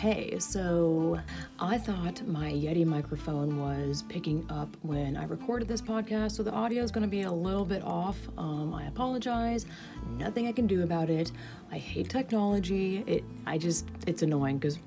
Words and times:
Hey, 0.00 0.38
so 0.38 1.20
I 1.58 1.76
thought 1.76 2.26
my 2.26 2.50
Yeti 2.50 2.86
microphone 2.86 3.60
was 3.60 4.02
picking 4.08 4.46
up 4.48 4.74
when 4.80 5.14
I 5.14 5.24
recorded 5.24 5.68
this 5.68 5.82
podcast, 5.82 6.30
so 6.32 6.42
the 6.42 6.52
audio 6.52 6.82
is 6.82 6.90
going 6.90 7.02
to 7.02 7.08
be 7.08 7.20
a 7.24 7.30
little 7.30 7.66
bit 7.66 7.84
off. 7.84 8.16
Um, 8.38 8.72
I 8.72 8.86
apologize. 8.86 9.66
Nothing 10.16 10.48
I 10.48 10.52
can 10.52 10.66
do 10.66 10.84
about 10.84 11.10
it. 11.10 11.32
I 11.70 11.76
hate 11.76 12.08
technology. 12.08 13.04
It, 13.06 13.24
I 13.44 13.58
just, 13.58 13.88
it's 14.06 14.22
annoying 14.22 14.56
because 14.56 14.78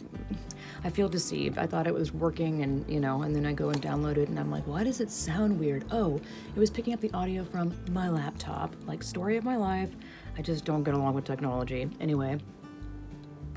I 0.84 0.90
feel 0.90 1.08
deceived. 1.08 1.60
I 1.60 1.68
thought 1.68 1.86
it 1.86 1.94
was 1.94 2.12
working, 2.12 2.64
and 2.64 2.84
you 2.90 3.00
know, 3.00 3.22
and 3.22 3.36
then 3.36 3.46
I 3.46 3.54
go 3.54 3.70
and 3.70 3.80
download 3.80 4.18
it, 4.18 4.30
and 4.30 4.40
I'm 4.40 4.50
like, 4.50 4.66
why 4.66 4.84
does 4.84 5.00
it 5.00 5.12
sound 5.12 5.60
weird? 5.60 5.86
Oh, 5.92 6.20
it 6.56 6.60
was 6.60 6.72
picking 6.72 6.92
up 6.92 7.02
the 7.02 7.14
audio 7.14 7.44
from 7.44 7.72
my 7.92 8.10
laptop. 8.10 8.76
Like 8.88 9.04
story 9.04 9.38
of 9.38 9.44
my 9.44 9.58
life. 9.58 9.92
I 10.40 10.42
just 10.42 10.66
don't 10.66 10.82
get 10.82 10.96
along 10.96 11.14
with 11.14 11.26
technology. 11.26 11.88
Anyway, 12.02 12.40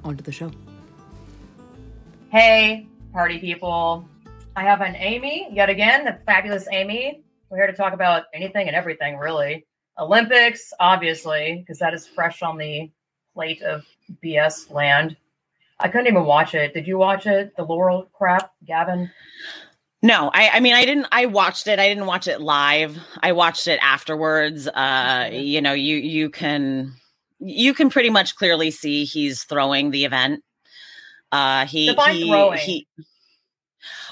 on 0.05 0.19
to 0.19 0.23
the 0.23 0.33
show. 0.33 0.51
Hey, 2.37 2.87
party 3.15 3.39
people. 3.39 4.07
I 4.57 4.63
have 4.65 4.83
an 4.83 4.95
Amy 4.97 5.49
yet 5.51 5.71
again, 5.71 6.05
the 6.05 6.19
fabulous 6.27 6.69
Amy. 6.71 7.25
We're 7.49 7.57
here 7.57 7.67
to 7.67 7.73
talk 7.73 7.95
about 7.95 8.25
anything 8.35 8.67
and 8.67 8.77
everything, 8.77 9.17
really. 9.17 9.65
Olympics, 9.99 10.71
obviously, 10.79 11.61
because 11.61 11.79
that 11.79 11.95
is 11.95 12.07
fresh 12.07 12.43
on 12.43 12.59
the 12.59 12.91
plate 13.33 13.63
of 13.63 13.87
BS 14.23 14.71
land. 14.71 15.17
I 15.81 15.89
couldn't 15.89 16.09
even 16.09 16.27
watch 16.27 16.55
it. 16.55 16.75
Did 16.75 16.87
you 16.87 16.99
watch 16.99 17.27
it? 17.27 17.57
The 17.57 17.65
Laurel 17.65 18.07
crap, 18.13 18.53
Gavin? 18.67 19.11
No, 20.03 20.31
I, 20.35 20.51
I 20.51 20.61
mean, 20.61 20.75
I 20.75 20.85
didn't, 20.85 21.07
I 21.11 21.25
watched 21.25 21.67
it. 21.69 21.79
I 21.79 21.89
didn't 21.89 22.05
watch 22.05 22.29
it 22.29 22.43
live. 22.43 22.99
I 23.23 23.33
watched 23.33 23.67
it 23.67 23.81
afterwards. 23.83 24.69
Uh, 24.69 25.31
you 25.33 25.63
know, 25.63 25.73
you, 25.73 25.97
you 25.97 26.29
can, 26.29 26.93
you 27.39 27.73
can 27.73 27.89
pretty 27.89 28.11
much 28.11 28.37
clearly 28.37 28.71
see 28.71 29.07
he's 29.07 29.45
throwing 29.45 29.91
the 29.91 30.05
event. 30.05 30.43
Uh, 31.33 31.67
he, 31.67 31.93
he, 31.93 32.57
he, 32.57 32.87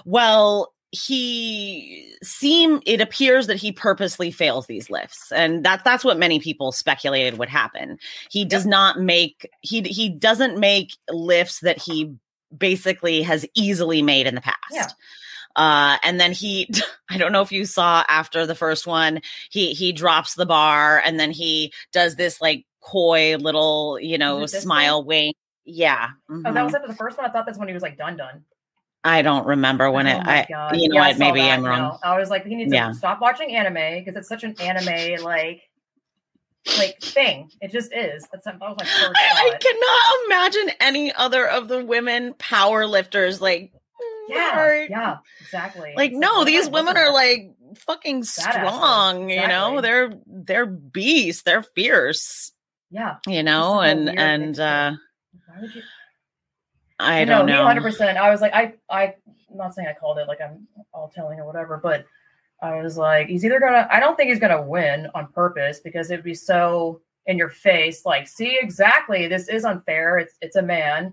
well, 0.05 0.75
he 0.95 2.15
seem 2.23 2.81
it 2.87 3.01
appears 3.01 3.49
that 3.49 3.57
he 3.57 3.73
purposely 3.73 4.31
fails 4.31 4.67
these 4.67 4.89
lifts 4.89 5.33
and 5.33 5.65
that 5.65 5.83
that's 5.85 6.05
what 6.05 6.19
many 6.19 6.39
people 6.39 6.71
speculated 6.71 7.39
would 7.39 7.49
happen. 7.49 7.99
He 8.31 8.45
does 8.45 8.65
not 8.65 9.01
make 9.01 9.51
he 9.61 9.83
he 9.83 10.09
doesn't 10.09 10.59
make 10.59 10.97
lifts 11.11 11.61
that 11.61 11.79
he 11.79 12.15
basically 12.57 13.23
has 13.23 13.45
easily 13.55 14.03
made 14.03 14.27
in 14.29 14.37
the 14.37 14.41
past. 14.41 14.57
Yeah. 14.71 14.87
uh 15.57 15.99
and 16.05 16.21
then 16.21 16.33
he 16.33 16.71
i 17.11 17.19
don't 17.19 17.33
know 17.33 17.43
if 17.43 17.51
you 17.51 17.65
saw 17.65 18.05
after 18.09 18.47
the 18.47 18.55
first 18.55 18.87
one 18.87 19.21
he 19.51 19.73
he 19.73 19.93
drops 19.93 20.35
the 20.35 20.47
bar 20.47 21.03
and 21.05 21.19
then 21.19 21.33
he 21.33 21.73
does 21.93 22.15
this 22.15 22.41
like 22.41 22.67
coy 22.81 23.37
little 23.37 23.99
you 24.01 24.19
know 24.19 24.47
smile 24.47 25.03
wink 25.05 25.37
yeah 25.65 26.11
Oh, 26.31 26.43
that 26.53 26.63
was 26.65 26.75
after 26.75 26.89
the 26.89 26.95
first 26.95 27.17
one. 27.17 27.27
I 27.27 27.33
thought 27.33 27.47
that's 27.47 27.59
when 27.59 27.69
he 27.69 27.75
was 27.75 27.83
like 27.83 27.97
done, 27.97 28.17
done. 28.17 28.45
i 29.05 29.23
don't 29.23 29.47
remember 29.47 29.91
when 29.91 30.07
oh 30.07 30.11
it 30.11 30.23
i 30.27 30.47
God. 30.49 30.77
you 30.77 30.89
know 30.89 30.95
Yeah, 30.97 31.09
what 31.09 31.19
maybe 31.19 31.41
that, 31.41 31.59
i'm 31.59 31.65
wrong 31.65 31.79
no. 31.79 31.99
I 32.03 32.19
was 32.19 32.31
like, 32.31 32.45
he 32.47 32.55
needs 32.55 32.71
to 32.71 32.77
Yeah. 32.77 32.93
stop 32.93 33.21
watching 33.21 33.55
anime 33.55 34.01
because 34.01 34.17
it's 34.17 34.29
such 34.29 34.45
an 34.45 34.55
anime 34.61 35.23
like 35.25 35.63
like 36.79 36.99
thing. 37.01 37.51
It 37.61 37.71
just 37.73 37.93
is. 37.93 38.27
That's 38.33 38.47
that 38.47 38.59
was 38.59 38.75
my 38.79 38.85
first 38.87 39.13
I, 39.17 39.53
I 39.53 39.59
cannot 39.59 40.27
imagine 40.55 40.77
any 40.81 41.13
other 41.13 41.47
of 41.47 41.69
the 41.69 41.85
women 41.85 42.33
power 42.39 42.87
lifters 42.87 43.41
like 43.43 43.71
Yeah, 44.31 44.59
are- 44.59 44.85
yeah, 44.85 45.17
exactly. 45.43 45.93
like 45.95 46.13
It's 46.13 46.19
no 46.21 46.33
what 46.39 46.47
these 46.47 46.69
women 46.71 46.97
are 46.97 47.13
like 47.13 47.53
fucking 47.77 48.25
strong 48.25 49.29
you 49.29 49.47
know 49.47 49.81
they're 49.83 50.15
they're 50.27 50.65
beasts 50.65 51.43
they're 51.43 51.63
fierce 51.65 52.53
yeah. 52.91 53.17
you 53.27 53.43
know 53.43 53.81
and 53.81 54.09
and 54.19 54.59
uh 54.59 54.93
Why 55.55 55.61
would 55.61 55.75
you? 55.75 55.83
i 56.99 57.21
You 57.21 57.27
don't 57.27 57.47
know, 57.47 57.57
know 57.57 57.65
hundred 57.65 57.83
percent. 57.83 58.19
I 58.19 58.31
was 58.31 58.41
like, 58.41 58.55
I, 58.55 58.75
I, 58.91 59.15
I'm 59.51 59.57
not 59.57 59.75
saying 59.75 59.89
I 59.89 59.99
called 59.99 60.19
it 60.19 60.29
like 60.29 60.41
I'm 60.41 60.67
all 60.93 61.11
telling 61.15 61.39
or 61.39 61.47
whatever, 61.47 61.79
but 61.83 62.07
I 62.63 62.81
was 62.81 62.97
like, 62.97 63.29
he's 63.29 63.45
either 63.45 63.61
gonna. 63.61 63.89
I 63.91 64.01
don't 64.01 64.17
think 64.17 64.31
he's 64.31 64.41
gonna 64.41 64.63
win 64.63 65.09
on 65.15 65.33
purpose 65.33 65.81
because 65.81 66.11
it'd 66.11 66.25
be 66.25 66.35
so 66.35 67.01
in 67.27 67.39
your 67.39 67.51
face. 67.51 68.05
Like, 68.05 68.29
see 68.29 68.59
exactly, 68.61 69.27
this 69.27 69.49
is 69.49 69.65
unfair. 69.65 70.19
It's 70.19 70.35
it's 70.41 70.57
a 70.57 70.63
man. 70.63 71.13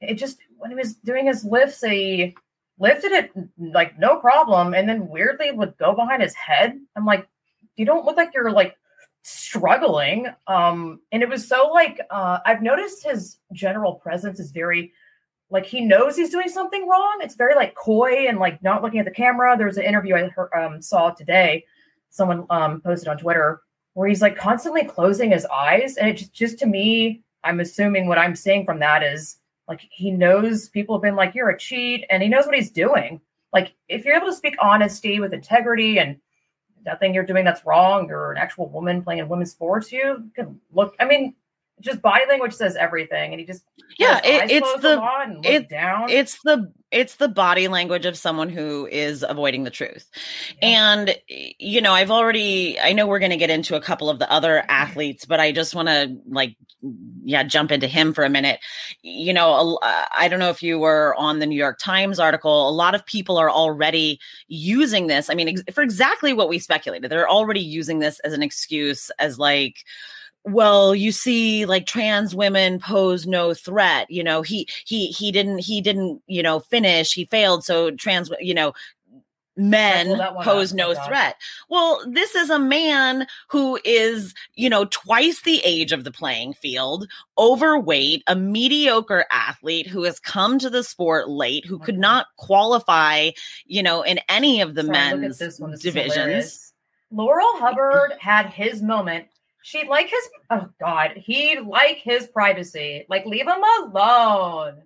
It 0.00 0.14
just 0.14 0.38
when 0.58 0.70
he 0.70 0.76
was 0.76 0.94
doing 0.96 1.26
his 1.26 1.44
lifts, 1.44 1.82
he 1.82 2.34
lifted 2.78 3.12
it 3.12 3.30
like 3.58 3.98
no 3.98 4.18
problem, 4.18 4.74
and 4.74 4.88
then 4.88 5.08
weirdly 5.08 5.52
would 5.52 5.76
go 5.78 5.94
behind 5.94 6.22
his 6.22 6.34
head. 6.34 6.78
I'm 6.96 7.04
like, 7.04 7.28
you 7.76 7.84
don't 7.84 8.04
look 8.04 8.16
like 8.16 8.32
you're 8.34 8.50
like 8.50 8.76
struggling 9.22 10.26
um 10.46 10.98
and 11.12 11.22
it 11.22 11.28
was 11.28 11.46
so 11.46 11.68
like 11.68 12.00
uh 12.10 12.38
i've 12.46 12.62
noticed 12.62 13.04
his 13.04 13.36
general 13.52 13.94
presence 13.94 14.40
is 14.40 14.50
very 14.50 14.92
like 15.50 15.66
he 15.66 15.80
knows 15.80 16.16
he's 16.16 16.30
doing 16.30 16.48
something 16.48 16.86
wrong. 16.86 17.18
It's 17.22 17.34
very 17.34 17.56
like 17.56 17.74
coy 17.74 18.28
and 18.28 18.38
like 18.38 18.62
not 18.62 18.84
looking 18.84 19.00
at 19.00 19.04
the 19.04 19.10
camera. 19.10 19.58
There's 19.58 19.78
an 19.78 19.82
interview 19.82 20.14
i 20.14 20.28
heard, 20.28 20.48
um, 20.56 20.80
saw 20.80 21.10
today 21.10 21.64
someone 22.08 22.46
um 22.50 22.80
posted 22.80 23.08
on 23.08 23.18
twitter 23.18 23.62
where 23.94 24.08
he's 24.08 24.22
like 24.22 24.36
constantly 24.36 24.84
closing 24.84 25.30
his 25.30 25.44
eyes 25.46 25.96
and 25.96 26.08
it 26.08 26.14
just, 26.14 26.32
just 26.32 26.58
to 26.58 26.66
me 26.66 27.22
i'm 27.44 27.60
assuming 27.60 28.06
what 28.06 28.18
i'm 28.18 28.34
seeing 28.34 28.64
from 28.64 28.80
that 28.80 29.02
is 29.02 29.40
like 29.70 29.86
he 29.92 30.10
knows 30.10 30.68
people 30.68 30.96
have 30.96 31.02
been 31.02 31.14
like 31.14 31.34
you're 31.34 31.48
a 31.48 31.56
cheat 31.56 32.04
and 32.10 32.22
he 32.22 32.28
knows 32.28 32.44
what 32.44 32.56
he's 32.56 32.72
doing. 32.72 33.20
Like 33.52 33.72
if 33.88 34.04
you're 34.04 34.16
able 34.16 34.26
to 34.26 34.34
speak 34.34 34.56
honesty 34.60 35.20
with 35.20 35.32
integrity 35.32 35.98
and 35.98 36.16
nothing 36.84 37.14
you're 37.14 37.24
doing 37.24 37.44
that's 37.44 37.64
wrong. 37.64 38.08
You're 38.08 38.32
an 38.32 38.38
actual 38.38 38.68
woman 38.68 39.02
playing 39.02 39.20
in 39.20 39.28
women's 39.28 39.52
sports. 39.52 39.92
You 39.92 40.30
can 40.34 40.60
look. 40.72 40.94
I 41.00 41.04
mean, 41.04 41.34
just 41.80 42.02
body 42.02 42.24
language 42.28 42.52
says 42.52 42.76
everything, 42.76 43.32
and 43.32 43.40
he 43.40 43.46
just 43.46 43.64
Yeah, 43.98 44.20
it- 44.24 44.50
it's 44.50 44.80
the- 44.82 45.40
it- 45.44 45.68
down. 45.68 46.08
it's 46.10 46.38
the 46.42 46.72
it's 46.92 47.16
the 47.16 47.28
body 47.28 47.68
language 47.68 48.04
of 48.04 48.16
someone 48.18 48.48
who 48.48 48.88
is 48.90 49.24
avoiding 49.28 49.62
the 49.62 49.70
truth 49.70 50.08
Yeah. 50.60 50.68
and 50.96 51.16
you 51.28 51.80
know 51.80 51.92
i've 51.92 52.10
already 52.10 52.80
i 52.80 52.92
know 52.92 53.06
we're 53.06 53.20
going 53.20 53.30
to 53.30 53.36
get 53.36 53.48
into 53.48 53.76
a 53.76 53.80
couple 53.80 54.10
of 54.10 54.18
the 54.18 54.28
other 54.28 54.64
athletes 54.68 55.24
but 55.24 55.38
i 55.38 55.52
just 55.52 55.72
want 55.72 55.86
to 55.86 56.16
like 56.28 56.56
yeah 57.22 57.44
jump 57.44 57.70
into 57.70 57.86
him 57.86 58.12
for 58.12 58.24
a 58.24 58.28
minute 58.28 58.58
you 59.02 59.32
know 59.32 59.78
uh, 59.82 60.04
i 60.18 60.26
don't 60.26 60.40
know 60.40 60.50
if 60.50 60.64
you 60.64 60.80
were 60.80 61.14
on 61.16 61.38
the 61.38 61.46
new 61.46 61.54
york 61.56 61.78
times 61.78 62.18
article 62.18 62.68
a 62.68 62.72
lot 62.72 62.96
of 62.96 63.06
people 63.06 63.36
are 63.38 63.50
already 63.50 64.18
using 64.48 65.06
this 65.06 65.30
i 65.30 65.34
mean 65.34 65.48
ex- 65.50 65.62
for 65.72 65.82
exactly 65.82 66.32
what 66.32 66.48
we 66.48 66.58
speculated 66.58 67.08
they're 67.08 67.30
already 67.30 67.60
using 67.60 68.00
this 68.00 68.18
as 68.20 68.32
an 68.32 68.42
excuse 68.42 69.12
as 69.20 69.38
like 69.38 69.84
well 70.44 70.94
you 70.94 71.12
see 71.12 71.66
like 71.66 71.86
trans 71.86 72.34
women 72.34 72.78
pose 72.78 73.26
no 73.26 73.52
threat 73.52 74.10
you 74.10 74.24
know 74.24 74.42
he 74.42 74.66
he 74.86 75.08
he 75.08 75.30
didn't 75.30 75.58
he 75.58 75.80
didn't 75.80 76.22
you 76.26 76.42
know 76.42 76.60
finish 76.60 77.12
he 77.12 77.24
failed 77.26 77.62
so 77.64 77.90
trans 77.90 78.30
you 78.40 78.54
know 78.54 78.72
men 79.56 80.06
pull 80.06 80.16
that 80.16 80.34
one 80.34 80.44
pose 80.44 80.72
oh 80.72 80.76
no 80.76 80.90
Oh, 80.90 80.94
God. 80.94 81.06
threat 81.06 81.36
well 81.68 82.02
this 82.08 82.34
is 82.34 82.48
a 82.48 82.58
man 82.58 83.26
who 83.50 83.78
is 83.84 84.32
you 84.54 84.70
know 84.70 84.86
twice 84.86 85.42
the 85.42 85.60
age 85.64 85.92
of 85.92 86.04
the 86.04 86.10
playing 86.10 86.54
field 86.54 87.06
overweight 87.36 88.22
a 88.26 88.34
mediocre 88.34 89.26
athlete 89.30 89.86
who 89.86 90.04
has 90.04 90.18
come 90.18 90.58
to 90.58 90.70
the 90.70 90.82
sport 90.82 91.28
late 91.28 91.66
who 91.66 91.76
oh 91.76 91.78
could 91.80 91.98
not 91.98 92.28
qualify 92.38 93.30
you 93.66 93.82
know 93.82 94.00
in 94.02 94.18
any 94.30 94.62
of 94.62 94.74
the 94.74 94.82
Sorry, 94.82 94.92
men's 94.92 95.38
this 95.38 95.60
one. 95.60 95.72
This 95.72 95.80
divisions. 95.80 96.72
Laurel 97.12 97.56
Hubbard 97.56 98.12
had 98.20 98.46
his 98.46 98.80
moment. 98.82 99.26
She 99.62 99.86
like 99.88 100.08
his 100.08 100.28
oh 100.50 100.68
god, 100.80 101.12
he'd 101.16 101.60
like 101.60 101.98
his 101.98 102.26
privacy. 102.28 103.06
Like 103.08 103.26
leave 103.26 103.46
him 103.46 103.62
alone. 103.80 104.82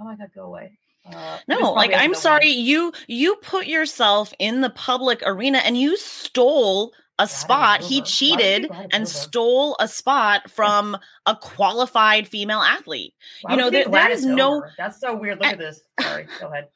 Oh 0.00 0.04
my 0.04 0.16
god, 0.16 0.30
go 0.34 0.44
away. 0.46 0.78
Uh, 1.04 1.38
No, 1.48 1.72
like 1.72 1.92
I'm 1.94 2.14
sorry, 2.14 2.48
one. 2.50 2.58
you 2.64 2.92
you 3.08 3.36
put 3.36 3.66
yourself 3.66 4.32
in 4.38 4.60
the 4.60 4.70
public 4.70 5.22
arena 5.26 5.58
and 5.58 5.76
you 5.76 5.96
stole 5.96 6.92
a 7.18 7.26
spot. 7.26 7.80
He 7.82 7.86
Hoover. 7.86 7.88
Why 7.88 7.96
would 7.96 7.98
you 7.98 8.12
cheated 8.12 8.70
and 8.92 9.08
stole 9.08 9.76
a 9.80 9.88
spot 9.88 10.50
from 10.50 10.96
a 11.26 11.36
qualified 11.36 12.26
female 12.28 12.60
athlete. 12.60 13.14
Why 13.42 13.52
you 13.52 13.56
know, 13.58 13.70
there- 13.70 13.84
there 13.88 14.10
is 14.10 14.24
no- 14.24 14.64
That's 14.78 14.98
so 15.00 15.14
weird. 15.14 15.38
Look 15.38 15.48
at 15.48 15.58
this. 15.58 15.80
Sorry, 16.00 16.26
go 16.40 16.48
ahead. 16.48 16.68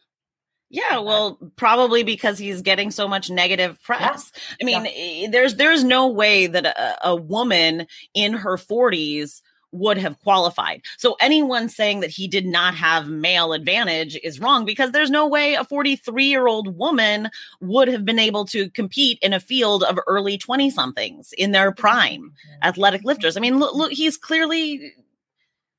Yeah, 0.69 0.99
well, 0.99 1.39
probably 1.57 2.03
because 2.03 2.39
he's 2.39 2.61
getting 2.61 2.91
so 2.91 3.07
much 3.07 3.31
negative 3.31 3.81
press. 3.83 4.33
I 4.61 4.65
mean, 4.65 4.87
Yeah. 4.95 5.29
there's 5.31 5.55
there's 5.57 5.85
no 5.85 6.09
way 6.09 6.47
that 6.49 6.67
a, 6.67 7.09
a 7.11 7.17
woman 7.17 7.87
in 8.15 8.33
her 8.33 8.57
40s 8.57 9.43
would 9.73 9.99
have 9.99 10.19
qualified. 10.21 10.81
So 10.97 11.17
anyone 11.21 11.69
saying 11.69 12.01
that 12.01 12.11
he 12.11 12.27
did 12.29 12.47
not 12.47 12.75
have 12.77 13.09
male 13.09 13.53
advantage 13.53 14.17
is 14.23 14.41
wrong 14.41 14.65
because 14.65 14.93
there's 14.93 15.11
no 15.11 15.27
way 15.27 15.55
a 15.55 15.65
43-year-old 15.65 16.77
woman 16.79 17.31
would 17.61 17.89
have 17.89 18.05
been 18.05 18.19
able 18.19 18.45
to 18.47 18.71
compete 18.71 19.19
in 19.23 19.33
a 19.35 19.41
field 19.41 19.83
of 19.83 19.99
early 20.07 20.39
20 20.39 20.71
somethings 20.71 21.33
in 21.37 21.53
their 21.53 21.73
prime 21.73 22.33
athletic 22.63 23.03
lifters. 23.05 23.37
I 23.37 23.41
mean, 23.41 23.59
look, 23.59 23.75
look 23.75 23.93
he's 23.93 24.17
clearly 24.17 24.93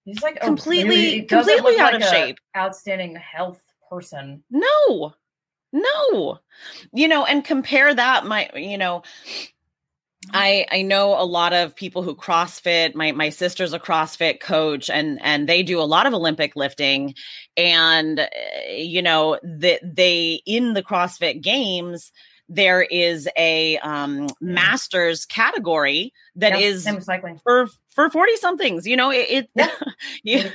He's 0.06 0.22
like 0.22 0.38
oh, 0.42 0.46
completely- 0.46 0.96
he 1.12 1.22
doesn't 1.22 1.54
completely 1.56 1.82
out 1.82 1.94
like 1.94 2.04
of 2.04 2.08
shape. 2.10 2.38
Outstanding 2.56 3.16
health 3.16 3.60
person. 3.90 4.44
No, 4.50 5.14
no. 5.72 6.40
You 6.94 7.08
know, 7.08 7.26
and 7.26 7.44
compare 7.44 7.94
that, 7.94 8.26
my, 8.26 8.50
you 8.56 8.78
know, 8.78 9.04
I 10.34 10.66
I 10.72 10.82
know 10.82 11.14
a 11.20 11.24
lot 11.24 11.54
of 11.54 11.76
people 11.76 12.02
who 12.04 12.16
CrossFit. 12.16 12.96
My 12.96 13.12
my 13.14 13.30
sister's 13.30 13.74
a 13.74 13.80
CrossFit 13.80 14.40
coach, 14.42 14.90
and 14.90 15.20
and 15.22 15.48
they 15.48 15.64
do 15.64 15.80
a 15.80 15.84
lot 15.84 16.06
of 16.06 16.14
Olympic 16.14 16.56
lifting, 16.56 17.14
and 17.56 18.20
uh, 18.20 18.26
you 18.70 19.02
know 19.02 19.40
that 19.44 19.80
they 19.84 20.42
in 20.46 20.74
the 20.74 20.84
CrossFit 20.84 21.42
Games 21.42 22.12
there 22.50 22.82
is 22.82 23.28
a 23.38 23.78
um 23.80 24.28
masters 24.40 25.26
category 25.26 26.14
that 26.36 26.54
Yeah, 26.54 26.66
is 26.66 26.86
for 27.44 27.68
for 27.94 28.10
40 28.10 28.36
somethings 28.38 28.88
you 28.88 28.96
know 28.96 29.12
it, 29.12 29.28
it 29.30 29.50
Yeah. 29.54 29.70
you, 30.24 30.50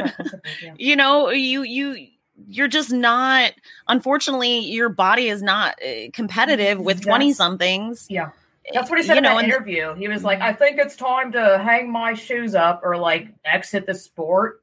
Yeah. 0.62 0.74
you 0.78 0.96
know 0.96 1.28
you 1.28 1.62
you 1.62 2.06
you're 2.46 2.68
just 2.68 2.90
not 2.90 3.52
unfortunately 3.88 4.60
your 4.60 4.88
body 4.88 5.28
is 5.28 5.42
not 5.42 5.74
uh, 5.82 6.10
competitive 6.12 6.78
with 6.80 7.02
20 7.02 7.28
Yes. 7.28 7.36
somethings 7.36 8.06
Yeah. 8.08 8.30
That's 8.72 8.88
what 8.88 8.98
he 8.98 9.04
said 9.04 9.14
you 9.14 9.18
in 9.18 9.24
know 9.24 9.36
that 9.36 9.44
interview. 9.44 9.94
He 9.94 10.08
was 10.08 10.22
like, 10.22 10.40
I 10.40 10.52
think 10.52 10.78
it's 10.78 10.94
time 10.94 11.32
to 11.32 11.58
hang 11.58 11.90
my 11.90 12.14
shoes 12.14 12.54
up 12.54 12.82
or 12.84 12.96
like 12.96 13.28
exit 13.44 13.86
the 13.86 13.94
sport. 13.94 14.62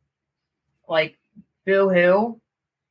Like, 0.88 1.18
boo 1.66 1.89
hoo. 1.89 2.39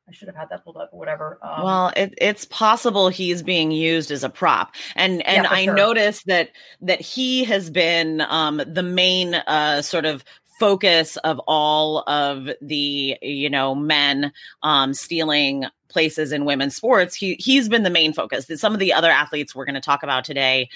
I 0.09 0.13
should 0.13 0.29
have 0.29 0.37
had 0.37 0.49
that 0.51 0.65
pulled 0.65 0.79
up 0.79 0.91
or 0.93 0.99
whatever. 0.99 1.39
Um, 1.43 1.65
well 1.65 1.93
it, 1.97 2.15
it's 2.19 2.45
possible 2.47 3.09
he's 3.09 3.43
being 3.43 3.71
used 3.71 4.11
as 4.11 4.25
a 4.25 4.31
prop 4.31 4.75
and 4.97 5.27
and 5.27 5.47
for 5.47 5.53
i 5.53 5.65
sure. 5.65 5.75
noticed 5.75 6.27
that 6.27 6.51
that 6.81 7.01
he 7.01 7.45
has 7.45 7.69
been 7.69 8.23
um 8.23 8.63
the 8.67 8.83
main 8.83 9.35
uh 9.35 9.83
sort 9.83 10.07
of 10.07 10.25
focus 10.58 11.16
of 11.19 11.40
all 11.46 12.02
of 12.08 12.49
the 12.60 13.16
you 13.22 13.50
know 13.50 13.75
men 13.75 14.32
um 14.62 14.94
stealing 14.94 15.64
places 15.88 16.32
in 16.32 16.44
women's 16.44 16.76
sports 16.76 17.14
he 17.14 17.34
he's 17.38 17.69
been 17.69 17.82
the 17.82 17.90
main 17.90 18.12
focus 18.12 18.46
some 18.60 18.75
of 18.75 18.78
the 18.78 18.93
other 18.93 19.10
athletes 19.10 19.55
we're 19.55 19.64
going 19.64 19.75
to 19.75 19.81
talk 19.81 20.02
about 20.02 20.25
today 20.25 20.69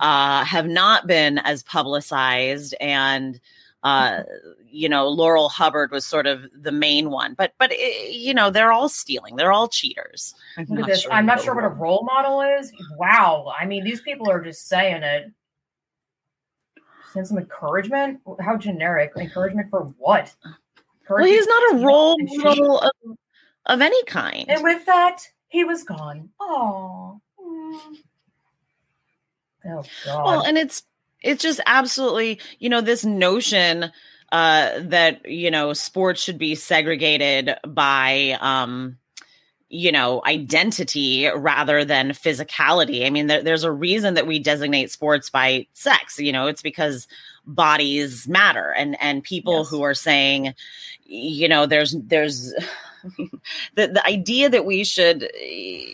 uh 0.00 0.44
have 0.44 0.66
not 0.66 1.06
been 1.06 1.38
as 1.38 1.62
publicized 1.62 2.74
and 2.80 3.40
uh 3.82 4.22
you 4.66 4.88
know 4.88 5.08
laurel 5.08 5.48
hubbard 5.48 5.90
was 5.90 6.06
sort 6.06 6.26
of 6.26 6.46
the 6.54 6.72
main 6.72 7.10
one 7.10 7.34
but 7.34 7.52
but 7.58 7.70
eh, 7.72 8.08
you 8.10 8.32
know 8.32 8.50
they're 8.50 8.72
all 8.72 8.88
stealing 8.88 9.36
they're 9.36 9.52
all 9.52 9.68
cheaters 9.68 10.34
I'm 10.56 10.66
Look 10.66 10.80
at 10.80 10.86
this. 10.86 11.06
I'm 11.10 11.26
not 11.26 11.42
sure 11.42 11.54
what 11.54 11.64
a 11.64 11.68
role 11.68 12.04
model 12.04 12.40
is. 12.40 12.72
Wow. 12.96 13.52
I 13.58 13.66
mean, 13.66 13.84
these 13.84 14.00
people 14.00 14.30
are 14.30 14.40
just 14.40 14.68
saying 14.68 15.02
it. 15.02 15.32
Send 17.14 17.28
some 17.28 17.38
encouragement. 17.38 18.20
How 18.40 18.56
generic. 18.56 19.12
Encouragement 19.16 19.70
for 19.70 19.82
what? 19.98 20.34
well 21.08 21.24
he's 21.24 21.46
not 21.46 21.74
a 21.74 21.86
role 21.86 22.16
model 22.18 22.80
of, 22.80 22.90
of 23.66 23.80
any 23.80 24.02
kind 24.04 24.46
And 24.48 24.64
with 24.64 24.84
that, 24.86 25.20
he 25.48 25.62
was 25.62 25.84
gone. 25.84 26.30
Oh. 26.40 27.20
Oh 29.66 29.82
God. 30.04 30.24
well 30.24 30.42
and 30.42 30.58
it's 30.58 30.82
it's 31.22 31.42
just 31.42 31.60
absolutely 31.66 32.40
you 32.58 32.68
know 32.68 32.80
this 32.80 33.04
notion 33.04 33.92
uh 34.32 34.70
that 34.80 35.24
you 35.24 35.50
know 35.50 35.72
sports 35.72 36.20
should 36.22 36.36
be 36.36 36.54
segregated 36.54 37.56
by 37.66 38.36
um 38.40 38.98
you 39.70 39.90
know 39.90 40.22
identity 40.26 41.26
rather 41.34 41.84
than 41.84 42.10
physicality 42.10 43.06
i 43.06 43.10
mean 43.10 43.26
there, 43.26 43.42
there's 43.42 43.64
a 43.64 43.72
reason 43.72 44.14
that 44.14 44.26
we 44.26 44.38
designate 44.38 44.90
sports 44.90 45.30
by 45.30 45.66
sex 45.72 46.18
you 46.18 46.32
know 46.32 46.46
it's 46.46 46.62
because 46.62 47.08
bodies 47.46 48.28
matter 48.28 48.70
and 48.76 48.96
and 49.00 49.22
people 49.22 49.60
Yes. 49.60 49.68
who 49.70 49.82
are 49.82 49.94
saying 49.94 50.54
you 51.06 51.48
know 51.48 51.66
there's 51.66 51.94
there's 52.04 52.52
the 53.74 53.86
the 53.88 54.06
idea 54.06 54.48
that 54.48 54.64
we 54.64 54.84
should 54.84 55.24
eh, 55.24 55.86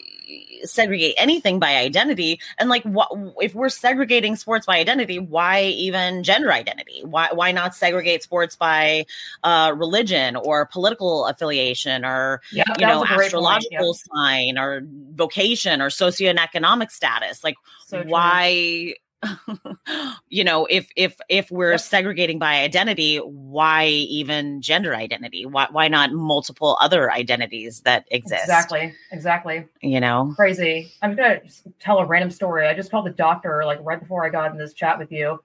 segregate 0.64 1.14
anything 1.16 1.58
by 1.58 1.76
identity 1.76 2.40
and 2.58 2.68
like 2.68 2.82
what 2.84 3.08
if 3.40 3.54
we're 3.54 3.68
segregating 3.68 4.36
sports 4.36 4.66
by 4.66 4.78
identity 4.78 5.18
why 5.18 5.62
even 5.62 6.22
gender 6.22 6.52
identity 6.52 7.00
why 7.04 7.28
why 7.32 7.50
not 7.50 7.74
segregate 7.74 8.22
sports 8.22 8.56
by 8.56 9.04
uh 9.42 9.72
religion 9.76 10.36
or 10.36 10.66
political 10.66 11.26
affiliation 11.26 12.04
or 12.04 12.40
yeah, 12.52 12.64
you 12.78 12.86
know 12.86 13.00
was 13.00 13.10
a 13.10 13.14
great 13.14 13.32
point. 13.32 13.44
astrological 13.46 13.94
sign 13.94 14.58
or 14.58 14.82
vocation 15.14 15.80
or 15.80 15.88
socioeconomic 15.88 16.90
status 16.90 17.42
like. 17.44 17.56
So 17.86 18.02
why 18.04 18.94
you 20.28 20.42
know 20.42 20.66
if 20.66 20.88
if 20.96 21.16
if 21.28 21.50
we're 21.50 21.76
segregating 21.76 22.38
by 22.38 22.60
identity 22.60 23.18
why 23.18 23.86
even 23.86 24.62
gender 24.62 24.94
identity 24.94 25.44
why 25.44 25.66
why 25.70 25.88
not 25.88 26.12
multiple 26.12 26.78
other 26.80 27.12
identities 27.12 27.82
that 27.82 28.06
exist 28.10 28.42
Exactly. 28.44 28.94
Exactly. 29.12 29.66
you 29.82 30.00
know 30.00 30.32
crazy. 30.36 30.92
I'm 31.02 31.14
gonna 31.14 31.40
tell 31.80 31.98
a 31.98 32.06
random 32.06 32.30
story. 32.30 32.66
I 32.66 32.74
just 32.74 32.90
called 32.90 33.06
the 33.06 33.10
doctor 33.10 33.62
like 33.64 33.78
right 33.82 34.00
before 34.00 34.24
I 34.24 34.30
got 34.30 34.52
in 34.52 34.58
this 34.58 34.72
chat 34.72 34.98
with 34.98 35.12
you, 35.12 35.42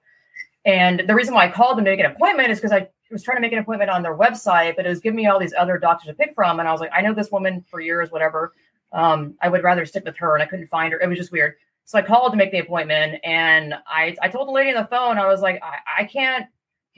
and 0.64 1.02
the 1.06 1.14
reason 1.14 1.34
why 1.34 1.46
I 1.46 1.50
called 1.50 1.76
them 1.76 1.84
to 1.84 1.90
make 1.90 2.00
an 2.00 2.06
appointment 2.06 2.50
is 2.50 2.58
because 2.58 2.72
I 2.72 2.88
was 3.10 3.22
trying 3.22 3.36
to 3.36 3.40
make 3.40 3.52
an 3.52 3.58
appointment 3.58 3.90
on 3.90 4.02
their 4.02 4.16
website, 4.16 4.76
but 4.76 4.86
it 4.86 4.88
was 4.88 5.00
giving 5.00 5.16
me 5.16 5.26
all 5.26 5.38
these 5.38 5.54
other 5.56 5.78
doctors 5.78 6.08
to 6.08 6.14
pick 6.14 6.34
from, 6.34 6.60
and 6.60 6.68
I 6.68 6.72
was 6.72 6.80
like, 6.80 6.90
I 6.96 7.02
know 7.02 7.14
this 7.14 7.30
woman 7.30 7.64
for 7.70 7.80
years, 7.80 8.10
whatever. 8.10 8.54
Um, 8.92 9.34
I 9.42 9.48
would 9.48 9.62
rather 9.62 9.84
stick 9.84 10.04
with 10.04 10.16
her, 10.16 10.34
and 10.34 10.42
I 10.42 10.46
couldn't 10.46 10.68
find 10.68 10.92
her. 10.92 11.00
It 11.00 11.08
was 11.08 11.18
just 11.18 11.32
weird. 11.32 11.56
So 11.86 11.98
I 11.98 12.02
called 12.02 12.32
to 12.32 12.36
make 12.36 12.50
the 12.50 12.58
appointment, 12.58 13.20
and 13.24 13.74
I 13.86 14.16
I 14.20 14.28
told 14.28 14.48
the 14.48 14.52
lady 14.52 14.70
on 14.70 14.76
the 14.76 14.88
phone, 14.88 15.18
I 15.18 15.26
was 15.26 15.40
like, 15.40 15.60
I, 15.62 16.02
I 16.02 16.04
can't 16.04 16.46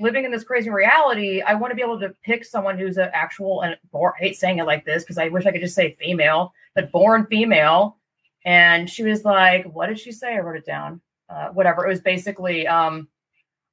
living 0.00 0.24
in 0.24 0.30
this 0.30 0.44
crazy 0.44 0.70
reality. 0.70 1.42
I 1.42 1.54
want 1.54 1.72
to 1.72 1.74
be 1.74 1.82
able 1.82 2.00
to 2.00 2.14
pick 2.22 2.44
someone 2.44 2.78
who's 2.78 2.96
an 2.96 3.10
actual 3.12 3.62
and 3.62 3.76
born, 3.92 4.12
I 4.16 4.24
hate 4.24 4.36
saying 4.36 4.58
it 4.58 4.64
like 4.64 4.84
this 4.84 5.02
because 5.02 5.18
I 5.18 5.28
wish 5.28 5.44
I 5.44 5.52
could 5.52 5.60
just 5.60 5.74
say 5.74 5.96
female, 5.98 6.52
but 6.74 6.92
born 6.92 7.26
female. 7.26 7.98
And 8.44 8.88
she 8.88 9.02
was 9.02 9.24
like, 9.24 9.66
What 9.66 9.88
did 9.88 9.98
she 9.98 10.12
say? 10.12 10.34
I 10.34 10.38
wrote 10.38 10.56
it 10.56 10.66
down. 10.66 11.00
Uh, 11.28 11.48
whatever. 11.48 11.84
It 11.84 11.90
was 11.90 12.00
basically, 12.00 12.66
um, 12.66 13.08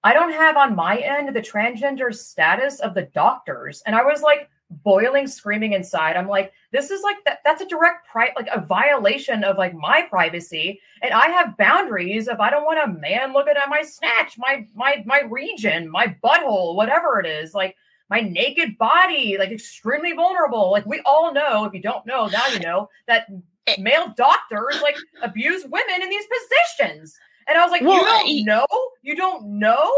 I 0.03 0.13
don't 0.13 0.33
have 0.33 0.57
on 0.57 0.75
my 0.75 0.97
end 0.97 1.33
the 1.33 1.41
transgender 1.41 2.13
status 2.13 2.81
of 2.81 2.93
the 2.93 3.03
doctors. 3.03 3.81
And 3.85 3.95
I 3.95 4.03
was 4.03 4.21
like 4.21 4.49
boiling, 4.69 5.27
screaming 5.27 5.73
inside. 5.73 6.17
I'm 6.17 6.27
like, 6.27 6.51
this 6.75 6.91
is 6.91 7.01
like 7.01 7.17
that 7.25 7.39
that's 7.45 7.61
a 7.61 7.65
direct 7.67 8.07
pri- 8.07 8.33
like 8.35 8.49
a 8.53 8.59
violation 8.59 9.43
of 9.43 9.57
like 9.57 9.73
my 9.73 10.01
privacy. 10.09 10.81
And 11.01 11.13
I 11.13 11.27
have 11.29 11.57
boundaries 11.57 12.27
if 12.27 12.39
I 12.39 12.49
don't 12.49 12.65
want 12.65 12.79
a 12.83 12.99
man 12.99 13.31
looking 13.33 13.55
at 13.55 13.69
my 13.69 13.81
snatch, 13.81 14.37
my 14.37 14.67
my 14.75 15.03
my 15.05 15.21
region, 15.29 15.89
my 15.89 16.15
butthole, 16.23 16.75
whatever 16.75 17.19
it 17.19 17.25
is, 17.25 17.53
like 17.53 17.75
my 18.09 18.19
naked 18.19 18.77
body, 18.77 19.37
like 19.39 19.51
extremely 19.51 20.13
vulnerable. 20.13 20.69
Like 20.71 20.85
we 20.85 21.01
all 21.05 21.33
know, 21.33 21.65
if 21.65 21.73
you 21.73 21.81
don't 21.81 22.05
know, 22.05 22.27
now 22.27 22.45
you 22.47 22.59
know 22.59 22.89
that 23.07 23.27
Eh. 23.67 23.77
male 23.79 24.13
doctors 24.15 24.79
like 24.83 24.95
abuse 25.23 25.63
women 25.63 26.01
in 26.03 26.09
these 26.09 26.25
positions. 26.27 27.17
And 27.47 27.57
I 27.57 27.63
was 27.63 27.71
like, 27.71 27.81
Well, 27.81 27.95
you 27.97 28.45
don't 28.45 28.59
I- 28.59 28.65
know? 28.67 28.67
You 29.01 29.15
don't 29.15 29.45
know? 29.59 29.91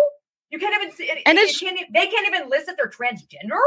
You 0.51 0.57
can't 0.59 0.73
even 0.81 0.95
see 0.95 1.03
it. 1.11 1.21
And 1.25 1.37
it 1.37 1.49
it's- 1.49 1.59
can't, 1.59 1.77
they 1.93 2.07
can't 2.07 2.25
even 2.27 2.49
list 2.49 2.67
that 2.67 2.77
they're 2.77 2.89
transgender. 2.89 3.59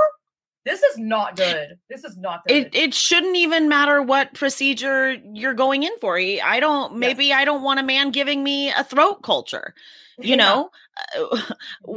This 0.65 0.83
is 0.83 0.99
not 0.99 1.37
good. 1.37 1.79
This 1.89 2.05
is 2.05 2.17
not 2.19 2.43
good. 2.47 2.57
it 2.57 2.75
it 2.75 2.95
shouldn't 2.95 3.37
even 3.37 3.69
matter 3.69 4.03
what 4.03 4.35
procedure 4.35 5.13
you're 5.33 5.55
going 5.55 5.83
in 5.85 5.93
for 6.01 6.19
i 6.19 6.61
don't 6.61 6.97
maybe 6.97 7.33
i 7.33 7.45
don't 7.45 7.63
want 7.63 7.81
a 7.81 7.83
man 7.83 8.11
giving 8.11 8.43
me 8.45 8.71
a 8.71 8.85
throat 8.85 9.23
culture 9.23 9.75
you 10.19 10.31
Yeah. 10.31 10.37
know 10.37 10.71
Uh, 11.17 11.41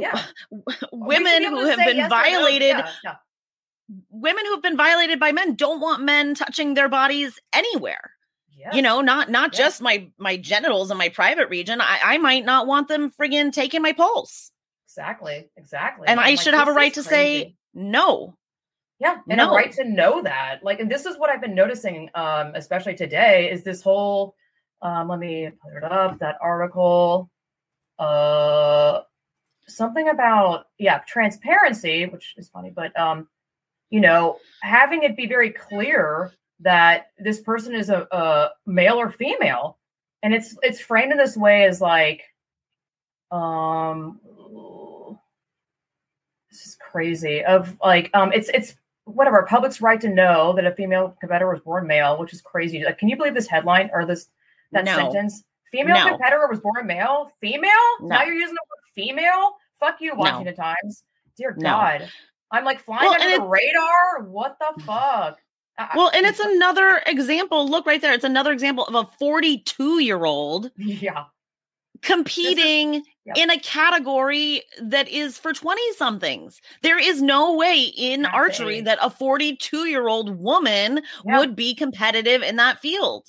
Yeah. 0.00 0.24
We 0.50 0.72
should 0.72 0.90
be 0.92 0.96
women 0.98 1.42
who 1.44 1.64
have 1.66 1.78
been 1.78 1.96
yes 1.96 2.06
or 2.06 2.16
no. 2.16 2.22
violated 2.22 2.84
Yeah, 3.04 3.16
women 4.10 4.44
who 4.46 4.52
have 4.52 4.62
been 4.62 4.76
violated 4.76 5.20
by 5.20 5.32
men 5.32 5.54
don't 5.56 5.80
want 5.80 6.02
men 6.02 6.34
touching 6.34 6.74
their 6.74 6.88
bodies 6.88 7.38
anywhere 7.52 8.12
Yes. 8.56 8.74
you 8.74 8.80
know 8.82 9.00
not 9.02 9.30
not 9.30 9.52
Yeah. 9.52 9.58
just 9.58 9.82
my 9.82 10.08
my 10.18 10.36
genitals 10.38 10.90
in 10.90 10.96
my 10.96 11.10
private 11.10 11.50
region 11.50 11.80
i 11.82 11.98
i 12.02 12.18
might 12.18 12.44
not 12.46 12.66
want 12.66 12.88
them 12.88 13.10
friggin 13.10 13.52
taking 13.52 13.82
my 13.82 13.92
pulse 13.92 14.50
exactly, 14.86 15.50
exactly. 15.56 16.06
and 16.08 16.18
I'm 16.18 16.26
i 16.26 16.34
should 16.36 16.54
have 16.54 16.68
a 16.68 16.72
right 16.72 16.94
to 16.94 17.02
say 17.02 17.56
no 17.74 18.36
Yeah, 19.04 19.18
and 19.28 19.36
No. 19.36 19.50
a 19.50 19.54
right 19.54 19.70
to 19.72 19.84
know 19.84 20.22
that. 20.22 20.64
Like, 20.64 20.80
and 20.80 20.90
this 20.90 21.04
is 21.04 21.18
what 21.18 21.28
I've 21.28 21.42
been 21.42 21.54
noticing, 21.54 22.08
um, 22.14 22.54
especially 22.54 22.94
today, 22.94 23.50
is 23.50 23.62
this 23.62 23.82
whole. 23.82 24.34
Um, 24.80 25.08
let 25.08 25.18
me 25.18 25.50
put 25.62 25.74
it 25.76 25.84
up. 25.84 26.18
That 26.20 26.38
article, 26.40 27.30
uh, 27.98 29.02
something 29.68 30.08
about 30.08 30.68
yeah, 30.78 31.00
transparency, 31.06 32.06
which 32.06 32.32
is 32.38 32.48
funny, 32.48 32.70
but 32.70 32.98
um, 32.98 33.28
you 33.90 34.00
know, 34.00 34.38
having 34.62 35.02
it 35.02 35.16
be 35.18 35.26
very 35.26 35.50
clear 35.50 36.32
that 36.60 37.08
this 37.18 37.40
person 37.40 37.74
is 37.74 37.90
a, 37.90 38.08
a 38.10 38.50
male 38.64 38.94
or 38.98 39.10
female, 39.10 39.76
and 40.22 40.32
it's 40.32 40.56
it's 40.62 40.80
framed 40.80 41.12
in 41.12 41.18
this 41.18 41.36
way 41.36 41.64
as 41.64 41.78
like, 41.82 42.22
um, 43.30 44.18
this 46.50 46.66
is 46.66 46.76
crazy. 46.90 47.44
Of 47.44 47.76
like, 47.82 48.10
um, 48.14 48.32
it's 48.32 48.48
it's 48.48 48.74
whatever 49.04 49.42
public's 49.44 49.80
right 49.80 50.00
to 50.00 50.08
know 50.08 50.52
that 50.54 50.66
a 50.66 50.74
female 50.74 51.16
competitor 51.20 51.50
was 51.50 51.60
born 51.60 51.86
male, 51.86 52.18
which 52.18 52.32
is 52.32 52.40
crazy. 52.40 52.82
Like, 52.84 52.98
can 52.98 53.08
you 53.08 53.16
believe 53.16 53.34
this 53.34 53.46
headline 53.46 53.90
or 53.92 54.04
this 54.06 54.28
that 54.72 54.84
No. 54.84 54.96
sentence? 54.96 55.44
Female 55.70 55.96
No. 55.96 56.08
competitor 56.10 56.46
was 56.48 56.60
born 56.60 56.86
male. 56.86 57.30
Female? 57.40 57.70
No. 58.00 58.08
Now 58.08 58.22
you're 58.24 58.34
using 58.34 58.54
the 58.54 58.60
word 58.68 58.94
female? 58.94 59.56
Fuck 59.80 60.00
you, 60.00 60.14
Washington 60.14 60.54
Times. 60.54 61.04
Dear. 61.36 61.52
God. 61.52 62.08
I'm 62.50 62.64
like 62.64 62.80
flying 62.80 63.04
Well, 63.10 63.20
under 63.20 63.38
the 63.38 63.42
radar. 63.44 64.22
What 64.22 64.56
the 64.60 64.80
fuck? 64.82 65.38
Well 65.96 66.08
and 66.14 66.24
it's 66.24 66.38
another 66.38 67.02
example 67.04 67.68
look 67.68 67.84
right 67.84 68.00
there 68.00 68.12
it's 68.12 68.22
another 68.22 68.52
example 68.52 68.84
of 68.86 68.94
a 68.94 69.10
42 69.18 69.98
year 69.98 70.24
old 70.24 70.70
yeah. 70.76 71.24
Competing 72.04 73.02
Yep. 73.26 73.36
in 73.38 73.50
a 73.50 73.58
category 73.58 74.62
that 74.82 75.08
is 75.08 75.38
for 75.38 75.52
20 75.54 75.80
somethings. 75.94 76.60
There 76.82 76.98
is 76.98 77.22
no 77.22 77.54
way 77.54 77.84
in 77.96 78.22
Not 78.22 78.32
the 78.32 78.36
archery 78.36 78.80
that 78.82 78.98
a 79.00 79.08
42 79.08 79.86
year 79.86 80.08
old 80.08 80.38
woman 80.38 80.96
Yep. 81.24 81.38
would 81.38 81.56
be 81.56 81.74
competitive 81.74 82.42
in 82.42 82.56
that 82.56 82.80
field. 82.80 83.26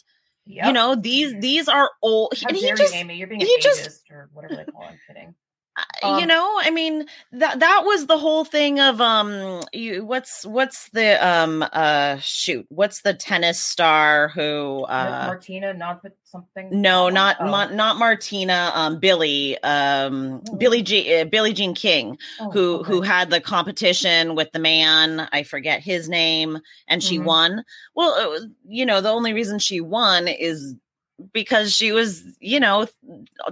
Yep. 0.47 0.65
You 0.67 0.73
know, 0.73 0.95
these 0.95 1.33
these 1.39 1.67
are 1.69 1.89
old 2.01 2.33
How 2.41 2.49
and 2.49 2.57
he 2.57 2.69
just 2.73 2.93
you, 2.93 2.99
Amy? 2.99 3.15
You're 3.15 3.27
being 3.27 3.39
he 3.41 3.57
just- 3.61 4.01
or 4.11 4.29
whatever 4.33 4.55
they 4.57 4.65
call 4.71 4.83
it. 4.83 4.87
I'm 4.87 4.99
kidding. 5.07 5.35
Uh, 5.77 5.83
you 6.17 6.21
Um, 6.21 6.27
know 6.27 6.59
i 6.61 6.69
mean 6.69 7.05
that 7.33 7.59
that 7.59 7.81
was 7.85 8.07
the 8.07 8.17
whole 8.17 8.45
thing 8.45 8.79
of 8.79 9.01
um 9.01 9.61
you 9.73 10.05
what's 10.05 10.45
what's 10.45 10.89
the 10.89 11.25
um 11.25 11.65
uh 11.73 12.17
shoot 12.19 12.65
what's 12.69 13.01
the 13.01 13.13
tennis 13.13 13.59
star 13.59 14.29
who 14.29 14.83
uh 14.85 15.27
Martina, 15.27 15.73
not 15.73 16.01
something. 16.23 16.69
no 16.71 17.09
not 17.09 17.37
Oh. 17.39 17.45
Ma- 17.49 17.65
not 17.71 17.97
martina 17.97 18.71
um 18.73 18.99
billy 18.99 19.57
um 19.63 20.41
Oh. 20.49 20.55
billy 20.57 20.81
G- 20.81 21.13
uh, 21.21 21.25
billie 21.25 21.53
jean 21.53 21.73
king 21.75 22.17
Oh, 22.39 22.49
who 22.51 22.77
okay. 22.79 22.87
who 22.93 23.01
had 23.01 23.29
the 23.29 23.41
competition 23.41 24.35
with 24.35 24.51
the 24.51 24.59
man 24.59 25.27
i 25.31 25.43
forget 25.43 25.81
his 25.81 26.07
name 26.09 26.59
and 26.87 27.03
she 27.03 27.19
Mhm. 27.19 27.25
won 27.25 27.63
well 27.95 28.13
uh, 28.13 28.39
you 28.67 28.85
know 28.85 29.01
the 29.01 29.09
only 29.11 29.33
reason 29.33 29.59
she 29.59 29.81
won 29.81 30.27
is 30.27 30.75
because 31.33 31.73
she 31.73 31.91
was 31.91 32.23
you 32.39 32.59
know 32.59 32.87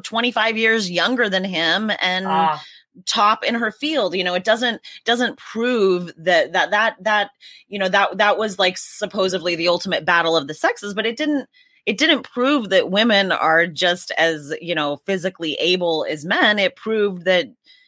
25 0.04 0.58
years 0.58 0.92
younger 0.92 1.30
than 1.30 1.44
him 1.44 1.92
and 2.02 2.26
Ah, 2.28 2.62
top 3.06 3.44
in 3.44 3.56
her 3.56 3.72
field 3.72 4.16
you 4.16 4.24
know 4.24 4.36
it 4.36 4.44
doesn't 4.44 4.82
doesn't 5.06 5.38
prove 5.38 6.12
that 6.18 6.52
that 6.54 6.72
that 6.72 6.96
that 7.02 7.32
you 7.68 7.80
know 7.80 7.90
that 7.90 8.18
that 8.18 8.38
was 8.38 8.60
like 8.60 8.78
supposedly 8.78 9.56
the 9.56 9.68
ultimate 9.68 10.06
battle 10.06 10.38
of 10.38 10.48
the 10.48 10.54
sexes 10.54 10.94
but 10.94 11.06
it 11.06 11.18
didn't 11.18 11.48
it 11.86 11.98
didn't 11.98 12.24
prove 12.24 12.70
that 12.70 12.92
women 12.92 13.32
are 13.32 13.66
just 13.66 14.12
as 14.18 14.54
you 14.62 14.76
know 14.76 14.98
physically 15.06 15.54
able 15.60 16.06
as 16.08 16.24
men 16.24 16.60
it 16.60 16.76
proved 16.76 17.26
that 17.26 17.48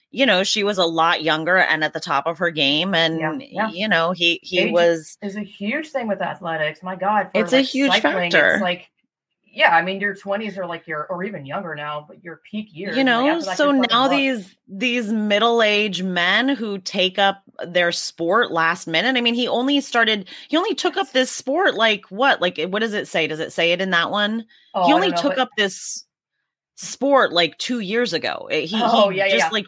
you 0.09 0.25
know 0.25 0.43
she 0.43 0.63
was 0.63 0.77
a 0.77 0.85
lot 0.85 1.21
younger 1.23 1.57
and 1.57 1.83
at 1.83 1.93
the 1.93 1.99
top 1.99 2.25
of 2.25 2.37
her 2.37 2.49
game 2.49 2.95
and 2.95 3.19
Yeah, 3.19 3.37
yeah. 3.39 3.69
you 3.69 3.87
know 3.87 4.11
he 4.11 4.39
he 4.41 4.61
Age 4.61 4.71
was 4.71 5.17
is 5.21 5.35
a 5.35 5.43
huge 5.43 5.89
thing 5.89 6.07
with 6.07 6.21
athletics. 6.21 6.81
My 6.81 6.95
God, 6.95 7.25
for, 7.25 7.31
It's 7.41 7.53
a 7.53 7.61
huge 7.61 7.91
cycling, 7.91 8.31
factor. 8.31 8.53
It's 8.53 8.61
like, 8.61 8.89
yeah, 9.55 9.75
I 9.75 9.81
mean, 9.81 10.01
your 10.01 10.13
20s 10.13 10.57
are 10.57 10.65
like 10.67 10.85
your, 10.85 11.07
or 11.07 11.23
even 11.23 11.45
younger 11.45 11.73
now, 11.75 12.05
but 12.07 12.23
your 12.23 12.41
peak 12.51 12.67
years. 12.71 12.95
you 12.95 13.01
and, 13.07 13.09
like, 13.09 13.45
know 13.47 13.53
so 13.55 13.71
now 13.71 14.07
these 14.07 14.55
these 14.67 15.11
middle-aged 15.11 16.03
men 16.03 16.49
who 16.49 16.77
take 16.79 17.17
up 17.17 17.41
their 17.65 17.91
sport 17.91 18.51
last 18.51 18.85
minute 18.87 19.15
i 19.15 19.21
mean 19.21 19.35
he 19.35 19.47
only 19.47 19.79
started 19.79 20.27
he 20.49 20.57
only 20.57 20.73
took 20.73 20.97
up 20.97 21.09
this 21.11 21.31
sport 21.31 21.75
like 21.75 22.03
what 22.09 22.41
like 22.41 22.59
what 22.69 22.79
does 22.79 22.93
it 22.93 23.07
say 23.07 23.27
does 23.27 23.39
it 23.39 23.53
say 23.53 23.71
it 23.71 23.79
in 23.79 23.91
that 23.91 24.09
one 24.11 24.43
Oh, 24.73 24.87
he 24.87 24.93
only 24.93 25.09
know, 25.09 25.15
took 25.15 25.35
but- 25.35 25.39
up 25.39 25.49
this 25.55 26.03
sport 26.75 27.31
like 27.31 27.57
two 27.59 27.79
years 27.79 28.11
ago 28.13 28.49
Eh, 28.51 28.61
he, 28.61 28.77
Oh, 28.83 29.09
he 29.09 29.19
yeah, 29.19 29.29
just 29.29 29.37
yeah. 29.45 29.49
like 29.51 29.67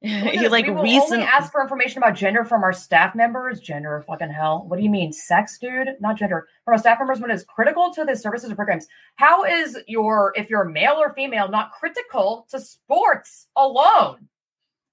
he 0.00 0.48
like 0.48 0.66
we 0.66 0.70
will 0.70 0.82
recent 0.82 1.12
only 1.12 1.24
ask 1.24 1.50
for 1.50 1.60
information 1.60 1.98
about 1.98 2.14
gender 2.14 2.44
from 2.44 2.62
our 2.62 2.72
staff 2.72 3.16
members. 3.16 3.58
Gender, 3.58 4.04
fucking 4.06 4.30
hell. 4.30 4.64
What 4.68 4.76
do 4.76 4.84
you 4.84 4.90
mean, 4.90 5.12
sex, 5.12 5.58
dude? 5.58 5.88
Not 6.00 6.16
gender. 6.16 6.46
From 6.64 6.74
our 6.74 6.78
staff 6.78 6.98
members 7.00 7.20
when 7.20 7.32
it's 7.32 7.42
critical 7.42 7.92
to 7.94 8.04
the 8.04 8.14
services 8.14 8.52
or 8.52 8.54
programs. 8.54 8.86
How 9.16 9.44
is 9.44 9.76
your 9.88 10.32
if 10.36 10.50
you're 10.50 10.64
male 10.64 10.94
or 10.94 11.12
female 11.14 11.48
not 11.48 11.72
critical 11.72 12.46
to 12.50 12.60
sports 12.60 13.48
alone? 13.56 14.28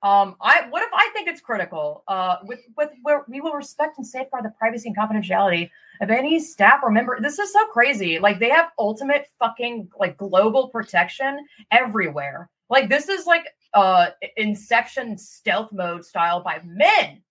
Um, 0.02 0.36
I 0.42 0.68
what 0.70 0.82
if 0.82 0.90
I 0.94 1.10
think 1.14 1.28
it's 1.28 1.42
critical? 1.42 2.04
Uh, 2.08 2.38
with 2.44 2.62
with 2.76 2.90
where 3.04 3.26
we 3.28 3.42
will 3.42 3.54
respect 3.54 3.98
and 3.98 4.08
safeguard 4.08 4.44
the 4.44 4.54
privacy 4.58 4.90
and 4.90 4.98
confidentiality 4.98 5.70
of 6.02 6.10
any 6.10 6.40
staff 6.40 6.80
or 6.82 6.90
member. 6.90 7.20
This 7.22 7.38
is 7.38 7.54
so 7.54 7.66
crazy. 7.68 8.18
Like 8.18 8.40
they 8.40 8.50
have 8.50 8.72
ultimate 8.80 9.28
fucking 9.40 9.90
like 10.00 10.18
global 10.18 10.70
protection 10.70 11.46
everywhere. 11.72 12.50
Like 12.70 12.90
this 12.90 13.08
is 13.08 13.26
like 13.26 13.46
uh 13.76 14.08
inception 14.38 15.18
stealth 15.18 15.72
mode 15.72 16.04
style 16.04 16.42
by 16.42 16.60
men. 16.66 17.22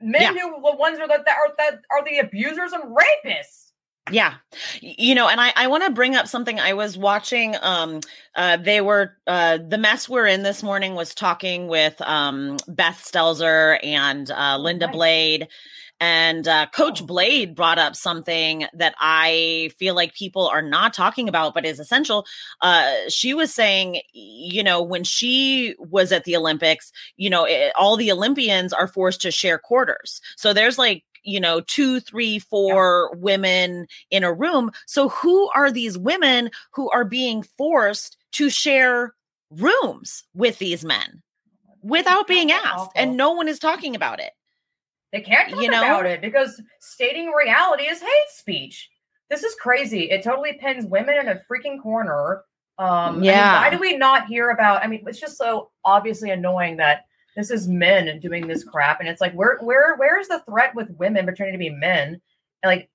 Men 0.00 0.22
Yeah. 0.22 0.32
who 0.32 0.62
the 0.62 0.76
ones 0.76 0.98
are 0.98 1.08
that, 1.08 1.24
that 1.26 1.36
are 1.36 1.54
that 1.58 1.80
are 1.90 2.04
the 2.04 2.18
abusers 2.18 2.72
and 2.72 2.84
rapists. 2.96 3.66
Yeah. 4.10 4.36
You 4.80 5.14
know, 5.14 5.28
and 5.28 5.38
I, 5.38 5.52
I 5.54 5.66
want 5.66 5.84
to 5.84 5.90
bring 5.90 6.16
up 6.16 6.26
something 6.26 6.58
I 6.58 6.72
was 6.72 6.96
watching. 6.96 7.56
Um, 7.60 8.00
uh, 8.36 8.56
they 8.56 8.80
were, 8.80 9.18
uh, 9.26 9.58
the 9.68 9.76
mess 9.76 10.08
we're 10.08 10.26
in 10.26 10.44
this 10.44 10.62
morning 10.62 10.94
was 10.94 11.14
talking 11.14 11.68
with, 11.68 12.00
um, 12.00 12.56
Beth 12.68 13.04
Stelzer 13.04 13.78
and, 13.82 14.30
uh, 14.30 14.56
Linda 14.56 14.86
nice. 14.86 14.94
Blade. 14.94 15.48
And, 16.00 16.46
uh, 16.46 16.66
Coach 16.72 17.02
Oh. 17.02 17.06
Blade 17.06 17.54
brought 17.54 17.78
up 17.78 17.96
something 17.96 18.66
that 18.72 18.94
I 18.98 19.70
feel 19.78 19.94
like 19.94 20.14
people 20.14 20.46
are 20.46 20.62
not 20.62 20.94
talking 20.94 21.28
about, 21.28 21.54
but 21.54 21.66
is 21.66 21.80
essential. 21.80 22.24
Uh, 22.60 22.92
she 23.08 23.34
was 23.34 23.52
saying, 23.52 24.00
you 24.12 24.62
know, 24.62 24.82
when 24.82 25.02
she 25.04 25.74
was 25.78 26.12
at 26.12 26.24
the 26.24 26.36
Olympics, 26.36 26.92
you 27.16 27.28
know, 27.28 27.44
it, 27.44 27.72
all 27.76 27.96
the 27.96 28.12
Olympians 28.12 28.72
are 28.72 28.86
forced 28.86 29.20
to 29.22 29.30
share 29.30 29.58
quarters. 29.58 30.20
So 30.36 30.52
there's 30.52 30.78
like, 30.78 31.04
you 31.24 31.40
know, 31.40 31.60
two, 31.60 31.98
three, 32.00 32.38
four 32.38 33.14
women 33.16 33.86
in 34.10 34.22
a 34.22 34.32
room. 34.32 34.70
So 34.86 35.08
who 35.08 35.48
are 35.50 35.70
these 35.70 35.98
women 35.98 36.50
who 36.72 36.88
are 36.90 37.04
being 37.04 37.42
forced 37.42 38.16
to 38.32 38.48
share 38.50 39.14
rooms 39.50 40.22
with 40.32 40.58
these 40.58 40.84
men 40.84 41.22
without 41.82 42.28
being 42.28 42.52
asked? 42.52 42.92
And 42.94 43.16
no 43.16 43.32
one 43.32 43.48
is 43.48 43.58
talking 43.58 43.96
about 43.96 44.20
it. 44.20 44.30
They 45.12 45.20
can't 45.20 45.50
talk 45.50 45.62
You 45.62 45.70
know? 45.70 45.82
about 45.82 46.06
it 46.06 46.20
because 46.20 46.60
stating 46.80 47.30
reality 47.30 47.84
is 47.84 48.00
hate 48.00 48.28
speech. 48.28 48.90
This 49.30 49.42
is 49.42 49.54
crazy. 49.56 50.10
It 50.10 50.22
totally 50.22 50.54
pins 50.54 50.86
women 50.86 51.16
in 51.16 51.28
a 51.28 51.40
freaking 51.50 51.82
corner. 51.82 52.44
Um, 52.78 52.88
I 52.88 53.10
mean, 53.12 53.22
Yeah. 53.24 53.60
why 53.60 53.70
do 53.70 53.78
we 53.78 53.96
not 53.96 54.26
hear 54.26 54.50
about? 54.50 54.82
I 54.82 54.86
mean, 54.86 55.04
it's 55.06 55.20
just 55.20 55.36
so 55.36 55.70
obviously 55.84 56.30
annoying 56.30 56.76
that 56.76 57.06
this 57.36 57.50
is 57.50 57.68
men 57.68 58.18
doing 58.20 58.46
this 58.46 58.64
crap, 58.64 59.00
and 59.00 59.08
it's 59.08 59.20
like, 59.20 59.32
where, 59.32 59.58
where, 59.60 59.96
where's 59.96 60.28
the 60.28 60.40
threat 60.40 60.74
with 60.74 60.90
women 60.98 61.24
pretending 61.24 61.52
to 61.54 61.58
be 61.58 61.70
men, 61.70 62.20
like 62.64 62.90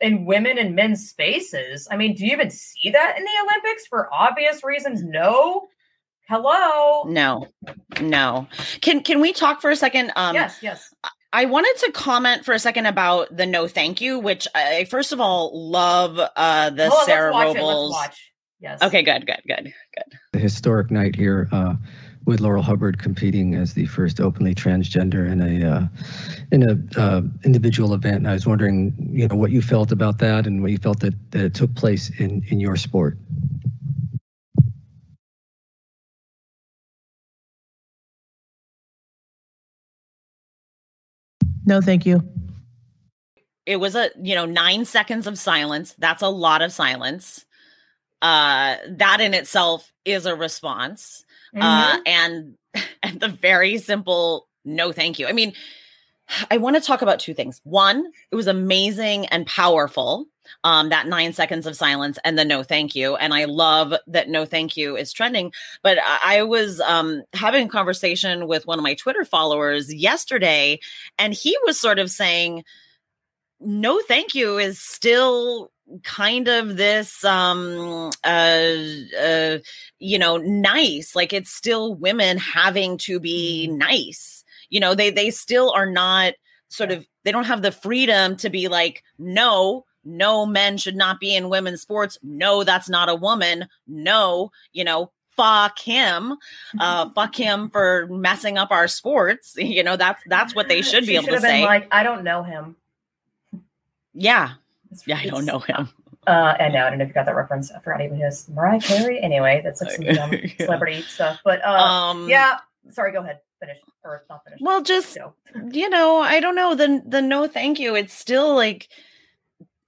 in 0.00 0.24
women 0.24 0.58
and 0.58 0.74
men's 0.74 1.08
spaces? 1.08 1.86
I 1.90 1.96
mean, 1.96 2.14
do 2.14 2.24
you 2.26 2.32
even 2.32 2.50
see 2.50 2.90
that 2.90 3.16
in 3.16 3.24
the 3.24 3.30
Olympics 3.48 3.86
for 3.86 4.12
obvious 4.12 4.64
reasons? 4.64 5.02
No. 5.02 5.68
Hello. 6.28 7.04
No, 7.04 7.48
no. 8.00 8.48
Can 8.80 9.02
can 9.02 9.20
we 9.20 9.32
talk 9.32 9.60
for 9.60 9.70
a 9.70 9.76
second? 9.76 10.10
Um, 10.16 10.34
yes. 10.34 10.58
Yes. 10.62 10.94
I 11.34 11.46
wanted 11.46 11.74
to 11.86 11.90
comment 11.90 12.44
for 12.44 12.54
a 12.54 12.60
second 12.60 12.86
about 12.86 13.36
the 13.36 13.44
no 13.44 13.66
thank 13.66 14.00
you, 14.00 14.20
which 14.20 14.46
I 14.54 14.84
first 14.84 15.12
of 15.12 15.20
all 15.20 15.50
love 15.68 16.20
uh 16.36 16.70
the 16.70 16.88
Well, 16.88 17.06
Sarah 17.06 17.34
let's 17.34 17.46
watch 17.48 17.56
it. 17.56 17.58
Robles. 17.58 17.92
Let's 17.92 18.06
watch. 18.08 18.32
Yes. 18.60 18.82
Okay, 18.82 19.02
good, 19.02 19.26
good, 19.26 19.42
good, 19.46 19.72
good. 19.94 20.18
a 20.32 20.38
historic 20.38 20.92
night 20.92 21.16
here 21.16 21.48
uh, 21.50 21.74
with 22.24 22.40
Laurel 22.40 22.62
Hubbard 22.62 23.00
competing 23.00 23.56
as 23.56 23.74
the 23.74 23.84
first 23.86 24.20
openly 24.20 24.54
transgender 24.54 25.28
in 25.28 25.42
a 25.42 25.68
uh, 25.68 25.88
in 26.52 26.62
a 26.62 27.00
uh, 27.00 27.22
individual 27.44 27.94
event. 27.94 28.18
And 28.18 28.28
I 28.28 28.32
was 28.34 28.46
wondering, 28.46 28.94
you 29.12 29.26
know, 29.26 29.34
what 29.34 29.50
you 29.50 29.60
felt 29.60 29.90
about 29.90 30.18
that 30.18 30.46
and 30.46 30.62
what 30.62 30.70
you 30.70 30.78
felt 30.78 31.00
that, 31.00 31.14
that 31.32 31.44
it 31.46 31.54
took 31.54 31.74
place 31.74 32.10
in 32.20 32.44
in 32.48 32.60
your 32.60 32.76
sport. 32.76 33.18
No, 41.66 41.80
thank 41.80 42.04
you. 42.06 42.22
it 43.66 43.76
was 43.76 43.94
a 43.96 44.10
you 44.20 44.34
know 44.34 44.44
nine 44.44 44.84
seconds 44.84 45.26
of 45.26 45.38
silence. 45.38 45.94
That's 45.98 46.22
a 46.22 46.28
lot 46.28 46.60
of 46.62 46.72
silence. 46.72 47.44
Uh 48.22 48.76
that 48.88 49.20
in 49.20 49.34
itself 49.34 49.90
is 50.04 50.26
a 50.26 50.34
response. 50.34 51.24
Uh 51.58 51.96
Mhm. 51.96 52.02
and 52.06 52.54
and 53.02 53.20
the 53.20 53.28
very 53.28 53.78
simple 53.78 54.48
no 54.64 54.92
thank 54.92 55.18
you. 55.18 55.26
I 55.26 55.32
mean 55.32 55.52
i 56.50 56.58
want 56.58 56.76
to 56.76 56.82
talk 56.82 57.02
about 57.02 57.20
two 57.20 57.34
things. 57.34 57.60
One 57.64 58.10
it 58.30 58.36
was 58.36 58.46
amazing 58.46 59.26
and 59.26 59.46
powerful 59.46 60.26
um 60.64 60.88
that 60.88 61.06
nine 61.06 61.32
seconds 61.32 61.66
of 61.66 61.76
silence 61.76 62.18
and 62.24 62.38
the 62.38 62.44
no 62.44 62.62
thank 62.62 62.94
you. 62.94 63.16
And 63.16 63.34
i 63.34 63.44
love 63.44 63.94
that 64.06 64.28
no 64.28 64.44
thank 64.44 64.76
you 64.76 64.96
is 64.96 65.12
trending. 65.12 65.52
But 65.82 65.98
i, 66.02 66.38
I 66.38 66.42
was 66.42 66.80
um 66.80 67.22
having 67.32 67.66
a 67.66 67.70
conversation 67.70 68.46
with 68.46 68.66
one 68.66 68.78
of 68.78 68.82
my 68.82 68.94
twitter 68.94 69.24
followers 69.24 69.92
yesterday 69.92 70.78
and 71.18 71.34
he 71.34 71.56
was 71.64 71.80
sort 71.80 71.98
of 71.98 72.10
saying 72.10 72.64
no 73.60 74.00
thank 74.00 74.34
you 74.34 74.58
is 74.58 74.78
still 74.80 75.70
kind 76.02 76.48
of 76.48 76.76
this 76.76 77.24
um 77.24 78.10
uh 78.24 78.72
uh 79.20 79.58
you 79.98 80.18
know 80.18 80.36
nice. 80.38 81.14
Like 81.14 81.32
it's 81.32 81.50
still 81.50 81.94
women 81.94 82.38
having 82.38 82.98
to 82.98 83.20
be 83.20 83.68
nice. 83.68 84.44
You 84.70 84.80
know 84.80 84.94
they 84.94 85.10
they 85.10 85.30
still 85.30 85.70
are 85.72 85.90
not 85.90 86.34
sort 86.68 86.90
of 86.90 87.06
they 87.24 87.32
don't 87.32 87.44
have 87.44 87.62
the 87.62 87.72
freedom 87.72 88.36
to 88.36 88.50
be 88.50 88.68
like 88.68 89.02
no 89.18 89.84
no 90.04 90.44
men 90.46 90.76
should 90.76 90.96
not 90.96 91.18
be 91.20 91.34
in 91.34 91.48
women's 91.48 91.80
sports 91.82 92.18
no 92.22 92.62
that's 92.64 92.88
not 92.88 93.08
a 93.08 93.14
woman 93.14 93.66
no 93.86 94.50
you 94.72 94.84
know 94.84 95.10
fuck 95.36 95.78
him 95.78 96.36
uh 96.80 97.08
fuck 97.14 97.34
him 97.46 97.68
for 97.70 98.06
messing 98.10 98.56
up 98.58 98.70
our 98.70 98.86
sports 98.86 99.54
you 99.58 99.82
know 99.82 99.96
that's 99.96 100.22
that's 100.26 100.54
what 100.54 100.68
they 100.68 100.80
should 100.82 101.06
be 101.06 101.16
able 101.16 101.26
to 101.26 101.32
have 101.32 101.42
been 101.42 101.50
say 101.50 101.64
Like, 101.64 101.88
I 101.92 102.02
don't 102.02 102.22
know 102.24 102.42
him. 102.42 102.76
yeah 104.12 104.52
It's- 104.90 105.02
yeah 105.06 105.18
i 105.22 105.26
don't 105.26 105.44
know 105.44 105.58
him 105.58 105.88
Uh, 106.26 106.56
and 106.58 106.72
no, 106.72 106.86
I 106.86 106.88
don't 106.88 106.98
know 107.00 107.02
if 107.02 107.08
you 107.08 107.12
got 107.14 107.26
that 107.26 107.36
reference. 107.36 107.70
I 107.70 107.80
forgot 107.80 108.00
even 108.00 108.16
his 108.18 108.48
Mariah 108.48 108.80
Carey. 108.80 109.20
Anyway, 109.20 109.60
that's 109.62 109.82
like 109.82 109.90
some 109.90 110.04
dumb 110.06 110.32
Yeah. 110.32 110.48
celebrity 110.64 111.02
stuff. 111.02 111.38
But 111.44 111.62
uh, 111.62 111.68
um 111.68 112.30
yeah, 112.30 112.60
sorry. 112.88 113.12
Go 113.12 113.18
ahead. 113.20 113.40
Finish 113.60 113.76
or 114.02 114.24
not 114.30 114.42
finish. 114.42 114.58
well 114.62 114.80
just 114.80 115.14
Go. 115.18 115.34
you 115.70 115.86
know 115.90 116.20
i 116.20 116.40
don't 116.40 116.54
know 116.54 116.74
the 116.74 117.02
the 117.06 117.20
no 117.20 117.46
thank 117.46 117.78
you 117.78 117.94
it's 117.94 118.14
still 118.14 118.54
like 118.54 118.88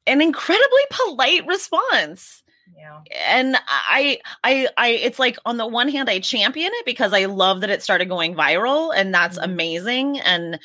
an 0.07 0.21
incredibly 0.23 0.83
polite 0.91 1.47
response 1.47 2.43
Yeah. 2.77 3.01
and 3.27 3.57
i 3.69 4.19
i 4.45 4.69
i 4.77 4.89
it's 4.89 5.19
like 5.19 5.37
on 5.45 5.57
the 5.57 5.67
one 5.67 5.89
hand 5.89 6.09
i 6.11 6.19
champion 6.21 6.71
it 6.75 6.87
because 6.87 7.13
i 7.13 7.25
love 7.27 7.61
that 7.63 7.71
it 7.71 7.83
started 7.83 8.09
going 8.09 8.35
viral 8.35 8.93
and 8.97 9.13
that's 9.15 9.39
Mhm. 9.39 9.45
amazing 9.45 10.21
and 10.21 10.59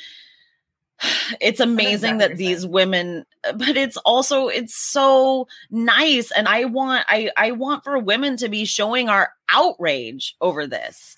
it's 1.40 1.60
amazing 1.60 2.18
that 2.18 2.36
these 2.36 2.66
women 2.66 3.24
but 3.56 3.76
it's 3.76 3.96
also 3.98 4.48
it's 4.48 4.76
so 4.76 5.48
nice 5.70 6.30
and 6.30 6.46
i 6.48 6.64
want 6.64 7.04
i 7.08 7.30
i 7.36 7.50
want 7.52 7.82
for 7.84 7.98
women 7.98 8.36
to 8.36 8.48
be 8.48 8.64
showing 8.64 9.08
our 9.08 9.30
outrage 9.48 10.36
over 10.40 10.66
this 10.66 11.16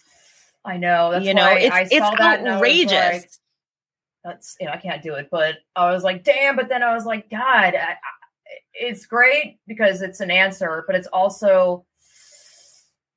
I 0.67 0.79
know. 0.79 1.11
That's 1.11 1.27
you 1.27 1.35
know 1.35 1.53
it's 1.53 1.75
I 1.75 1.81
it's 1.83 1.99
saw 1.99 2.15
that 2.17 2.39
and 2.39 2.49
I 2.49 2.53
was 2.53 2.57
outrageous 2.57 2.91
like, 2.93 3.31
that's 4.25 4.57
you 4.59 4.67
know 4.67 4.73
I 4.73 4.79
can't 4.79 5.03
do 5.03 5.15
it. 5.15 5.29
But 5.31 5.57
I 5.77 5.93
was 5.93 6.03
like, 6.03 6.25
damn. 6.25 6.57
But 6.57 6.69
then 6.69 6.83
I 6.83 6.95
was 6.95 7.05
like, 7.05 7.31
God, 7.31 7.75
I, 7.75 7.93
I, 7.93 7.97
it's 8.73 9.07
great 9.07 9.59
because 9.67 10.03
it's 10.03 10.21
an 10.21 10.31
answer, 10.31 10.85
but 10.87 10.97
it's 10.97 11.07
also 11.09 11.85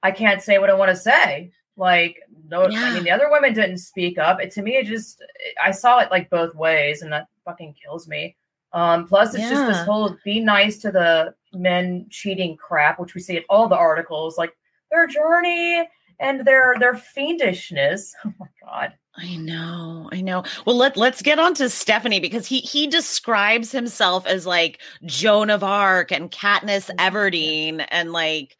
I 0.03 0.11
can't 0.11 0.41
say 0.41 0.59
what 0.59 0.69
I 0.69 0.73
want 0.73 0.89
to 0.89 0.95
say. 0.95 1.51
Like 1.75 2.21
no, 2.49 2.63
I 2.63 2.93
mean 2.93 3.03
the 3.03 3.11
other 3.11 3.31
women 3.31 3.53
didn't 3.53 3.77
speak 3.77 4.17
up. 4.17 4.41
It 4.41 4.51
to 4.51 4.61
me, 4.61 4.77
it 4.77 4.85
just 4.85 5.23
I 5.63 5.71
saw 5.71 5.99
it 5.99 6.11
like 6.11 6.29
both 6.29 6.55
ways, 6.55 7.01
and 7.01 7.11
that 7.13 7.27
fucking 7.45 7.75
kills 7.81 8.07
me. 8.07 8.35
Um, 8.73 9.07
plus, 9.07 9.33
it's 9.33 9.49
just 9.49 9.65
this 9.65 9.85
whole 9.85 10.17
be 10.25 10.39
nice 10.39 10.79
to 10.79 10.91
the 10.91 11.33
men 11.53 12.07
cheating 12.09 12.57
crap, 12.57 12.99
which 12.99 13.15
we 13.15 13.21
see 13.21 13.37
in 13.37 13.43
all 13.49 13.67
the 13.67 13.77
articles, 13.77 14.37
like 14.37 14.57
their 14.91 15.07
journey 15.07 15.87
and 16.19 16.45
their 16.45 16.75
their 16.79 16.93
fiendishness. 16.93 18.11
Oh 18.25 18.33
my 18.39 18.47
god. 18.61 18.93
I 19.19 19.35
know, 19.35 20.09
I 20.11 20.21
know. 20.21 20.43
Well, 20.65 20.75
let 20.75 20.95
let's 20.95 21.21
get 21.23 21.39
on 21.39 21.55
to 21.55 21.69
Stephanie 21.69 22.19
because 22.19 22.45
he 22.45 22.59
he 22.59 22.85
describes 22.85 23.71
himself 23.71 24.27
as 24.27 24.45
like 24.45 24.79
Joan 25.05 25.49
of 25.49 25.63
Arc 25.63 26.11
and 26.11 26.29
Katniss 26.31 26.89
Yeah. 26.89 27.09
Everdeen 27.09 27.85
and 27.89 28.11
like 28.11 28.55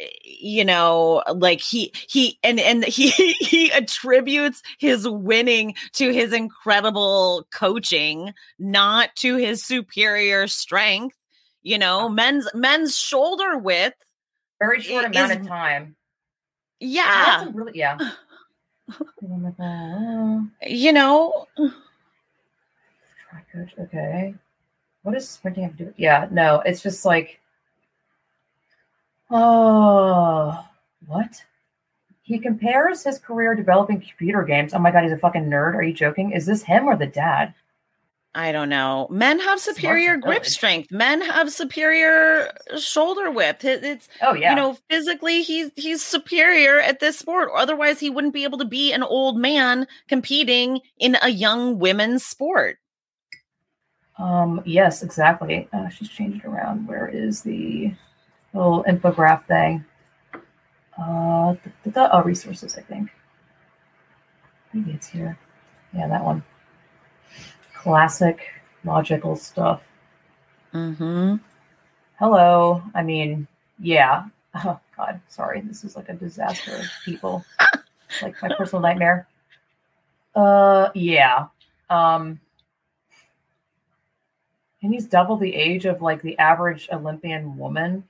eh, 0.00 0.06
you 0.24 0.64
know 0.64 1.22
like 1.34 1.60
he 1.60 1.92
he 2.08 2.38
and 2.42 2.58
and 2.58 2.84
he 2.86 3.10
he 3.38 3.70
attributes 3.72 4.62
his 4.78 5.06
winning 5.06 5.74
to 5.92 6.10
his 6.10 6.32
incredible 6.32 7.46
coaching 7.52 8.32
not 8.58 9.14
to 9.16 9.36
his 9.36 9.62
superior 9.62 10.46
strength 10.46 11.16
you 11.62 11.76
know 11.76 12.08
men's 12.08 12.48
men's 12.54 12.96
shoulder 12.98 13.58
width 13.58 13.96
Very 14.58 14.80
short 14.80 15.04
amount 15.04 15.32
is- 15.32 15.36
of 15.40 15.46
time. 15.46 15.96
That's 16.80 16.92
yeah 16.92 17.44
a 17.44 17.50
really 17.50 17.72
yeah. 17.74 17.98
And 17.98 18.02
I'm 18.02 18.06
like, 18.06 18.12
oh, 18.12 18.16
you 20.62 20.92
know 20.92 21.46
okay. 23.78 24.34
What 25.02 25.12
does 25.14 25.28
sprinting 25.28 25.64
have 25.64 25.76
to 25.76 25.84
do? 25.86 25.94
Yeah, 25.96 26.26
no, 26.30 26.60
it's 26.60 26.82
just 26.82 27.04
like, 27.04 27.40
oh, 29.30 30.64
what? 31.06 31.44
He 32.22 32.38
compares 32.38 33.04
his 33.04 33.18
career 33.18 33.54
developing 33.54 34.00
computer 34.00 34.42
games. 34.42 34.74
Oh 34.74 34.80
my 34.80 34.90
god, 34.90 35.04
he's 35.04 35.12
a 35.12 35.18
fucking 35.18 35.44
nerd. 35.44 35.74
Are 35.74 35.82
you 35.82 35.92
joking? 35.92 36.32
Is 36.32 36.44
this 36.44 36.62
him 36.62 36.86
or 36.86 36.96
the 36.96 37.06
dad? 37.06 37.54
I 38.36 38.52
don't 38.52 38.68
know. 38.68 39.06
Men 39.10 39.40
have 39.40 39.58
superior 39.60 40.16
grip 40.18 40.44
strength. 40.44 40.90
Men 40.92 41.22
have 41.22 41.50
superior 41.50 42.52
shoulder 42.78 43.30
width. 43.30 43.64
It- 43.64 43.82
It's 43.82 44.08
Oh 44.20 44.34
yeah, 44.34 44.50
you 44.50 44.56
know 44.56 44.76
physically 44.90 45.42
he's 45.42 45.70
he's 45.74 46.02
superior 46.04 46.78
at 46.78 47.00
this 47.00 47.18
sport. 47.18 47.48
Otherwise, 47.54 47.98
he 47.98 48.10
wouldn't 48.10 48.34
be 48.34 48.44
able 48.44 48.58
to 48.58 48.64
be 48.66 48.92
an 48.92 49.02
old 49.02 49.38
man 49.38 49.86
competing 50.06 50.80
in 50.98 51.16
a 51.22 51.30
young 51.30 51.78
women's 51.78 52.24
sport. 52.24 52.76
Um, 54.18 54.60
yes, 54.66 55.02
exactly. 55.02 55.68
Uh, 55.72 55.88
she's 55.88 56.08
changed 56.10 56.44
it 56.44 56.48
around. 56.48 56.86
Where 56.86 57.08
is 57.08 57.40
the 57.42 57.94
little 58.52 58.84
infograph 58.88 59.46
thing? 59.46 59.84
Uh, 60.98 61.54
the, 61.62 61.72
the, 61.84 61.90
the- 61.90 62.12
oh, 62.16 62.22
resources, 62.22 62.76
I 62.76 62.82
think. 62.82 63.10
Maybe 64.72 64.92
it's 64.92 65.06
here. 65.08 65.38
Yeah, 65.94 66.08
that 66.08 66.24
one. 66.24 66.42
Classic 67.86 68.40
logical 68.82 69.36
stuff. 69.36 69.80
Mm-hmm. 70.74 71.36
Hello. 72.18 72.82
I 72.96 73.02
mean, 73.04 73.46
yeah. 73.78 74.24
Oh, 74.64 74.80
God, 74.96 75.20
sorry. 75.28 75.60
This 75.60 75.84
is 75.84 75.94
like 75.94 76.08
a 76.08 76.14
disaster 76.14 76.74
of 76.74 76.86
people. 77.04 77.44
like 78.22 78.34
my 78.42 78.48
personal 78.56 78.82
nightmare. 78.82 79.28
Uh, 80.34 80.88
yeah. 80.94 81.46
Um, 81.88 82.40
and 84.82 84.92
he's 84.92 85.06
double 85.06 85.36
the 85.36 85.54
age 85.54 85.84
of 85.84 86.02
like 86.02 86.22
the 86.22 86.36
average 86.38 86.88
Olympian 86.90 87.56
woman. 87.56 88.02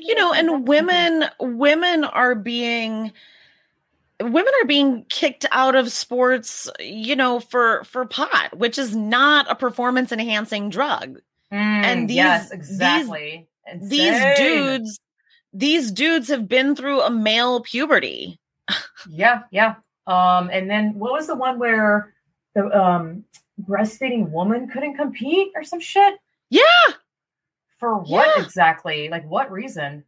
You 0.00 0.14
know, 0.14 0.32
and 0.32 0.68
women 0.68 1.24
women 1.40 2.04
are 2.04 2.36
being 2.36 3.12
women 4.20 4.52
are 4.62 4.66
being 4.66 5.04
kicked 5.08 5.44
out 5.52 5.74
of 5.74 5.90
sports, 5.92 6.68
you 6.80 7.14
know, 7.16 7.40
for 7.40 7.84
for 7.84 8.04
pot, 8.06 8.56
which 8.56 8.78
is 8.78 8.94
not 8.96 9.50
a 9.50 9.54
performance 9.54 10.12
enhancing 10.12 10.70
drug. 10.70 11.20
and 11.50 12.08
these- 12.08 12.16
yes, 12.16 12.50
exactly. 12.50 13.46
these 13.80 14.14
Insane. 14.14 14.36
dudes 14.36 15.00
these 15.52 15.90
dudes 15.92 16.28
have 16.28 16.46
been 16.48 16.74
through 16.76 17.00
a 17.00 17.10
male 17.10 17.60
puberty 17.62 18.38
Yeah, 19.08 19.42
yeah. 19.50 19.76
Um, 20.06 20.50
and 20.52 20.68
then 20.70 20.94
what 20.98 21.12
was 21.12 21.26
the 21.28 21.34
one 21.36 21.58
where 21.58 22.12
the 22.54 22.66
um 22.76 23.24
breastfeeding 23.62 24.30
woman 24.30 24.68
couldn't 24.68 24.96
compete 24.96 25.52
or 25.54 25.62
some 25.62 25.80
shit? 25.80 26.14
yeah 26.50 26.62
For 27.78 27.96
what 27.96 28.36
Yeah. 28.36 28.44
exactly? 28.44 29.08
Like 29.08 29.24
what 29.28 29.50
reason? 29.50 30.04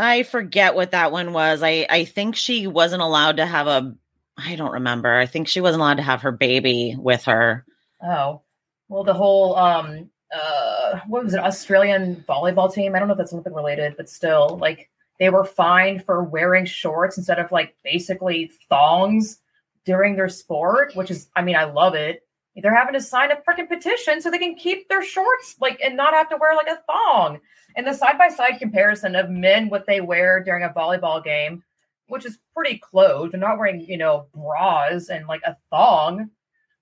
I 0.00 0.22
forget 0.22 0.74
what 0.74 0.90
that 0.92 1.12
one 1.12 1.32
was 1.32 1.62
i 1.62 1.86
i 1.90 2.04
think 2.04 2.34
she 2.34 2.66
wasn't 2.66 3.02
allowed 3.02 3.36
to 3.36 3.46
have 3.46 3.66
a 3.66 3.94
i 4.36 4.56
don't 4.56 4.72
remember 4.72 5.14
i 5.16 5.26
think 5.26 5.48
she 5.48 5.60
wasn't 5.60 5.80
allowed 5.80 5.96
to 5.96 6.02
have 6.02 6.22
her 6.22 6.32
baby 6.32 6.96
with 6.98 7.24
her 7.24 7.64
Oh, 8.02 8.42
well, 8.88 9.04
the 9.04 9.14
whole 9.14 9.56
um 9.56 10.10
uh 10.34 11.00
what 11.06 11.24
was 11.24 11.34
it? 11.34 11.40
Australian 11.40 12.24
volleyball 12.28 12.72
team. 12.72 12.94
I 12.94 12.98
don't 12.98 13.08
know 13.08 13.14
if 13.14 13.18
that's 13.18 13.30
something 13.30 13.54
related, 13.54 13.94
but 13.96 14.08
still, 14.08 14.58
like 14.60 14.90
they 15.18 15.30
were 15.30 15.44
fined 15.44 16.04
for 16.04 16.24
wearing 16.24 16.64
shorts 16.64 17.18
instead 17.18 17.38
of 17.38 17.52
like 17.52 17.76
basically 17.84 18.50
thongs 18.68 19.38
during 19.84 20.16
their 20.16 20.28
sport, 20.28 20.94
which 20.94 21.10
is, 21.10 21.28
I 21.36 21.42
mean, 21.42 21.56
I 21.56 21.64
love 21.64 21.94
it. 21.94 22.22
They're 22.56 22.74
having 22.74 22.94
to 22.94 23.00
sign 23.00 23.30
a 23.30 23.36
freaking 23.36 23.68
petition 23.68 24.20
so 24.20 24.30
they 24.30 24.38
can 24.38 24.54
keep 24.54 24.88
their 24.88 25.04
shorts 25.04 25.56
like 25.60 25.80
and 25.82 25.96
not 25.96 26.14
have 26.14 26.28
to 26.30 26.36
wear 26.36 26.54
like 26.56 26.66
a 26.66 26.82
thong. 26.86 27.40
And 27.76 27.86
the 27.86 27.94
side 27.94 28.18
by 28.18 28.28
side 28.28 28.58
comparison 28.58 29.14
of 29.14 29.30
men 29.30 29.68
what 29.68 29.86
they 29.86 30.00
wear 30.00 30.42
during 30.42 30.64
a 30.64 30.70
volleyball 30.70 31.22
game, 31.22 31.62
which 32.08 32.26
is 32.26 32.38
pretty 32.54 32.78
close. 32.78 33.30
They're 33.30 33.40
not 33.40 33.58
wearing, 33.58 33.80
you 33.80 33.96
know, 33.96 34.26
bras 34.34 35.08
and 35.08 35.26
like 35.26 35.42
a 35.44 35.56
thong 35.70 36.30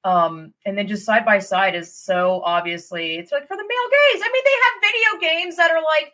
um 0.04 0.54
and 0.64 0.78
then 0.78 0.86
just 0.86 1.04
side 1.04 1.24
by 1.24 1.38
side 1.38 1.74
is 1.74 1.92
so 1.92 2.40
obviously 2.44 3.16
it's 3.16 3.32
like 3.32 3.48
for 3.48 3.56
the 3.56 3.62
male 3.62 3.90
gaze 3.90 4.22
i 4.24 4.30
mean 4.32 4.42
they 4.44 4.50
have 4.62 4.92
video 4.92 5.34
games 5.34 5.56
that 5.56 5.70
are 5.70 5.82
like 5.82 6.12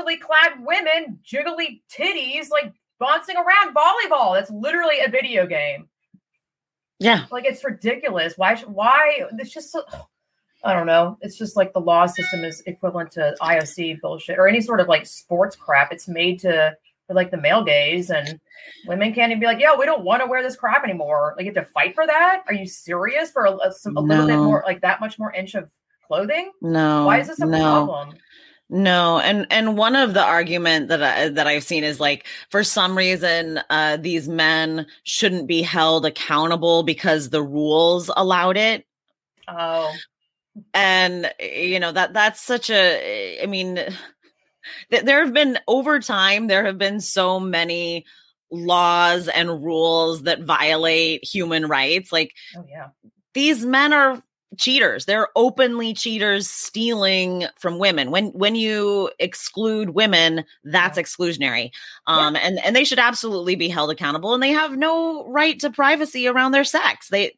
scantily 0.00 0.16
clad 0.16 0.64
women, 0.64 1.18
jiggly 1.24 1.82
titties, 1.90 2.50
like 2.50 2.72
bouncing 2.98 3.36
around 3.36 3.74
volleyball. 3.74 4.34
That's 4.34 4.50
literally 4.50 5.00
a 5.00 5.10
video 5.10 5.46
game. 5.46 5.88
Yeah. 6.98 7.26
Like 7.30 7.44
it's 7.44 7.64
ridiculous. 7.64 8.34
Why? 8.36 8.56
Why? 8.56 9.24
It's 9.38 9.52
just. 9.52 9.72
So, 9.72 9.82
I 10.62 10.74
don't 10.74 10.86
know. 10.86 11.16
It's 11.22 11.38
just 11.38 11.56
like 11.56 11.72
the 11.72 11.80
law 11.80 12.04
system 12.04 12.44
is 12.44 12.62
equivalent 12.66 13.12
to 13.12 13.34
IOC 13.40 14.02
bullshit 14.02 14.38
or 14.38 14.46
any 14.46 14.60
sort 14.60 14.80
of 14.80 14.88
like 14.88 15.06
sports 15.06 15.56
crap. 15.56 15.90
It's 15.90 16.06
made 16.06 16.40
to 16.40 16.76
for 17.06 17.14
like 17.14 17.30
the 17.30 17.38
male 17.38 17.64
gaze 17.64 18.10
and 18.10 18.38
women 18.86 19.14
can't 19.14 19.30
even 19.30 19.40
be 19.40 19.46
like, 19.46 19.58
yeah, 19.58 19.74
we 19.74 19.86
don't 19.86 20.04
want 20.04 20.22
to 20.22 20.28
wear 20.28 20.42
this 20.42 20.56
crap 20.56 20.84
anymore. 20.84 21.32
Like 21.34 21.46
you 21.46 21.52
have 21.54 21.64
to 21.64 21.70
fight 21.72 21.94
for 21.94 22.06
that. 22.06 22.42
Are 22.46 22.52
you 22.52 22.66
serious 22.66 23.30
for 23.30 23.46
a, 23.46 23.56
a, 23.56 23.72
some, 23.72 23.96
a 23.96 24.00
little 24.00 24.26
bit 24.26 24.36
more, 24.36 24.62
like 24.66 24.82
that 24.82 25.00
much 25.00 25.18
more 25.18 25.32
inch 25.32 25.54
of 25.54 25.70
clothing? 26.06 26.52
No. 26.60 27.06
Why 27.06 27.20
is 27.20 27.28
this 27.28 27.40
a 27.40 27.46
no. 27.46 27.58
problem? 27.58 28.18
No, 28.72 29.18
and 29.18 29.48
and 29.50 29.76
one 29.76 29.96
of 29.96 30.14
the 30.14 30.22
argument 30.22 30.88
that 30.88 31.02
I, 31.02 31.28
that 31.28 31.48
I've 31.48 31.64
seen 31.64 31.82
is 31.82 31.98
like 31.98 32.24
for 32.50 32.62
some 32.62 32.96
reason 32.96 33.60
uh, 33.68 33.96
these 33.96 34.28
men 34.28 34.86
shouldn't 35.02 35.48
be 35.48 35.60
held 35.60 36.06
accountable 36.06 36.84
because 36.84 37.30
the 37.30 37.42
rules 37.42 38.10
allowed 38.16 38.56
it, 38.56 38.86
Oh, 39.50 39.92
and 40.74 41.32
you 41.40 41.80
know 41.80 41.92
that 41.92 42.12
that's 42.12 42.40
such 42.40 42.70
a. 42.70 43.42
I 43.42 43.46
mean, 43.46 43.76
th- 44.90 45.04
there 45.04 45.24
have 45.24 45.34
been 45.34 45.58
over 45.66 46.00
time 46.00 46.46
there 46.46 46.64
have 46.64 46.78
been 46.78 47.00
so 47.00 47.40
many 47.40 48.04
laws 48.50 49.28
and 49.28 49.64
rules 49.64 50.22
that 50.22 50.42
violate 50.42 51.24
human 51.24 51.66
rights. 51.66 52.12
Like 52.12 52.34
oh 52.56 52.64
yeah. 52.68 52.88
these 53.34 53.64
men 53.64 53.92
are 53.92 54.22
cheaters 54.58 55.04
they're 55.04 55.28
openly 55.36 55.94
cheaters 55.94 56.48
stealing 56.48 57.44
from 57.56 57.78
women 57.78 58.10
when 58.10 58.26
when 58.28 58.54
you 58.56 59.10
exclude 59.18 59.90
women 59.90 60.44
that's 60.64 60.98
exclusionary 60.98 61.70
um 62.06 62.34
and 62.36 62.58
and 62.64 62.74
they 62.74 62.84
should 62.84 62.98
absolutely 62.98 63.54
be 63.54 63.68
held 63.68 63.90
accountable 63.90 64.34
and 64.34 64.42
they 64.42 64.50
have 64.50 64.76
no 64.76 65.24
right 65.28 65.60
to 65.60 65.70
privacy 65.70 66.26
around 66.26 66.50
their 66.50 66.64
sex 66.64 67.08
they 67.10 67.32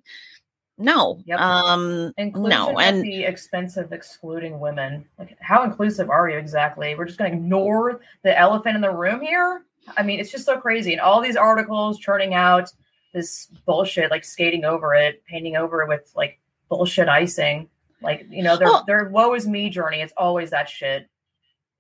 no 0.78 1.20
Yep. 1.26 1.38
um 1.38 2.12
Inclusion 2.16 2.50
no 2.50 2.78
and 2.78 3.02
the 3.02 3.24
expense 3.24 3.76
of 3.76 3.92
excluding 3.92 4.58
women. 4.58 5.04
Like, 5.18 5.36
how 5.40 5.64
inclusive 5.64 6.10
are 6.10 6.28
you 6.28 6.38
exactly? 6.38 6.94
We're 6.94 7.04
just 7.04 7.18
going 7.18 7.30
to 7.30 7.36
ignore 7.36 8.00
the 8.22 8.36
elephant 8.38 8.76
in 8.76 8.82
the 8.82 8.90
room 8.90 9.20
here. 9.20 9.64
I 9.96 10.02
mean, 10.02 10.20
it's 10.20 10.30
just 10.30 10.46
so 10.46 10.58
crazy. 10.58 10.92
And 10.92 11.00
all 11.00 11.20
these 11.20 11.36
articles 11.36 11.98
churning 11.98 12.34
out 12.34 12.72
this 13.12 13.48
bullshit, 13.66 14.10
like 14.10 14.24
skating 14.24 14.64
over 14.64 14.94
it, 14.94 15.24
painting 15.24 15.56
over 15.56 15.82
it 15.82 15.88
with 15.88 16.10
like 16.16 16.40
bullshit 16.72 17.06
icing. 17.08 17.68
Like, 18.00 18.26
you 18.30 18.42
know, 18.42 18.56
their 18.56 18.68
Well- 18.68 18.84
their 18.86 19.04
woe 19.10 19.34
is 19.34 19.46
me 19.46 19.68
journey. 19.68 20.00
It's 20.00 20.14
always 20.16 20.50
that 20.50 20.70
shit. 20.70 21.06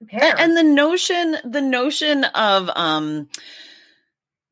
Who 0.00 0.06
cares? 0.06 0.34
and 0.38 0.54
the 0.56 0.62
notion 0.62 1.38
the 1.44 1.62
notion 1.62 2.24
of 2.24 2.68
um 2.76 3.28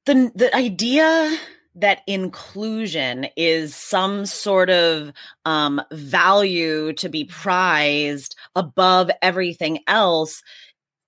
the 0.06 0.32
the 0.34 0.54
idea 0.56 1.36
that 1.74 2.00
inclusion 2.06 3.26
is 3.36 3.74
some 3.76 4.24
sort 4.26 4.70
of 4.70 5.12
um 5.44 5.82
value 5.92 6.92
to 6.94 7.08
be 7.08 7.24
prized 7.24 8.34
above 8.56 9.10
everything 9.22 9.80
else 9.86 10.42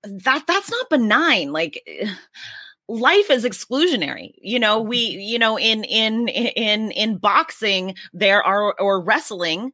that 0.04 0.44
that's 0.46 0.70
not 0.70 0.90
benign 0.90 1.52
like 1.52 1.80
life 2.92 3.31
is 3.31 3.44
exclusionary 3.44 4.33
you 4.42 4.59
know 4.59 4.81
we 4.81 4.98
you 4.98 5.38
know 5.38 5.59
in 5.59 5.85
in 5.85 6.28
in 6.28 6.90
in 6.92 7.16
boxing 7.18 7.94
there 8.12 8.42
are 8.42 8.74
or 8.78 9.00
wrestling 9.02 9.72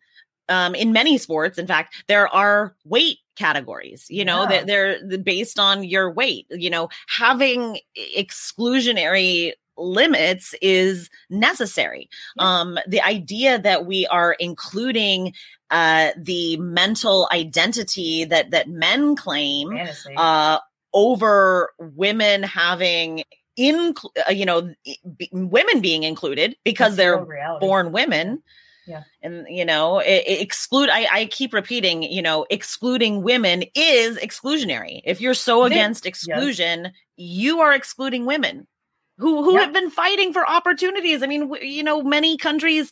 um 0.48 0.74
in 0.74 0.92
many 0.92 1.18
sports 1.18 1.59
in 1.59 1.66
fact 1.66 1.94
there 2.09 2.28
are 2.28 2.74
weight 2.85 3.18
categories 3.37 4.07
you 4.09 4.24
know 4.24 4.42
Yeah. 4.42 4.48
that 4.48 4.66
they're, 4.66 4.98
they're 5.09 5.18
based 5.18 5.59
on 5.59 5.85
your 5.85 6.12
weight 6.12 6.46
you 6.50 6.70
know 6.70 6.88
having 7.09 7.78
exclusionary 8.16 9.52
limits 9.76 10.54
is 10.61 11.09
necessary 11.31 12.09
Yeah. 12.37 12.61
um 12.61 12.78
the 12.88 13.00
idea 13.00 13.59
that 13.59 13.87
we 13.87 14.07
are 14.09 14.33
including 14.40 15.35
uh 15.70 16.11
the 16.16 16.57
mental 16.59 17.28
identity 17.33 18.24
that 18.24 18.50
that 18.50 18.68
men 18.68 19.14
claim 19.16 19.70
fantasy. 19.70 20.14
uh 20.16 20.59
over 20.92 21.72
women 21.79 22.42
having 22.42 23.24
in 23.57 23.94
uh, 24.27 24.31
you 24.31 24.46
know 24.46 24.72
b- 25.16 25.29
women 25.33 25.81
being 25.81 26.03
included 26.05 26.57
because 26.64 26.96
That's 26.96 27.09
they're 27.27 27.59
born 27.61 27.92
women. 27.92 28.42
Yeah. 28.87 29.03
and 29.20 29.44
you 29.51 29.66
know 29.66 29.98
it, 29.98 30.24
it 30.27 30.40
exclude 30.40 30.88
I, 30.90 31.07
I 31.12 31.24
keep 31.27 31.53
repeating 31.53 32.03
you 32.03 32.22
know 32.22 32.46
excluding 32.48 33.22
women 33.22 33.64
is 33.74 34.16
exclusionary. 34.16 35.03
If 35.05 35.20
you're 35.20 35.35
so 35.35 35.64
against 35.64 36.07
exclusion 36.07 36.92
you 37.16 37.61
are 37.61 37.74
excluding 37.74 38.24
women 38.24 38.66
who 39.18 39.42
who 39.44 39.55
Yep. 39.55 39.62
have 39.64 39.72
been 39.74 39.90
fighting 39.90 40.33
for 40.33 40.48
opportunities. 40.48 41.22
I 41.22 41.27
mean 41.27 41.40
w- 41.48 41.62
you 41.66 41.83
know 41.83 42.03
many 42.03 42.38
countries 42.38 42.90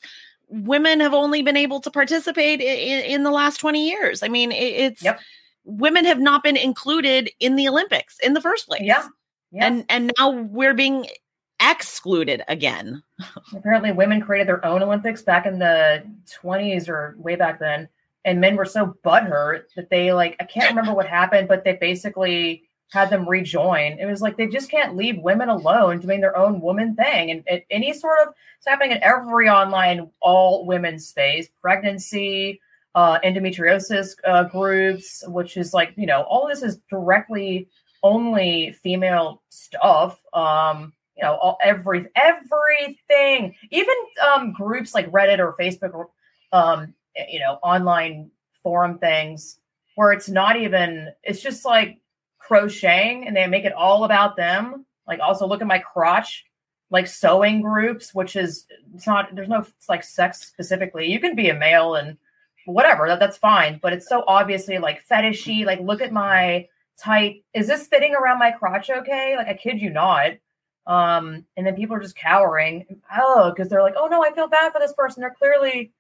women 0.48 1.00
have 1.00 1.14
only 1.14 1.40
been 1.42 1.56
able 1.56 1.80
to 1.80 1.90
participate 1.90 2.60
in, 2.60 3.04
in 3.04 3.22
the 3.22 3.30
last 3.30 3.56
20 3.58 3.88
years. 3.88 4.22
I 4.22 4.28
mean 4.28 4.52
it, 4.52 4.56
it's 4.56 5.02
Yep. 5.02 5.18
Women 5.66 6.04
have 6.04 6.20
not 6.20 6.42
been 6.42 6.56
included 6.56 7.30
in 7.40 7.56
the 7.56 7.68
olympics 7.68 8.18
in 8.20 8.32
the 8.32 8.40
first 8.40 8.66
place 8.66 8.82
Yeah. 8.82 9.06
Yeah. 9.52 9.66
and 9.66 9.84
and 9.88 10.12
now 10.18 10.30
we're 10.30 10.74
being 10.74 11.06
excluded 11.60 12.42
again 12.48 13.02
Apparently, 13.56 13.92
women 13.92 14.20
created 14.20 14.46
their 14.46 14.64
own 14.64 14.82
Olympics 14.82 15.22
back 15.22 15.46
in 15.46 15.58
the 15.58 16.02
20s 16.42 16.86
or 16.88 17.14
way 17.18 17.34
back 17.34 17.58
then. 17.58 17.88
And 18.26 18.40
men 18.42 18.56
were 18.56 18.66
so 18.66 18.94
butthurt 19.04 19.62
that 19.74 19.88
they, 19.88 20.12
like, 20.12 20.36
I 20.38 20.44
can't 20.44 20.68
remember 20.68 20.92
what 20.92 21.06
happened, 21.06 21.48
but 21.48 21.64
they 21.64 21.74
basically 21.74 22.64
had 22.92 23.08
them 23.08 23.26
rejoin. 23.26 23.98
It 23.98 24.04
was 24.04 24.20
like 24.20 24.36
they 24.36 24.48
just 24.48 24.70
can't 24.70 24.96
leave 24.96 25.16
women 25.18 25.48
alone 25.48 26.00
doing 26.00 26.20
their 26.20 26.36
own 26.36 26.60
woman 26.60 26.94
thing. 26.94 27.30
And 27.30 27.42
it, 27.46 27.64
any 27.70 27.94
sort 27.94 28.18
of, 28.26 28.34
it's 28.58 28.66
happening 28.66 28.92
in 28.92 29.02
every 29.02 29.48
online, 29.48 30.10
all 30.20 30.66
women 30.66 30.98
space, 30.98 31.48
pregnancy, 31.62 32.60
uh, 32.96 33.20
endometriosis 33.20 34.14
uh, 34.24 34.44
groups, 34.44 35.22
which 35.28 35.58
is 35.58 35.74
like, 35.74 35.92
you 35.96 36.06
know, 36.06 36.22
all 36.22 36.48
this 36.48 36.62
is 36.62 36.80
directly 36.90 37.68
only 38.02 38.74
female 38.82 39.42
stuff. 39.50 40.18
Um, 40.32 40.94
you 41.16 41.22
know, 41.22 41.34
all 41.36 41.58
every 41.62 42.06
everything, 42.16 43.54
even 43.70 43.94
um 44.26 44.52
groups 44.52 44.94
like 44.94 45.10
Reddit 45.12 45.38
or 45.38 45.54
Facebook 45.60 45.94
or 45.94 46.08
um 46.52 46.94
you 47.28 47.38
know, 47.38 47.58
online 47.62 48.30
forum 48.62 48.98
things 48.98 49.58
where 49.94 50.12
it's 50.12 50.28
not 50.28 50.56
even 50.56 51.10
it's 51.22 51.42
just 51.42 51.64
like 51.64 51.98
crocheting 52.38 53.26
and 53.26 53.36
they 53.36 53.46
make 53.46 53.64
it 53.64 53.72
all 53.72 54.04
about 54.04 54.36
them. 54.36 54.86
Like 55.06 55.20
also 55.20 55.46
look 55.46 55.60
at 55.60 55.66
my 55.66 55.78
crotch, 55.78 56.44
like 56.90 57.06
sewing 57.06 57.60
groups, 57.60 58.14
which 58.14 58.36
is 58.36 58.66
it's 58.94 59.06
not 59.06 59.34
there's 59.34 59.48
no 59.48 59.60
it's 59.60 59.88
like 59.88 60.02
sex 60.02 60.40
specifically. 60.40 61.10
You 61.10 61.20
can 61.20 61.36
be 61.36 61.50
a 61.50 61.54
male 61.54 61.94
and 61.94 62.16
whatever, 62.66 63.08
that, 63.08 63.18
that's 63.18 63.38
fine, 63.38 63.78
but 63.82 63.92
it's 63.92 64.08
so 64.08 64.24
obviously 64.26 64.78
like 64.78 65.06
fetishy. 65.06 65.64
Like 65.64 65.80
look 65.80 66.00
at 66.00 66.12
my 66.12 66.68
tight 66.98 67.44
is 67.54 67.66
this 67.66 67.86
fitting 67.86 68.14
around 68.14 68.38
my 68.38 68.50
crotch 68.50 68.90
okay? 68.90 69.36
Like 69.36 69.48
I 69.48 69.54
kid 69.54 69.80
you 69.80 69.90
not. 69.90 70.32
Um, 70.86 71.44
and 71.56 71.66
then 71.66 71.74
people 71.74 71.96
are 71.96 72.00
just 72.00 72.16
cowering. 72.16 72.86
Oh, 73.16 73.50
because 73.50 73.68
they're 73.68 73.82
like, 73.82 73.94
oh 73.96 74.06
no, 74.06 74.22
I 74.22 74.32
feel 74.32 74.48
bad 74.48 74.72
for 74.72 74.78
this 74.78 74.92
person. 74.92 75.20
They're 75.20 75.34
clearly 75.36 75.92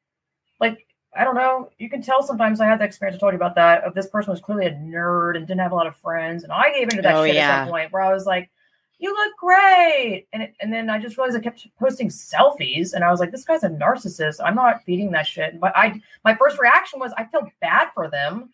like, 0.60 0.86
I 1.16 1.24
don't 1.24 1.34
know. 1.34 1.70
You 1.78 1.88
can 1.88 2.02
tell 2.02 2.22
sometimes 2.22 2.60
I 2.60 2.66
had 2.66 2.78
the 2.78 2.84
experience 2.84 3.16
I 3.16 3.18
told 3.18 3.32
you 3.32 3.36
about 3.36 3.54
that 3.56 3.84
of 3.84 3.94
this 3.94 4.08
person 4.08 4.30
was 4.30 4.40
clearly 4.40 4.66
a 4.66 4.72
nerd 4.72 5.36
and 5.36 5.46
didn't 5.46 5.60
have 5.60 5.72
a 5.72 5.74
lot 5.74 5.86
of 5.86 5.96
friends. 5.96 6.44
And 6.44 6.52
I 6.52 6.72
gave 6.72 6.84
into 6.90 7.02
that 7.02 7.16
Oh, 7.16 7.26
shit 7.26 7.36
at 7.36 7.64
some 7.64 7.68
point 7.70 7.92
where 7.92 8.02
I 8.02 8.12
was 8.12 8.26
like, 8.26 8.50
you 8.98 9.12
look 9.12 9.36
great. 9.36 10.26
And 10.32 10.42
it, 10.42 10.54
and 10.60 10.72
then 10.72 10.88
I 10.88 10.98
just 10.98 11.16
realized 11.18 11.36
I 11.36 11.40
kept 11.40 11.66
posting 11.78 12.08
selfies 12.08 12.94
and 12.94 13.04
I 13.04 13.10
was 13.10 13.20
like, 13.20 13.30
this 13.30 13.44
guy's 13.44 13.62
a 13.64 13.68
narcissist. 13.68 14.40
I'm 14.42 14.54
not 14.54 14.82
feeding 14.84 15.10
that 15.12 15.26
shit. 15.26 15.60
But 15.60 15.72
I 15.76 16.00
my 16.24 16.34
first 16.34 16.58
reaction 16.58 16.98
was 17.00 17.12
I 17.16 17.24
feel 17.24 17.48
bad 17.60 17.88
for 17.94 18.08
them. 18.08 18.50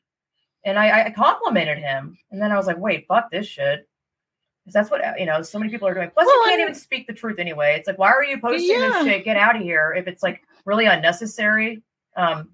And 0.65 0.79
I, 0.79 1.07
I 1.07 1.11
complimented 1.11 1.79
him. 1.79 2.17
And 2.31 2.41
then 2.41 2.53
I 2.53 2.57
was 2.57 2.67
like, 2.67 2.79
wait, 2.79 3.07
fuck 3.09 3.31
this 3.31 3.47
shit. 3.47 3.89
Because 4.65 4.75
that's 4.75 4.91
what 4.91 5.19
you 5.19 5.27
know. 5.27 5.43
So 5.43 5.59
many 5.59 5.71
people 5.71 5.89
are 5.89 5.95
doing. 5.95 6.11
Plus, 6.11 6.25
Well, 6.27 6.37
you 6.37 6.43
can't 6.51 6.61
and- 6.61 6.71
even 6.71 6.81
speak 6.81 7.07
the 7.07 7.13
truth 7.13 7.39
anyway. 7.41 7.75
It's 7.77 7.87
like, 7.89 7.99
why 7.99 8.11
are 8.11 8.25
you 8.25 8.41
posting 8.41 8.71
Yeah. 8.71 8.91
this 8.91 9.05
shit? 9.05 9.25
Get 9.25 9.37
out 9.37 9.57
of 9.57 9.63
here! 9.63 9.93
If 9.97 10.07
it's 10.07 10.23
like 10.23 10.43
really 10.65 10.87
unnecessary. 10.87 11.83
Um, 12.17 12.51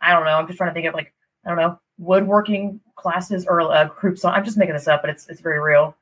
I 0.00 0.12
don't 0.12 0.24
know. 0.24 0.38
I'm 0.38 0.46
just 0.46 0.56
trying 0.56 0.70
to 0.70 0.74
think 0.74 0.86
of 0.86 0.94
like 0.94 1.12
I 1.44 1.48
don't 1.48 1.58
know 1.58 1.80
woodworking 1.98 2.80
classes 2.94 3.44
or 3.48 3.60
uh, 3.62 3.86
groups. 3.88 4.24
I'm 4.24 4.44
just 4.44 4.56
making 4.56 4.74
this 4.74 4.86
up, 4.86 5.02
but 5.02 5.10
it's 5.10 5.28
it's 5.28 5.40
very 5.40 5.58
real. 5.60 5.96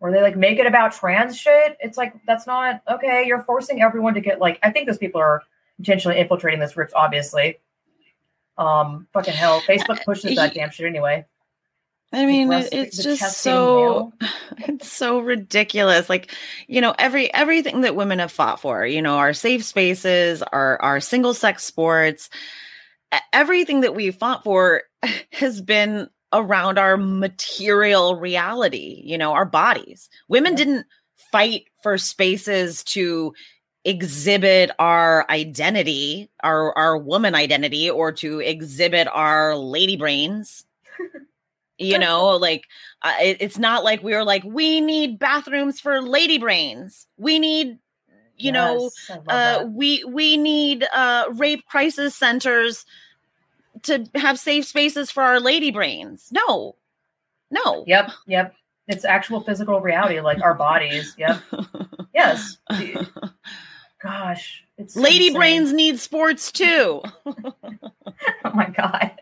Where 0.00 0.10
they 0.10 0.20
like 0.22 0.36
make 0.36 0.58
it 0.58 0.66
about 0.66 0.92
trans 0.92 1.36
shit. 1.36 1.76
It's 1.80 1.96
like 1.96 2.14
that's 2.26 2.46
not 2.46 2.82
okay. 2.88 3.24
You're 3.26 3.42
forcing 3.42 3.82
everyone 3.82 4.14
to 4.14 4.20
get 4.20 4.40
like. 4.40 4.58
I 4.62 4.70
think 4.70 4.86
those 4.86 4.98
people 4.98 5.20
are 5.20 5.42
intentionally 5.78 6.18
infiltrating 6.18 6.58
those 6.58 6.74
groups. 6.74 6.92
Obviously. 6.94 7.58
Um, 8.58 9.06
fucking 9.12 9.34
hell. 9.34 9.60
Facebook 9.62 10.04
pushes 10.04 10.36
that 10.36 10.52
damn 10.52 10.70
shit 10.70 10.86
anyway. 10.86 11.24
I 12.12 12.26
mean, 12.26 12.50
it, 12.50 12.68
it's 12.72 13.02
just 13.02 13.40
so 13.40 14.12
it's 14.58 14.90
so 14.90 15.20
ridiculous. 15.20 16.08
Like, 16.08 16.34
you 16.66 16.80
know, 16.80 16.94
every 16.98 17.32
everything 17.32 17.82
that 17.82 17.94
women 17.94 18.18
have 18.18 18.32
fought 18.32 18.60
for, 18.60 18.84
you 18.84 19.00
know, 19.00 19.16
our 19.16 19.32
safe 19.32 19.64
spaces, 19.64 20.42
our 20.42 20.80
our 20.82 21.00
single 21.00 21.34
sex 21.34 21.62
sports, 21.62 22.28
everything 23.32 23.82
that 23.82 23.94
we've 23.94 24.14
fought 24.14 24.42
for 24.42 24.82
has 25.32 25.60
been 25.60 26.08
around 26.32 26.78
our 26.78 26.96
material 26.96 28.16
reality, 28.16 29.02
you 29.04 29.18
know, 29.18 29.32
our 29.32 29.44
bodies. 29.44 30.08
Women 30.28 30.54
didn't 30.54 30.86
fight 31.32 31.64
for 31.82 31.98
spaces 31.98 32.84
to 32.84 33.34
exhibit 33.84 34.70
our 34.78 35.26
identity, 35.30 36.30
our 36.42 36.76
our 36.76 36.98
woman 36.98 37.34
identity 37.34 37.88
or 37.90 38.12
to 38.12 38.40
exhibit 38.40 39.08
our 39.12 39.56
lady 39.56 39.96
brains. 39.96 40.64
you 41.78 41.98
know, 41.98 42.36
like 42.36 42.66
uh, 43.02 43.14
it, 43.20 43.38
it's 43.40 43.58
not 43.58 43.84
like 43.84 44.02
we 44.02 44.14
were 44.14 44.24
like 44.24 44.44
we 44.44 44.80
need 44.80 45.18
bathrooms 45.18 45.80
for 45.80 46.00
lady 46.00 46.38
brains. 46.38 47.06
We 47.16 47.38
need 47.38 47.78
you 48.36 48.52
know 48.52 48.84
Yes, 48.84 49.10
love 49.26 49.26
uh, 49.28 49.64
we 49.66 50.04
we 50.04 50.36
need 50.36 50.86
uh, 50.92 51.24
rape 51.34 51.64
crisis 51.66 52.14
centers 52.14 52.84
to 53.84 54.08
have 54.14 54.38
safe 54.38 54.66
spaces 54.66 55.10
for 55.10 55.22
our 55.22 55.40
lady 55.40 55.70
brains. 55.70 56.28
No, 56.32 56.76
no. 57.50 57.84
Yep, 57.86 58.10
yep. 58.26 58.54
It's 58.88 59.04
actual 59.04 59.40
physical 59.40 59.80
reality, 59.80 60.20
like 60.20 60.42
our 60.42 60.54
bodies. 60.54 61.14
Yep. 61.18 61.40
Yes. 62.12 62.58
Gosh, 64.02 64.64
it's 64.78 64.96
lady 64.96 65.28
insane. 65.28 65.34
brains 65.34 65.72
need 65.72 65.98
sports 65.98 66.50
too. 66.52 67.02
Oh 68.44 68.50
my 68.52 68.68
god. 68.68 69.12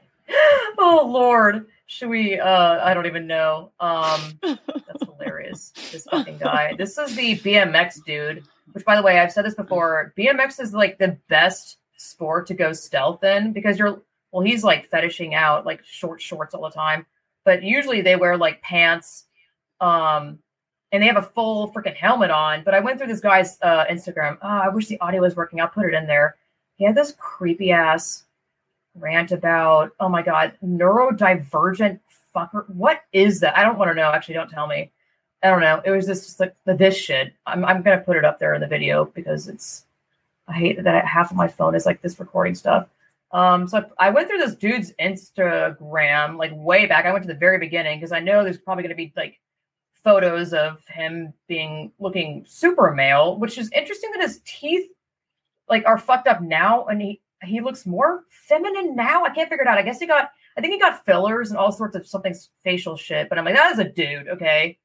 Oh 0.78 1.08
lord. 1.12 1.66
Should 1.86 2.08
we 2.08 2.38
uh 2.38 2.84
I 2.84 2.94
don't 2.94 3.06
even 3.06 3.26
know. 3.26 3.72
Um 3.80 4.38
that's 4.42 5.04
hilarious. 5.04 5.72
This 5.92 6.04
fucking 6.10 6.38
guy. 6.38 6.74
This 6.76 6.96
is 6.98 7.14
the 7.14 7.38
BMX 7.38 8.04
dude, 8.04 8.44
which 8.72 8.84
by 8.84 8.96
the 8.96 9.02
way, 9.02 9.18
I've 9.18 9.32
said 9.32 9.44
this 9.44 9.54
before. 9.54 10.12
BMX 10.16 10.60
is 10.60 10.72
like 10.72 10.98
the 10.98 11.18
best 11.28 11.78
sport 11.96 12.46
to 12.46 12.54
go 12.54 12.72
stealth 12.72 13.22
in 13.24 13.52
because 13.52 13.78
you're 13.78 14.00
well, 14.32 14.44
he's 14.44 14.64
like 14.64 14.88
fetishing 14.90 15.34
out 15.34 15.66
like 15.66 15.84
short 15.84 16.20
shorts 16.20 16.54
all 16.54 16.62
the 16.62 16.70
time. 16.70 17.06
But 17.44 17.62
usually 17.62 18.02
they 18.02 18.16
wear 18.16 18.36
like 18.36 18.60
pants, 18.62 19.24
um, 19.80 20.38
and 20.92 21.02
they 21.02 21.06
have 21.06 21.16
a 21.16 21.22
full 21.22 21.72
freaking 21.72 21.96
helmet 21.96 22.30
on. 22.30 22.62
But 22.64 22.74
I 22.74 22.80
went 22.80 22.98
through 22.98 23.08
this 23.08 23.20
guy's 23.20 23.58
uh 23.62 23.84
Instagram. 23.86 24.38
Oh, 24.42 24.48
I 24.48 24.68
wish 24.68 24.86
the 24.86 25.00
audio 25.00 25.22
was 25.22 25.36
working. 25.36 25.60
I'll 25.60 25.68
put 25.68 25.86
it 25.86 25.94
in 25.94 26.06
there. 26.06 26.36
He 26.76 26.84
had 26.84 26.94
this 26.94 27.14
creepy 27.18 27.72
ass 27.72 28.24
rant 29.00 29.32
about 29.32 29.92
oh 30.00 30.08
my 30.08 30.22
god 30.22 30.52
neurodivergent 30.64 32.00
fucker 32.34 32.68
what 32.70 33.02
is 33.12 33.40
that 33.40 33.56
i 33.56 33.62
don't 33.62 33.78
want 33.78 33.90
to 33.90 33.94
know 33.94 34.10
actually 34.12 34.34
don't 34.34 34.50
tell 34.50 34.66
me 34.66 34.90
i 35.42 35.48
don't 35.48 35.60
know 35.60 35.80
it 35.84 35.90
was 35.90 36.06
just, 36.06 36.24
just 36.24 36.40
like 36.40 36.54
this 36.64 36.96
shit 36.96 37.32
I'm, 37.46 37.64
I'm 37.64 37.82
gonna 37.82 38.00
put 38.00 38.16
it 38.16 38.24
up 38.24 38.38
there 38.38 38.54
in 38.54 38.60
the 38.60 38.66
video 38.66 39.04
because 39.06 39.48
it's 39.48 39.84
i 40.46 40.52
hate 40.52 40.82
that 40.82 41.06
half 41.06 41.30
of 41.30 41.36
my 41.36 41.48
phone 41.48 41.74
is 41.74 41.86
like 41.86 42.02
this 42.02 42.18
recording 42.18 42.54
stuff 42.54 42.88
um 43.32 43.68
so 43.68 43.84
i 43.98 44.10
went 44.10 44.28
through 44.28 44.38
this 44.38 44.54
dude's 44.56 44.92
instagram 45.00 46.38
like 46.38 46.52
way 46.54 46.86
back 46.86 47.04
i 47.04 47.12
went 47.12 47.22
to 47.22 47.28
the 47.28 47.38
very 47.38 47.58
beginning 47.58 47.98
because 47.98 48.12
i 48.12 48.20
know 48.20 48.42
there's 48.42 48.58
probably 48.58 48.82
gonna 48.82 48.94
be 48.94 49.12
like 49.16 49.38
photos 50.02 50.54
of 50.54 50.82
him 50.88 51.32
being 51.48 51.92
looking 51.98 52.44
super 52.48 52.92
male 52.94 53.38
which 53.38 53.58
is 53.58 53.70
interesting 53.72 54.10
that 54.12 54.22
his 54.22 54.40
teeth 54.44 54.88
like 55.68 55.84
are 55.86 55.98
fucked 55.98 56.28
up 56.28 56.40
now 56.40 56.86
and 56.86 57.02
he 57.02 57.20
he 57.42 57.60
looks 57.60 57.86
more 57.86 58.24
feminine 58.30 58.96
now. 58.96 59.24
I 59.24 59.30
can't 59.30 59.48
figure 59.48 59.64
it 59.64 59.68
out. 59.68 59.78
I 59.78 59.82
guess 59.82 59.98
he 59.98 60.06
got, 60.06 60.30
I 60.56 60.60
think 60.60 60.72
he 60.72 60.78
got 60.78 61.04
fillers 61.04 61.50
and 61.50 61.58
all 61.58 61.72
sorts 61.72 61.96
of 61.96 62.06
something 62.06 62.34
facial 62.64 62.96
shit. 62.96 63.28
But 63.28 63.38
I'm 63.38 63.44
like, 63.44 63.54
that 63.54 63.72
is 63.72 63.78
a 63.78 63.84
dude, 63.84 64.28
okay. 64.28 64.78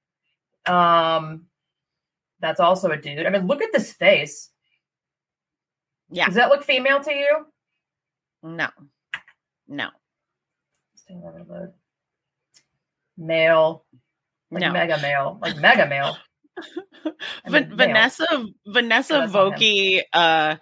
Um, 0.66 1.46
that's 2.40 2.60
also 2.60 2.92
a 2.92 2.98
dude. 2.98 3.26
I 3.26 3.30
mean, 3.30 3.48
look 3.48 3.62
at 3.62 3.72
this 3.74 3.92
face. 3.92 4.50
Yeah. 6.12 6.26
Does 6.26 6.36
that 6.36 6.50
look 6.50 6.64
female 6.64 7.02
to 7.02 7.12
you? 7.12 7.48
No, 8.44 8.68
no, 9.68 9.90
Stay 10.96 11.14
on 11.16 11.22
the 11.48 11.54
load. 11.54 11.74
Male, 13.18 13.86
like 14.52 14.62
no. 14.62 14.72
mega 14.72 14.98
male, 15.02 15.40
like 15.42 15.58
mega 15.58 15.88
male. 15.88 16.18
I 17.46 17.50
mean, 17.50 17.68
male. 17.70 17.78
Vanessa 17.78 18.46
Vanessa 18.68 19.14
that's 19.14 19.34
not 19.34 19.54
him. 19.54 19.60
Vokey 19.60 20.02
uh 20.14 20.56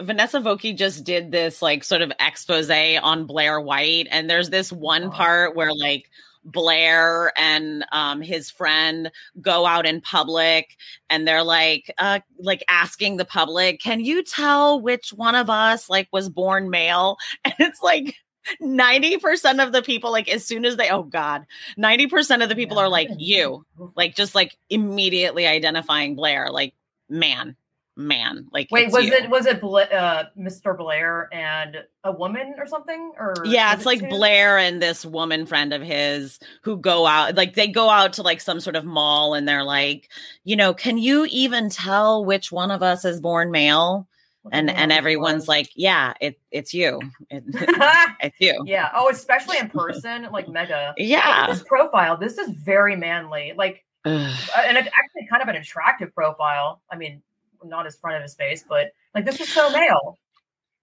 Vanessa 0.00 0.40
Vokey 0.40 0.76
just 0.76 1.04
did 1.04 1.30
this 1.30 1.60
like 1.62 1.84
sort 1.84 2.02
of 2.02 2.12
expose 2.20 2.70
on 2.70 3.26
Blair 3.26 3.60
White 3.60 4.08
and 4.10 4.28
there's 4.28 4.50
this 4.50 4.72
one 4.72 5.04
Oh. 5.04 5.10
part 5.10 5.54
where 5.56 5.72
like 5.72 6.10
Blair 6.44 7.32
and 7.36 7.84
um 7.92 8.20
his 8.20 8.50
friend 8.50 9.10
go 9.40 9.64
out 9.66 9.86
in 9.86 10.00
public 10.00 10.76
and 11.08 11.26
they're 11.26 11.42
like 11.42 11.92
uh 11.98 12.20
like 12.38 12.62
asking 12.68 13.16
the 13.16 13.24
public 13.24 13.80
can 13.80 14.00
you 14.04 14.22
tell 14.22 14.80
which 14.80 15.10
one 15.10 15.34
of 15.34 15.48
us 15.48 15.88
like 15.88 16.08
was 16.12 16.28
born 16.28 16.68
male 16.70 17.16
and 17.44 17.54
it's 17.58 17.82
like 17.82 18.16
90% 18.62 19.64
of 19.64 19.72
the 19.72 19.80
people 19.80 20.12
like 20.12 20.28
as 20.28 20.44
soon 20.44 20.66
as 20.66 20.76
they 20.76 20.90
oh 20.90 21.02
god 21.02 21.46
90% 21.78 22.42
of 22.42 22.48
the 22.50 22.54
people 22.54 22.76
Yeah. 22.76 22.82
are 22.84 22.88
like 22.90 23.08
you 23.16 23.64
like 23.96 24.14
just 24.14 24.34
like 24.34 24.54
immediately 24.68 25.46
identifying 25.46 26.14
Blair, 26.14 26.50
like 26.50 26.74
man, 27.08 27.56
man, 27.96 28.46
like 28.52 28.68
Wait, 28.70 28.90
was 28.90 29.04
you. 29.06 29.12
it 29.12 29.30
was 29.30 29.46
it 29.46 29.60
Bla- 29.60 29.84
uh, 29.84 30.24
Mr. 30.38 30.76
Blair 30.76 31.28
and 31.32 31.76
a 32.02 32.10
woman 32.12 32.54
or 32.58 32.66
something? 32.66 33.12
Or 33.18 33.34
Yeah, 33.44 33.72
it's 33.72 33.82
it 33.82 33.86
like 33.86 34.00
two? 34.00 34.08
Blair 34.08 34.58
and 34.58 34.82
this 34.82 35.04
woman 35.06 35.46
friend 35.46 35.72
of 35.72 35.80
his 35.82 36.38
who 36.62 36.76
go 36.76 37.06
out, 37.06 37.34
like 37.36 37.54
they 37.54 37.68
go 37.68 37.88
out 37.90 38.14
to 38.14 38.22
like 38.22 38.40
some 38.40 38.60
sort 38.60 38.76
of 38.76 38.84
mall 38.84 39.34
and 39.34 39.46
they're 39.46 39.62
like, 39.64 40.10
you 40.44 40.56
know, 40.56 40.74
can 40.74 40.98
you 40.98 41.26
even 41.30 41.70
tell 41.70 42.24
which 42.24 42.50
one 42.50 42.70
of 42.70 42.82
us 42.82 43.04
is 43.04 43.20
born 43.20 43.50
male? 43.50 44.08
And 44.52 44.68
and 44.70 44.92
everyone's 44.92 45.48
like, 45.48 45.70
yeah, 45.74 46.12
it 46.20 46.38
it's 46.50 46.74
you, 46.74 47.00
It- 47.30 47.44
it's 48.20 48.36
you. 48.40 48.62
yeah. 48.66 48.90
Oh, 48.94 49.08
especially 49.08 49.56
in 49.56 49.68
person, 49.70 50.28
like 50.32 50.48
mega. 50.48 50.92
Yeah. 50.98 51.46
this 51.46 51.62
profile. 51.62 52.18
This 52.18 52.36
is 52.36 52.50
very 52.50 52.94
manly. 52.94 53.54
Like, 53.56 53.84
uh, 54.04 54.34
and 54.66 54.76
it's 54.76 54.88
actually 54.88 55.26
kind 55.30 55.42
of 55.42 55.48
an 55.48 55.56
attractive 55.56 56.14
profile. 56.14 56.82
I 56.92 56.96
mean, 56.96 57.22
not 57.64 57.84
his 57.86 57.96
front 57.96 58.16
of 58.16 58.22
his 58.22 58.34
face, 58.34 58.64
but 58.68 58.92
like 59.14 59.24
this 59.24 59.40
is 59.40 59.48
so 59.48 59.70
male. 59.70 60.18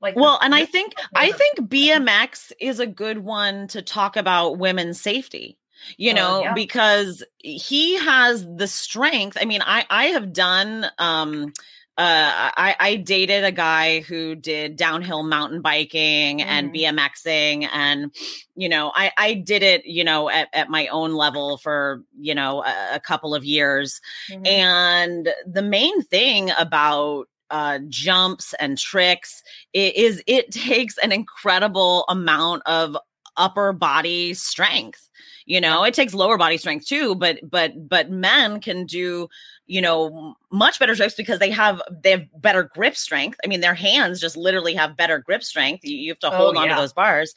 Like, 0.02 0.16
Well, 0.16 0.34
this- 0.40 0.46
and 0.46 0.56
I 0.56 0.66
think 0.66 0.94
I 1.16 1.32
think 1.32 1.70
BMX 1.70 2.52
is 2.60 2.80
a 2.80 2.88
good 2.88 3.20
one 3.20 3.68
to 3.70 3.82
talk 3.82 4.18
about 4.18 4.58
women's 4.58 5.00
safety. 5.00 5.58
You 5.98 6.12
Uh, 6.12 6.16
know, 6.16 6.42
yeah. 6.44 6.54
because 6.54 7.24
he 7.40 7.98
has 7.98 8.46
the 8.46 8.68
strength. 8.68 9.38
I 9.40 9.46
mean, 9.46 9.62
I 9.66 9.86
I 9.90 10.06
have 10.08 10.32
done 10.34 10.86
um 10.98 11.54
uh 11.98 12.50
I 12.56 12.76
I 12.80 12.96
dated 12.96 13.44
a 13.44 13.52
guy 13.52 14.00
who 14.02 14.36
did 14.36 14.76
downhill 14.78 15.24
mountain 15.24 15.62
biking 15.62 16.42
and 16.42 16.70
Mhm. 16.70 16.76
BMXing 16.76 17.68
and 17.72 18.12
you 18.56 18.70
know, 18.70 18.92
I 18.96 19.12
I 19.18 19.34
did 19.34 19.62
it, 19.64 19.86
you 19.86 20.04
know, 20.04 20.30
at 20.30 20.48
at 20.54 20.70
my 20.70 20.88
own 20.88 21.14
level 21.14 21.58
for, 21.58 22.04
you 22.18 22.34
know, 22.34 22.64
a, 22.64 22.96
a 22.96 23.00
couple 23.00 23.36
of 23.36 23.44
years 23.44 24.00
Mhm. 24.30 24.48
and 24.48 25.30
the 25.46 25.62
main 25.62 26.02
thing 26.04 26.52
about 26.58 27.28
uh, 27.50 27.80
jumps 27.90 28.54
and 28.62 28.78
tricks 28.78 29.44
is 29.74 30.24
it 30.26 30.52
takes 30.54 30.98
an 31.00 31.12
incredible 31.12 32.06
amount 32.08 32.64
of 32.66 32.96
upper 33.38 33.74
body 33.74 34.34
strength 34.34 35.10
you 35.46 35.60
know 35.60 35.84
it 35.84 35.94
takes 35.94 36.14
lower 36.14 36.38
body 36.38 36.58
strength 36.58 36.86
too 36.86 37.16
but 37.16 37.40
but 37.50 37.88
but 37.90 38.10
men 38.10 38.60
can 38.62 38.86
do 38.86 39.28
you 39.72 39.82
know 39.82 40.36
much 40.52 40.80
better 40.80 40.94
tricks 40.96 41.16
because 41.16 41.40
they 41.40 41.50
have 41.50 41.82
they 42.04 42.12
have 42.12 42.26
better 42.42 42.70
grip 42.76 42.96
strength 42.96 43.40
i 43.44 43.48
mean 43.48 43.62
their 43.62 43.74
hands 43.74 44.20
just 44.20 44.36
literally 44.36 44.74
have 44.74 44.98
better 44.98 45.20
grip 45.20 45.44
strength 45.44 45.84
you, 45.86 45.96
you 45.96 46.12
have 46.12 46.20
to 46.20 46.28
Oh, 46.28 46.36
hold 46.38 46.58
on 46.58 46.66
yeah. 46.68 46.76
to 46.76 46.82
those 46.82 46.94
bars 46.94 47.34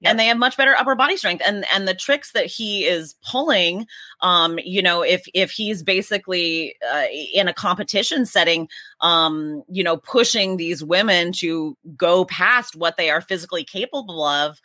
Yep. 0.00 0.10
and 0.10 0.20
they 0.20 0.26
have 0.26 0.36
much 0.38 0.56
better 0.56 0.76
upper 0.76 0.94
body 0.94 1.16
strength 1.16 1.42
and 1.44 1.64
and 1.74 1.88
the 1.88 1.94
tricks 1.94 2.30
that 2.32 2.46
he 2.46 2.84
is 2.84 3.14
pulling 3.28 3.86
um 4.20 4.58
you 4.64 4.80
know 4.80 5.02
if 5.02 5.24
if 5.34 5.50
he's 5.50 5.82
basically 5.82 6.76
uh, 6.92 7.06
in 7.34 7.48
a 7.48 7.52
competition 7.52 8.24
setting 8.24 8.68
um 9.00 9.62
you 9.68 9.82
know 9.82 9.96
pushing 9.96 10.56
these 10.56 10.84
women 10.84 11.32
to 11.32 11.76
go 11.96 12.24
past 12.26 12.76
what 12.76 12.96
they 12.96 13.10
are 13.10 13.20
physically 13.20 13.64
capable 13.64 14.22
of 14.24 14.60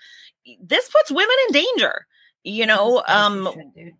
this 0.61 0.87
puts 0.89 1.09
women 1.11 1.35
in 1.47 1.53
danger 1.53 2.05
you 2.43 2.65
know 2.67 3.01
um 3.07 3.43
crazy 3.45 3.59
shit, 3.59 3.75
dude. 3.75 3.93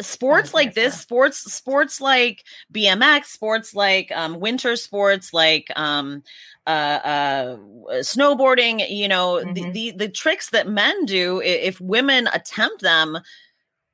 Sports 0.00 0.54
like 0.54 0.74
this 0.74 0.98
sports 0.98 1.38
sports 1.52 2.00
like 2.00 2.44
bmx 2.72 3.26
sports 3.26 3.74
like 3.74 4.10
um 4.12 4.40
winter 4.40 4.74
sports 4.74 5.32
like 5.32 5.70
um 5.76 6.22
uh 6.66 6.70
uh 7.04 7.56
snowboarding 8.00 8.84
you 8.90 9.06
know 9.06 9.44
the, 9.44 9.60
Mhm. 9.62 9.72
the 9.72 9.90
the 9.92 10.08
tricks 10.08 10.50
that 10.50 10.66
men 10.66 11.04
do 11.04 11.40
if 11.42 11.80
women 11.80 12.28
attempt 12.32 12.82
them 12.82 13.18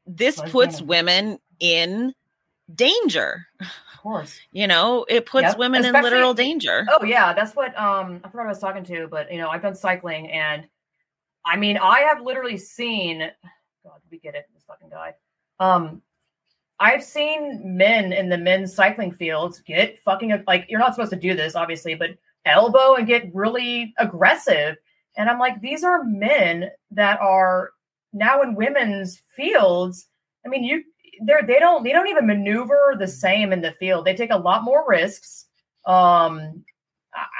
this 0.06 0.38
Well, 0.38 0.50
puts 0.50 0.80
yeah. 0.80 0.86
women 0.86 1.38
in 1.60 2.14
danger 2.74 3.46
Of 3.60 3.68
course. 4.02 4.40
you 4.52 4.66
know 4.66 5.04
it 5.08 5.26
puts 5.26 5.42
Yep, 5.48 5.58
women 5.58 5.84
in 5.84 6.00
literal 6.00 6.32
danger 6.34 6.86
Oh 6.98 7.04
yeah, 7.04 7.32
that's 7.34 7.54
what 7.54 7.78
um 7.78 8.20
I 8.24 8.28
forgot 8.28 8.46
I 8.46 8.48
was 8.48 8.58
talking 8.60 8.84
to, 8.84 9.08
but 9.08 9.30
you 9.32 9.38
know, 9.38 9.48
I've 9.50 9.62
done 9.62 9.74
cycling 9.74 10.30
and 10.30 10.66
I 11.44 11.56
mean 11.56 11.76
I 11.76 12.00
have 12.00 12.22
literally 12.22 12.56
seen 12.56 13.18
God, 13.84 14.00
we 14.10 14.18
get 14.20 14.34
it, 14.36 14.46
this 14.54 14.64
fucking 14.64 14.90
guy. 14.90 15.14
Um 15.62 16.02
I've 16.80 17.04
seen 17.04 17.76
men 17.76 18.12
in 18.12 18.28
the 18.28 18.38
men's 18.38 18.74
cycling 18.74 19.12
fields 19.12 19.60
get 19.60 20.00
fucking 20.02 20.42
like 20.48 20.66
you're 20.68 20.80
not 20.80 20.94
supposed 20.94 21.12
to 21.12 21.16
do 21.28 21.34
this, 21.34 21.54
obviously, 21.54 21.94
but 21.94 22.10
elbow 22.44 22.96
and 22.96 23.06
get 23.06 23.32
really 23.32 23.94
aggressive. 23.98 24.76
And 25.16 25.30
I'm 25.30 25.38
like, 25.38 25.60
these 25.60 25.84
are 25.84 26.02
men 26.04 26.70
that 26.90 27.20
are 27.20 27.70
now 28.12 28.42
in 28.42 28.54
women's 28.56 29.22
fields, 29.36 30.08
I 30.44 30.48
mean, 30.48 30.64
you 30.64 30.82
they're 31.24 31.42
they 31.46 31.60
don't 31.60 31.84
they 31.84 31.92
don't 31.92 32.08
even 32.08 32.26
maneuver 32.26 32.96
the 32.98 33.06
same 33.06 33.52
in 33.52 33.60
the 33.60 33.72
field. 33.72 34.04
They 34.04 34.14
take 34.16 34.32
a 34.32 34.36
lot 34.36 34.64
more 34.64 34.84
risks. 34.88 35.46
Um, 35.86 36.64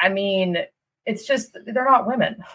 I 0.00 0.08
mean, 0.08 0.58
it's 1.04 1.26
just 1.26 1.56
they're 1.66 1.84
not 1.84 2.06
women. 2.06 2.36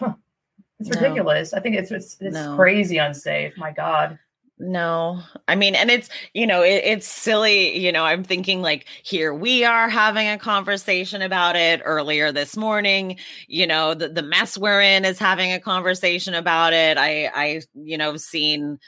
it's 0.80 0.88
No. 0.88 1.00
ridiculous. 1.00 1.52
I 1.52 1.60
think 1.60 1.76
it's 1.76 1.90
it's 1.90 2.16
it's 2.20 2.34
No. 2.34 2.56
crazy 2.56 2.96
unsafe. 2.96 3.56
My 3.58 3.72
God. 3.72 4.18
No, 4.60 5.22
I 5.46 5.54
mean, 5.54 5.76
and 5.76 5.88
it's, 5.88 6.08
you 6.34 6.44
know, 6.44 6.62
it, 6.62 6.82
it's 6.84 7.06
silly. 7.06 7.78
You 7.78 7.92
know, 7.92 8.04
I'm 8.04 8.24
thinking 8.24 8.60
like, 8.60 8.86
here 9.04 9.32
we 9.32 9.62
are 9.64 9.88
having 9.88 10.26
a 10.28 10.36
conversation 10.36 11.22
about 11.22 11.54
it 11.54 11.80
earlier 11.84 12.32
this 12.32 12.56
morning. 12.56 13.18
You 13.46 13.68
know, 13.68 13.94
the, 13.94 14.08
the 14.08 14.22
mess 14.22 14.58
we're 14.58 14.80
in 14.80 15.04
is 15.04 15.16
having 15.20 15.52
a 15.52 15.60
conversation 15.60 16.34
about 16.34 16.72
it. 16.72 16.98
I, 16.98 17.26
I, 17.32 17.60
you 17.74 17.96
know, 17.96 18.16
seen, 18.16 18.80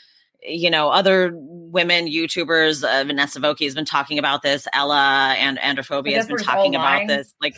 you 0.42 0.70
know, 0.70 0.88
other 0.90 1.32
women 1.34 2.06
YouTubers, 2.06 2.82
uh, 2.82 3.04
Vanessa 3.04 3.38
Voki 3.40 3.64
has 3.64 3.74
been 3.74 3.84
talking 3.84 4.18
about 4.18 4.42
this. 4.42 4.66
Ella 4.72 5.34
and 5.38 5.58
Androphobia 5.58 6.14
has 6.14 6.26
been 6.26 6.32
we're 6.32 6.38
just 6.38 6.48
all 6.50 6.56
talking 6.56 6.74
about 6.74 7.06
this. 7.06 7.34
Like 7.40 7.54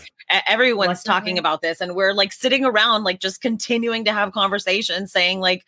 everyone's 0.47 1.03
talking 1.03 1.39
about 1.39 1.63
this, 1.63 1.81
and 1.81 1.95
we're 1.95 2.13
like 2.13 2.33
sitting 2.33 2.65
around, 2.65 3.05
like 3.05 3.21
just 3.21 3.41
continuing 3.41 4.05
to 4.05 4.13
have 4.13 4.33
conversations, 4.33 5.13
saying 5.13 5.41
like, 5.41 5.65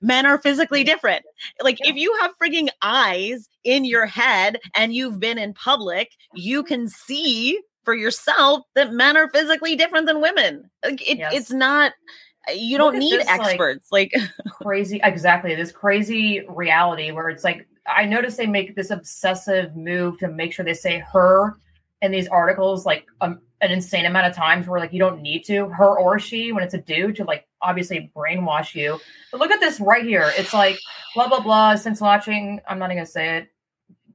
men 0.00 0.24
are 0.26 0.38
physically 0.38 0.84
different. 0.84 1.24
Like 1.60 1.78
Yeah. 1.80 1.90
if 1.90 1.96
you 1.96 2.16
have 2.20 2.32
frigging 2.42 2.68
eyes 2.80 3.48
in 3.64 3.84
your 3.84 4.06
head 4.06 4.58
and 4.74 4.94
you've 4.94 5.20
been 5.20 5.38
in 5.38 5.52
public, 5.54 6.12
you 6.34 6.62
can 6.62 6.88
see 6.88 7.60
for 7.84 7.94
yourself 7.94 8.62
that 8.74 8.92
men 8.92 9.16
are 9.16 9.28
physically 9.30 9.74
different 9.76 10.06
than 10.06 10.20
women. 10.20 10.70
Like 10.84 11.02
it, 11.08 11.18
Yes. 11.18 11.32
it's 11.34 11.50
not. 11.52 11.92
You 12.52 12.76
don't 12.76 12.98
need 12.98 13.20
this, 13.20 13.28
experts. 13.28 13.92
Like, 13.92 14.12
crazy 14.62 15.00
exactly 15.02 15.54
this 15.54 15.72
crazy 15.72 16.44
reality 16.48 17.10
where 17.10 17.28
it's 17.28 17.44
like 17.44 17.66
i 17.86 18.04
notice 18.04 18.36
they 18.36 18.46
make 18.46 18.76
this 18.76 18.90
obsessive 18.90 19.74
move 19.76 20.18
to 20.18 20.28
make 20.28 20.52
sure 20.52 20.64
they 20.64 20.74
say 20.74 20.98
her 20.98 21.58
in 22.00 22.10
these 22.10 22.28
articles 22.28 22.86
like 22.86 23.06
um, 23.20 23.40
an 23.60 23.70
insane 23.70 24.06
amount 24.06 24.26
of 24.26 24.34
times 24.34 24.66
where 24.66 24.80
like 24.80 24.92
you 24.92 24.98
don't 24.98 25.20
need 25.20 25.44
to 25.44 25.68
her 25.68 25.98
or 25.98 26.18
she 26.18 26.52
when 26.52 26.62
it's 26.62 26.74
a 26.74 26.78
dude 26.78 27.16
to 27.16 27.24
like 27.24 27.46
obviously 27.60 28.10
brainwash 28.14 28.74
you 28.74 28.98
but 29.30 29.40
look 29.40 29.50
at 29.50 29.60
this 29.60 29.80
right 29.80 30.04
here 30.04 30.32
it's 30.36 30.54
like 30.54 30.78
blah 31.14 31.28
blah 31.28 31.40
blah 31.40 31.74
since 31.74 32.00
launching 32.00 32.60
i'm 32.68 32.78
not 32.78 32.86
even 32.86 32.98
gonna 32.98 33.06
say 33.06 33.38
it 33.38 33.48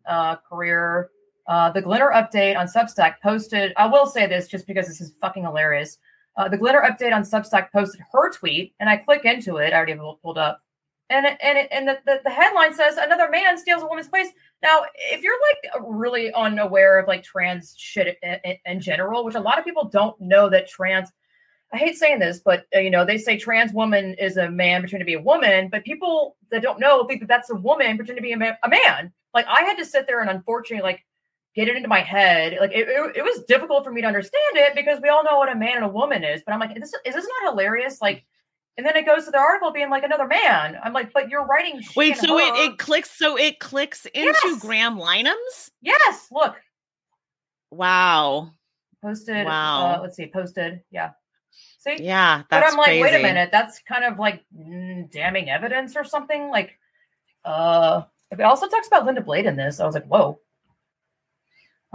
uh 0.06 0.36
career 0.50 1.10
uh 1.48 1.70
the 1.72 1.82
glitter 1.82 2.12
update 2.14 2.58
on 2.58 2.68
substack 2.68 3.16
posted 3.22 3.74
i 3.78 3.86
will 3.86 4.06
say 4.06 4.28
this 4.28 4.48
just 4.48 4.68
because 4.68 4.88
this 4.88 5.02
is 5.02 5.14
fucking 5.22 5.44
hilarious 5.44 5.98
uh, 6.38 6.48
the 6.48 6.58
glitter 6.58 6.84
update 6.86 7.14
on 7.14 7.24
Substack 7.24 7.72
posted 7.72 8.02
her 8.12 8.32
tweet, 8.32 8.74
and 8.80 8.90
I 8.90 8.98
click 8.98 9.26
into 9.26 9.58
it. 9.58 9.74
I 9.74 9.78
already 9.78 9.94
have 9.94 10.02
it 10.02 10.22
pulled 10.22 10.38
up, 10.38 10.62
and 11.10 11.26
and 11.26 11.68
and 11.72 11.88
the, 11.88 11.98
the, 12.06 12.22
the 12.24 12.30
headline 12.30 12.74
says 12.74 12.98
another 12.98 13.30
man 13.30 13.58
steals 13.58 13.82
a 13.82 13.88
woman's 13.88 14.08
place. 14.08 14.28
Now, 14.62 14.82
if 15.12 15.24
you're 15.24 15.34
like 15.50 15.84
really 15.84 16.32
unaware 16.34 17.00
of 17.00 17.08
like 17.08 17.24
trans 17.24 17.74
shit 17.78 18.18
in, 18.22 18.38
in, 18.44 18.58
in 18.66 18.80
general, 18.80 19.26
which 19.26 19.36
a 19.36 19.40
lot 19.40 19.58
of 19.58 19.66
people 19.66 19.90
don't 19.90 20.20
know 20.22 20.50
that 20.50 20.70
trans. 20.70 21.10
I 21.74 21.78
hate 21.78 21.98
saying 21.98 22.20
this, 22.20 22.40
but 22.40 22.66
uh, 22.76 22.80
you 22.80 22.92
know 22.92 23.04
they 23.04 23.18
say 23.18 23.38
trans 23.38 23.74
woman 23.74 24.16
is 24.20 24.38
a 24.38 24.50
man 24.50 24.82
pretending 24.82 25.06
to 25.06 25.10
be 25.10 25.16
a 25.16 25.22
woman, 25.22 25.70
but 25.70 25.84
people 25.84 26.38
that 26.52 26.62
don't 26.62 26.80
know 26.80 27.04
think 27.06 27.22
that 27.22 27.28
that's 27.28 27.50
a 27.50 27.56
woman 27.56 27.98
pretending 27.98 28.24
to 28.24 28.28
be 28.28 28.34
a 28.34 28.38
man. 28.38 28.58
A 28.64 28.70
man. 28.70 29.12
Like 29.34 29.48
I 29.48 29.64
had 29.64 29.78
to 29.78 29.86
sit 29.86 30.06
there 30.06 30.22
and 30.22 30.30
unfortunately 30.30 30.84
like 30.84 31.04
get 31.58 31.68
it 31.68 31.76
into 31.76 31.90
my 31.90 32.02
head. 32.02 32.56
Like 32.62 32.72
it, 32.72 32.88
it, 32.88 33.18
it 33.18 33.24
was 33.24 33.44
difficult 33.48 33.84
for 33.84 33.92
me 33.92 34.02
to 34.02 34.08
understand 34.08 34.56
it 34.56 34.76
because 34.76 35.00
we 35.02 35.10
all 35.10 35.24
know 35.24 35.38
what 35.40 35.52
a 35.52 35.56
man 35.56 35.78
and 35.78 35.86
a 35.86 35.90
woman 35.90 36.24
is. 36.24 36.44
But 36.46 36.54
I'm 36.54 36.60
like, 36.60 36.78
is 36.78 36.92
this, 36.92 36.94
is 37.04 37.16
this 37.16 37.28
not 37.42 37.52
hilarious? 37.52 38.00
Like, 38.00 38.24
and 38.78 38.86
then 38.86 38.96
it 38.96 39.08
goes 39.08 39.26
to 39.26 39.32
the 39.32 39.40
article 39.40 39.72
being 39.72 39.90
like 39.90 40.04
another 40.04 40.28
man. 40.28 40.78
I'm 40.84 40.94
like, 40.94 41.12
but 41.12 41.30
you're 41.30 41.46
writing. 41.48 41.82
wait, 41.96 42.16
so 42.18 42.38
it, 42.38 42.70
it 42.72 42.78
clicks. 42.78 43.10
So 43.18 43.36
it 43.36 43.60
clicks 43.60 44.06
into 44.06 44.36
Yes. 44.44 44.60
Graham 44.62 45.00
Linehan's. 45.00 45.72
yes, 45.82 46.28
look, 46.32 46.56
Wow. 47.72 48.52
posted. 49.02 49.46
Wow. 49.48 49.96
Uh, 49.96 50.02
let's 50.04 50.16
see, 50.16 50.28
posted. 50.28 50.82
Yeah. 50.92 51.12
See, 51.80 51.98
Yeah, 52.04 52.44
but 52.52 52.64
I'm 52.64 52.76
like, 52.78 52.86
crazy. 52.86 53.02
wait 53.02 53.16
a 53.16 53.24
minute, 53.24 53.50
that's 53.52 53.80
kind 53.80 54.04
of 54.04 54.20
like 54.20 54.44
mm, 54.56 55.10
damning 55.12 55.50
evidence 55.50 55.96
or 55.96 56.04
something. 56.04 56.50
Like, 56.52 56.78
uh, 57.46 58.04
it 58.30 58.42
also 58.42 58.68
talks 58.68 58.88
about 58.88 59.06
Linda 59.06 59.22
Blade 59.22 59.48
in 59.48 59.56
this. 59.56 59.80
I 59.80 59.86
was 59.88 59.96
like, 59.96 60.06
whoa. 60.06 60.40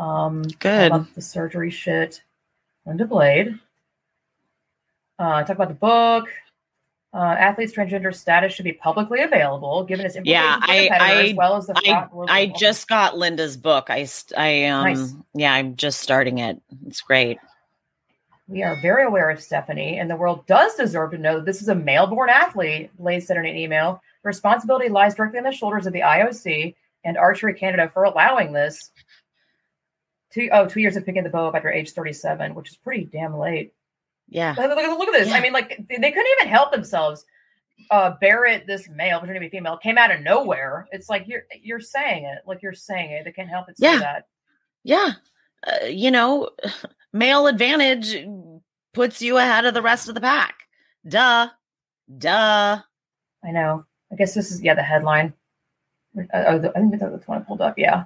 Um, 0.03 0.43
Good. 0.59 0.89
About 0.89 1.15
the 1.15 1.23
surgery 1.23 1.71
shit. 1.71 2.23
Linda 2.87 3.05
Blade. 3.07 3.59
Uh, 5.19 5.45
talk 5.45 5.51
about 5.57 5.69
the 5.69 5.75
book. 5.75 6.29
Uh, 7.15 7.37
athletes' 7.39 7.75
transgender 7.75 8.13
status 8.13 8.55
should 8.55 8.65
be 8.65 8.73
publicly 8.73 9.21
available, 9.23 9.85
given 9.85 10.07
its 10.07 10.17
implications 10.17 10.43
Yeah, 10.43 10.59
I- 10.63 10.89
I- 10.91 11.23
as 11.27 11.35
well 11.35 11.57
as 11.57 11.67
the 11.67 11.75
I 11.87 12.09
I 12.29 12.47
just 12.47 12.89
got 12.89 13.19
Linda's 13.19 13.57
book. 13.57 13.91
I 13.91 14.09
I 14.37 14.65
um 14.65 14.85
Nice. 14.85 15.15
yeah, 15.35 15.53
I'm 15.53 15.77
just 15.77 16.01
starting 16.01 16.39
it. 16.39 16.61
It's 16.87 17.03
great. 17.03 17.39
We 18.49 18.63
are 18.63 18.81
very 18.81 19.05
aware 19.05 19.31
of 19.31 19.41
Stephanie, 19.43 19.99
and 19.99 20.11
the 20.11 20.17
world 20.17 20.47
does 20.47 20.75
deserve 20.75 21.13
to 21.13 21.19
know 21.19 21.37
that 21.37 21.45
this 21.45 21.63
is 21.63 21.69
a 21.69 21.75
male 21.75 22.07
born 22.07 22.29
athlete, 22.31 22.91
Blade 22.99 23.21
said 23.21 23.37
in 23.37 23.45
an 23.47 23.57
email. 23.57 24.03
Responsibility 24.25 24.89
lies 24.89 25.15
directly 25.15 25.39
on 25.39 25.45
the 25.45 25.53
shoulders 25.53 25.87
of 25.87 25.93
the 25.93 26.03
IOC 26.03 26.75
and 27.05 27.19
Archery 27.19 27.55
Canada 27.55 27.89
for 27.93 28.05
allowing 28.05 28.53
this. 28.53 28.91
Two, 30.33 30.49
oh, 30.53 30.67
two 30.67 30.81
years 30.81 30.97
of 30.97 31.05
picking 31.05 31.25
the 31.25 31.31
bow 31.31 31.49
up 31.49 31.55
after 31.55 31.71
age 31.71 31.91
37, 31.93 32.55
which 32.55 32.71
is 32.71 32.77
pretty 32.77 33.05
damn 33.05 33.37
late. 33.37 33.75
Yeah. 34.29 34.55
Look, 34.57 34.71
look, 34.77 34.99
look 34.99 35.09
at 35.09 35.19
this. 35.19 35.29
Yeah. 35.29 35.35
I 35.35 35.41
mean, 35.41 35.53
like, 35.53 35.79
they 35.89 35.97
couldn't 36.11 36.33
even 36.41 36.49
help 36.49 36.73
themselves. 36.73 37.25
Uh, 37.91 38.15
Barrett, 38.21 38.67
this 38.67 38.89
male, 38.89 39.19
pretending 39.19 39.43
to 39.43 39.47
be 39.51 39.55
female, 39.57 39.77
came 39.77 39.99
out 39.99 40.11
of 40.11 40.21
nowhere. 40.21 40.87
It's 40.93 41.11
like 41.11 41.25
you're 41.27 41.43
you're 41.63 41.81
saying 41.81 42.25
it, 42.25 42.39
like 42.47 42.63
you're 42.63 42.75
saying 42.75 43.11
it. 43.11 43.25
They 43.25 43.33
can't 43.33 43.49
help 43.49 43.69
it 43.69 43.75
Yeah. 43.79 43.99
that. 43.99 44.27
Yeah. 44.85 45.13
Uh, 45.67 45.87
you 45.87 46.11
know, 46.11 46.51
male 47.13 47.47
advantage 47.49 48.17
puts 48.95 49.21
you 49.21 49.37
ahead 49.39 49.65
of 49.65 49.75
the 49.75 49.83
rest 49.83 50.09
of 50.09 50.15
the 50.15 50.21
pack. 50.21 50.55
Duh. 51.09 51.49
Duh. 52.19 52.81
I 53.45 53.51
know. 53.51 53.85
I 54.13 54.17
guess 54.17 54.35
this 54.35 54.51
is 54.53 54.63
yeah 54.63 54.75
the 54.75 54.83
headline. 54.83 55.33
Uh, 56.17 56.45
oh, 56.47 56.59
the, 56.59 56.71
I 56.71 56.81
think 56.81 56.93
that's 56.99 57.03
the 57.03 57.19
one 57.27 57.39
I 57.39 57.45
pulled 57.45 57.63
up. 57.63 57.79
Yeah, 57.79 58.05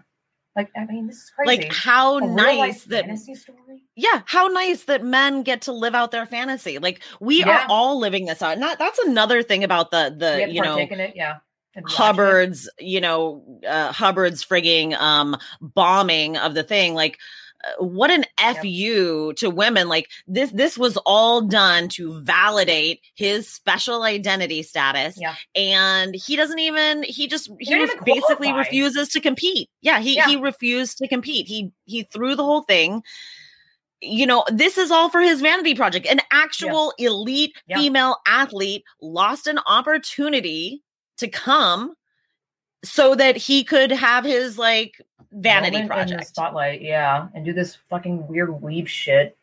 like 0.56 0.70
I 0.76 0.86
mean, 0.86 1.06
this 1.06 1.16
is 1.24 1.30
crazy. 1.30 1.62
Like 1.64 1.72
how 1.72 2.18
nice 2.18 2.84
that 2.84 3.04
fantasy 3.04 3.34
story. 3.34 3.58
yeah, 3.94 4.22
how 4.26 4.46
nice 4.48 4.84
that 4.84 5.04
men 5.04 5.42
get 5.42 5.62
to 5.62 5.72
live 5.72 5.94
out 5.94 6.10
their 6.10 6.26
fantasy. 6.26 6.78
Like 6.78 7.02
we 7.20 7.40
Yeah. 7.40 7.64
are 7.64 7.66
all 7.68 7.98
living 7.98 8.24
this 8.26 8.42
out. 8.42 8.58
Not 8.58 8.78
that's 8.78 8.98
another 9.00 9.42
thing 9.42 9.62
about 9.64 9.90
the 9.90 10.14
the 10.16 10.50
you 10.50 10.62
know 10.62 10.78
it. 10.78 11.12
Yeah, 11.14 11.36
it. 11.74 11.84
Hubbard's, 11.86 12.70
you 12.78 13.00
know, 13.02 13.60
uh, 13.68 13.92
Hubbard's 13.92 14.44
frigging 14.44 14.94
um, 14.94 15.36
bombing 15.60 16.36
of 16.38 16.54
the 16.54 16.62
thing. 16.62 16.94
Like, 16.94 17.18
what 17.78 18.10
an 18.10 18.24
fu 18.60 19.32
to 19.34 19.50
women! 19.50 19.88
Like 19.88 20.08
this, 20.26 20.50
this 20.52 20.76
was 20.78 20.96
all 21.06 21.40
done 21.42 21.88
to 21.90 22.20
validate 22.22 23.00
his 23.14 23.48
special 23.48 24.02
identity 24.02 24.62
status. 24.62 25.16
Yeah. 25.20 25.34
and 25.54 26.14
he 26.14 26.36
doesn't 26.36 26.58
even. 26.58 27.02
He 27.02 27.26
just 27.26 27.50
he, 27.60 27.78
ref- 27.78 28.04
basically 28.04 28.52
refuses 28.52 29.08
to 29.10 29.20
compete. 29.20 29.68
Yeah, 29.82 30.00
he 30.00 30.16
Yeah. 30.16 30.26
he 30.26 30.36
refused 30.36 30.98
to 30.98 31.08
compete. 31.08 31.46
He 31.46 31.70
he 31.84 32.04
threw 32.04 32.34
the 32.34 32.44
whole 32.44 32.62
thing. 32.62 33.02
You 34.02 34.26
know, 34.26 34.44
this 34.52 34.76
is 34.76 34.90
all 34.90 35.08
for 35.08 35.20
his 35.20 35.40
vanity 35.40 35.74
project. 35.74 36.06
An 36.06 36.20
actual 36.30 36.92
elite 36.98 37.54
Yeah. 37.66 37.78
female 37.78 38.16
athlete 38.26 38.84
lost 39.00 39.46
an 39.46 39.58
opportunity 39.66 40.82
to 41.18 41.28
come 41.28 41.94
so 42.84 43.14
that 43.14 43.36
he 43.36 43.64
could 43.64 43.90
have 43.90 44.24
his 44.24 44.58
like 44.58 45.00
vanity 45.32 45.82
Moment 45.82 45.82
in 45.82 45.88
the 46.08 46.14
project. 46.14 46.26
spotlight. 46.28 46.82
Yeah, 46.82 47.28
and 47.34 47.44
do 47.44 47.52
this 47.52 47.74
fucking 47.74 48.26
weird 48.26 48.62
weave 48.62 48.88
shit. 48.88 49.36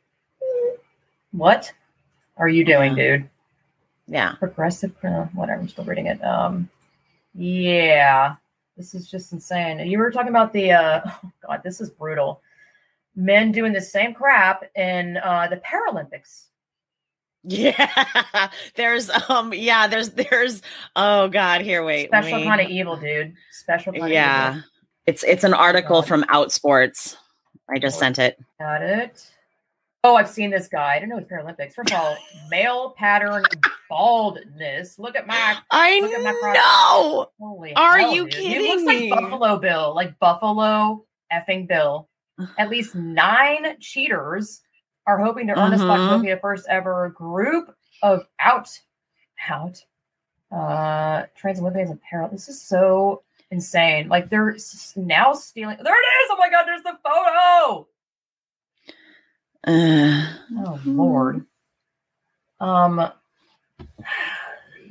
What 1.32 1.72
are 2.38 2.48
you 2.50 2.64
doing, 2.66 2.96
dude? 2.96 3.30
Yeah. 4.08 4.34
Progressive 4.36 4.98
criminal. 5.00 5.26
Whatever. 5.34 5.62
I'm 5.62 5.70
still 5.70 5.86
reading 5.86 6.08
it. 6.08 6.24
Um, 6.24 6.70
yeah, 7.34 8.36
this 8.78 8.94
is 8.94 9.10
just 9.10 9.32
insane. 9.34 9.80
You 9.88 9.98
were 9.98 10.12
talking 10.12 10.30
about 10.30 10.54
the. 10.54 10.72
uh 10.72 11.02
Oh 11.24 11.32
God, 11.48 11.62
this 11.64 11.82
is 11.82 11.90
brutal. 11.90 12.42
Men 13.16 13.52
doing 13.52 13.74
the 13.74 13.82
same 13.82 14.14
crap 14.14 14.64
in 14.76 15.18
uh 15.18 15.48
the 15.50 15.58
Paralympics. 15.58 16.46
Yeah. 17.44 18.50
there's 18.76 19.10
um 19.30 19.54
yeah, 19.54 19.88
there's 19.88 20.12
there's 20.12 20.62
oh 20.96 21.28
god, 21.28 21.62
here 21.62 21.84
wait. 21.84 22.08
Special 22.10 22.44
kind 22.44 22.62
of 22.62 22.70
evil, 22.70 22.96
dude. 22.98 23.34
Special 23.52 23.94
kind 23.94 24.06
of 24.06 24.10
Yeah. 24.12 24.50
evil. 24.52 24.64
It's 25.06 25.24
it's 25.24 25.44
an 25.44 25.54
article 25.54 26.02
from 26.02 26.24
Outsports. 26.24 27.18
I 27.70 27.80
just 27.80 28.00
sent 28.00 28.20
it. 28.20 28.38
Got 28.60 28.82
it. 28.82 29.26
Oh, 30.06 30.16
I've 30.16 30.30
seen 30.30 30.50
this 30.50 30.68
guy. 30.68 30.96
I 30.96 31.00
don't 31.00 31.08
know 31.10 31.18
it 31.18 31.30
was 31.30 31.32
Paralympics. 31.32 31.74
First 31.74 31.92
of 31.92 31.98
all, 32.00 32.18
male 32.50 32.92
pattern 32.98 33.44
baldness. 33.90 35.00
Look 35.00 35.16
at 35.16 35.28
my 35.28 35.58
I 35.72 36.00
Look 36.02 36.12
at 36.12 36.24
my 36.24 36.54
know. 36.54 37.28
holy. 37.40 37.74
Are 37.76 38.00
hell, 38.00 38.14
you 38.14 38.24
dude. 38.26 38.34
kidding 38.34 38.62
He 38.62 38.68
looks 38.68 38.84
me? 38.84 39.10
like 39.10 39.22
Buffalo 39.22 39.58
Bill, 39.58 39.96
like 39.96 40.18
Buffalo 40.20 41.06
effing 41.32 41.68
Bill. 41.68 42.10
At 42.58 42.70
least 42.70 42.96
nine 42.96 43.78
cheaters 43.80 44.62
are 45.08 45.20
hoping 45.20 45.48
to 45.48 45.60
earn 45.60 45.74
a 45.74 45.78
spot 45.78 46.18
to 46.18 46.24
be 46.24 46.32
the 46.32 46.40
first 46.40 46.66
ever 46.70 47.10
group 47.10 47.74
of 48.02 48.26
out, 48.40 48.70
out. 49.50 49.84
Uh, 50.52 51.26
trans 51.36 51.60
Olympians 51.60 51.90
and 51.92 52.02
para. 52.02 52.30
This 52.32 52.50
is 52.50 52.62
so 52.62 53.24
insane. 53.54 54.10
Like 54.10 54.30
they're 54.30 54.58
now 54.96 55.34
stealing. 55.34 55.78
There 55.82 55.94
it 55.94 56.08
is. 56.24 56.30
Oh 56.32 56.38
my 56.38 56.50
god, 56.50 56.66
there's 56.66 56.84
the 56.84 56.98
photo. 57.04 57.88
Uh, 59.66 60.34
Oh 60.66 60.80
lord. 60.86 61.46
Um 62.60 63.12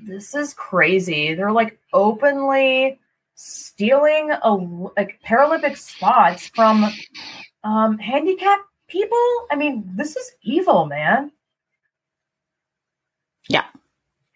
this 0.05 0.35
is 0.35 0.55
crazy. 0.55 1.35
They're 1.35 1.53
like 1.53 1.79
openly 1.93 2.99
stealing 3.35 4.31
a 4.31 4.53
like 4.97 5.21
Paralympic 5.27 5.77
spots 5.77 6.49
from 6.49 6.91
um 7.65 7.99
handicapped 7.99 8.65
people. 8.89 9.47
I 9.51 9.57
mean, 9.57 9.91
this 9.95 10.17
is 10.17 10.33
evil, 10.43 10.87
man. 10.87 11.33
Yeah. 13.49 13.65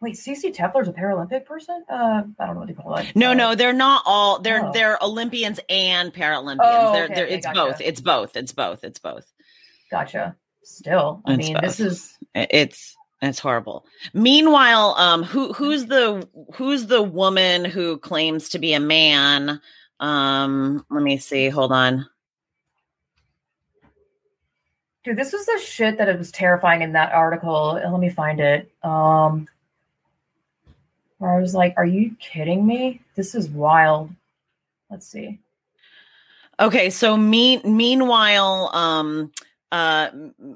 Wait, 0.02 0.14
CC 0.14 0.52
Telfer's 0.52 0.88
a 0.88 0.92
Paralympic 0.92 1.46
person? 1.46 1.82
Uh 1.88 2.22
I 2.38 2.46
don't 2.46 2.54
know 2.54 2.60
what 2.60 2.68
to 2.68 2.74
call 2.74 2.94
that. 2.96 3.16
no, 3.16 3.30
Uh, 3.30 3.34
no, 3.34 3.54
they're 3.54 3.72
not 3.72 4.02
all. 4.04 4.40
They're 4.40 4.66
Oh. 4.66 4.72
they're 4.72 4.98
Olympians 5.02 5.58
and 5.70 6.12
Paralympians. 6.12 6.58
Oh, 6.62 6.92
they're 6.92 7.08
they're 7.08 7.24
okay, 7.26 7.34
it's 7.34 7.46
gotcha. 7.46 7.58
both. 7.60 7.80
It's 7.80 8.00
both. 8.00 8.36
It's 8.36 8.52
both. 8.52 8.84
It's 8.84 8.98
both. 8.98 9.32
Gotcha. 9.90 10.36
Still, 10.62 11.22
I 11.24 11.34
It's 11.34 11.38
mean, 11.48 11.56
this 11.62 11.80
is 11.80 12.18
It's 12.34 12.94
it's 13.22 13.38
horrible. 13.38 13.86
Meanwhile, 14.12 14.94
um, 14.98 15.22
who 15.22 15.52
who's 15.54 15.86
the 15.86 16.28
who's 16.54 16.86
the 16.86 17.02
woman 17.02 17.64
who 17.64 17.96
claims 17.98 18.50
to 18.50 18.58
be 18.58 18.74
a 18.74 18.80
man? 18.80 19.60
Um, 20.00 20.84
let 20.90 21.02
me 21.02 21.16
see. 21.16 21.48
Hold 21.48 21.72
on. 21.72 22.06
Dude, 25.04 25.16
this 25.16 25.32
was 25.32 25.46
the 25.46 25.58
shit 25.64 25.98
that 25.98 26.08
it 26.08 26.18
was 26.18 26.32
terrifying 26.32 26.82
in 26.82 26.92
that 26.92 27.12
article. 27.12 27.74
Let 27.74 28.00
me 28.00 28.10
find 28.10 28.40
it. 28.40 28.72
Um, 28.82 29.46
where 31.18 31.32
I 31.32 31.40
was 31.40 31.54
like, 31.54 31.74
"Are 31.76 31.86
you 31.86 32.14
kidding 32.18 32.66
me? 32.66 33.00
This 33.14 33.34
is 33.34 33.48
wild." 33.48 34.10
Let's 34.90 35.06
see. 35.06 35.38
Okay, 36.58 36.90
so 36.90 37.16
mean 37.16 37.60
meanwhile, 37.64 38.70
um, 38.72 39.32
uh, 39.72 40.10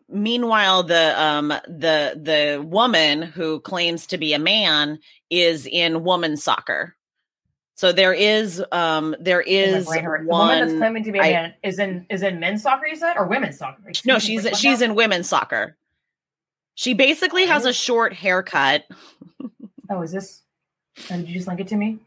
meanwhile, 0.08 0.82
the 0.82 1.20
um 1.20 1.48
the 1.48 2.14
the 2.16 2.62
woman 2.64 3.22
who 3.22 3.60
claims 3.60 4.06
to 4.08 4.18
be 4.18 4.32
a 4.32 4.38
man 4.38 4.98
is 5.28 5.66
in 5.66 6.04
women's 6.04 6.42
soccer. 6.42 6.96
So 7.74 7.92
there 7.92 8.12
is 8.12 8.62
um 8.72 9.16
there 9.18 9.40
is. 9.40 9.86
The 9.86 10.26
woman 10.28 10.60
that's 10.60 10.78
claiming 10.78 11.04
to 11.04 11.12
be 11.12 11.18
a 11.18 11.22
I- 11.22 11.32
man 11.32 11.54
is 11.62 11.78
in 11.78 12.06
is 12.10 12.22
in 12.22 12.38
men's 12.38 12.62
soccer. 12.62 12.86
You 12.86 12.96
said 12.96 13.14
or 13.16 13.26
women's 13.26 13.58
soccer? 13.58 13.82
Excuse 13.88 14.06
No, 14.06 14.18
she's 14.18 14.44
one 14.44 14.54
she's 14.54 14.82
in 14.82 14.94
women's 14.94 15.28
soccer. 15.28 15.76
She 16.74 16.94
basically 16.94 17.46
has 17.46 17.64
a 17.64 17.72
short 17.72 18.12
haircut. 18.12 18.84
Oh, 19.92 20.02
is 20.02 20.12
this? 20.12 20.42
Oh, 21.10 21.16
did 21.16 21.28
you 21.28 21.34
just 21.34 21.48
link 21.48 21.60
it 21.60 21.68
to 21.68 21.76
me? 21.76 21.98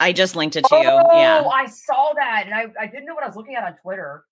I 0.00 0.12
just 0.12 0.36
linked 0.36 0.56
it 0.56 0.64
to 0.64 0.74
you. 0.76 0.88
Oh, 0.88 1.16
Yeah. 1.16 1.42
I 1.46 1.66
saw 1.66 2.12
that, 2.14 2.44
and 2.46 2.54
I, 2.54 2.66
I 2.80 2.86
didn't 2.86 3.06
know 3.06 3.14
what 3.14 3.24
I 3.24 3.26
was 3.26 3.36
looking 3.36 3.54
at 3.54 3.64
on 3.64 3.76
Twitter. 3.76 4.24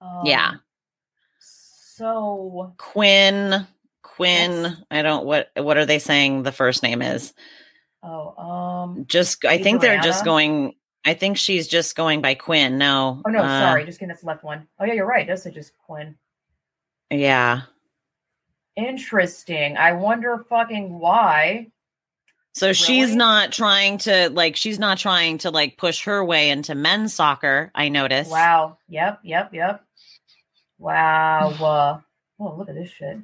Um, 0.00 0.22
Yeah. 0.24 0.54
So 1.38 2.74
Quinn 2.78 3.66
Quinn, 4.02 4.62
Yes. 4.62 4.76
I 4.90 5.02
don't 5.02 5.26
what 5.26 5.50
what 5.56 5.76
are 5.76 5.86
they 5.86 5.98
saying 5.98 6.42
the 6.42 6.52
first 6.52 6.82
name 6.82 7.02
is? 7.02 7.34
Oh, 8.02 8.36
um. 8.36 9.04
Just 9.06 9.44
I 9.44 9.58
think 9.58 9.80
they're 9.80 10.00
just 10.00 10.24
going 10.24 10.74
I 11.04 11.14
think 11.14 11.38
she's 11.38 11.66
just 11.66 11.96
going 11.96 12.20
by 12.20 12.34
Quinn. 12.34 12.76
No. 12.76 13.22
Oh 13.26 13.30
no, 13.30 13.40
uh, 13.42 13.60
sorry. 13.60 13.84
Just 13.86 13.98
kidding. 13.98 14.08
That's 14.08 14.24
left 14.24 14.44
one. 14.44 14.66
Oh 14.78 14.84
yeah, 14.84 14.94
you're 14.94 15.06
right. 15.06 15.38
Say 15.38 15.50
just 15.50 15.72
Quinn. 15.78 16.16
Yeah. 17.10 17.62
Interesting. 18.76 19.76
I 19.76 19.92
wonder 19.92 20.44
fucking 20.48 20.98
why. 20.98 21.68
So 22.52 22.72
she's 22.72 23.14
not 23.14 23.52
trying 23.52 23.98
to 23.98 24.28
like 24.30 24.56
she's 24.56 24.78
not 24.78 24.98
trying 24.98 25.38
to 25.38 25.50
like 25.50 25.76
push 25.76 26.04
her 26.04 26.24
way 26.24 26.50
into 26.50 26.74
men's 26.74 27.14
soccer, 27.14 27.70
I 27.74 27.88
noticed. 27.88 28.30
Wow. 28.30 28.76
Yep. 28.88 29.20
Yep. 29.22 29.54
Yep. 29.54 29.84
Wow. 30.78 31.54
Uh, 32.40 32.42
oh, 32.42 32.54
look 32.56 32.68
at 32.68 32.74
this 32.74 32.90
shit. 32.90 33.18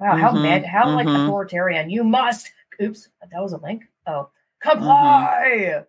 Wow. 0.00 0.16
How 0.16 0.32
Mhm, 0.32 0.42
mad? 0.42 0.66
How 0.66 0.90
like 0.94 1.06
mhm. 1.06 1.24
authoritarian? 1.24 1.90
You 1.90 2.04
must. 2.04 2.50
Oops. 2.82 3.08
That 3.32 3.40
was 3.40 3.52
a 3.52 3.58
link. 3.58 3.84
Oh, 4.06 4.30
comply. 4.60 5.84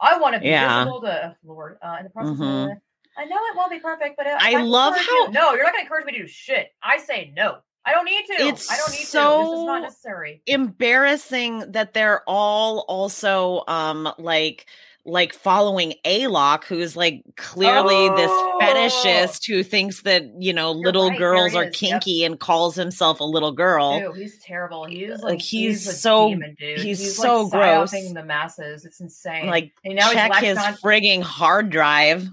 I 0.00 0.18
want 0.18 0.34
to 0.34 0.40
be 0.40 0.46
Mm-hmm. 0.46 0.52
Yeah. 0.52 0.78
visible 0.84 1.00
to 1.02 1.36
Lord. 1.44 1.78
Uh, 1.82 1.96
in 1.98 2.04
the 2.04 2.10
process. 2.10 2.36
Mhm. 2.38 2.72
Of, 2.72 2.78
I 3.16 3.24
know 3.24 3.36
it 3.50 3.56
won't 3.56 3.70
be 3.72 3.80
perfect, 3.80 4.16
but 4.16 4.26
uh, 4.28 4.38
I 4.40 4.62
love 4.62 4.92
encourage 4.94 5.06
how- 5.08 5.26
you- 5.26 5.32
no, 5.32 5.54
you're 5.54 5.64
not 5.64 5.72
going 5.72 5.80
to 5.84 5.86
encourage 5.86 6.06
me 6.06 6.12
to 6.12 6.18
do 6.20 6.26
shit. 6.28 6.72
I 6.82 6.98
say 6.98 7.32
no. 7.36 7.58
I 7.88 7.92
don't 7.92 8.04
need 8.04 8.24
to. 8.26 8.32
It's 8.48 8.70
I 8.70 8.76
don't 8.76 8.90
need 8.90 8.96
to. 8.96 9.00
This 9.00 9.04
is 9.04 9.08
so- 9.08 9.64
not 9.66 9.82
necessary. 9.82 10.42
Embarrassing 10.46 11.72
that 11.72 11.94
they're 11.94 12.22
all 12.26 12.84
also 12.88 13.64
um 13.66 14.12
like 14.18 14.66
like 15.04 15.32
following 15.32 15.94
Alok, 16.04 16.64
who's 16.64 16.94
like 16.94 17.22
clearly 17.36 17.94
Oh. 18.10 18.16
this 18.16 18.30
fetishist 18.68 19.46
who 19.46 19.62
thinks 19.62 20.02
that 20.02 20.24
you 20.38 20.52
know 20.52 20.72
little 20.72 21.08
right, 21.08 21.18
girls 21.18 21.54
are 21.54 21.64
is, 21.64 21.80
yep. 21.82 22.00
kinky 22.02 22.24
and 22.24 22.38
calls 22.38 22.74
himself 22.74 23.20
a 23.20 23.24
little 23.24 23.52
girl. 23.52 23.98
Dude, 23.98 24.16
he's 24.16 24.38
terrible. 24.38 24.84
He's 24.84 25.10
like, 25.22 25.22
Like, 25.22 25.40
he's, 25.40 25.84
he's 25.86 26.00
so- 26.00 26.28
demon, 26.28 26.56
dude. 26.58 26.80
he's 26.80 27.18
like, 27.18 27.26
so 27.26 27.48
gross. 27.48 27.92
psyoping 27.94 28.14
the 28.14 28.24
masses. 28.24 28.84
It's 28.84 29.00
insane. 29.00 29.46
Like 29.46 29.72
and 29.82 29.94
now 29.94 30.06
he's 30.08 30.14
check 30.14 30.30
latched 30.30 30.44
his 30.44 30.58
on. 30.58 30.74
frigging 30.74 31.22
hard 31.22 31.70
drive. 31.70 32.28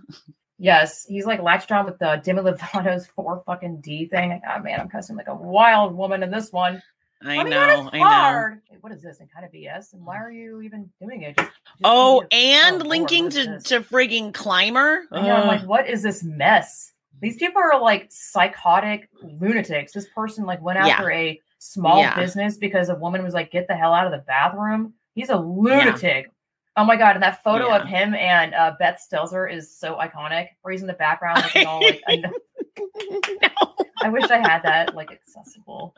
Yes, 0.57 1.05
he's 1.05 1.25
like 1.25 1.41
latched 1.41 1.71
on 1.71 1.85
with 1.85 1.99
the 1.99 2.21
Demi 2.23 2.41
Lovato's 2.41 3.07
four 3.15 3.43
fucking 3.45 3.81
D 3.81 4.05
thing. 4.07 4.41
Oh 4.49 4.59
man, 4.61 4.79
I'm 4.79 4.89
cussing 4.89 5.15
like 5.15 5.27
a 5.27 5.35
wild 5.35 5.95
woman 5.95 6.23
in 6.23 6.31
this 6.31 6.51
one. 6.51 6.81
I 7.23 7.37
mean, 7.37 7.49
know, 7.49 7.89
I 7.91 7.99
know. 7.99 8.57
Wait, 8.69 8.83
what 8.83 8.91
is 8.91 9.01
this? 9.01 9.19
And 9.19 9.31
kind 9.31 9.45
of 9.45 9.51
BS. 9.51 9.93
And 9.93 10.05
why 10.05 10.17
are 10.17 10.31
you 10.31 10.61
even 10.61 10.89
doing 11.01 11.21
it? 11.23 11.35
Just, 11.37 11.49
just 11.49 11.55
Oh, 11.83 12.23
and 12.31 12.81
oh, 12.83 12.85
linking 12.85 13.29
to 13.31 13.45
this? 13.45 13.63
to 13.63 13.81
frigging 13.81 14.33
climber. 14.33 15.05
Know, 15.11 15.19
I'm 15.19 15.47
like, 15.47 15.63
what 15.65 15.89
is 15.89 16.03
this 16.03 16.23
mess? 16.23 16.91
These 17.21 17.37
people 17.37 17.61
are 17.61 17.79
like 17.81 18.07
psychotic 18.11 19.09
lunatics. 19.23 19.93
This 19.93 20.07
person 20.13 20.45
like 20.45 20.61
went 20.61 20.77
Yeah. 20.77 20.87
after 20.89 21.09
a 21.11 21.39
small 21.57 21.99
Yeah. 21.99 22.15
business 22.15 22.57
because 22.57 22.89
a 22.89 22.95
woman 22.95 23.23
was 23.23 23.33
like, 23.33 23.49
get 23.49 23.67
the 23.67 23.75
hell 23.75 23.93
out 23.93 24.05
of 24.05 24.11
the 24.11 24.23
bathroom. 24.27 24.93
He's 25.15 25.29
a 25.29 25.37
lunatic. 25.37 26.29
Oh 26.77 26.83
my 26.83 26.97
god! 26.97 27.15
And 27.15 27.23
that 27.23 27.41
photo 27.43 27.73
of 27.73 27.87
him 27.87 28.13
and 28.13 28.53
uh, 28.53 28.73
Beth 28.77 29.01
Stelzer 29.01 29.51
is 29.51 29.73
so 29.73 29.95
iconic. 29.95 30.49
Where 30.61 30.71
he's 30.73 30.81
in 30.81 30.87
the 30.87 30.93
background 30.93 31.41
looking 31.43 31.65
all 31.65 31.81
like. 31.81 32.01
I, 32.07 32.17
No. 32.17 33.75
I 34.01 34.09
wish 34.09 34.25
I 34.29 34.37
had 34.37 34.61
that 34.63 34.93
like 34.95 35.11
accessible. 35.11 35.95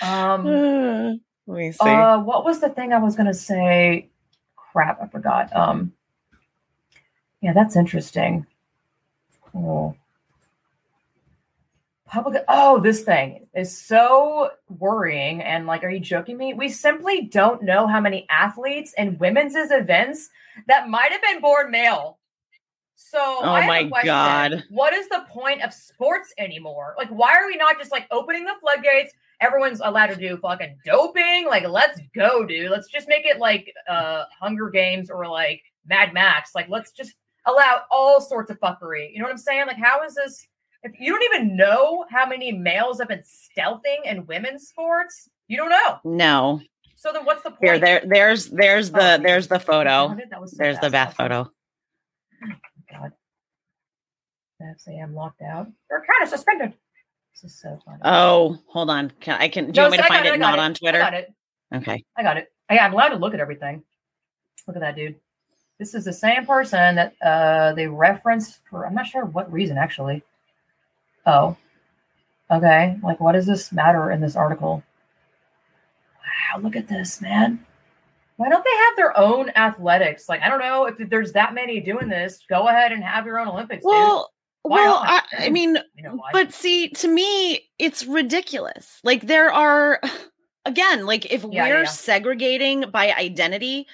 Um. 0.00 1.20
Let 1.46 1.58
me 1.58 1.72
see. 1.72 1.78
Uh. 1.80 2.20
What 2.20 2.44
was 2.44 2.60
the 2.60 2.68
thing 2.68 2.92
I 2.92 2.98
was 2.98 3.16
gonna 3.16 3.34
say? 3.34 4.08
Crap! 4.56 5.02
I 5.02 5.08
forgot. 5.08 5.54
Um. 5.54 5.92
Yeah, 7.40 7.52
that's 7.52 7.74
interesting. 7.76 8.46
Cool. 9.52 9.96
Public. 12.08 12.42
Oh, 12.48 12.80
this 12.80 13.02
thing 13.02 13.46
is 13.54 13.76
so 13.76 14.50
worrying. 14.78 15.42
And 15.42 15.66
like, 15.66 15.84
are 15.84 15.90
you 15.90 16.00
joking 16.00 16.36
me? 16.38 16.54
We 16.54 16.68
simply 16.68 17.22
don't 17.26 17.62
know 17.62 17.86
how 17.86 18.00
many 18.00 18.26
athletes 18.30 18.94
in 18.96 19.18
women's 19.18 19.54
events 19.56 20.30
that 20.66 20.88
might 20.88 21.12
have 21.12 21.22
been 21.22 21.40
born 21.40 21.70
male. 21.70 22.18
So, 22.96 23.18
Oh 23.20 23.52
my 23.52 23.84
question. 23.88 24.06
God. 24.06 24.64
what 24.70 24.92
is 24.92 25.08
the 25.08 25.24
point 25.28 25.62
of 25.62 25.72
sports 25.72 26.34
anymore? 26.38 26.94
Like, 26.98 27.08
why 27.10 27.34
are 27.34 27.46
we 27.46 27.56
not 27.56 27.78
just 27.78 27.92
like 27.92 28.06
opening 28.10 28.44
the 28.44 28.54
floodgates? 28.60 29.12
Everyone's 29.40 29.80
allowed 29.84 30.08
to 30.08 30.16
do 30.16 30.36
fucking 30.38 30.78
doping. 30.84 31.46
Like, 31.46 31.66
let's 31.68 32.00
go, 32.14 32.44
dude. 32.44 32.70
Let's 32.70 32.88
just 32.88 33.06
make 33.08 33.24
it 33.24 33.38
like 33.38 33.72
uh 33.88 34.24
Hunger 34.40 34.68
Games 34.68 35.10
or 35.10 35.28
like 35.28 35.62
Mad 35.86 36.12
Max. 36.12 36.54
Like, 36.54 36.68
let's 36.68 36.90
just 36.90 37.14
allow 37.46 37.82
all 37.90 38.20
sorts 38.20 38.50
of 38.50 38.58
fuckery. 38.60 39.12
You 39.12 39.20
know 39.20 39.26
what 39.26 39.32
I'm 39.32 39.38
saying? 39.38 39.66
Like, 39.68 39.78
how 39.78 40.02
is 40.04 40.14
this? 40.14 40.46
If 40.82 40.92
you 41.00 41.12
don't 41.12 41.22
even 41.34 41.56
know 41.56 42.04
how 42.10 42.26
many 42.26 42.52
males 42.52 42.98
have 43.00 43.08
been 43.08 43.22
stealthing 43.22 44.04
in 44.04 44.26
women's 44.26 44.68
sports, 44.68 45.28
you 45.48 45.56
don't 45.56 45.70
know. 45.70 45.98
no. 46.04 46.60
So 46.96 47.12
then, 47.12 47.24
what's 47.24 47.44
the 47.44 47.50
point? 47.50 47.62
Here, 47.62 47.78
there, 47.78 48.02
there's, 48.04 48.46
there's 48.46 48.90
the, 48.90 49.14
Oh, 49.14 49.22
there's 49.22 49.46
the 49.46 49.60
photo. 49.60 50.16
So 50.46 50.56
There's 50.56 50.80
the 50.80 50.90
bath 50.90 51.14
photo. 51.14 51.48
God. 52.92 53.12
That's 54.58 54.88
I 54.88 54.94
am 54.94 55.14
locked 55.14 55.40
out. 55.42 55.68
You're 55.88 56.00
kind 56.00 56.22
of 56.24 56.28
suspended. 56.28 56.72
This 57.34 57.52
is 57.52 57.60
so 57.60 57.78
funny. 57.84 58.00
Oh, 58.04 58.58
hold 58.66 58.90
on. 58.90 59.12
Can 59.20 59.40
I 59.40 59.48
can? 59.48 59.66
Do 59.66 59.68
you 59.68 59.72
No, 59.74 59.82
want 59.82 59.92
me 59.92 59.96
to 59.98 60.02
find 60.08 60.26
it 60.26 60.32
I 60.32 60.36
got 60.38 60.50
not 60.50 60.58
on 60.58 60.70
I 60.72 60.74
Twitter? 60.74 60.98
got 60.98 61.14
it. 61.14 61.32
Okay. 61.72 62.04
I 62.16 62.22
got 62.24 62.36
it. 62.36 62.48
Yeah, 62.68 62.84
I'm 62.84 62.92
allowed 62.92 63.10
to 63.10 63.16
look 63.16 63.32
at 63.34 63.38
everything. 63.38 63.84
Look 64.66 64.74
at 64.76 64.80
that 64.80 64.96
dude. 64.96 65.14
This 65.78 65.94
is 65.94 66.04
the 66.04 66.12
same 66.12 66.44
person 66.46 66.96
that 66.96 67.14
uh 67.22 67.74
they 67.74 67.86
referenced 67.86 68.58
for 68.68 68.84
I'm 68.84 68.94
not 68.96 69.06
sure 69.06 69.24
what 69.24 69.52
reason 69.52 69.78
actually. 69.78 70.24
Oh. 71.28 71.56
Okay. 72.50 72.98
Like 73.02 73.20
what 73.20 73.32
does 73.32 73.46
this 73.46 73.72
matter 73.72 74.10
in 74.10 74.20
this 74.20 74.36
article? 74.36 74.82
Wow, 76.54 76.60
look 76.60 76.76
at 76.76 76.88
this, 76.88 77.20
man. 77.20 77.64
Why 78.36 78.48
don't 78.48 78.64
they 78.64 78.76
have 78.86 78.96
their 78.96 79.18
own 79.18 79.50
athletics? 79.56 80.28
Like, 80.28 80.42
I 80.42 80.48
don't 80.48 80.60
know 80.60 80.84
if 80.86 80.96
there's 81.10 81.32
that 81.32 81.54
many 81.54 81.80
doing 81.80 82.08
this. 82.08 82.44
Go 82.48 82.68
ahead 82.68 82.92
and 82.92 83.02
have 83.02 83.26
your 83.26 83.40
own 83.40 83.48
Olympics, 83.48 83.82
dude. 83.82 83.90
Well, 83.90 84.32
Why 84.62 84.76
well, 84.76 84.96
I. 85.02 85.22
I 85.38 85.50
mean, 85.50 85.76
You 85.96 86.04
know 86.04 86.20
but 86.32 86.52
see, 86.52 86.88
to 86.90 87.08
me, 87.08 87.68
it's 87.80 88.06
ridiculous. 88.06 89.00
Like 89.02 89.26
there 89.26 89.52
are 89.52 90.00
again, 90.64 91.04
like 91.04 91.26
if 91.32 91.44
Yeah, 91.50 91.64
we're 91.68 91.82
yeah. 91.82 91.84
segregating 91.88 92.90
by 92.92 93.12
identity, 93.12 93.88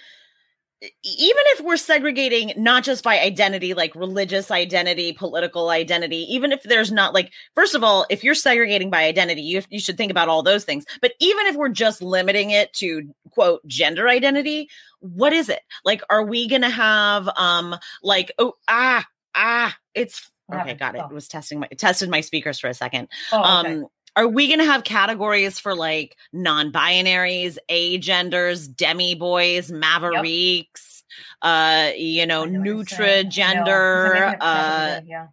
even 1.02 1.42
if 1.46 1.60
we're 1.60 1.76
segregating 1.76 2.52
not 2.56 2.84
just 2.84 3.02
by 3.04 3.18
identity, 3.18 3.74
like 3.74 3.94
religious 3.94 4.50
identity, 4.50 5.12
political 5.12 5.70
identity, 5.70 6.26
even 6.34 6.52
if 6.52 6.62
there's 6.62 6.92
not 6.92 7.14
like, 7.14 7.32
first 7.54 7.74
of 7.74 7.82
all, 7.82 8.06
if 8.10 8.22
you're 8.22 8.34
segregating 8.34 8.90
by 8.90 9.04
identity, 9.04 9.42
you, 9.42 9.62
you 9.70 9.80
should 9.80 9.96
think 9.96 10.10
about 10.10 10.28
all 10.28 10.42
those 10.42 10.64
things. 10.64 10.84
But 11.00 11.12
even 11.20 11.46
if 11.46 11.56
we're 11.56 11.68
just 11.68 12.02
limiting 12.02 12.50
it 12.50 12.72
to 12.74 13.02
quote 13.30 13.66
gender 13.66 14.08
identity, 14.08 14.68
what 15.00 15.32
is 15.32 15.48
it? 15.48 15.60
Like, 15.84 16.02
are 16.10 16.24
we 16.24 16.48
going 16.48 16.62
to 16.62 16.70
have, 16.70 17.28
um, 17.36 17.76
like, 18.02 18.32
oh, 18.38 18.54
ah, 18.68 19.04
ah, 19.34 19.76
it's 19.94 20.30
okay, 20.52 20.74
got 20.74 20.94
it. 20.94 21.00
It 21.00 21.14
was 21.14 21.28
testing 21.28 21.60
my, 21.60 21.68
it 21.70 21.78
tested 21.78 22.10
my 22.10 22.20
speakers 22.20 22.58
for 22.58 22.68
a 22.68 22.74
second 22.74 23.08
Oh, 23.32 23.60
okay. 23.60 23.74
um 23.74 23.86
are 24.16 24.28
we 24.28 24.46
going 24.46 24.60
to 24.60 24.64
have 24.64 24.84
categories 24.84 25.58
for 25.58 25.74
like 25.74 26.16
non-binaries 26.32 27.58
agenders 27.68 28.68
demi 28.68 29.14
boys 29.14 29.70
mavericks 29.72 31.02
uh 31.42 31.90
you 31.96 32.26
know 32.26 32.42
I 32.42 32.46
know 32.46 32.58
what 32.60 32.66
you're 32.66 32.84
saying. 32.86 32.86
nutra 32.86 33.06
I 33.06 33.16
know, 33.16 33.22
'cause 33.24 33.34
gender 33.34 34.02
they're 34.02 34.12
making 34.26 34.36
it 34.36 34.42
uh 34.42 35.00
yeah. 35.06 35.26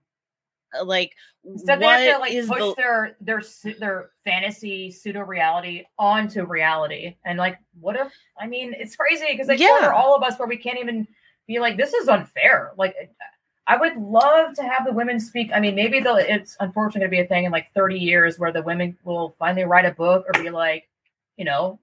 like 0.84 1.16
So 1.58 1.76
they 1.76 1.86
have 1.86 2.16
to 2.16 2.20
like 2.20 2.32
push 2.48 2.60
the 2.60 2.74
their 2.78 3.16
their 3.20 3.42
their 3.80 4.10
fantasy 4.24 4.92
pseudo 4.92 5.22
reality 5.22 5.86
onto 5.98 6.46
reality, 6.46 7.16
and 7.26 7.38
like, 7.40 7.58
what 7.80 7.96
if? 7.96 8.14
I 8.40 8.46
mean, 8.48 8.74
it's 8.78 8.96
crazy 8.96 9.26
because 9.32 9.48
they 9.48 9.58
Yeah. 9.58 9.92
all 9.94 10.16
of 10.16 10.22
us 10.24 10.38
where 10.38 10.48
we 10.48 10.58
can't 10.58 10.80
even 10.80 11.08
be 11.48 11.60
like, 11.60 11.78
this 11.78 11.94
is 11.94 12.08
unfair. 12.08 12.74
Like, 12.78 12.96
I 13.68 13.78
would 13.78 13.96
love 13.96 14.56
to 14.56 14.64
have 14.64 14.86
the 14.86 14.92
women 14.92 15.20
speak. 15.20 15.52
I 15.54 15.60
mean, 15.60 15.76
maybe 15.76 16.00
they'll. 16.00 16.18
It's 16.18 16.58
unfortunately 16.60 17.02
going 17.02 17.12
to 17.12 17.18
be 17.18 17.26
a 17.26 17.28
thing 17.28 17.46
in 17.46 17.52
like 17.52 17.72
thirty 17.74 18.00
years 18.00 18.38
where 18.40 18.52
the 18.52 18.62
women 18.64 18.98
will 19.04 19.36
finally 19.40 19.64
write 19.66 19.86
a 19.86 19.92
book 19.92 20.26
or 20.28 20.42
be 20.42 20.50
like. 20.50 20.88
You 21.38 21.46
know, 21.46 21.80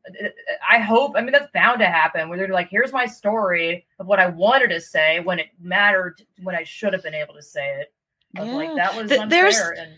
I 0.71 0.79
hope. 0.79 1.15
I 1.17 1.21
mean, 1.21 1.33
that's 1.33 1.51
bound 1.53 1.81
to 1.81 1.87
happen. 1.87 2.29
Where 2.29 2.39
they're 2.39 2.47
like, 2.49 2.69
"Here's 2.71 2.93
my 2.93 3.07
story 3.07 3.87
of 3.99 4.07
what 4.07 4.21
I 4.21 4.29
wanted 4.29 4.69
to 4.69 4.81
say 4.81 5.19
when 5.19 5.41
it 5.41 5.47
mattered, 5.59 6.23
when 6.43 6.55
I 6.55 6.63
should 6.63 6.93
have 6.93 7.03
been 7.03 7.15
able 7.15 7.35
to 7.35 7.43
say 7.43 7.81
it." 7.81 7.93
Of 8.39 8.47
like 8.51 8.77
that 8.77 8.95
was 8.95 9.09
Th- 9.09 9.29
there's- 9.29 9.59
and 9.77 9.91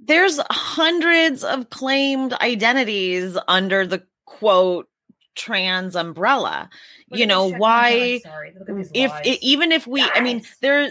there's 0.00 0.40
hundreds 0.50 1.44
of 1.44 1.70
claimed 1.70 2.32
identities 2.40 3.38
under 3.46 3.86
the 3.86 4.02
quote 4.24 4.88
trans 5.36 5.94
umbrella 5.96 6.68
Look 7.10 7.20
you 7.20 7.26
know 7.26 7.44
these 7.44 7.52
shit- 7.52 7.60
my 7.60 7.60
why 7.60 8.18
sorry. 8.20 8.52
Look 8.58 8.68
at 8.68 8.76
these 8.76 8.90
if 8.94 9.10
lies. 9.10 9.22
i- 9.26 9.38
even 9.42 9.70
if 9.72 9.86
we 9.86 10.02
i 10.02 10.20
mean 10.20 10.42
there 10.60 10.90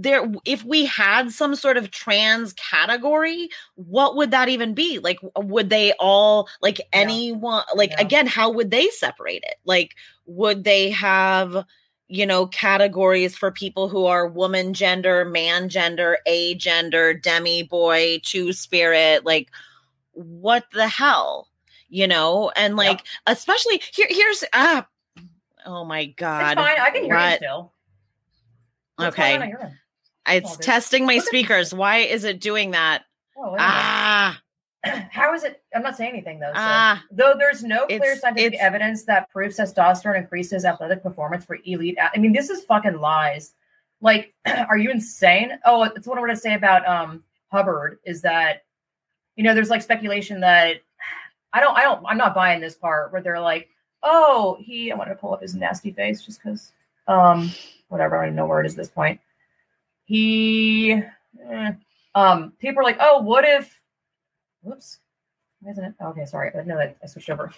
there 0.00 0.32
if 0.44 0.64
we 0.64 0.86
had 0.86 1.30
some 1.30 1.54
sort 1.54 1.76
of 1.76 1.90
trans 1.90 2.52
category 2.54 3.48
what 3.74 4.16
would 4.16 4.30
that 4.30 4.48
even 4.48 4.74
be? 4.74 4.98
Like 4.98 5.18
would 5.36 5.68
they 5.70 5.92
all 5.98 6.48
like 6.60 6.80
anyone 6.92 7.64
like 7.74 7.90
Yeah. 7.90 8.00
again 8.00 8.26
how 8.26 8.50
would 8.50 8.70
they 8.70 8.88
separate 8.88 9.42
it? 9.44 9.56
Like 9.64 9.94
would 10.26 10.64
they 10.64 10.90
have 10.90 11.66
you 12.08 12.24
know 12.26 12.46
categories 12.46 13.36
for 13.36 13.50
people 13.50 13.88
who 13.88 14.06
are 14.06 14.26
woman 14.26 14.72
gender 14.72 15.24
man 15.24 15.68
gender 15.68 16.18
a 16.26 16.54
gender 16.54 17.12
demi 17.12 17.62
boy 17.62 18.20
two 18.22 18.52
spirit 18.52 19.24
like 19.26 19.50
what 20.12 20.64
the 20.72 20.88
hell? 20.88 21.48
You 21.88 22.06
know 22.06 22.50
and 22.56 22.76
like 22.76 23.04
especially 23.26 23.82
here 23.92 24.06
here's 24.08 24.44
ah 24.54 24.86
oh 25.66 25.84
my 25.84 26.06
god 26.06 26.52
it's 26.52 26.54
fine. 26.54 26.80
I 26.80 26.90
can 26.90 27.04
hear 27.04 27.18
you 27.18 27.36
still. 27.36 27.72
What's 28.96 29.18
okay 29.18 29.52
on 30.26 30.32
on 30.32 30.34
your 30.34 30.44
end? 30.44 30.54
it's 30.54 30.66
testing 30.66 31.06
my 31.06 31.18
speakers 31.18 31.72
why 31.74 31.98
is 31.98 32.24
it 32.24 32.40
doing 32.40 32.72
that 32.72 33.04
Oh, 33.36 33.56
ah 33.58 34.40
how 35.10 35.32
is 35.34 35.44
it? 35.44 35.62
I'm 35.74 35.82
not 35.82 35.96
saying 35.96 36.12
anything 36.12 36.40
though. 36.40 36.48
So. 36.48 36.54
ah 36.56 37.02
Though 37.10 37.34
there's 37.38 37.62
no 37.62 37.86
clear 37.86 38.16
scientific 38.16 38.58
evidence 38.60 39.04
that 39.04 39.30
proves 39.30 39.56
testosterone 39.56 40.18
increases 40.18 40.64
athletic 40.64 41.02
performance 41.02 41.44
for 41.44 41.58
elite. 41.64 41.96
I 42.00 42.18
mean, 42.18 42.32
this 42.32 42.50
is 42.50 42.64
fucking 42.64 42.98
lies. 42.98 43.54
Like, 44.00 44.34
are 44.46 44.76
you 44.76 44.90
insane? 44.90 45.58
Oh, 45.64 45.84
it's 45.84 46.06
what 46.06 46.18
I 46.18 46.20
want 46.20 46.32
to 46.32 46.36
say 46.36 46.54
about 46.54 46.86
um 46.86 47.22
Hubbard 47.50 47.98
is 48.04 48.22
that 48.22 48.64
you 49.36 49.44
know 49.44 49.54
there's 49.54 49.70
like 49.70 49.82
speculation 49.82 50.40
that 50.40 50.76
I 51.52 51.60
don't 51.60 51.76
I 51.76 51.82
don't 51.82 52.04
I'm 52.06 52.18
not 52.18 52.34
buying 52.34 52.60
this 52.60 52.74
part 52.74 53.12
where 53.12 53.22
they're 53.22 53.40
like, 53.40 53.68
oh, 54.02 54.58
he 54.60 54.90
I 54.90 54.96
wanted 54.96 55.10
to 55.10 55.20
pull 55.20 55.34
up 55.34 55.42
his 55.42 55.54
nasty 55.54 55.92
face 55.92 56.22
just 56.22 56.42
because 56.42 56.72
um 57.06 57.52
whatever 57.88 58.16
I 58.16 58.20
don't 58.20 58.28
even 58.28 58.36
know 58.36 58.46
where 58.46 58.60
it 58.60 58.66
is 58.66 58.72
at 58.72 58.78
this 58.78 58.90
point. 58.90 59.20
He 60.04 60.92
eh. 60.92 61.72
um 62.14 62.52
people 62.58 62.80
are 62.80 62.84
like, 62.84 62.98
oh, 63.00 63.20
what 63.22 63.44
if 63.44 63.80
whoops 64.62 64.98
isn't 65.70 65.84
it? 65.84 65.94
Okay, 66.02 66.24
sorry. 66.24 66.50
I 66.58 66.62
know 66.64 66.76
that 66.76 66.96
I 67.02 67.06
switched 67.06 67.30
over. 67.30 67.52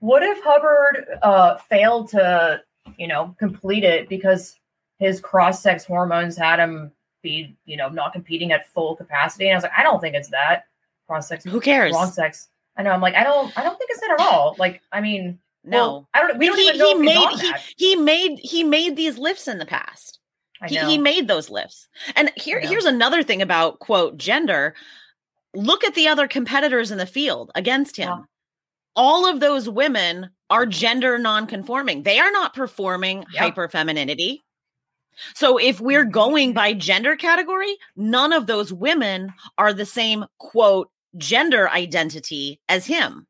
What 0.00 0.22
if 0.22 0.38
Hubbard 0.42 1.06
uh, 1.22 1.56
failed 1.56 2.08
to, 2.10 2.62
you 2.96 3.08
know, 3.08 3.34
complete 3.38 3.84
it 3.84 4.08
because 4.08 4.56
his 4.98 5.20
cross-sex 5.20 5.84
hormones 5.84 6.36
had 6.36 6.60
him 6.60 6.92
be, 7.22 7.56
you 7.64 7.76
know, 7.76 7.88
not 7.88 8.12
competing 8.12 8.52
at 8.52 8.68
full 8.68 8.96
capacity? 8.96 9.46
And 9.46 9.54
I 9.54 9.56
was 9.56 9.64
like, 9.64 9.72
I 9.76 9.82
don't 9.82 10.00
think 10.00 10.14
it's 10.14 10.28
that 10.30 10.64
cross-sex, 11.06 11.44
who 11.44 11.60
cares 11.60 11.94
wrong 11.94 12.10
sex. 12.10 12.48
I 12.76 12.82
know. 12.82 12.90
I'm 12.90 13.00
like, 13.00 13.14
I 13.14 13.24
don't, 13.24 13.56
I 13.58 13.64
don't 13.64 13.76
think 13.76 13.90
it's 13.90 14.00
that 14.00 14.12
at 14.12 14.20
all. 14.20 14.54
Like, 14.58 14.82
I 14.92 15.00
mean, 15.00 15.38
no 15.64 15.76
well, 15.76 16.08
I 16.14 16.20
don't. 16.20 16.38
We 16.38 16.46
don't 16.46 16.58
he, 16.58 16.68
even 16.68 16.78
know 16.78 16.96
he 16.96 17.02
made 17.02 17.40
he, 17.40 17.52
he 17.76 17.96
made 17.96 18.38
he 18.38 18.62
made 18.62 18.94
these 18.94 19.18
lifts 19.18 19.48
in 19.48 19.58
the 19.58 19.66
past 19.66 20.20
I 20.27 20.27
he, 20.66 20.78
he 20.78 20.98
made 20.98 21.28
those 21.28 21.50
lifts. 21.50 21.88
And 22.16 22.32
here 22.36 22.60
here's 22.60 22.84
another 22.84 23.22
thing 23.22 23.42
about 23.42 23.78
quote 23.78 24.16
gender. 24.18 24.74
Look 25.54 25.84
at 25.84 25.94
the 25.94 26.08
other 26.08 26.26
competitors 26.28 26.90
in 26.90 26.98
the 26.98 27.06
field 27.06 27.50
against 27.54 27.96
him. 27.96 28.08
Yeah. 28.08 28.24
all 28.96 29.26
of 29.28 29.38
those 29.40 29.68
women 29.68 30.30
are 30.50 30.66
gender 30.66 31.18
non-conforming. 31.18 32.02
They 32.02 32.18
are 32.18 32.30
not 32.32 32.54
performing 32.54 33.24
Yeah. 33.32 33.50
hyperfemininity. 33.50 34.40
So 35.34 35.56
if 35.58 35.80
we're 35.80 36.04
going 36.04 36.52
by 36.52 36.72
gender 36.74 37.16
category 37.16 37.76
none 37.96 38.32
of 38.32 38.46
those 38.46 38.72
women 38.72 39.32
are 39.56 39.72
the 39.72 39.86
same 39.86 40.24
quote 40.38 40.90
gender 41.16 41.68
identity 41.70 42.60
as 42.68 42.86
him 42.86 43.26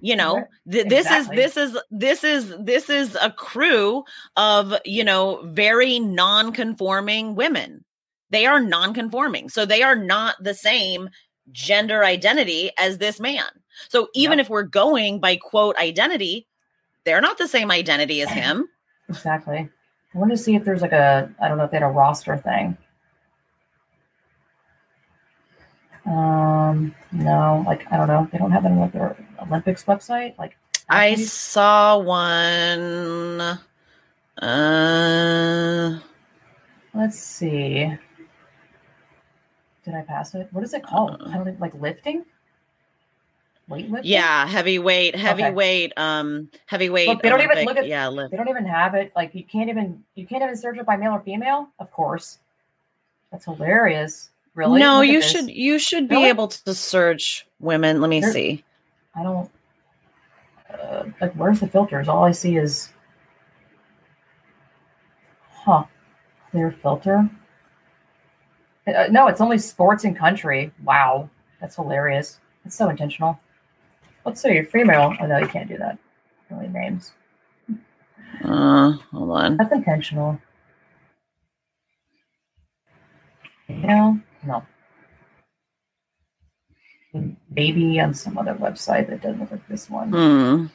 you 0.00 0.16
know 0.16 0.44
th- 0.70 0.86
this 0.88 1.06
Exactly. 1.06 1.42
is 1.42 1.54
this 1.54 1.56
is 1.56 1.78
this 1.90 2.24
is 2.24 2.54
this 2.64 2.90
is 2.90 3.16
a 3.20 3.30
crew 3.30 4.02
of 4.36 4.74
you 4.84 5.04
know 5.04 5.42
very 5.46 5.98
non-conforming 6.00 7.34
women 7.34 7.84
they 8.30 8.46
are 8.46 8.60
non-conforming 8.60 9.48
so 9.48 9.64
they 9.64 9.82
are 9.82 9.96
not 9.96 10.36
the 10.42 10.54
same 10.54 11.08
gender 11.52 12.04
identity 12.04 12.70
as 12.78 12.98
this 12.98 13.18
man 13.20 13.44
so 13.88 14.08
even 14.14 14.38
Yep. 14.38 14.46
if 14.46 14.50
we're 14.50 14.62
going 14.62 15.20
by 15.20 15.36
quote 15.36 15.76
identity 15.76 16.46
they're 17.04 17.20
not 17.20 17.38
the 17.38 17.48
same 17.48 17.70
identity 17.70 18.20
as 18.22 18.30
him 18.42 18.68
Exactly. 19.08 19.68
I 20.14 20.18
want 20.18 20.30
to 20.30 20.36
see 20.36 20.54
if 20.54 20.64
there's 20.64 20.82
like 20.82 20.92
a 20.92 21.28
I 21.40 21.48
don't 21.48 21.58
know 21.58 21.64
if 21.64 21.70
they 21.72 21.76
had 21.78 21.82
a 21.82 21.88
roster 21.90 22.36
thing. 22.36 22.76
Um, 26.06 26.94
no, 27.12 27.62
like 27.66 27.90
I 27.92 27.96
don't 27.96 28.08
know. 28.08 28.28
They 28.32 28.38
don't 28.38 28.50
have 28.52 28.64
it 28.64 28.68
on 28.68 28.78
like 28.78 28.92
their 28.92 29.16
Olympics 29.42 29.84
website. 29.84 30.36
Like 30.38 30.56
i 30.88 31.10
athletes? 31.10 31.30
saw 31.32 31.98
one 31.98 33.58
uh 34.42 35.98
let's 36.94 37.18
see. 37.18 37.96
Did 39.84 39.94
I 39.94 40.02
pass 40.02 40.34
it? 40.34 40.48
What 40.52 40.64
is 40.64 40.74
it 40.74 40.82
called? 40.82 41.20
Uh, 41.20 41.30
Kind 41.30 41.48
of 41.48 41.60
like 41.60 41.74
lifting, 41.74 42.24
weightlifting. 43.70 44.00
yeah 44.04 44.46
heavyweight 44.46 45.14
heavyweight 45.16 45.92
um 45.96 46.50
heavyweight 46.66 47.08
Look, 47.08 47.22
they 47.22 47.28
don't 47.28 47.40
even 47.42 47.64
look 47.64 47.76
at- 47.76 47.86
yeah 47.86 48.08
lift. 48.08 48.30
They 48.30 48.36
don't 48.36 48.48
even 48.48 48.64
have 48.66 48.94
it. 48.94 49.12
Like 49.14 49.34
you 49.34 49.44
can't 49.44 49.68
even 49.70 50.02
you 50.14 50.26
can't 50.26 50.42
even 50.42 50.56
search 50.56 50.78
it 50.78 50.86
by 50.86 50.96
male 50.96 51.12
or 51.12 51.20
female. 51.20 51.68
Of 51.78 51.90
course, 51.92 52.38
that's 53.30 53.44
hilarious. 53.44 54.30
Really? 54.54 54.80
no 54.80 54.98
Look 54.98 55.06
you 55.08 55.22
should 55.22 55.48
you 55.48 55.78
should 55.78 56.08
be 56.08 56.16
Really? 56.16 56.28
able 56.28 56.48
to 56.48 56.74
search 56.74 57.46
women 57.60 58.00
let 58.00 58.10
me 58.10 58.20
see 58.22 58.64
I 59.14 59.22
don't. 59.22 59.50
Uh, 60.72 61.04
like, 61.20 61.32
where's 61.34 61.58
the 61.60 61.66
filters? 61.66 62.08
All 62.08 62.22
I 62.24 62.30
see 62.30 62.56
is, 62.56 62.92
huh? 65.52 65.84
Clear 66.50 66.70
filter. 66.70 67.28
Uh, 68.86 69.06
no, 69.10 69.26
it's 69.26 69.40
only 69.40 69.58
sports 69.58 70.04
and 70.04 70.16
country. 70.16 70.72
Wow, 70.84 71.28
that's 71.60 71.74
hilarious. 71.76 72.38
That's 72.64 72.76
so 72.76 72.88
intentional. 72.88 73.38
Let's 74.24 74.40
see 74.40 74.62
female. 74.62 75.14
Oh 75.20 75.26
no, 75.26 75.38
you 75.38 75.48
can't 75.48 75.68
do 75.68 75.76
that. 75.78 75.98
Really 76.50 76.68
names. 76.68 77.12
uh 78.44 78.92
hold 79.10 79.30
on 79.30 79.56
That's 79.56 79.72
intentional. 79.72 80.40
No, 83.68 84.20
no. 84.44 84.64
Maybe 87.50 87.98
on 88.00 88.14
some 88.14 88.38
other 88.38 88.54
website 88.54 89.08
that 89.08 89.20
doesn't 89.20 89.40
look 89.40 89.50
like 89.50 89.66
this 89.68 89.90
one. 89.90 90.10
hmm 90.10 90.66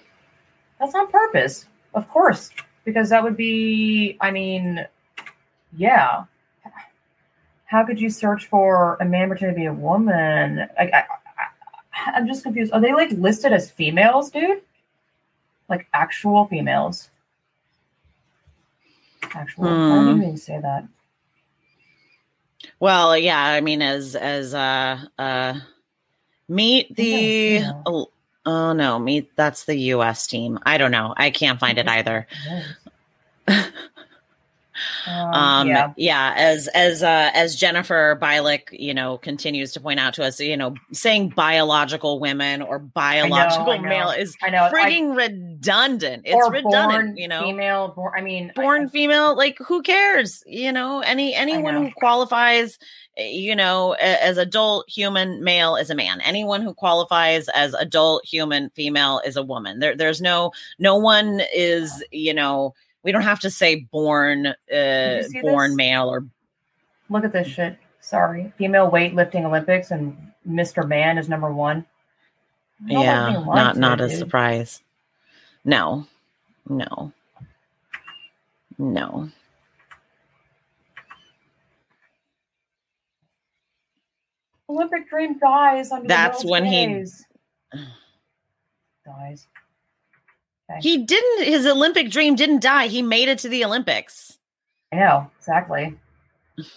That's 0.80 0.94
on 0.94 1.10
purpose, 1.10 1.66
of 1.94 2.10
course, 2.10 2.50
because 2.84 3.10
that 3.10 3.24
would 3.24 3.38
be, 3.38 4.18
I 4.20 4.32
mean, 4.32 4.86
yeah. 5.78 6.26
How 7.66 7.86
could 7.86 8.00
you 8.00 8.10
search 8.10 8.46
for 8.48 8.96
a 9.00 9.06
man 9.06 9.30
pretending 9.30 9.56
to 9.56 9.60
be 9.62 9.66
a 9.66 9.74
woman? 9.74 10.60
I, 10.78 10.84
I, 10.84 10.98
I, 10.98 12.12
I'm 12.14 12.28
just 12.28 12.44
confused. 12.44 12.72
Are 12.74 12.80
they 12.82 12.94
like 12.94 13.12
listed 13.12 13.54
as 13.54 13.72
females, 13.72 14.30
dude? 14.30 14.62
Like 15.70 15.88
actual 15.94 16.46
females? 16.46 17.10
Actual. 19.34 19.66
I 19.90 20.00
Hmm. 20.00 20.06
didn't 20.06 20.22
even 20.24 20.38
say 20.38 20.60
that. 20.62 20.86
Well, 22.80 23.18
yeah, 23.18 23.42
I 23.42 23.62
mean, 23.62 23.82
as 23.82 24.16
as 24.16 24.54
uh 24.54 25.00
uh, 25.18 25.60
meet 26.48 26.96
the. 26.96 27.60
female. 27.60 27.82
Oh, 27.86 28.10
oh 28.46 28.74
no, 28.74 29.00
meet 29.00 29.36
that's 29.36 29.66
the 29.66 29.76
U.S. 29.76 30.28
team. 30.28 30.60
I 30.66 30.78
don't 30.78 30.92
know. 30.92 31.14
I 31.18 31.30
can't 31.32 31.60
find 31.60 31.78
it 31.78 31.88
either. 31.88 32.28
Yes. 35.08 35.36
um 35.36 35.68
yeah. 35.68 35.94
yeah. 35.98 36.34
as 36.36 36.68
as 36.70 37.02
uh 37.04 37.32
as 37.34 37.56
jennifer 37.56 38.18
Bilek, 38.22 38.68
you 38.72 38.94
know 38.94 39.18
continues 39.18 39.72
to 39.74 39.80
point 39.80 40.00
out 40.00 40.14
to 40.16 40.24
us 40.24 40.40
you 40.40 40.58
know 40.58 40.76
saying 40.92 41.30
biological 41.30 42.20
women 42.20 42.62
or 42.62 42.80
biological 42.80 43.72
I 43.72 43.78
know. 43.78 43.90
male 43.90 44.10
is 44.12 44.36
I 44.44 44.50
know. 44.50 44.66
I- 44.66 44.72
frigging 44.72 45.16
redundant 45.16 46.24
it's 46.26 46.50
redundant 46.50 46.64
born 46.92 47.18
you 47.18 47.28
know 47.28 47.42
female. 47.42 47.90
Born. 47.90 48.14
I 48.18 48.22
mean, 48.22 48.52
I- 48.58 48.62
born 48.62 48.90
female 48.90 49.36
like 49.36 49.58
who 49.60 49.82
cares 49.82 50.44
you 50.46 50.72
know 50.72 51.00
any 51.02 51.34
anyone 51.34 51.76
know. 51.76 51.84
who 51.86 51.92
qualifies 51.92 52.78
eh, 53.18 53.28
you 53.28 53.56
know 53.56 53.94
as 53.94 54.38
adult 54.38 54.90
human 54.90 55.44
male 55.44 55.76
is 55.76 55.90
a 55.90 55.96
man 55.96 56.22
anyone 56.22 56.62
who 56.62 56.74
qualifies 56.74 57.48
as 57.50 57.74
adult 57.76 58.26
human 58.26 58.70
female 58.72 59.22
is 59.26 59.36
a 59.38 59.44
woman 59.44 59.80
there 59.80 59.96
there's 59.96 60.22
no 60.22 60.52
no 60.80 60.96
one 60.98 61.42
is 61.54 62.04
you 62.12 62.34
know 62.34 62.74
we 63.06 63.12
don't 63.14 63.22
have 63.22 63.40
to 63.42 63.50
say 63.50 63.76
born 63.92 64.48
uh 64.48 65.22
born 65.42 65.70
this? 65.72 65.76
male 65.78 66.10
or 66.10 66.26
Look 67.10 67.24
at 67.24 67.32
this 67.32 67.48
shit. 67.48 67.78
Sorry. 68.02 68.52
Female 68.58 68.90
weightlifting 68.92 69.46
Olympics 69.46 69.92
and 69.92 70.18
Mr. 70.50 70.86
Man 70.88 71.18
is 71.20 71.30
number 71.30 71.54
one. 71.54 71.86
Yeah 72.86 73.32
not 73.46 73.78
not 73.78 74.02
a 74.02 74.10
dude. 74.10 74.18
surprise 74.18 74.82
no 75.64 76.06
no 76.68 77.14
no 78.78 79.30
Olympic 84.70 85.10
dream 85.10 85.38
dies 85.38 85.92
under 85.92 86.08
That's 86.08 86.44
when 86.44 86.66
he- 86.66 86.86
gaze. 86.88 87.26
dies. 90.70 90.84
he 90.84 90.98
didn't 90.98 91.46
his 91.46 91.66
olympic 91.66 92.10
dream 92.10 92.36
didn't 92.36 92.62
die 92.62 92.88
he 92.88 93.02
made 93.02 93.28
it 93.28 93.40
to 93.40 93.50
the 93.50 93.64
olympics 93.64 94.38
I 94.92 94.98
know, 94.98 95.32
exactly. 95.38 95.98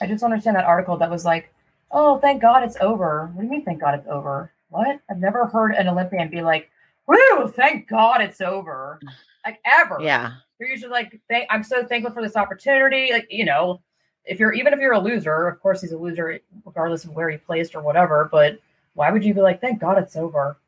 I 0.01 0.07
just 0.07 0.24
understand 0.24 0.57
that 0.57 0.64
article 0.64 0.97
that 0.97 1.11
was 1.11 1.24
like, 1.24 1.53
oh, 1.93 2.18
thank 2.18 2.43
God 2.43 2.64
it's 2.64 2.76
over. 2.80 3.30
What 3.32 3.43
do 3.43 3.47
you 3.47 3.51
mean, 3.51 3.64
thank 3.64 3.80
God 3.80 3.95
it's 3.95 4.09
over? 4.09 4.51
What? 4.70 5.01
I've 5.09 5.18
never 5.18 5.47
heard 5.47 5.72
an 5.72 5.89
Olympian 5.89 6.28
be 6.28 6.43
like, 6.43 6.70
woo, 7.07 7.49
thank 7.49 7.89
God 7.89 8.20
it's 8.20 8.41
over. 8.41 9.01
Like, 9.47 9.61
ever. 9.64 9.99
yeah 10.01 10.32
They're 10.59 10.68
usually 10.68 10.91
like, 10.91 11.20
thank, 11.28 11.47
I'm 11.49 11.62
so 11.62 11.86
thankful 11.86 12.12
for 12.12 12.22
this 12.22 12.36
opportunity. 12.36 13.12
Like, 13.12 13.28
you 13.30 13.45
know, 13.45 13.80
if 14.24 14.41
you're, 14.41 14.53
even 14.53 14.72
if 14.72 14.80
you're 14.80 14.93
a 14.93 14.99
loser, 14.99 15.47
of 15.47 15.61
course 15.61 15.80
he's 15.80 15.93
a 15.93 15.99
loser 15.99 16.41
regardless 16.66 17.05
of 17.05 17.12
where 17.12 17.30
he 17.30 17.36
placed 17.36 17.74
or 17.74 17.82
whatever, 17.82 18.28
but 18.30 18.59
why 18.95 19.11
would 19.11 19.24
you 19.24 19.32
be 19.32 19.41
like, 19.41 19.61
thank 19.61 19.80
God 19.80 19.97
it's 19.97 20.16
over? 20.16 20.59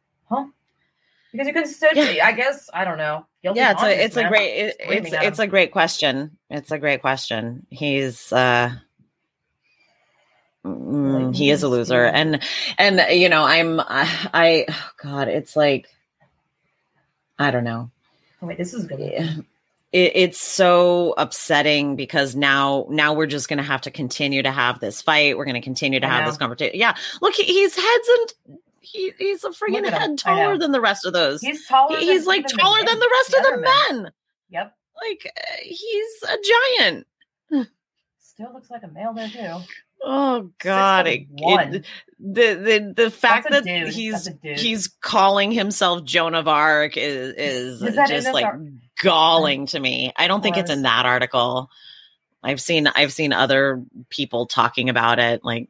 Because 1.33 1.47
you 1.47 1.53
can 1.53 1.67
still, 1.67 1.91
Yeah. 1.95 2.27
I 2.27 2.33
guess, 2.33 2.69
I 2.73 2.85
don't 2.85 2.99
know. 2.99 3.27
Guilty 3.43 3.59
yeah 3.59 3.71
it's 3.71 3.81
a 3.81 3.85
conscience, 3.85 4.05
it's 4.05 4.17
a 4.17 4.29
great 4.29 4.51
it, 4.51 4.77
it's 4.81 5.13
it's 5.13 5.39
a 5.39 5.47
great 5.47 5.73
question. 5.73 6.37
It's 6.51 6.71
a 6.71 6.79
great 6.79 7.01
question. 7.01 7.67
He's 7.71 8.31
uh 8.33 8.71
mm, 10.65 11.35
he 11.35 11.51
is 11.51 11.63
a 11.63 11.69
loser. 11.69 12.05
and 12.05 12.43
and 12.77 13.19
you 13.19 13.31
know 13.31 13.43
i'm 13.43 13.81
i, 13.81 14.29
I 14.35 14.65
oh 14.69 14.91
god 15.03 15.29
it's 15.29 15.57
like 15.57 15.89
i 17.39 17.51
don't 17.51 17.65
know. 17.65 17.91
Wait, 18.43 18.59
this 18.59 18.75
is 18.75 18.87
good. 18.87 19.01
it, 19.01 19.47
it's 19.93 20.41
so 20.41 21.15
upsetting 21.17 21.97
because 21.97 22.37
now 22.37 22.87
now 22.91 23.15
we're 23.15 23.27
just 23.27 23.49
going 23.49 23.59
to 23.59 23.63
have 23.63 23.83
to 23.83 23.91
continue 23.91 24.43
to 24.43 24.51
have 24.51 24.81
this 24.81 25.01
fight. 25.03 25.37
We're 25.37 25.45
going 25.45 25.55
to 25.55 25.61
continue 25.63 26.01
to 26.01 26.09
have 26.09 26.27
this 26.27 26.37
conversation 26.37 26.79
yeah. 26.79 26.95
Look 27.23 27.35
he, 27.35 27.45
he's 27.45 27.75
heads 27.75 28.09
and 28.19 28.59
he, 28.81 29.13
he's 29.19 29.45
a 29.45 29.51
freaking 29.51 29.83
Look 29.83 29.87
at 29.87 29.93
him. 29.95 30.01
head 30.11 30.19
taller 30.19 30.59
than 30.59 30.73
the 30.73 30.81
rest 30.81 31.05
of 31.07 31.13
those 31.13 31.41
He's 31.41 31.67
taller. 31.67 31.99
He- 31.99 32.07
he's 32.07 32.23
than 32.25 32.29
like 32.29 32.47
taller 32.47 32.85
than 32.85 32.99
the 32.99 33.11
rest 33.13 33.35
of 33.35 33.43
the 33.45 33.57
men 33.93 34.13
Yep. 34.51 34.75
like 35.03 35.33
uh, 35.37 35.41
he's 35.63 36.23
a 36.25 36.37
giant 36.43 37.07
Still 38.19 38.53
looks 38.55 38.71
like 38.71 38.83
a 38.85 38.89
male 38.89 39.13
there 39.13 39.29
too. 39.29 39.65
oh 40.03 40.51
god 40.59 41.07
it, 41.07 41.27
it- 41.37 41.85
the 42.19 42.55
the 42.55 42.93
the 43.05 43.11
fact 43.11 43.51
that 43.51 43.65
dude. 43.65 43.89
he's 43.89 44.13
That's 44.25 44.27
a 44.29 44.33
dude. 44.35 44.59
he's 44.59 44.89
calling 44.89 45.53
himself 45.53 46.05
joan 46.05 46.35
of 46.35 46.49
arc 46.49 46.97
is 46.97 47.35
is, 47.37 47.83
Is 47.83 47.97
just 48.09 48.33
like 48.33 48.47
ar- 48.47 48.61
galling 49.03 49.67
to 49.67 49.81
me 49.81 50.13
i 50.17 50.27
don't 50.27 50.43
think 50.43 50.57
it's 50.57 50.71
in 50.71 50.83
that 50.83 51.05
article 51.07 51.69
i've 52.43 52.61
seen 52.63 52.87
i've 52.87 53.13
seen 53.13 53.33
other 53.35 53.83
people 54.09 54.47
talking 54.47 54.89
about 54.89 55.19
it 55.19 55.45
like 55.45 55.69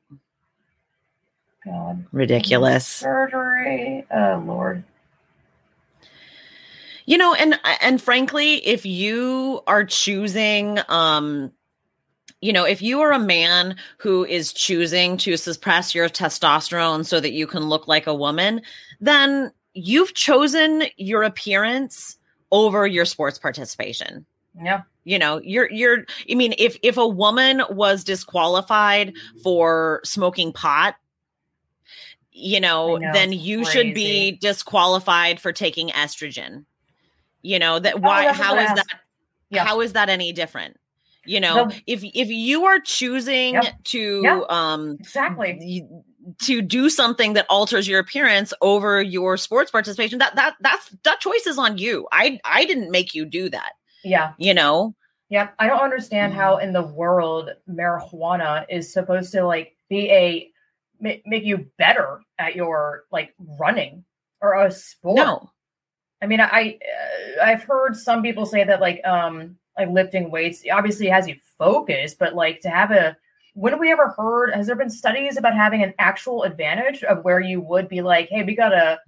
God. 1.70 2.04
ridiculous 2.12 2.86
Surgery. 2.86 4.04
Oh 4.10 4.42
Lord. 4.46 4.82
you 7.06 7.16
know 7.16 7.34
and 7.34 7.58
and 7.80 8.00
frankly 8.00 8.56
if 8.66 8.84
you 8.86 9.60
are 9.66 9.84
choosing 9.84 10.78
um 10.88 11.50
you 12.40 12.52
know 12.52 12.64
if 12.64 12.82
you 12.82 13.00
are 13.00 13.12
a 13.12 13.18
man 13.18 13.76
who 13.98 14.24
is 14.24 14.52
choosing 14.52 15.16
to 15.18 15.36
suppress 15.36 15.94
your 15.94 16.08
testosterone 16.08 17.04
so 17.04 17.20
that 17.20 17.32
you 17.32 17.46
can 17.46 17.64
look 17.68 17.86
like 17.88 18.06
a 18.06 18.14
woman 18.14 18.60
then 19.00 19.50
you've 19.74 20.14
chosen 20.14 20.84
your 20.96 21.22
appearance 21.22 22.16
over 22.52 22.86
your 22.86 23.04
sports 23.04 23.38
participation 23.38 24.24
Yeah. 24.60 24.82
you 25.04 25.18
know 25.18 25.40
you're 25.42 25.70
you're 25.70 26.04
i 26.30 26.34
mean 26.34 26.54
if 26.58 26.76
if 26.82 26.96
a 26.96 27.06
woman 27.06 27.62
was 27.70 28.04
disqualified 28.04 29.12
for 29.42 30.00
smoking 30.04 30.52
pot 30.52 30.96
you 32.32 32.60
know, 32.60 32.96
know, 32.96 33.12
then 33.12 33.32
you 33.32 33.64
should 33.64 33.92
be 33.94 34.32
disqualified 34.40 35.40
for 35.40 35.52
taking 35.52 35.88
estrogen. 35.90 36.64
You 37.42 37.58
know 37.58 37.78
that 37.78 38.00
why 38.00 38.22
Oh, 38.22 38.24
that's 38.26 38.38
how 38.38 38.56
is 38.58 38.68
that 38.74 38.86
Yeah. 39.50 39.64
how 39.64 39.80
is 39.80 39.92
that 39.94 40.08
any 40.08 40.32
different? 40.32 40.78
You 41.26 41.40
know 41.40 41.66
The- 41.68 41.82
if 41.86 42.02
if 42.04 42.28
you 42.28 42.64
are 42.66 42.78
choosing 42.80 43.60
to 43.84 44.46
um 44.48 44.96
Exactly. 45.00 45.84
to 46.42 46.62
do 46.62 46.88
something 46.90 47.32
that 47.32 47.46
alters 47.48 47.88
your 47.88 47.98
appearance 47.98 48.52
over 48.60 49.02
your 49.02 49.36
sports 49.36 49.70
participation 49.70 50.18
that 50.18 50.36
that 50.36 50.54
that's 50.60 50.90
that 51.04 51.20
choice 51.20 51.46
is 51.46 51.58
on 51.58 51.78
you. 51.78 52.06
I 52.12 52.38
i 52.44 52.64
didn't 52.64 52.90
make 52.90 53.14
you 53.14 53.24
do 53.24 53.48
that 53.50 53.72
Yeah. 54.04 54.32
you 54.38 54.54
know? 54.54 54.94
Yep. 55.30 55.54
I 55.58 55.66
don't 55.68 55.80
understand 55.80 56.34
how 56.34 56.56
in 56.58 56.72
the 56.72 56.82
world 56.82 57.50
marijuana 57.68 58.64
is 58.68 58.92
supposed 58.92 59.32
to 59.32 59.44
like 59.46 59.76
be 59.88 60.10
a 60.10 60.50
ma- 61.00 61.22
make 61.26 61.44
you 61.44 61.66
better 61.78 62.20
at 62.38 62.54
your 62.54 63.04
like 63.10 63.34
running 63.38 64.04
or 64.40 64.54
a 64.64 64.70
sport. 64.70 65.16
no 65.16 65.50
I 66.22 66.26
mean, 66.26 66.40
I 66.40 66.78
uh, 67.38 67.44
I've 67.44 67.62
heard 67.62 67.96
some 67.96 68.22
people 68.22 68.46
say 68.46 68.64
that 68.64 68.80
like 68.80 69.04
um 69.06 69.56
like 69.78 69.88
lifting 69.88 70.30
weights 70.30 70.62
obviously 70.70 71.06
has 71.06 71.26
you 71.26 71.36
focused, 71.58 72.18
but 72.18 72.34
like 72.34 72.60
to 72.60 72.70
have 72.70 72.90
a 72.90 73.16
when 73.54 73.72
have 73.72 73.80
we 73.80 73.90
ever 73.90 74.10
heard? 74.10 74.54
Has 74.54 74.66
there 74.66 74.76
been 74.76 74.90
studies 74.90 75.36
about 75.36 75.54
having 75.54 75.82
an 75.82 75.94
actual 75.98 76.44
advantage 76.44 77.02
of 77.04 77.24
where 77.24 77.40
you 77.40 77.60
would 77.60 77.88
be 77.88 78.02
like, 78.02 78.28
hey, 78.28 78.42
we 78.42 78.54
gotta 78.54 78.98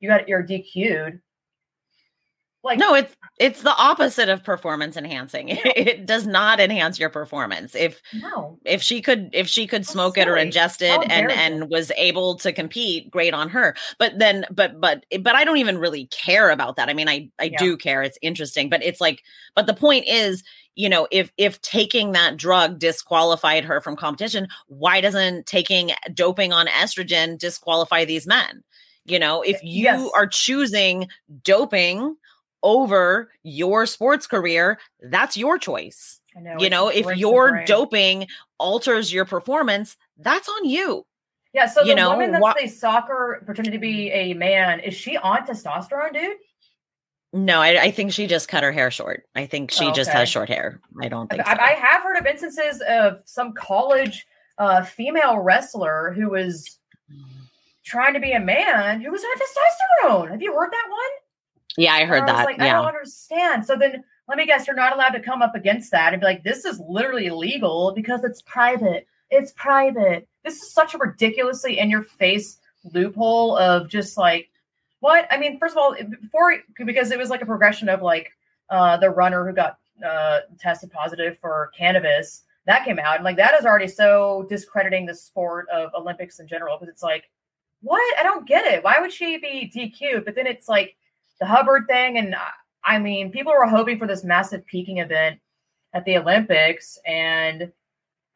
you 0.00 0.08
got 0.08 0.28
you're 0.28 0.42
DQ'd. 0.42 1.20
Like 2.64 2.78
no 2.78 2.94
it's 2.94 3.16
it's 3.38 3.62
the 3.62 3.74
opposite 3.76 4.28
of 4.28 4.44
performance 4.44 4.96
enhancing. 4.96 5.48
It 5.64 6.06
does 6.06 6.26
not 6.26 6.60
enhance 6.60 6.98
your 6.98 7.10
performance. 7.10 7.74
If 7.74 8.00
no, 8.12 8.58
if 8.64 8.82
she 8.82 9.02
could 9.02 9.30
if 9.32 9.48
she 9.48 9.66
could 9.66 9.84
How 9.86 9.92
smoke 9.92 10.16
it 10.18 10.28
or 10.28 10.36
silly. 10.36 10.50
ingest 10.50 10.80
it 10.82 11.04
and 11.10 11.32
and 11.32 11.68
was 11.70 11.90
able 11.96 12.36
to 12.36 12.52
compete 12.52 13.10
great 13.10 13.34
on 13.34 13.48
her. 13.50 13.74
But 13.98 14.18
then 14.18 14.44
but 14.50 14.80
but 14.80 15.04
but 15.22 15.34
i 15.34 15.44
don't 15.44 15.56
even 15.58 15.78
really 15.78 16.06
care 16.06 16.50
about 16.50 16.76
that. 16.76 16.88
I 16.88 16.94
mean 16.94 17.08
i 17.08 17.28
i 17.40 17.48
Yeah. 17.48 17.58
do 17.58 17.76
care. 17.76 18.02
It's 18.02 18.18
interesting 18.22 18.68
but 18.68 18.82
it's 18.84 19.00
like 19.00 19.22
but 19.56 19.66
the 19.66 19.74
point 19.74 20.06
is 20.06 20.44
you 20.76 20.88
know 20.88 21.08
if 21.10 21.32
if 21.38 21.60
taking 21.62 22.12
that 22.12 22.36
drug 22.36 22.78
disqualified 22.78 23.64
her 23.64 23.80
from 23.80 23.96
competition 23.96 24.46
why 24.68 25.00
doesn't 25.00 25.46
taking 25.46 25.90
doping 26.14 26.52
on 26.52 26.66
estrogen 26.68 27.38
disqualify 27.38 28.04
these 28.04 28.26
men? 28.26 28.62
You 29.04 29.18
know 29.18 29.42
if 29.42 29.58
you 29.62 29.82
Yes. 29.84 30.10
are 30.14 30.26
choosing 30.28 31.08
doping 31.42 32.16
over 32.62 33.30
your 33.42 33.86
sports 33.86 34.26
career 34.26 34.78
that's 35.02 35.36
your 35.36 35.58
choice 35.58 36.20
I 36.36 36.40
know. 36.40 36.56
you 36.58 36.70
know 36.70 36.88
if 36.88 37.06
your 37.16 37.64
doping 37.64 38.26
alters 38.58 39.12
your 39.12 39.24
performance 39.24 39.96
that's 40.18 40.48
on 40.48 40.64
you 40.68 41.04
yeah. 41.54 41.66
So 41.66 41.84
the 41.84 41.94
know, 41.94 42.10
woman 42.12 42.32
that's 42.32 42.40
wha- 42.40 42.54
plays 42.54 42.80
soccer 42.80 43.42
pretending 43.44 43.72
to 43.74 43.78
be 43.78 44.10
a 44.10 44.32
man 44.32 44.80
is 44.80 44.94
she 44.94 45.18
on 45.18 45.46
testosterone, 45.46 46.14
dude? 46.14 46.36
no 47.34 47.60
I, 47.60 47.82
I 47.84 47.90
think 47.90 48.12
she 48.12 48.26
just 48.26 48.48
cut 48.48 48.62
her 48.62 48.72
hair 48.72 48.90
short 48.90 49.24
i 49.34 49.44
think 49.46 49.70
she 49.70 49.90
just 49.92 50.10
Okay. 50.10 50.18
has 50.20 50.28
short 50.28 50.48
hair 50.48 50.80
i 51.02 51.08
don't 51.08 51.32
I, 51.32 51.36
think 51.36 51.46
so. 51.46 51.52
I 51.60 51.72
have 51.72 52.02
heard 52.02 52.16
of 52.18 52.26
instances 52.26 52.82
of 52.88 53.20
some 53.26 53.52
college 53.54 54.26
uh, 54.58 54.82
female 54.84 55.38
wrestler 55.38 56.12
who 56.14 56.28
was 56.30 56.78
trying 57.84 58.14
to 58.14 58.20
be 58.20 58.32
a 58.32 58.40
man 58.40 59.00
who 59.00 59.10
was 59.10 59.22
on 59.24 60.10
testosterone. 60.10 60.30
Have 60.30 60.42
you 60.42 60.52
heard 60.54 60.70
that 60.70 60.86
one? 60.88 61.00
Yeah, 61.76 61.94
I 61.94 62.04
heard 62.04 62.22
And 62.22 62.30
I 62.30 62.32
was 62.32 62.38
that. 62.38 62.44
Like, 62.46 62.60
I 62.60 62.72
don't 62.72 62.86
understand. 62.86 63.64
So 63.64 63.76
then 63.76 64.04
let 64.28 64.38
me 64.38 64.46
guess, 64.46 64.66
you're 64.66 64.76
not 64.76 64.92
allowed 64.94 65.10
to 65.10 65.20
come 65.20 65.42
up 65.42 65.54
against 65.54 65.90
that 65.90 66.12
and 66.12 66.20
be 66.20 66.26
like, 66.26 66.44
this 66.44 66.64
is 66.64 66.80
literally 66.88 67.26
illegal 67.26 67.92
because 67.94 68.24
it's 68.24 68.42
private. 68.42 69.06
It's 69.30 69.52
private. 69.52 70.28
This 70.44 70.56
is 70.56 70.72
such 70.72 70.94
a 70.94 70.98
ridiculously 70.98 71.78
in 71.78 71.90
your 71.90 72.02
face 72.02 72.58
loophole 72.92 73.56
of 73.56 73.88
just 73.88 74.16
like, 74.16 74.50
what? 75.00 75.26
I 75.30 75.38
mean, 75.38 75.58
first 75.58 75.72
of 75.72 75.78
all, 75.78 75.96
before, 76.20 76.54
because 76.84 77.10
it 77.10 77.18
was 77.18 77.30
like 77.30 77.42
a 77.42 77.46
progression 77.46 77.88
of 77.88 78.02
like 78.02 78.32
uh, 78.70 78.96
the 78.98 79.10
runner 79.10 79.46
who 79.46 79.52
got 79.52 79.78
uh, 80.04 80.40
tested 80.58 80.92
positive 80.92 81.38
for 81.38 81.70
cannabis. 81.76 82.44
That 82.66 82.84
came 82.84 82.98
out. 82.98 83.16
And 83.16 83.24
like, 83.24 83.36
that 83.36 83.54
is 83.54 83.66
already 83.66 83.88
so 83.88 84.46
discrediting 84.48 85.06
the 85.06 85.14
sport 85.14 85.68
of 85.70 85.90
Olympics 85.94 86.38
in 86.38 86.46
general 86.46 86.78
because 86.78 86.92
it's 86.92 87.02
like, 87.02 87.24
what? 87.80 88.18
I 88.18 88.22
don't 88.22 88.46
get 88.46 88.66
it. 88.66 88.84
Why 88.84 88.98
would 89.00 89.12
she 89.12 89.38
be 89.38 89.72
DQ'd? 89.74 90.24
But 90.24 90.36
then 90.36 90.46
it's 90.46 90.68
like 90.68 90.94
the 91.42 91.48
Hubbard 91.48 91.86
thing. 91.88 92.18
And 92.18 92.34
I- 92.84 92.98
mean, 92.98 93.32
people 93.32 93.52
were 93.52 93.66
hoping 93.66 93.98
for 93.98 94.06
this 94.06 94.22
massive 94.22 94.64
peaking 94.66 94.98
event 94.98 95.40
at 95.92 96.04
the 96.04 96.16
Olympics. 96.18 96.98
And 97.04 97.72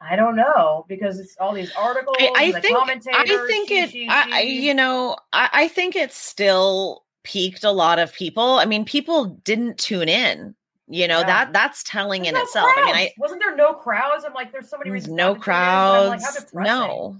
I 0.00 0.16
don't 0.16 0.34
know 0.36 0.84
because 0.88 1.20
it's 1.20 1.36
all 1.38 1.52
these 1.54 1.72
articles. 1.76 2.16
I, 2.20 2.32
I 2.36 2.42
and 2.44 2.54
the 2.54 2.60
think 2.60 2.76
I 3.14 3.24
think 3.46 3.68
she, 3.68 3.78
it. 3.78 3.90
she, 3.90 4.08
I, 4.08 4.24
I 4.32 4.40
you 4.40 4.74
know 4.74 5.16
I, 5.32 5.48
I 5.52 5.68
think 5.68 5.94
it 5.96 6.12
still 6.12 7.04
peaked 7.22 7.62
a 7.64 7.70
lot 7.70 7.98
of 7.98 8.12
people. 8.12 8.58
I 8.58 8.64
mean, 8.66 8.84
people 8.84 9.24
didn't 9.44 9.78
tune 9.78 10.08
in. 10.08 10.54
You 10.88 11.08
know 11.08 11.20
Yeah. 11.20 11.26
that 11.26 11.52
that's 11.52 11.82
telling 11.84 12.22
There's 12.22 12.30
in 12.30 12.34
no 12.34 12.42
itself. 12.42 12.70
I 12.76 12.84
mean, 12.84 12.94
I 12.94 13.12
wasn't 13.18 13.40
there 13.40 13.56
no 13.56 13.72
crowds? 13.72 14.24
I'm 14.24 14.34
like, 14.34 14.52
there's 14.52 14.68
so 14.68 14.78
many 14.78 14.90
reasons. 14.90 15.14
no 15.14 15.34
not 15.34 15.40
to 15.40 15.44
tune 15.44 15.54
in, 15.54 15.70
but 15.70 16.02
I'm 16.02 16.08
like, 16.10 16.20
crowds. 16.20 16.52
No, 16.54 17.16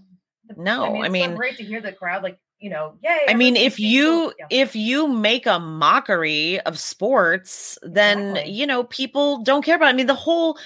no, 0.56 0.84
I 0.84 0.90
mean, 0.90 1.02
I 1.02 1.06
it's 1.06 1.12
mean- 1.12 1.30
so 1.30 1.36
great 1.36 1.56
to 1.56 1.64
hear 1.64 1.80
the 1.80 1.92
crowd, 1.92 2.22
like 2.22 2.38
you 2.66 2.70
know, 2.70 2.94
yay. 3.00 3.20
I 3.28 3.34
mean, 3.34 3.54
if 3.54 3.78
you 3.78 4.32
Yeah. 4.40 4.46
if 4.50 4.74
you 4.74 5.06
make 5.06 5.46
a 5.46 5.60
mockery 5.60 6.58
of 6.62 6.80
sports, 6.80 7.78
then 7.82 8.30
Exactly. 8.30 8.52
you 8.54 8.66
know 8.66 8.82
people 8.82 9.44
don't 9.44 9.64
care 9.64 9.76
about. 9.76 9.86
It. 9.86 9.90
I 9.90 9.92
mean, 9.92 10.08
the 10.08 10.14
whole 10.14 10.58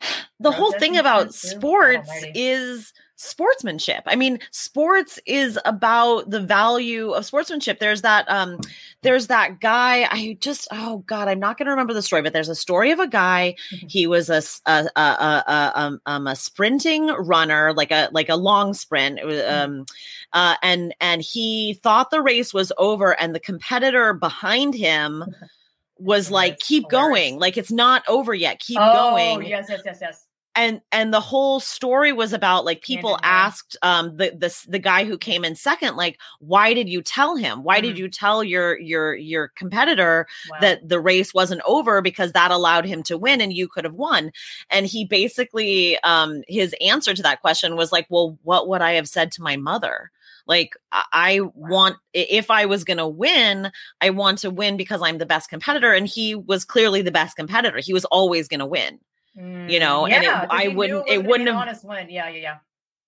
the 0.40 0.50
whole 0.50 0.72
thing 0.72 0.96
about 0.96 1.32
shit, 1.32 1.52
too. 1.52 1.60
God 1.60 1.60
sports 1.60 2.10
is 2.34 2.92
sportsmanship. 3.18 4.04
I 4.06 4.14
mean, 4.16 4.38
sports 4.52 5.18
is 5.26 5.58
about 5.64 6.30
the 6.30 6.40
value 6.40 7.10
of 7.10 7.26
sportsmanship. 7.26 7.80
There's 7.80 8.02
that 8.02 8.24
um 8.30 8.60
there's 9.02 9.26
that 9.26 9.60
guy 9.60 10.06
I 10.10 10.38
just 10.40 10.68
oh 10.70 10.98
god, 11.06 11.28
I'm 11.28 11.40
not 11.40 11.58
going 11.58 11.66
to 11.66 11.72
remember 11.72 11.92
the 11.94 12.02
story, 12.02 12.22
but 12.22 12.32
there's 12.32 12.48
a 12.48 12.54
story 12.54 12.92
of 12.92 13.00
a 13.00 13.08
guy 13.08 13.56
Mhm. 13.72 13.90
he 13.90 14.06
was 14.06 14.30
a 14.30 14.40
a 14.70 14.88
a, 14.96 15.00
a, 15.00 15.44
a, 15.46 15.72
um, 15.74 16.00
um, 16.06 16.26
a 16.28 16.36
sprinting 16.36 17.08
runner 17.08 17.72
like 17.74 17.90
a 17.90 18.08
like 18.12 18.28
a 18.28 18.36
long 18.36 18.72
sprint 18.72 19.18
It 19.18 19.26
was, 19.26 19.40
Mhm. 19.42 19.64
um 19.64 19.86
uh 20.32 20.54
and 20.62 20.94
and 21.00 21.20
he 21.20 21.74
thought 21.82 22.10
the 22.10 22.22
race 22.22 22.54
was 22.54 22.72
over 22.78 23.18
and 23.20 23.34
the 23.34 23.40
competitor 23.40 24.14
behind 24.14 24.74
him 24.74 25.24
was 25.98 26.30
like 26.30 26.60
keep 26.60 26.88
going 26.88 27.40
like 27.40 27.56
it's 27.56 27.72
not 27.72 28.04
over 28.06 28.32
yet 28.32 28.60
keep 28.60 28.78
oh, 28.80 28.92
going 28.92 29.44
yes, 29.48 29.66
yes, 29.68 29.80
yes, 29.84 29.98
yes. 30.00 30.24
And 30.58 30.80
and 30.92 31.14
the 31.14 31.20
whole 31.20 31.60
story 31.60 32.12
was 32.12 32.32
about 32.32 32.64
like 32.64 32.82
people 32.82 33.12
hand. 33.12 33.20
asked 33.24 33.76
um 33.82 34.16
the 34.16 34.30
the 34.36 34.64
the 34.68 34.78
guy 34.80 35.04
who 35.04 35.16
came 35.16 35.44
in 35.44 35.54
second 35.54 35.96
like 35.96 36.18
why 36.40 36.74
did 36.74 36.88
you 36.88 37.00
tell 37.02 37.36
him? 37.36 37.62
Why 37.62 37.80
did 37.80 37.94
Mhm. 37.96 37.98
you 37.98 38.08
tell 38.08 38.42
your 38.44 38.78
your 38.78 39.14
your 39.14 39.48
competitor 39.56 40.26
Wow. 40.50 40.58
that 40.60 40.88
the 40.88 41.00
race 41.00 41.32
wasn't 41.32 41.62
over 41.66 42.02
because 42.02 42.32
that 42.32 42.50
allowed 42.50 42.84
him 42.86 43.02
to 43.04 43.16
win 43.16 43.40
and 43.40 43.52
you 43.52 43.68
could 43.68 43.84
have 43.84 43.94
won? 43.94 44.32
And 44.70 44.86
he 44.86 45.04
basically 45.04 45.98
um 46.02 46.42
his 46.48 46.74
answer 46.80 47.14
to 47.14 47.22
that 47.22 47.40
question 47.40 47.76
was 47.76 47.92
like 47.92 48.06
well 48.10 48.38
what 48.42 48.68
would 48.68 48.82
i 48.82 48.92
have 48.92 49.08
said 49.08 49.32
to 49.32 49.42
my 49.42 49.56
mother? 49.56 50.10
Like 50.46 50.74
i, 50.92 51.04
I 51.12 51.40
want 51.54 51.96
if 52.14 52.50
i 52.50 52.66
was 52.66 52.84
going 52.84 52.98
to 52.98 53.06
win 53.08 53.70
i 54.00 54.10
want 54.10 54.38
to 54.38 54.50
win 54.50 54.76
because 54.76 55.02
i'm 55.02 55.18
the 55.18 55.26
best 55.26 55.50
competitor. 55.50 55.92
And 55.92 56.06
he 56.08 56.34
was 56.34 56.64
clearly 56.64 57.02
the 57.02 57.12
best 57.12 57.36
competitor. 57.36 57.78
He 57.78 57.92
was 57.92 58.04
always 58.06 58.48
going 58.48 58.60
to 58.60 58.66
win 58.66 58.98
you 59.38 59.78
know, 59.80 60.02
Mm, 60.02 60.12
and 60.12 60.24
it- 60.24 60.30
I 60.50 60.68
wouldn't- 60.68 61.08
it 61.08 61.22
be 61.22 61.26
wouldn't 61.28 61.48
have- 61.48 61.56
honest 61.58 61.84
win. 61.84 62.10
Yeah, 62.10 62.28
yeah, 62.28 62.38
yeah. 62.40 62.56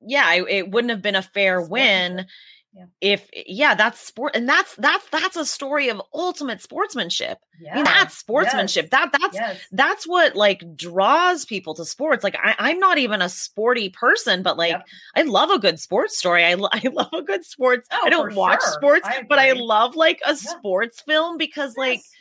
yeah 0.07 0.24
I, 0.26 0.45
it 0.49 0.70
wouldn't 0.70 0.91
have 0.91 1.03
been 1.03 1.16
a 1.16 1.22
fair 1.22 1.61
win 1.61 2.26
Yeah. 2.72 2.85
if 3.01 3.28
yeah 3.35 3.74
that's 3.74 3.99
sport 4.01 4.37
and 4.37 4.49
that's 4.49 4.76
that's 4.76 5.05
that's 5.11 5.35
a 5.37 5.45
story 5.45 5.89
of 5.89 6.01
ultimate 6.14 6.62
sportsmanship 6.62 7.39
Yeah, 7.61 7.72
i 7.72 7.74
mean 7.74 7.85
that's 7.85 8.16
sportsmanship 8.16 8.85
Yes. 8.85 8.91
that 8.93 9.11
that's 9.20 9.35
yes. 9.35 9.59
that's 9.72 10.07
what 10.07 10.37
like 10.37 10.62
draws 10.76 11.45
people 11.45 11.74
to 11.74 11.85
sports 11.85 12.22
like 12.22 12.37
I, 12.37 12.55
i'm 12.61 12.78
not 12.78 12.97
even 12.99 13.22
a 13.22 13.28
sporty 13.28 13.89
person 13.91 14.43
but 14.45 14.57
like 14.57 14.70
Yep. 14.70 14.87
i 15.16 15.22
love 15.22 15.51
a 15.51 15.59
good 15.59 15.81
sports 15.81 16.16
story 16.16 16.45
i, 16.45 16.53
I 16.72 16.83
love 16.93 17.12
a 17.12 17.22
good 17.22 17.45
sports 17.45 17.89
Oh, 17.91 18.01
i 18.05 18.09
don't 18.09 18.35
watch 18.37 18.62
sure. 18.62 18.72
sports 18.74 19.07
I 19.09 19.24
but 19.28 19.41
i 19.41 19.51
love 19.53 19.97
like 19.97 20.20
a 20.24 20.37
sports 20.37 21.01
film 21.03 21.37
because 21.39 21.76
like 21.76 21.99
Yes. 21.99 22.07
Oh, 22.09 22.20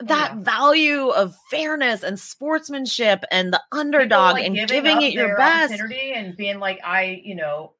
that 0.00 0.32
yeah. 0.34 0.42
value 0.42 1.08
of 1.08 1.36
fairness 1.50 2.02
and 2.02 2.18
sportsmanship 2.18 3.24
and 3.30 3.52
the 3.52 3.60
underdog 3.72 4.34
like, 4.34 4.46
and 4.46 4.54
giving 4.54 4.82
giving 4.82 5.02
it 5.02 5.12
your 5.12 5.36
best 5.36 5.74
and 5.74 6.36
being 6.36 6.60
like, 6.60 6.80
I, 6.84 7.20
you 7.24 7.34
know, 7.34 7.72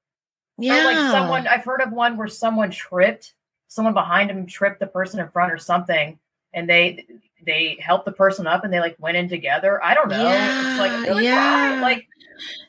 yeah 0.58 0.84
like 0.84 0.96
someone 1.12 1.46
I've 1.46 1.64
heard 1.64 1.80
of 1.80 1.92
one 1.92 2.16
where 2.16 2.26
someone 2.26 2.70
tripped, 2.70 3.34
someone 3.68 3.94
behind 3.94 4.30
him 4.30 4.46
tripped 4.46 4.80
the 4.80 4.86
person 4.86 5.20
in 5.20 5.28
front 5.28 5.52
or 5.52 5.58
something, 5.58 6.18
and 6.52 6.68
they 6.68 7.06
they 7.46 7.78
helped 7.80 8.04
the 8.04 8.12
person 8.12 8.46
up 8.46 8.64
and 8.64 8.72
they 8.72 8.80
like 8.80 8.96
went 8.98 9.16
in 9.16 9.28
together. 9.28 9.82
I 9.84 9.94
don't 9.94 10.08
know. 10.08 10.28
it's 10.28 10.78
like 10.80 10.90
Yeah, 10.90 11.02
really 11.08 11.24
yeah. 11.24 11.74
yeah. 11.76 11.82
like 11.82 12.08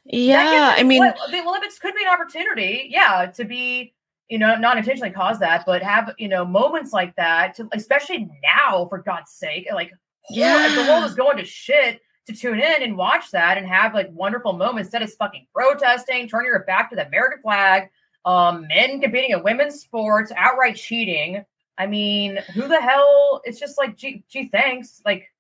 yeah 0.06 0.76
i 0.78 0.82
mean 0.82 1.00
what- 1.00 1.18
the 1.30 1.40
Olympics 1.42 1.78
could 1.78 1.94
be 1.96 2.04
an 2.04 2.10
opportunity, 2.10 2.88
yeah, 2.90 3.28
to 3.36 3.46
be 3.46 3.94
you 4.30 4.38
know 4.38 4.56
not 4.56 4.78
intentionally 4.78 5.12
cause 5.12 5.40
that, 5.40 5.64
but 5.66 5.82
have 5.82 6.14
you 6.18 6.28
know 6.28 6.46
moments 6.46 6.94
like 6.94 7.16
that, 7.16 7.56
to 7.56 7.68
especially 7.74 8.30
now 8.44 8.88
for 8.88 9.00
God's 9.00 9.32
sake, 9.32 9.68
like 9.74 9.92
yeah, 10.30 10.76
the 10.76 10.90
world 10.90 11.04
is 11.04 11.16
going 11.16 11.38
to 11.38 11.46
shit. 11.46 12.02
To 12.28 12.36
tune 12.36 12.60
in 12.60 12.84
and 12.84 12.96
watch 12.96 13.32
that 13.32 13.58
and 13.58 13.66
have 13.66 13.96
like 13.96 14.08
wonderful 14.12 14.54
moments 14.54 14.90
instead 14.90 15.02
of 15.02 15.12
fucking 15.16 15.48
protesting, 15.52 16.28
turning 16.28 16.52
your 16.52 16.64
back 16.64 16.92
to 16.92 16.96
the 16.96 17.08
American 17.08 17.42
flag, 17.42 17.90
um, 18.24 18.68
men 18.68 19.02
competing 19.02 19.32
in 19.32 19.42
women's 19.42 19.82
sports, 19.82 20.32
outright 20.38 20.76
cheating. 20.76 21.44
I 21.80 21.88
mean, 21.88 22.38
who 22.54 22.68
the 22.68 22.80
hell? 22.80 23.42
It's 23.46 23.60
just 23.60 23.80
like, 23.80 23.98
gee, 23.98 24.24
gee 24.30 24.50
thanks. 24.50 25.02
Like, 25.06 25.32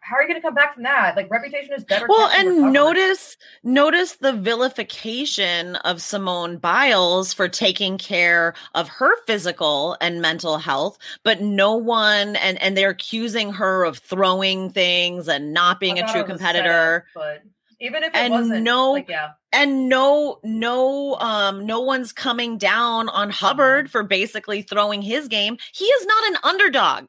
how 0.00 0.16
are 0.16 0.22
you 0.22 0.28
going 0.28 0.40
to 0.40 0.46
come 0.46 0.54
back 0.54 0.74
from 0.74 0.84
that? 0.84 1.16
Like, 1.16 1.30
reputation 1.30 1.74
is 1.74 1.84
better. 1.84 2.06
well 2.08 2.30
and 2.30 2.72
notice 2.72 3.36
notice 3.62 4.16
the 4.16 4.32
vilification 4.32 5.76
of 5.76 6.00
simone 6.00 6.56
biles 6.56 7.32
for 7.32 7.48
taking 7.48 7.98
care 7.98 8.54
of 8.74 8.88
her 8.88 9.14
physical 9.26 9.96
and 10.00 10.22
mental 10.22 10.58
health 10.58 10.98
but 11.24 11.40
no 11.40 11.74
one 11.76 12.36
and 12.36 12.60
and 12.62 12.76
they're 12.76 12.90
accusing 12.90 13.52
her 13.52 13.84
of 13.84 13.98
throwing 13.98 14.70
things 14.70 15.28
and 15.28 15.52
not 15.52 15.78
being 15.80 15.98
a 15.98 16.02
true 16.10 16.20
it 16.20 16.28
was 16.28 16.30
a 16.30 16.32
competitor. 16.38 17.06
but 17.14 17.42
even 17.80 18.02
if 18.02 18.14
it 18.14 18.16
And 18.16 18.64
no- 18.64 18.92
like, 18.92 19.08
yeah, 19.08 19.32
and 19.52 19.88
no 19.88 20.38
no 20.44 21.16
um 21.16 21.66
no 21.66 21.80
one's 21.80 22.12
coming 22.12 22.56
down 22.56 23.08
on 23.10 23.28
hubbard 23.30 23.90
for 23.90 24.02
basically 24.02 24.62
throwing 24.62 25.02
his 25.02 25.28
game. 25.28 25.58
He 25.74 25.84
is 25.84 26.06
not 26.06 26.24
an 26.30 26.36
underdog. 26.44 27.06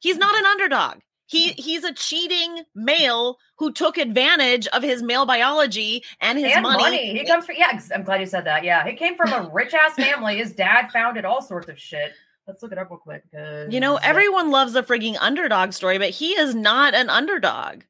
He's 0.00 0.18
not 0.18 0.36
an 0.36 0.44
underdog 0.44 0.98
he 1.26 1.52
he's 1.52 1.84
a 1.84 1.92
cheating 1.92 2.64
male 2.74 3.38
who 3.58 3.72
took 3.72 3.98
advantage 3.98 4.66
of 4.68 4.82
his 4.82 5.02
male 5.02 5.26
biology 5.26 6.04
and 6.20 6.38
his 6.38 6.52
and 6.52 6.62
money, 6.62 6.82
money. 6.82 7.18
He 7.18 7.24
comes 7.26 7.46
from, 7.46 7.56
yeah, 7.58 7.78
I'm 7.94 8.02
glad 8.02 8.20
you 8.20 8.26
said 8.26 8.44
that. 8.44 8.64
Yeah, 8.64 8.86
he 8.86 8.94
came 8.94 9.16
from 9.16 9.32
a 9.32 9.50
rich 9.52 9.74
ass 9.74 9.94
family. 9.94 10.36
His 10.36 10.52
dad 10.52 10.90
founded 10.92 11.24
all 11.24 11.42
sorts 11.42 11.68
of 11.68 11.78
shit. 11.78 12.12
Let's 12.46 12.62
look 12.62 12.70
it 12.70 12.78
up 12.78 12.90
real 12.90 12.98
quick. 12.98 13.24
you 13.68 13.80
know, 13.80 13.96
everyone 13.96 14.50
loves 14.52 14.76
a 14.76 14.82
frigging 14.82 15.16
underdog 15.20 15.72
story 15.72 15.98
but 15.98 16.10
he 16.10 16.30
is 16.32 16.54
not 16.54 16.94
an 16.94 17.10
underdog 17.10 17.82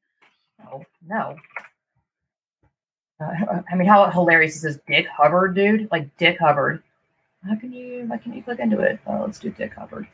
No, 0.65 0.83
no. 1.07 1.37
Uh, 3.21 3.63
I 3.71 3.75
mean, 3.75 3.89
how 3.89 4.11
hilarious 4.11 4.57
is 4.57 4.63
this 4.63 4.79
Dick 4.87 5.07
Hubbard 5.09 5.55
dude? 5.55 5.89
Like 5.91 6.15
Dick 6.17 6.39
Hubbard. 6.39 6.83
How 7.47 7.55
can 7.57 7.73
you? 7.73 8.07
How 8.09 8.17
can 8.17 8.33
you 8.35 8.43
click 8.43 8.59
into 8.59 8.81
it? 8.81 8.99
Uh, 9.07 9.21
let's 9.21 9.39
do 9.39 9.51
Dick 9.51 9.75
Hubbard. 9.75 10.07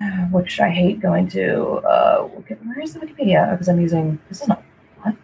Which 0.30 0.60
I 0.60 0.70
hate 0.70 1.00
going 1.00 1.28
to. 1.28 1.76
Uh, 1.76 2.22
where 2.24 2.80
is 2.80 2.94
the 2.94 3.00
Wikipedia? 3.00 3.50
Because 3.50 3.68
I'm 3.68 3.80
using. 3.80 4.18
This 4.28 4.42
is 4.42 4.48
not. 4.48 4.62
What? 5.02 5.16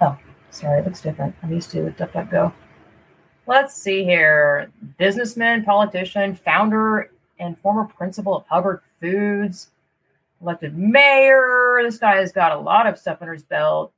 Oh, 0.00 0.18
sorry. 0.50 0.80
It 0.80 0.84
looks 0.84 1.00
different. 1.00 1.34
I'm 1.42 1.52
used 1.52 1.70
to 1.72 1.90
DuckDuckGo. 1.98 2.52
Let's 3.46 3.74
see 3.74 4.04
here. 4.04 4.70
Businessman, 4.98 5.64
politician, 5.64 6.34
founder, 6.34 7.10
and 7.38 7.58
former 7.58 7.84
principal 7.84 8.36
of 8.36 8.46
Hubbard 8.46 8.80
Foods 9.00 9.70
elected 10.40 10.76
mayor. 10.76 11.80
This 11.82 11.98
guy 11.98 12.16
has 12.16 12.32
got 12.32 12.52
a 12.52 12.58
lot 12.58 12.86
of 12.86 12.98
stuff 12.98 13.18
under 13.20 13.32
his 13.32 13.42
belt. 13.42 13.92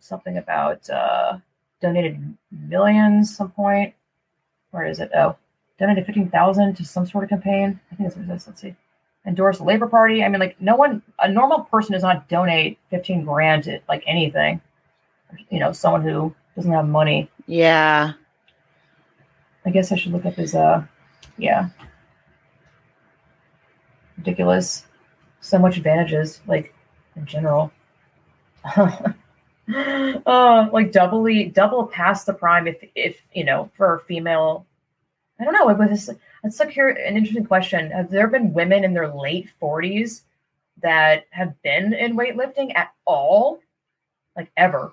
Something 0.00 0.38
about 0.38 0.88
uh, 0.90 1.38
donated 1.80 2.36
millions 2.50 3.36
some 3.36 3.50
point. 3.50 3.94
Where 4.72 4.86
is 4.86 5.00
it? 5.00 5.10
Oh, 5.14 5.36
donated 5.78 6.06
fifteen 6.06 6.30
thousand 6.30 6.74
to 6.76 6.84
some 6.84 7.06
sort 7.06 7.24
of 7.24 7.30
campaign. 7.30 7.78
I 7.90 7.94
think 7.94 8.08
that's 8.08 8.16
what. 8.16 8.28
Let's 8.28 8.60
see. 8.60 8.74
Endorsed 9.26 9.60
the 9.60 9.64
Labor 9.64 9.86
Party. 9.86 10.24
I 10.24 10.28
mean, 10.28 10.40
like 10.40 10.60
no 10.60 10.74
one, 10.74 11.02
a 11.20 11.30
normal 11.30 11.60
person 11.64 11.92
does 11.92 12.02
not 12.02 12.28
donate 12.28 12.78
fifteen 12.90 13.24
grand 13.24 13.64
to 13.64 13.80
like 13.88 14.02
anything. 14.06 14.60
You 15.50 15.60
know, 15.60 15.72
someone 15.72 16.02
who 16.02 16.34
doesn't 16.56 16.72
have 16.72 16.88
money. 16.88 17.30
yeah 17.46 18.12
I 19.64 19.70
guess 19.70 19.92
I 19.92 19.96
should 19.96 20.12
look 20.12 20.26
up 20.26 20.34
his 20.34 20.54
uh 20.54 20.84
yeah. 21.38 21.68
Ridiculous. 24.16 24.86
So 25.40 25.58
much 25.58 25.76
advantages, 25.76 26.40
like 26.46 26.74
in 27.16 27.26
general. 27.26 27.72
uh 30.26 30.68
like 30.72 30.92
doubly 30.92 31.44
double 31.44 31.86
past 31.86 32.26
the 32.26 32.34
prime 32.34 32.66
if 32.66 32.82
if 32.94 33.16
you 33.32 33.44
know 33.44 33.70
for 33.76 33.94
a 33.94 34.00
female 34.00 34.66
I 35.40 35.44
don't 35.44 35.54
know. 35.54 35.68
It 35.68 35.78
was 35.78 36.10
it's 36.44 36.58
like 36.58 36.70
here 36.70 36.88
an 36.88 37.16
interesting 37.16 37.46
question. 37.46 37.90
Have 37.90 38.10
there 38.10 38.26
been 38.26 38.52
women 38.52 38.84
in 38.84 38.94
their 38.94 39.14
late 39.14 39.48
forties 39.60 40.24
that 40.82 41.26
have 41.30 41.60
been 41.62 41.92
in 41.92 42.16
weightlifting 42.16 42.74
at 42.74 42.92
all? 43.04 43.60
Like 44.36 44.50
ever? 44.56 44.92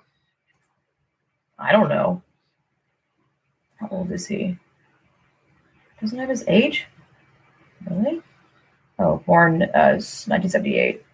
I 1.58 1.72
don't 1.72 1.88
know. 1.88 2.22
How 3.76 3.88
old 3.90 4.12
is 4.12 4.26
he? 4.26 4.58
Doesn't 6.00 6.18
have 6.18 6.28
his 6.28 6.44
age? 6.46 6.86
Really? 7.88 8.22
Oh, 8.98 9.22
born 9.26 9.62
uh, 9.62 9.96
1978. 9.96 11.04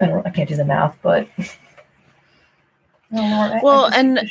I 0.00 0.06
don't. 0.06 0.26
I 0.26 0.30
can't 0.30 0.48
do 0.48 0.56
the 0.56 0.64
math, 0.64 0.96
but. 1.02 1.28
No, 3.10 3.22
Lord, 3.22 3.62
well, 3.62 3.84
I 3.86 4.00
and 4.00 4.30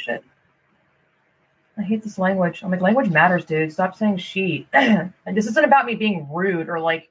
I 1.77 1.83
hate 1.83 2.03
this 2.03 2.17
language. 2.17 2.63
I'm 2.63 2.71
like, 2.71 2.81
language 2.81 3.09
matters, 3.09 3.45
dude. 3.45 3.71
Stop 3.71 3.95
saying 3.95 4.17
she. 4.17 4.67
and 4.73 5.13
this 5.25 5.45
isn't 5.45 5.63
about 5.63 5.85
me 5.85 5.95
being 5.95 6.27
rude 6.31 6.69
or 6.69 6.79
like 6.79 7.09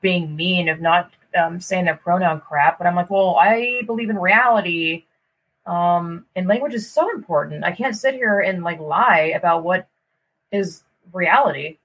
being 0.00 0.34
mean 0.34 0.68
of 0.68 0.80
not 0.80 1.12
um, 1.38 1.60
saying 1.60 1.84
that 1.84 2.02
pronoun 2.02 2.40
crap. 2.40 2.78
But 2.78 2.86
I'm 2.86 2.96
like, 2.96 3.10
well, 3.10 3.36
I 3.36 3.82
believe 3.86 4.10
in 4.10 4.18
reality. 4.18 5.04
Um, 5.66 6.26
and 6.34 6.48
language 6.48 6.74
is 6.74 6.90
so 6.90 7.10
important. 7.10 7.64
I 7.64 7.72
can't 7.72 7.96
sit 7.96 8.14
here 8.14 8.40
and 8.40 8.64
like 8.64 8.80
lie 8.80 9.32
about 9.36 9.62
what 9.62 9.88
is 10.50 10.82
reality. 11.12 11.78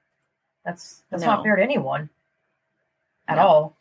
That's 0.65 1.01
that's 1.09 1.21
no. 1.21 1.27
not 1.27 1.43
fair 1.43 1.55
to 1.55 1.63
anyone 1.63 2.09
at 3.27 3.35
no. 3.35 3.41
all. 3.41 3.77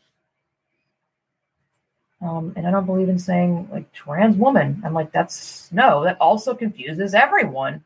Um, 2.23 2.53
and 2.55 2.67
I 2.67 2.71
don't 2.71 2.85
believe 2.85 3.09
in 3.09 3.19
saying 3.19 3.69
like 3.73 3.91
trans 3.93 4.37
woman. 4.37 4.83
I'm 4.85 4.93
like, 4.93 5.11
that's 5.11 5.73
no, 5.73 6.05
that 6.05 6.19
also 6.21 6.55
confuses 6.55 7.15
everyone 7.15 7.83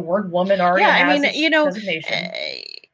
the 0.00 0.06
word 0.06 0.32
woman 0.32 0.60
already 0.60 0.82
yeah, 0.82 1.08
I 1.08 1.18
mean, 1.18 1.30
you 1.34 1.50
know, 1.50 1.68
uh, 1.68 1.74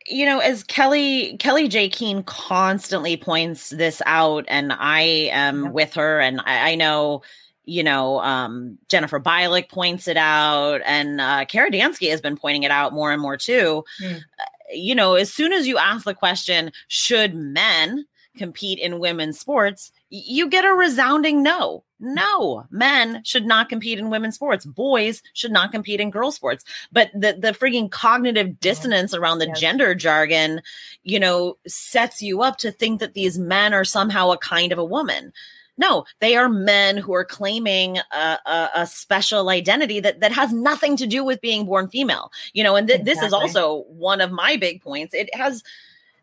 you 0.07 0.27
know, 0.27 0.39
as 0.39 0.65
Kelly 0.65 1.37
Kellie-Jay 1.39 1.89
Keen 1.89 2.23
constantly 2.25 3.17
points 3.17 3.71
this 3.71 4.03
out, 4.07 4.45
and 4.49 4.73
I 4.73 5.31
am 5.33 5.73
with 5.73 5.95
her, 5.95 6.21
and 6.21 6.41
I, 6.41 6.73
I 6.73 6.75
know 6.75 7.23
you 7.67 7.83
know, 7.83 8.21
um, 8.21 8.79
Jennifer 8.89 9.19
Bilek 9.19 9.71
points 9.71 10.07
it 10.07 10.17
out, 10.17 10.81
and 10.85 11.21
uh, 11.21 11.45
Kara 11.47 11.71
Dansky 11.71 12.11
has 12.11 12.21
been 12.21 12.37
pointing 12.37 12.63
it 12.63 12.71
out 12.71 12.93
more 12.93 13.13
and 13.13 13.21
more 13.21 13.37
too. 13.37 13.85
Mm. 14.03 14.17
Uh, 14.17 14.45
you 14.73 14.95
know, 14.95 15.15
as 15.15 15.33
soon 15.33 15.53
as 15.53 15.67
you 15.67 15.79
ask 15.79 16.05
the 16.05 16.15
question, 16.15 16.73
should 16.89 17.35
men 17.35 18.07
compete 18.37 18.79
in 18.79 18.99
women's 18.99 19.39
sports? 19.39 19.93
You 20.11 20.49
get 20.49 20.65
a 20.65 20.75
resounding 20.75 21.43
no. 21.43 21.85
No, 22.05 22.67
men 22.71 23.23
should 23.25 23.47
not 23.47 23.71
compete 23.71 23.99
in 23.99 24.11
women's 24.11 24.35
sports. 24.35 24.67
Boys 24.67 25.23
should 25.33 25.51
not 25.51 25.73
compete 25.73 26.01
in 26.01 26.11
girls' 26.11 26.37
sports. 26.37 26.65
But 26.93 27.11
the 27.15 27.33
the 27.39 27.53
freaking 27.53 27.91
cognitive 27.91 28.61
dissonance 28.61 29.15
around 29.15 29.39
the 29.39 29.47
yes. 29.47 29.59
gender 29.59 29.95
jargon, 29.95 30.61
you 31.03 31.19
know, 31.19 31.57
sets 31.67 32.21
you 32.21 32.43
up 32.43 32.59
to 32.59 32.71
think 32.71 33.01
that 33.01 33.15
these 33.15 33.39
men 33.39 33.73
are 33.73 33.85
somehow 33.85 34.31
a 34.31 34.39
kind 34.39 34.71
of 34.71 34.79
a 34.79 34.85
woman. 34.85 35.33
No, 35.77 36.05
they 36.21 36.37
are 36.37 36.49
men 36.49 36.99
who 36.99 37.15
are 37.15 37.25
claiming 37.25 37.99
a, 37.99 38.39
a, 38.47 38.71
a, 38.77 38.87
special 38.87 39.49
identity 39.49 39.99
that, 39.99 40.21
that 40.21 40.31
has 40.31 40.53
nothing 40.53 40.97
to 40.99 41.07
do 41.07 41.25
with 41.25 41.41
being 41.41 41.67
born 41.67 41.89
female. 41.89 42.31
You 42.53 42.63
know, 42.63 42.77
and 42.77 42.87
th- 42.87 43.01
exactly. 43.01 43.15
this 43.15 43.27
is 43.27 43.33
also 43.33 43.85
one 43.89 44.21
of 44.21 44.31
my 44.31 44.57
big 44.57 44.83
points. 44.83 45.15
It 45.15 45.35
has 45.35 45.65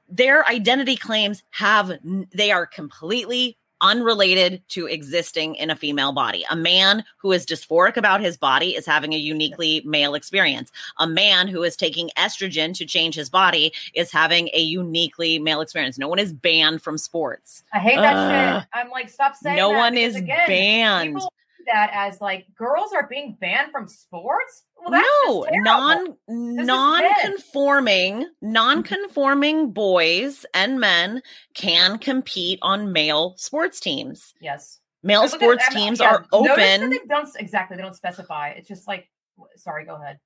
their 0.07 0.47
identity 0.47 0.95
claims 0.95 1.43
have 1.49 1.91
they 2.33 2.51
are 2.51 2.65
completely 2.65 3.57
unrelated 3.81 4.61
to 4.69 4.85
existing 4.85 5.55
in 5.55 5.69
a 5.69 5.75
female 5.75 6.11
body. 6.11 6.45
A 6.49 6.55
man 6.55 7.03
who 7.17 7.31
is 7.31 7.45
dysphoric 7.45 7.97
about 7.97 8.21
his 8.21 8.37
body 8.37 8.75
is 8.75 8.85
having 8.85 9.13
a 9.13 9.17
uniquely 9.17 9.81
male 9.85 10.13
experience. 10.13 10.71
A 10.99 11.07
man 11.07 11.47
who 11.47 11.63
is 11.63 11.75
taking 11.75 12.09
estrogen 12.17 12.73
to 12.77 12.85
change 12.85 13.15
his 13.15 13.29
body 13.29 13.73
is 13.93 14.11
having 14.11 14.49
a 14.53 14.59
uniquely 14.59 15.39
male 15.39 15.61
experience. 15.61 15.97
No 15.97 16.07
one 16.07 16.19
is 16.19 16.31
banned 16.31 16.81
from 16.81 16.97
sports. 16.97 17.63
I 17.73 17.79
hate 17.79 17.97
that 17.97 18.15
uh, 18.15 18.59
shit. 18.59 18.69
I'm 18.73 18.89
like, 18.89 19.09
stop 19.09 19.35
saying 19.35 19.57
no 19.57 19.71
one 19.71 19.97
is 19.97 20.15
again, 20.15 20.39
banned. 20.47 21.21
That 21.65 21.91
as 21.93 22.21
like 22.21 22.45
girls 22.55 22.91
are 22.93 23.07
being 23.07 23.37
banned 23.39 23.71
from 23.71 23.87
sports. 23.87 24.63
Well, 24.83 25.01
no, 25.25 25.47
non 25.51 26.17
non-conforming, 26.27 28.25
non-conforming 28.41 29.71
boys 29.71 30.45
and 30.53 30.79
men 30.79 31.21
can 31.53 31.97
compete 31.99 32.59
on 32.61 32.91
male 32.91 33.35
sports 33.37 33.79
teams. 33.79 34.33
Yes. 34.41 34.79
Male 35.03 35.27
sports 35.27 35.63
at, 35.67 35.73
teams 35.73 35.99
yeah, 35.99 36.09
are 36.11 36.25
open. 36.31 36.89
They 36.89 36.99
don't 37.07 37.29
exactly 37.37 37.77
they 37.77 37.83
don't 37.83 37.95
specify. 37.95 38.49
It's 38.49 38.67
just 38.67 38.87
like 38.87 39.07
sorry, 39.55 39.85
go 39.85 39.95
ahead. 39.95 40.19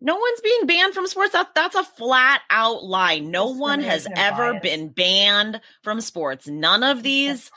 No 0.00 0.16
one's 0.16 0.40
being 0.42 0.66
banned 0.66 0.92
from 0.92 1.06
sports. 1.06 1.32
That, 1.32 1.54
that's 1.54 1.74
a 1.74 1.82
flat 1.82 2.42
out 2.50 2.84
lie. 2.84 3.18
No 3.18 3.52
one 3.52 3.80
has 3.80 4.06
ever 4.14 4.52
bias. 4.52 4.62
been 4.62 4.88
banned 4.88 5.60
from 5.82 6.02
sports. 6.02 6.46
None 6.46 6.82
of 6.82 7.02
these 7.02 7.50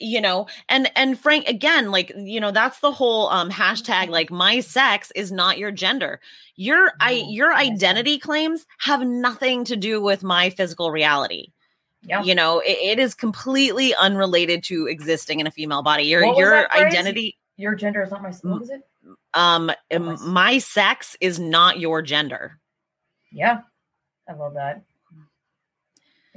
you 0.00 0.20
know 0.20 0.46
and 0.68 0.90
and 0.96 1.18
frank 1.18 1.46
again 1.46 1.90
like 1.90 2.12
you 2.16 2.40
know 2.40 2.50
that's 2.50 2.80
the 2.80 2.90
whole 2.90 3.28
um 3.28 3.50
hashtag 3.50 4.04
mm-hmm. 4.04 4.12
like 4.12 4.30
my 4.30 4.60
sex 4.60 5.12
is 5.14 5.30
not 5.30 5.58
your 5.58 5.70
gender. 5.70 6.20
Your 6.56 6.92
i 7.00 7.24
your 7.28 7.54
identity 7.54 8.18
claims 8.18 8.66
have 8.78 9.02
nothing 9.02 9.64
to 9.64 9.76
do 9.76 10.00
with 10.00 10.22
my 10.22 10.50
physical 10.50 10.90
reality. 10.90 11.52
Yeah. 12.02 12.22
you 12.22 12.34
know 12.34 12.60
it, 12.60 12.78
it 12.78 12.98
is 12.98 13.14
completely 13.14 13.94
unrelated 13.94 14.64
to 14.64 14.86
existing 14.86 15.40
in 15.40 15.46
a 15.46 15.50
female 15.50 15.82
body. 15.82 16.04
Your 16.04 16.24
your 16.24 16.72
identity 16.72 17.36
your 17.56 17.74
gender 17.74 18.02
is 18.02 18.10
not 18.10 18.22
my 18.22 18.30
what 18.42 18.62
is 18.62 18.70
it? 18.70 18.82
um 19.34 19.70
my 19.88 20.58
sex 20.58 21.16
is 21.20 21.38
not 21.38 21.78
your 21.78 22.02
gender. 22.02 22.58
Yeah. 23.30 23.60
I 24.28 24.34
love 24.34 24.54
that 24.54 24.82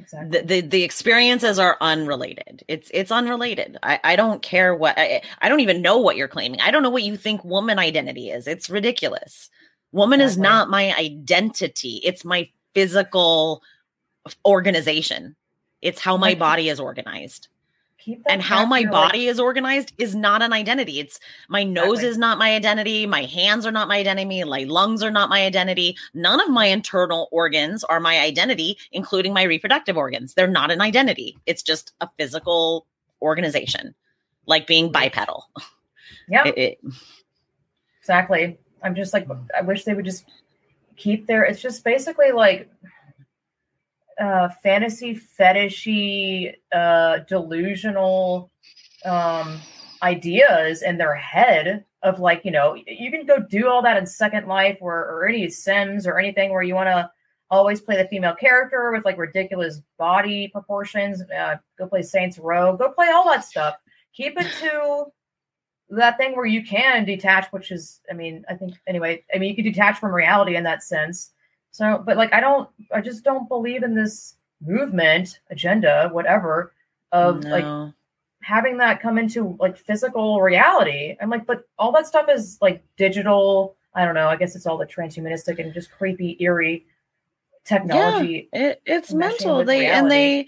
Exactly. 0.03 0.39
The, 0.39 0.45
the, 0.45 0.61
the 0.61 0.83
experiences 0.83 1.59
are 1.59 1.77
unrelated. 1.79 2.63
It's 2.67 2.91
it's 2.93 3.11
unrelated. 3.11 3.77
I, 3.83 3.99
I 4.03 4.15
don't 4.17 4.41
care 4.41 4.75
what 4.75 4.97
I, 4.97 5.21
I 5.41 5.47
don't 5.47 5.61
even 5.61 5.81
know 5.81 5.97
what 5.97 6.17
you're 6.17 6.27
claiming. 6.27 6.59
I 6.59 6.71
don't 6.71 6.83
know 6.83 6.89
what 6.89 7.03
you 7.03 7.15
think 7.15 7.43
woman 7.45 7.79
identity 7.79 8.29
is. 8.29 8.45
It's 8.45 8.69
ridiculous. 8.69 9.49
Woman 9.93 10.19
exactly. 10.19 10.31
is 10.31 10.37
not 10.39 10.69
my 10.69 10.93
identity. 10.95 12.01
It's 12.03 12.25
my 12.25 12.49
physical 12.73 13.63
organization. 14.45 15.37
It's 15.81 16.01
how 16.01 16.17
my 16.17 16.35
body 16.35 16.67
is 16.67 16.79
organized 16.79 17.47
and 18.27 18.41
how 18.41 18.65
my 18.65 18.85
body 18.85 19.27
is 19.27 19.39
organized 19.39 19.93
is 19.97 20.15
not 20.15 20.41
an 20.41 20.53
identity. 20.53 20.99
It's 20.99 21.19
my 21.49 21.63
nose 21.63 21.99
exactly. 21.99 22.09
is 22.09 22.17
not 22.17 22.37
my 22.37 22.55
identity. 22.55 23.05
My 23.05 23.23
hands 23.23 23.65
are 23.65 23.71
not 23.71 23.87
my 23.87 23.97
identity. 23.97 24.43
My 24.43 24.63
lungs 24.63 25.03
are 25.03 25.11
not 25.11 25.29
my 25.29 25.45
identity. 25.45 25.95
None 26.13 26.39
of 26.39 26.49
my 26.49 26.65
internal 26.65 27.29
organs 27.31 27.83
are 27.83 27.99
my 27.99 28.19
identity, 28.19 28.77
including 28.91 29.33
my 29.33 29.43
reproductive 29.43 29.97
organs. 29.97 30.33
They're 30.33 30.47
not 30.47 30.71
an 30.71 30.81
identity. 30.81 31.37
It's 31.45 31.63
just 31.63 31.93
a 32.01 32.09
physical 32.17 32.85
organization, 33.21 33.95
like 34.45 34.67
being 34.67 34.91
bipedal. 34.91 35.49
Yeah. 36.27 36.51
exactly. 37.99 38.57
I'm 38.83 38.95
just 38.95 39.13
like, 39.13 39.27
I 39.57 39.61
wish 39.61 39.83
they 39.83 39.93
would 39.93 40.05
just 40.05 40.25
keep 40.97 41.27
their, 41.27 41.43
it's 41.43 41.61
just 41.61 41.83
basically 41.83 42.31
like, 42.31 42.69
uh, 44.19 44.49
fantasy 44.61 45.15
fetishy, 45.15 46.53
uh, 46.73 47.19
delusional 47.27 48.51
um, 49.05 49.59
ideas 50.01 50.81
in 50.81 50.97
their 50.97 51.15
head 51.15 51.85
of 52.03 52.19
like, 52.19 52.43
you 52.43 52.51
know, 52.51 52.75
you 52.85 53.09
can 53.11 53.25
go 53.25 53.39
do 53.39 53.69
all 53.69 53.81
that 53.81 53.97
in 53.97 54.05
Second 54.05 54.47
Life 54.47 54.77
or, 54.81 54.93
or 54.93 55.27
any 55.27 55.49
Sims 55.49 56.05
or 56.05 56.19
anything 56.19 56.51
where 56.51 56.63
you 56.63 56.75
want 56.75 56.87
to 56.87 57.09
always 57.49 57.81
play 57.81 57.95
the 57.95 58.07
female 58.07 58.35
character 58.35 58.91
with 58.91 59.05
like 59.05 59.17
ridiculous 59.17 59.81
body 59.97 60.47
proportions. 60.49 61.21
Uh, 61.23 61.55
go 61.77 61.87
play 61.87 62.01
Saints 62.01 62.37
Row. 62.37 62.75
Go 62.75 62.91
play 62.91 63.07
all 63.07 63.25
that 63.25 63.45
stuff. 63.45 63.75
Keep 64.13 64.39
it 64.39 64.51
to 64.59 65.05
that 65.89 66.17
thing 66.17 66.35
where 66.35 66.45
you 66.45 66.63
can 66.63 67.05
detach, 67.05 67.47
which 67.51 67.71
is, 67.71 68.01
I 68.09 68.13
mean, 68.13 68.43
I 68.49 68.55
think 68.55 68.73
anyway. 68.87 69.23
I 69.33 69.37
mean, 69.37 69.49
you 69.49 69.55
can 69.55 69.65
detach 69.65 69.99
from 69.99 70.13
reality 70.13 70.55
in 70.55 70.63
that 70.63 70.83
sense 70.83 71.32
so, 71.73 72.01
but 72.05 72.17
like, 72.17 72.31
I 72.33 72.39
don't, 72.39 72.69
I 72.93 73.01
just 73.01 73.23
don't 73.23 73.49
believe 73.49 73.81
in 73.81 73.95
this 73.95 74.35
movement 74.61 75.39
agenda, 75.49 76.07
whatever, 76.11 76.71
of 77.11 77.43
no. 77.43 77.49
like 77.49 77.93
having 78.43 78.77
that 78.77 79.01
come 79.01 79.17
into 79.17 79.57
like 79.59 79.75
physical 79.75 80.39
reality. 80.39 81.17
I'm 81.19 81.31
like, 81.31 81.47
but 81.47 81.67
all 81.79 81.91
that 81.93 82.05
stuff 82.05 82.27
is 82.29 82.59
like 82.61 82.83
digital. 82.95 83.75
I 83.95 84.05
don't 84.05 84.13
know. 84.13 84.27
I 84.27 84.35
guess 84.35 84.55
it's 84.55 84.67
all 84.67 84.77
the 84.77 84.85
transhumanistic 84.85 85.57
and 85.57 85.73
just 85.73 85.91
creepy, 85.91 86.37
eerie 86.39 86.85
technology. 87.65 88.49
Yeah, 88.53 88.59
it, 88.67 88.81
it's 88.85 89.11
mental. 89.11 89.65
They 89.65 89.79
reality. 89.79 89.99
and 89.99 90.11
they 90.11 90.45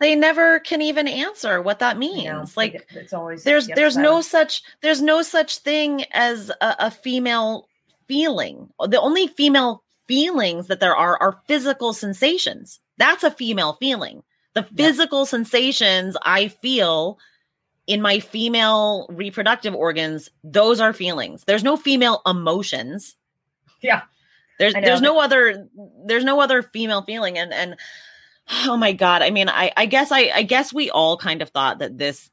they 0.00 0.14
never 0.14 0.60
can 0.60 0.80
even 0.80 1.06
answer 1.06 1.60
what 1.60 1.80
that 1.80 1.98
means. 1.98 2.56
like 2.56 2.86
it's 2.94 3.12
always 3.12 3.44
there's 3.44 3.66
there's 3.68 3.98
no 3.98 4.22
such 4.22 4.62
there's 4.80 5.02
no 5.02 5.20
such 5.20 5.58
thing 5.58 6.04
as 6.12 6.50
a, 6.62 6.76
a 6.78 6.90
female 6.90 7.68
feeling. 8.06 8.70
The 8.80 9.00
only 9.00 9.26
female 9.28 9.83
feelings 10.06 10.68
that 10.68 10.80
there 10.80 10.96
are 10.96 11.20
are 11.20 11.40
physical 11.46 11.92
sensations. 11.92 12.80
That's 12.96 13.24
a 13.24 13.30
female 13.30 13.74
feeling. 13.74 14.22
The 14.54 14.62
physical 14.62 15.20
yeah. 15.20 15.26
sensations 15.26 16.16
I 16.22 16.48
feel 16.48 17.18
in 17.86 18.00
my 18.00 18.20
female 18.20 19.06
reproductive 19.10 19.74
organs, 19.74 20.30
those 20.42 20.80
are 20.80 20.92
feelings. 20.92 21.44
There's 21.44 21.64
no 21.64 21.76
female 21.76 22.22
emotions. 22.24 23.16
Yeah. 23.82 24.02
There's 24.58 24.74
there's 24.74 25.00
no 25.00 25.18
other 25.18 25.68
there's 26.06 26.24
no 26.24 26.40
other 26.40 26.62
female 26.62 27.02
feeling 27.02 27.38
and 27.38 27.52
and 27.52 27.76
oh 28.66 28.76
my 28.76 28.92
god, 28.92 29.22
I 29.22 29.30
mean 29.30 29.48
I 29.48 29.72
I 29.76 29.86
guess 29.86 30.12
I 30.12 30.30
I 30.34 30.42
guess 30.42 30.72
we 30.72 30.90
all 30.90 31.16
kind 31.16 31.42
of 31.42 31.50
thought 31.50 31.80
that 31.80 31.98
this 31.98 32.30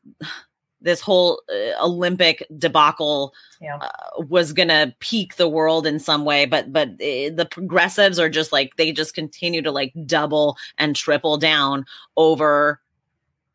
this 0.81 1.01
whole 1.01 1.41
uh, 1.49 1.83
Olympic 1.83 2.45
debacle 2.57 3.33
yeah. 3.61 3.77
uh, 3.77 4.23
was 4.27 4.53
going 4.53 4.69
to 4.69 4.93
peak 4.99 5.35
the 5.35 5.47
world 5.47 5.85
in 5.85 5.99
some 5.99 6.25
way 6.25 6.45
but 6.45 6.71
but 6.71 6.89
uh, 6.89 7.29
the 7.33 7.47
progressives 7.49 8.19
are 8.19 8.29
just 8.29 8.51
like 8.51 8.75
they 8.75 8.91
just 8.91 9.13
continue 9.13 9.61
to 9.61 9.71
like 9.71 9.93
double 10.05 10.57
and 10.77 10.95
triple 10.95 11.37
down 11.37 11.85
over 12.17 12.79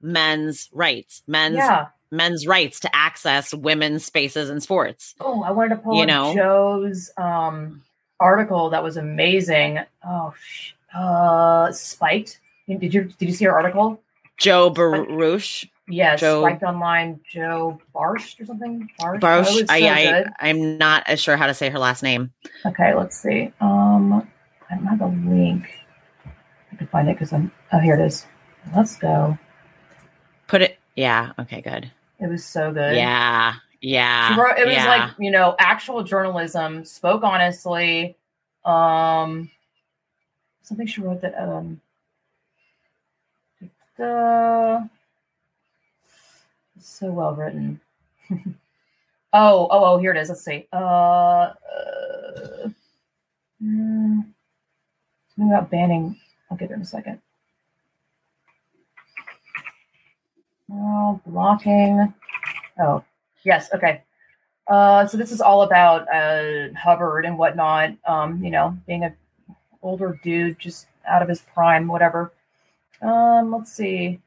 men's 0.01 0.69
rights 0.73 1.23
men's 1.27 1.57
yeah. 1.57 1.87
men's 2.11 2.47
rights 2.47 2.81
to 2.81 2.95
access 2.95 3.53
women's 3.53 4.05
spaces 4.05 4.51
and 4.51 4.63
sports. 4.63 5.15
Oh 5.21 5.43
i 5.43 5.51
wanted 5.51 5.71
to 5.71 5.77
pull 5.77 5.99
you 5.99 6.07
know? 6.07 6.35
Joe's 6.35 7.11
um 7.17 7.83
article 8.21 8.71
that 8.71 8.83
was 8.83 8.97
amazing. 8.97 9.81
Oh 10.05 10.33
uh 10.95 11.73
spiked. 11.73 12.41
Did 12.69 12.95
you 12.95 13.05
did 13.05 13.29
you 13.29 13.35
see 13.35 13.45
her 13.45 13.53
article? 13.53 14.01
Joe 14.39 14.71
baruch 14.71 15.67
Yes, 15.89 16.21
Joe, 16.21 16.45
Online, 16.45 17.21
Joe 17.29 17.81
Barsh 17.95 18.41
or 18.41 18.47
something. 18.47 18.89
Barsh. 19.01 19.21
Barsh. 19.21 19.47
Oh, 19.49 19.59
so 19.59 19.65
I, 19.69 20.25
I, 20.41 20.49
am 20.49 20.79
not 20.79 21.05
as 21.07 21.21
sure 21.21 21.37
how 21.37 21.47
to 21.47 21.55
say 21.55 21.71
her 21.71 21.79
last 21.79 22.03
name. 22.03 22.33
Okay, 22.65 22.93
let's 22.93 23.17
see. 23.17 23.53
Um, 23.61 24.29
I 24.69 24.75
don't 24.75 24.87
have 24.87 25.01
a 25.01 25.07
link. 25.07 25.65
I 26.73 26.77
can 26.77 26.89
find 26.89 27.09
it 27.09 27.15
because 27.15 27.33
I'm. 27.33 27.53
Oh, 27.73 27.79
here 27.79 27.95
it 27.95 28.05
is. 28.05 28.27
Let's 28.75 28.97
go. 28.97 29.39
Put 30.49 30.63
it. 30.63 30.79
Yeah. 30.97 31.33
Okay. 31.39 31.61
Good. 31.61 31.91
It 32.19 32.29
was 32.29 32.45
so 32.45 32.73
good. 32.73 32.97
Yeah. 32.97 33.55
Yeah. 33.81 34.37
Wrote, 34.37 34.59
it 34.59 34.67
was 34.67 34.75
yeah. 34.75 34.89
like 34.89 35.11
you 35.21 35.31
know 35.31 35.55
actual 35.61 36.03
journalism. 36.03 36.85
Spoke 36.85 37.23
honestly. 37.23 38.17
Um, 38.65 39.53
something 40.63 40.89
she 40.89 41.01
wrote 41.01 41.21
that. 41.21 41.41
Um. 41.41 41.81
The 43.97 44.91
so 46.87 47.11
well 47.11 47.35
written. 47.35 47.81
oh, 48.31 48.47
oh, 49.33 49.69
oh, 49.71 49.99
here 49.99 50.13
it 50.13 50.17
is. 50.17 50.29
Let's 50.29 50.45
see. 50.45 50.67
Uh, 50.73 50.77
uh 50.77 52.69
mm, 53.63 54.25
something 55.35 55.53
about 55.53 55.71
banning. 55.71 56.19
I'll 56.51 56.57
get 56.57 56.69
there 56.69 56.77
in 56.77 56.83
a 56.83 56.87
second. 56.87 57.21
Oh, 60.73 61.21
blocking. 61.27 62.13
Oh, 62.79 63.05
yes. 63.45 63.71
Okay. 63.75 64.03
Uh, 64.69 65.07
so 65.07 65.17
this 65.17 65.31
is 65.31 65.41
all 65.41 65.63
about 65.63 66.13
uh, 66.13 66.73
Hubbard 66.77 67.25
and 67.25 67.39
whatnot. 67.39 67.93
Um, 68.07 68.43
you 68.43 68.51
know, 68.51 68.77
being 68.87 69.05
a 69.05 69.15
older 69.83 70.19
dude, 70.23 70.59
just 70.59 70.89
out 71.07 71.23
of 71.23 71.29
his 71.29 71.41
prime, 71.41 71.87
whatever. 71.87 72.33
Um, 73.01 73.53
let's 73.53 73.73
see. 73.73 74.21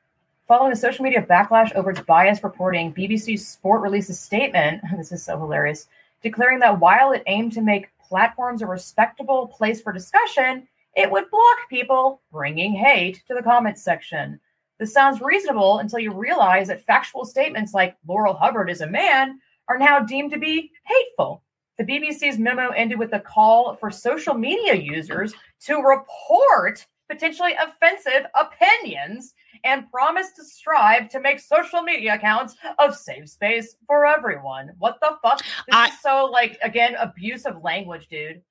Following 0.50 0.72
a 0.72 0.76
social 0.76 1.04
media 1.04 1.22
backlash 1.22 1.76
over 1.76 1.92
its 1.92 2.00
biased 2.00 2.44
reporting, 2.44 2.92
BBC 2.92 3.38
Sport 3.38 3.84
released 3.84 4.10
a 4.10 4.16
statement. 4.16 4.82
This 4.98 5.12
is 5.12 5.24
so 5.24 5.38
hilarious, 5.38 5.88
declaring 6.24 6.58
that 6.58 6.80
while 6.80 7.12
it 7.12 7.22
aimed 7.28 7.52
to 7.52 7.62
make 7.62 7.92
platforms 8.02 8.64
a 8.64 8.66
respectable 8.66 9.46
place 9.46 9.80
for 9.80 9.94
discussion, 9.94 10.68
it 10.96 11.12
would 11.12 11.30
block 11.30 11.70
people 11.70 12.24
bringing 12.32 12.74
hate 12.74 13.22
to 13.28 13.36
the 13.36 13.44
comments 13.44 13.84
section. 13.84 14.40
This 14.80 14.92
sounds 14.92 15.22
reasonable 15.22 15.78
until 15.78 16.00
you 16.00 16.12
realize 16.12 16.70
that 16.70 16.84
factual 16.84 17.26
statements 17.26 17.76
like 17.76 17.96
Laurel 18.08 18.34
Hubbard 18.34 18.72
is 18.72 18.82
a 18.82 18.88
man 18.88 19.40
are 19.68 19.78
now 19.78 20.00
deemed 20.00 20.32
to 20.32 20.40
be 20.40 20.72
hateful. 20.84 21.44
The 21.78 21.84
BBC's 21.84 22.40
memo 22.40 22.70
ended 22.70 22.98
with 22.98 23.14
a 23.14 23.20
call 23.20 23.76
for 23.76 23.92
social 23.92 24.34
media 24.34 24.74
users 24.74 25.32
to 25.68 25.76
report 25.76 26.88
potentially 27.08 27.54
offensive 27.54 28.26
opinions 28.34 29.36
and 29.64 29.90
promised 29.92 30.36
to 30.38 30.44
strive 30.44 31.10
to 31.10 31.20
make 31.20 31.40
social 31.40 31.82
media 31.82 32.16
accounts 32.16 32.56
of 32.78 32.96
safe 32.96 33.30
space 33.30 33.76
for 33.88 34.06
everyone. 34.06 34.72
What 34.78 35.00
the 35.02 35.18
fuck? 35.22 35.40
This 35.40 35.74
I, 35.74 35.88
is 35.90 36.02
so 36.02 36.26
like 36.32 36.58
again 36.62 36.96
abusive 37.00 37.64
language, 37.64 38.08
dude. 38.08 38.42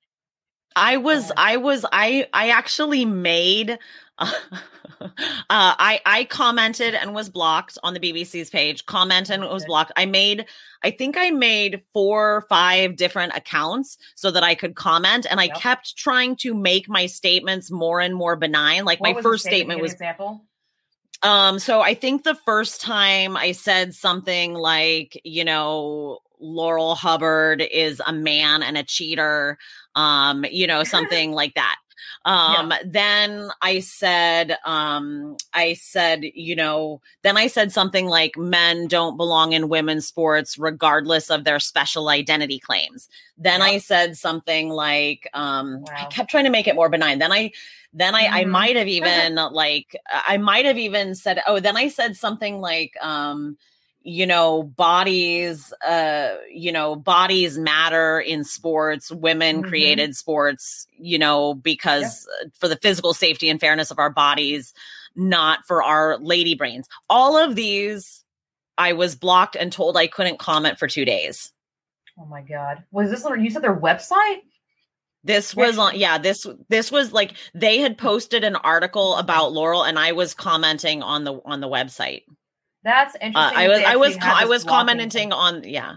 I 0.75 0.97
was, 0.97 1.31
I 1.35 1.57
was, 1.57 1.85
I, 1.91 2.27
I 2.33 2.49
actually 2.49 3.05
made, 3.05 3.77
uh, 4.19 4.29
I, 5.49 5.99
I 6.05 6.25
commented 6.25 6.93
and 6.93 7.13
was 7.13 7.29
blocked 7.29 7.77
on 7.83 7.93
the 7.93 7.99
BBC's 7.99 8.49
page. 8.49 8.85
Commented 8.85 9.39
and 9.39 9.49
was 9.49 9.65
blocked. 9.65 9.91
I 9.95 10.05
made, 10.05 10.45
I 10.83 10.91
think 10.91 11.17
I 11.17 11.31
made 11.31 11.81
four 11.93 12.37
or 12.37 12.41
five 12.41 12.95
different 12.95 13.35
accounts 13.35 13.97
so 14.15 14.31
that 14.31 14.43
I 14.43 14.55
could 14.55 14.75
comment, 14.75 15.25
and 15.29 15.39
I 15.39 15.45
yep. 15.45 15.55
kept 15.55 15.97
trying 15.97 16.35
to 16.37 16.53
make 16.53 16.87
my 16.87 17.07
statements 17.07 17.71
more 17.71 17.99
and 17.99 18.15
more 18.15 18.35
benign. 18.35 18.85
Like 18.85 18.99
what 18.99 19.15
my 19.15 19.21
first 19.21 19.45
statement 19.45 19.81
was 19.81 19.93
example. 19.93 20.45
Um, 21.21 21.59
so 21.59 21.81
I 21.81 21.93
think 21.93 22.23
the 22.23 22.35
first 22.35 22.81
time 22.81 23.35
I 23.35 23.51
said 23.51 23.93
something 23.93 24.53
like, 24.53 25.19
you 25.23 25.43
know, 25.43 26.19
Laurel 26.39 26.95
Hubbard 26.95 27.61
is 27.61 28.01
a 28.05 28.13
man 28.13 28.63
and 28.63 28.77
a 28.77 28.83
cheater, 28.83 29.57
um, 29.95 30.45
you 30.49 30.67
know, 30.67 30.83
something 30.83 31.33
like 31.33 31.55
that. 31.55 31.75
Um, 32.25 32.71
yeah. 32.71 32.79
then 32.85 33.49
I 33.61 33.79
said, 33.79 34.57
um, 34.65 35.37
I 35.53 35.73
said, 35.73 36.23
you 36.23 36.55
know, 36.55 37.01
then 37.23 37.37
I 37.37 37.47
said 37.47 37.71
something 37.71 38.07
like 38.07 38.37
men 38.37 38.87
don't 38.87 39.17
belong 39.17 39.53
in 39.53 39.69
women's 39.69 40.07
sports 40.07 40.57
regardless 40.57 41.29
of 41.29 41.43
their 41.43 41.59
special 41.59 42.09
identity 42.09 42.59
claims. 42.59 43.09
Then 43.37 43.59
yeah. 43.61 43.67
I 43.67 43.77
said 43.77 44.17
something 44.17 44.69
like, 44.69 45.29
um, 45.33 45.81
wow. 45.81 45.93
I 45.97 46.05
kept 46.05 46.29
trying 46.29 46.45
to 46.45 46.49
make 46.49 46.67
it 46.67 46.75
more 46.75 46.89
benign. 46.89 47.19
Then 47.19 47.31
I, 47.31 47.51
then 47.93 48.15
I, 48.15 48.25
mm-hmm. 48.25 48.35
I 48.35 48.45
might 48.45 48.75
have 48.75 48.87
even 48.87 49.35
like, 49.35 49.95
I 50.09 50.37
might 50.37 50.65
have 50.65 50.77
even 50.77 51.15
said, 51.15 51.41
oh, 51.47 51.59
then 51.59 51.77
I 51.77 51.87
said 51.87 52.15
something 52.15 52.59
like, 52.59 52.93
um, 53.01 53.57
you 54.09 54.25
know 54.25 54.63
bodies 54.63 55.71
uh 55.87 56.35
you 56.51 56.71
know 56.71 56.95
bodies 56.95 57.57
matter 57.57 58.19
in 58.19 58.43
sports. 58.43 59.11
Women 59.11 59.57
mm-hmm. 59.57 59.69
created 59.69 60.15
sports 60.15 60.87
you 60.97 61.19
know 61.19 61.53
because 61.53 62.27
yeah. 62.41 62.49
for 62.55 62.67
the 62.67 62.77
physical 62.77 63.13
safety 63.13 63.49
and 63.49 63.59
fairness 63.59 63.91
of 63.91 63.99
our 63.99 64.09
bodies 64.09 64.73
not 65.15 65.65
for 65.67 65.83
our 65.83 66.17
lady 66.17 66.55
brains. 66.55 66.87
All 67.09 67.37
of 67.37 67.55
these 67.55 68.23
i 68.77 68.93
was 68.93 69.15
blocked 69.15 69.55
and 69.55 69.71
told 69.71 69.95
i 69.95 70.07
couldn't 70.07 70.39
comment 70.39 70.79
for 70.79 70.87
2 70.87 71.05
days. 71.05 71.53
Oh 72.19 72.25
my 72.25 72.41
god. 72.41 72.83
Was 72.91 73.11
this 73.11 73.23
you 73.37 73.51
said 73.51 73.61
their 73.61 73.79
website? 73.79 74.41
This 75.23 75.55
was 75.55 75.77
on 75.77 75.99
yeah 75.99 76.17
this 76.17 76.47
this 76.69 76.91
was 76.91 77.13
like 77.13 77.33
they 77.53 77.77
had 77.77 77.97
posted 77.97 78.43
an 78.43 78.55
article 78.55 79.17
about 79.17 79.51
laurel 79.51 79.83
and 79.83 79.99
i 79.99 80.13
was 80.13 80.33
commenting 80.33 81.03
on 81.03 81.25
the 81.25 81.41
on 81.45 81.59
the 81.59 81.67
website 81.67 82.23
that's 82.83 83.15
interesting. 83.21 83.57
Uh, 83.57 83.61
I 83.61 83.67
was 83.67 83.79
I 83.79 83.95
was 83.95 84.17
I 84.21 84.45
was 84.45 84.63
commenting 84.63 85.31
on 85.31 85.63
yeah. 85.63 85.95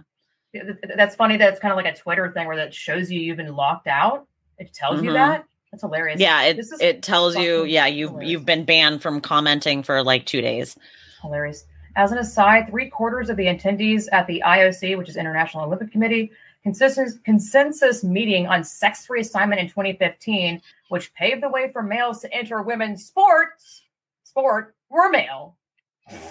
That's 0.97 1.15
funny 1.15 1.37
that 1.39 1.51
it's 1.51 1.61
kind 1.61 1.73
of 1.73 1.77
like 1.77 1.87
a 1.87 1.97
Twitter 1.97 2.31
thing 2.33 2.47
where 2.47 2.57
that 2.57 2.75
shows 2.75 3.11
you 3.11 3.21
you've 3.21 3.39
been 3.39 3.55
locked 3.55 3.87
out. 3.87 4.27
It 4.59 4.73
tells 4.73 4.97
mm-hmm. 4.97 5.07
you 5.07 5.13
that. 5.15 5.45
That's 5.71 5.83
hilarious. 5.83 6.21
Yeah, 6.21 6.43
it 6.43 6.61
it 6.81 7.03
tells 7.03 7.37
you 7.37 7.65
yeah 7.65 7.87
you 7.87 8.09
hilarious. 8.09 8.31
you've 8.31 8.45
been 8.45 8.65
banned 8.65 9.01
from 9.01 9.21
commenting 9.21 9.83
for 9.83 10.03
like 10.03 10.27
two 10.27 10.41
days. 10.41 10.77
Hilarious. 11.23 11.65
As 11.95 12.11
an 12.11 12.19
aside, 12.19 12.69
three 12.69 12.89
quarters 12.89 13.29
of 13.29 13.37
the 13.37 13.47
attendees 13.47 14.09
at 14.13 14.27
the 14.27 14.43
IOC, 14.45 14.97
which 14.97 15.09
is 15.09 15.17
International 15.17 15.65
Olympic 15.65 15.93
Committee, 15.93 16.33
consensus 16.63 17.19
consensus 17.25 18.05
meeting 18.05 18.47
on 18.47 18.65
sex 18.65 19.07
reassignment 19.09 19.59
in 19.59 19.69
2015, 19.69 20.61
which 20.89 21.15
paved 21.15 21.43
the 21.43 21.49
way 21.49 21.71
for 21.71 21.83
males 21.83 22.21
to 22.21 22.33
enter 22.33 22.61
women's 22.63 23.05
sports, 23.05 23.83
sport, 24.25 24.75
were 24.91 25.11
male. 25.11 25.57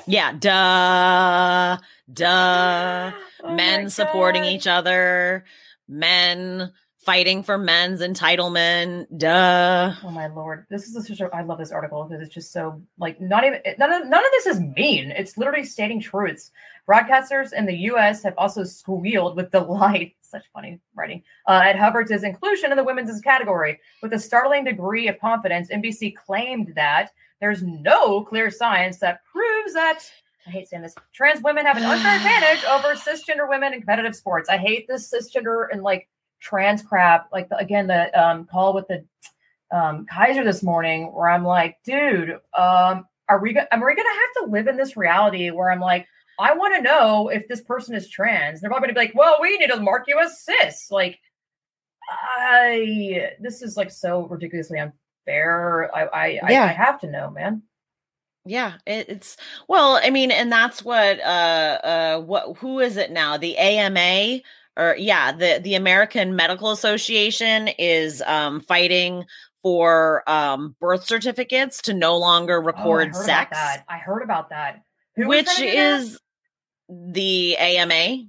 Yeah, 0.07 0.33
duh, 0.33 1.77
duh. 2.11 3.11
oh 3.43 3.55
men 3.55 3.89
supporting 3.89 4.43
each 4.45 4.67
other, 4.67 5.45
men 5.87 6.71
fighting 7.01 7.41
for 7.43 7.57
men's 7.57 8.01
entitlement. 8.01 9.07
Duh. 9.17 9.93
Oh 10.03 10.11
my 10.11 10.27
lord, 10.27 10.65
this 10.69 10.87
is 10.87 11.07
such 11.07 11.19
a. 11.19 11.29
I 11.33 11.41
love 11.41 11.57
this 11.57 11.71
article 11.71 12.03
because 12.03 12.21
it's 12.21 12.33
just 12.33 12.51
so 12.51 12.81
like 12.99 13.19
not 13.19 13.43
even 13.43 13.59
none 13.77 13.91
of 13.91 14.07
none 14.07 14.25
of 14.25 14.31
this 14.31 14.45
is 14.47 14.59
mean. 14.59 15.11
It's 15.11 15.37
literally 15.37 15.63
stating 15.63 15.99
truths. 15.99 16.51
Broadcasters 16.87 17.53
in 17.53 17.65
the 17.65 17.75
U.S. 17.75 18.23
have 18.23 18.33
also 18.37 18.63
squealed 18.63 19.35
with 19.35 19.51
delight. 19.51 20.15
Such 20.21 20.45
funny 20.53 20.79
writing 20.95 21.23
uh, 21.45 21.61
at 21.65 21.77
Hubbard's 21.77 22.11
inclusion 22.23 22.71
in 22.71 22.77
the 22.77 22.83
women's 22.83 23.19
category. 23.19 23.79
With 24.01 24.13
a 24.13 24.19
startling 24.19 24.63
degree 24.63 25.09
of 25.09 25.19
confidence, 25.19 25.69
NBC 25.69 26.15
claimed 26.15 26.73
that 26.75 27.11
there's 27.41 27.63
no 27.63 28.23
clear 28.23 28.49
science 28.49 28.99
that 28.99 29.25
proves 29.25 29.50
that 29.73 29.99
I 30.47 30.49
hate 30.49 30.67
saying 30.69 30.83
this. 30.83 30.95
Trans 31.13 31.41
women 31.41 31.65
have 31.65 31.77
an 31.77 31.83
unfair 31.83 32.15
advantage 32.15 32.63
over 32.65 32.95
cisgender 32.95 33.47
women 33.47 33.73
in 33.73 33.79
competitive 33.79 34.15
sports. 34.15 34.49
I 34.49 34.57
hate 34.57 34.87
this 34.87 35.11
cisgender 35.11 35.67
and 35.71 35.83
like 35.83 36.07
trans 36.39 36.81
crap, 36.81 37.29
like 37.31 37.49
the, 37.49 37.57
again 37.57 37.87
the 37.87 38.11
um, 38.19 38.45
call 38.45 38.73
with 38.73 38.87
the 38.87 39.05
um, 39.71 40.05
Kaiser 40.05 40.43
this 40.43 40.63
morning, 40.63 41.13
where 41.13 41.29
I'm 41.29 41.45
like, 41.45 41.77
dude, 41.83 42.31
um, 42.57 43.05
are 43.29 43.39
we 43.39 43.53
go- 43.53 43.65
are 43.71 43.85
we 43.85 43.95
gonna 43.95 44.09
have 44.09 44.45
to 44.45 44.51
live 44.51 44.67
in 44.67 44.75
this 44.77 44.97
reality 44.97 45.51
where 45.51 45.71
I'm 45.71 45.79
like, 45.79 46.07
I 46.39 46.53
want 46.53 46.75
to 46.75 46.81
know 46.81 47.29
if 47.29 47.47
this 47.47 47.61
person 47.61 47.95
is 47.95 48.09
trans. 48.09 48.59
They're 48.61 48.69
probably 48.69 48.87
gonna 48.87 48.99
be 48.99 49.05
like, 49.07 49.15
well, 49.15 49.37
we 49.39 49.57
need 49.57 49.67
to 49.67 49.79
mark 49.79 50.05
you 50.07 50.19
as 50.19 50.43
cis. 50.43 50.89
Like, 50.91 51.19
I 52.09 53.31
this 53.39 53.61
is 53.61 53.77
like 53.77 53.91
so 53.91 54.23
ridiculously 54.27 54.79
unfair. 54.79 55.95
I 55.95 56.05
I, 56.05 56.27
Yeah. 56.49 56.65
I, 56.65 56.69
I 56.69 56.73
have 56.73 56.99
to 57.01 57.11
know, 57.11 57.29
man. 57.29 57.61
Yeah, 58.45 58.73
it, 58.87 59.07
it's 59.09 59.37
well, 59.67 59.99
I 60.01 60.09
mean, 60.09 60.31
and 60.31 60.51
that's 60.51 60.83
what 60.83 61.19
uh 61.19 61.79
uh 61.83 62.21
what 62.21 62.57
who 62.57 62.79
is 62.79 62.97
it 62.97 63.11
now? 63.11 63.37
The 63.37 63.57
AMA 63.57 64.41
or 64.77 64.95
yeah, 64.97 65.31
the 65.31 65.59
the 65.63 65.75
American 65.75 66.35
Medical 66.35 66.71
Association 66.71 67.67
is 67.77 68.21
um 68.25 68.59
fighting 68.61 69.25
for 69.61 70.23
um 70.27 70.75
birth 70.79 71.05
certificates 71.05 71.83
to 71.83 71.93
no 71.93 72.17
longer 72.17 72.59
Oh, 72.59 72.63
I 72.63 72.65
record 72.65 73.15
sex. 73.15 73.57
I 73.87 73.97
heard 73.97 74.23
about 74.23 74.49
that. 74.49 74.81
Who 75.17 75.27
which 75.27 75.59
is 75.59 76.19
the 76.89 77.57
AMA, 77.57 78.25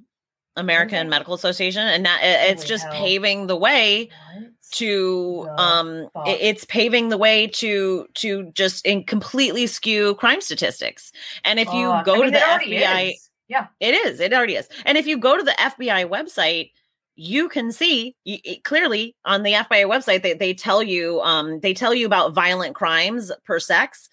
American 0.57 1.01
Okay. 1.01 1.09
Medical 1.09 1.35
Association, 1.35 1.87
and 1.87 2.05
that 2.07 2.21
it- 2.23 2.51
it's 2.53 2.63
Holy 2.63 2.69
just 2.69 2.85
hell. 2.85 2.93
paving 2.95 3.47
the 3.47 3.57
way 3.57 4.09
What? 4.35 4.45
to 4.73 5.47
um 5.59 6.09
it- 6.27 6.41
it's 6.41 6.65
paving 6.65 7.11
the 7.11 7.19
way 7.19 7.47
to 7.47 8.07
to 8.15 8.45
just 8.55 8.87
in 8.87 9.05
completely 9.05 9.67
skew 9.67 10.15
crime 10.15 10.41
statistics 10.41 11.13
and 11.45 11.61
if 11.61 11.71
you 11.75 11.89
Fuck. 11.91 12.05
go 12.07 12.15
I 12.15 12.19
mean, 12.19 12.25
to 12.27 12.31
the 12.33 12.39
fbi 12.39 13.13
is. 13.13 13.29
Yeah. 13.49 13.67
it 13.81 13.95
is 13.95 14.19
it 14.21 14.33
already 14.33 14.55
is 14.57 14.69
and 14.87 14.97
if 14.97 15.07
you 15.07 15.19
go 15.19 15.37
to 15.37 15.43
the 15.43 15.55
fbi 15.59 16.09
website 16.09 16.71
you 17.17 17.51
can 17.51 17.71
see 17.71 18.17
it- 18.25 18.65
clearly 18.65 19.15
on 19.27 19.43
the 19.43 19.53
fbi 19.53 19.85
website 19.85 20.23
they, 20.23 20.33
they 20.33 20.55
tell 20.55 20.83
you 20.83 21.21
um 21.21 21.61
they 21.61 21.75
tell 21.75 21.93
you 21.95 22.07
about 22.07 22.33
violent 22.33 22.75
crimes 22.75 23.31
per 23.45 23.61
sex 23.61 24.09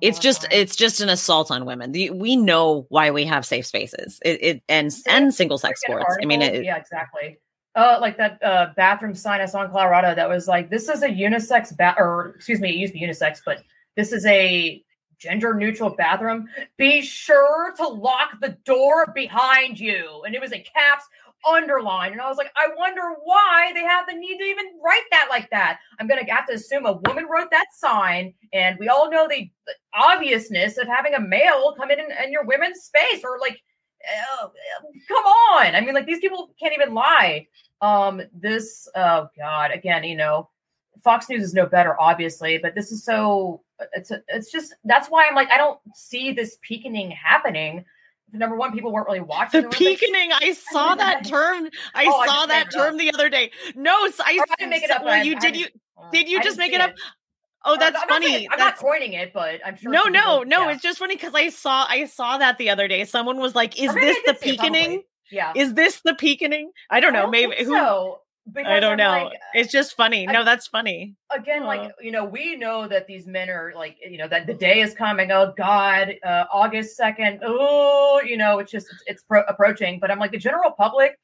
it's 0.00 0.18
just 0.18 0.46
it's 0.50 0.76
just 0.76 1.00
an 1.00 1.08
assault 1.08 1.50
on 1.50 1.66
women. 1.66 1.92
The, 1.92 2.10
we 2.10 2.36
know 2.36 2.86
why 2.88 3.10
we 3.10 3.24
have 3.26 3.44
safe 3.44 3.66
spaces. 3.66 4.18
It, 4.24 4.42
it 4.42 4.62
and 4.68 4.92
and 5.06 5.34
single 5.34 5.58
sex 5.58 5.82
sports. 5.82 6.16
I 6.20 6.24
mean, 6.24 6.42
it, 6.42 6.64
yeah, 6.64 6.76
exactly. 6.76 7.38
Uh, 7.74 7.98
like 8.00 8.16
that 8.16 8.42
uh, 8.42 8.72
bathroom 8.76 9.14
sign 9.14 9.40
I 9.40 9.46
saw 9.46 9.62
in 9.62 9.70
Colorado 9.70 10.14
that 10.14 10.28
was 10.28 10.48
like, 10.48 10.70
"This 10.70 10.88
is 10.88 11.02
a 11.02 11.08
unisex 11.08 11.76
bath," 11.76 11.96
or 11.98 12.32
excuse 12.34 12.60
me, 12.60 12.70
it 12.70 12.76
used 12.76 12.94
to 12.94 12.98
be 12.98 13.06
unisex, 13.06 13.40
but 13.44 13.62
this 13.94 14.12
is 14.12 14.24
a 14.26 14.82
gender 15.18 15.54
neutral 15.54 15.90
bathroom. 15.90 16.48
Be 16.76 17.02
sure 17.02 17.72
to 17.76 17.86
lock 17.86 18.40
the 18.40 18.56
door 18.64 19.12
behind 19.14 19.78
you. 19.78 20.22
And 20.24 20.34
it 20.34 20.40
was 20.40 20.52
in 20.52 20.62
caps 20.62 21.04
underlined, 21.46 22.12
and 22.12 22.20
I 22.20 22.28
was 22.28 22.36
like, 22.36 22.50
I 22.56 22.68
wonder 22.76 23.00
why 23.22 23.70
they 23.72 23.82
have 23.82 24.06
the 24.08 24.14
need 24.14 24.38
to 24.38 24.44
even 24.44 24.66
write 24.84 25.04
that 25.12 25.28
like 25.30 25.48
that. 25.50 25.78
I'm 25.98 26.08
gonna 26.08 26.28
have 26.28 26.46
to 26.48 26.54
assume 26.54 26.84
a 26.84 27.00
woman 27.06 27.26
wrote 27.30 27.50
that 27.52 27.68
sign, 27.72 28.34
and 28.52 28.76
we 28.78 28.88
all 28.88 29.10
know 29.10 29.28
the 29.28 29.48
obviousness 29.94 30.78
of 30.78 30.88
having 30.88 31.14
a 31.14 31.20
male 31.20 31.74
come 31.78 31.90
in 31.90 32.00
in 32.00 32.32
your 32.32 32.44
women's 32.44 32.80
space, 32.80 33.22
or 33.22 33.38
like 33.40 33.62
oh, 34.40 34.50
come 35.06 35.24
on. 35.24 35.74
I 35.74 35.80
mean, 35.80 35.94
like 35.94 36.06
these 36.06 36.20
people 36.20 36.50
can't 36.60 36.74
even 36.74 36.94
lie. 36.94 37.46
Um, 37.80 38.22
this, 38.32 38.88
oh 38.96 39.28
God, 39.36 39.70
again, 39.70 40.04
you 40.04 40.16
know, 40.16 40.48
Fox 41.04 41.28
News 41.28 41.42
is 41.42 41.54
no 41.54 41.66
better, 41.66 42.00
obviously, 42.00 42.58
but 42.58 42.74
this 42.74 42.90
is 42.90 43.04
so 43.04 43.62
it's 43.92 44.10
a, 44.10 44.22
it's 44.28 44.50
just 44.50 44.74
that's 44.84 45.08
why 45.08 45.26
I'm 45.28 45.34
like, 45.34 45.50
I 45.50 45.56
don't 45.58 45.78
see 45.94 46.32
this 46.32 46.58
peakening 46.62 47.10
happening. 47.10 47.84
Number 48.32 48.56
one, 48.56 48.72
people 48.72 48.92
weren't 48.92 49.06
really 49.06 49.20
watching 49.20 49.62
the 49.62 49.68
peakening. 49.70 50.30
I 50.32 50.52
saw 50.52 50.94
that 50.96 51.24
term. 51.24 51.68
I 51.94 52.04
Oh, 52.06 52.24
saw 52.26 52.46
just 52.46 52.48
that 52.48 52.70
term 52.72 52.98
the 52.98 53.12
other 53.14 53.28
day. 53.30 53.50
No, 53.74 53.92
I, 53.92 54.10
I 54.26 54.44
didn't 54.58 54.70
make 54.70 54.82
it 54.82 54.90
up. 54.90 55.02
Well, 55.04 55.24
you 55.24 55.36
I 55.36 55.38
did 55.38 55.56
you 55.56 55.66
oh, 55.96 56.08
did 56.12 56.28
you 56.28 56.42
just 56.42 56.58
make 56.58 56.72
it 56.72 56.80
up? 56.80 56.94
Oh, 57.64 57.76
that's 57.78 57.96
I'm 58.00 58.06
not 58.08 58.22
saying- 58.22 58.34
funny. 58.34 58.48
I'm 58.52 58.58
That's 58.58 58.80
not 58.82 58.88
coining 58.88 59.14
it, 59.14 59.32
but 59.32 59.60
I'm 59.66 59.76
sure. 59.76 59.90
no, 59.90 60.04
no, 60.04 60.42
no. 60.42 60.62
yeah. 60.68 60.72
It's 60.74 60.82
just 60.82 60.98
funny 60.98 61.16
because 61.16 61.34
I 61.34 61.48
saw 61.48 61.86
I 61.88 62.04
saw 62.04 62.38
that 62.38 62.56
the 62.58 62.70
other 62.70 62.86
day. 62.86 63.04
Someone 63.04 63.38
was 63.38 63.54
like, 63.54 63.80
"Is 63.80 63.92
this 63.94 64.16
the 64.26 64.32
did 64.34 64.42
see 64.42 64.50
it, 64.50 64.58
probably. 64.58 64.78
peakening? 64.80 65.02
Yeah. 65.30 65.52
Is 65.56 65.74
this 65.74 66.00
the 66.02 66.14
peakening? 66.14 66.70
I 66.90 67.00
don't 67.00 67.12
know. 67.12 67.28
maybe 67.28 67.54
who? 67.58 67.72
so, 67.72 68.20
because 68.52 68.70
I 68.70 68.80
don't 68.80 68.92
I'm 68.92 68.96
know. 68.98 69.24
like, 69.24 69.40
it's 69.54 69.72
just 69.72 69.94
funny. 69.94 70.28
I- 70.28 70.32
no, 70.32 70.44
that's 70.44 70.66
funny. 70.66 71.14
again, 71.34 71.64
like 71.64 71.92
you 72.00 72.10
know, 72.10 72.24
we 72.24 72.56
know 72.56 72.88
that 72.88 73.06
these 73.06 73.26
men 73.26 73.48
are 73.50 73.72
like, 73.74 73.96
you 74.08 74.18
know, 74.18 74.28
that 74.28 74.46
the 74.46 74.54
day 74.54 74.80
is 74.80 74.94
coming. 74.94 75.30
Oh 75.30 75.52
God, 75.56 76.14
uh, 76.24 76.44
August 76.52 76.96
second. 76.96 77.40
Oh, 77.42 78.20
you 78.24 78.36
know, 78.36 78.58
it's 78.58 78.70
just 78.72 78.86
it's 79.06 79.22
pro- 79.22 79.44
approaching. 79.48 79.98
But 80.00 80.10
I'm 80.10 80.18
like, 80.18 80.32
the 80.32 80.38
general 80.38 80.70
public 80.72 81.18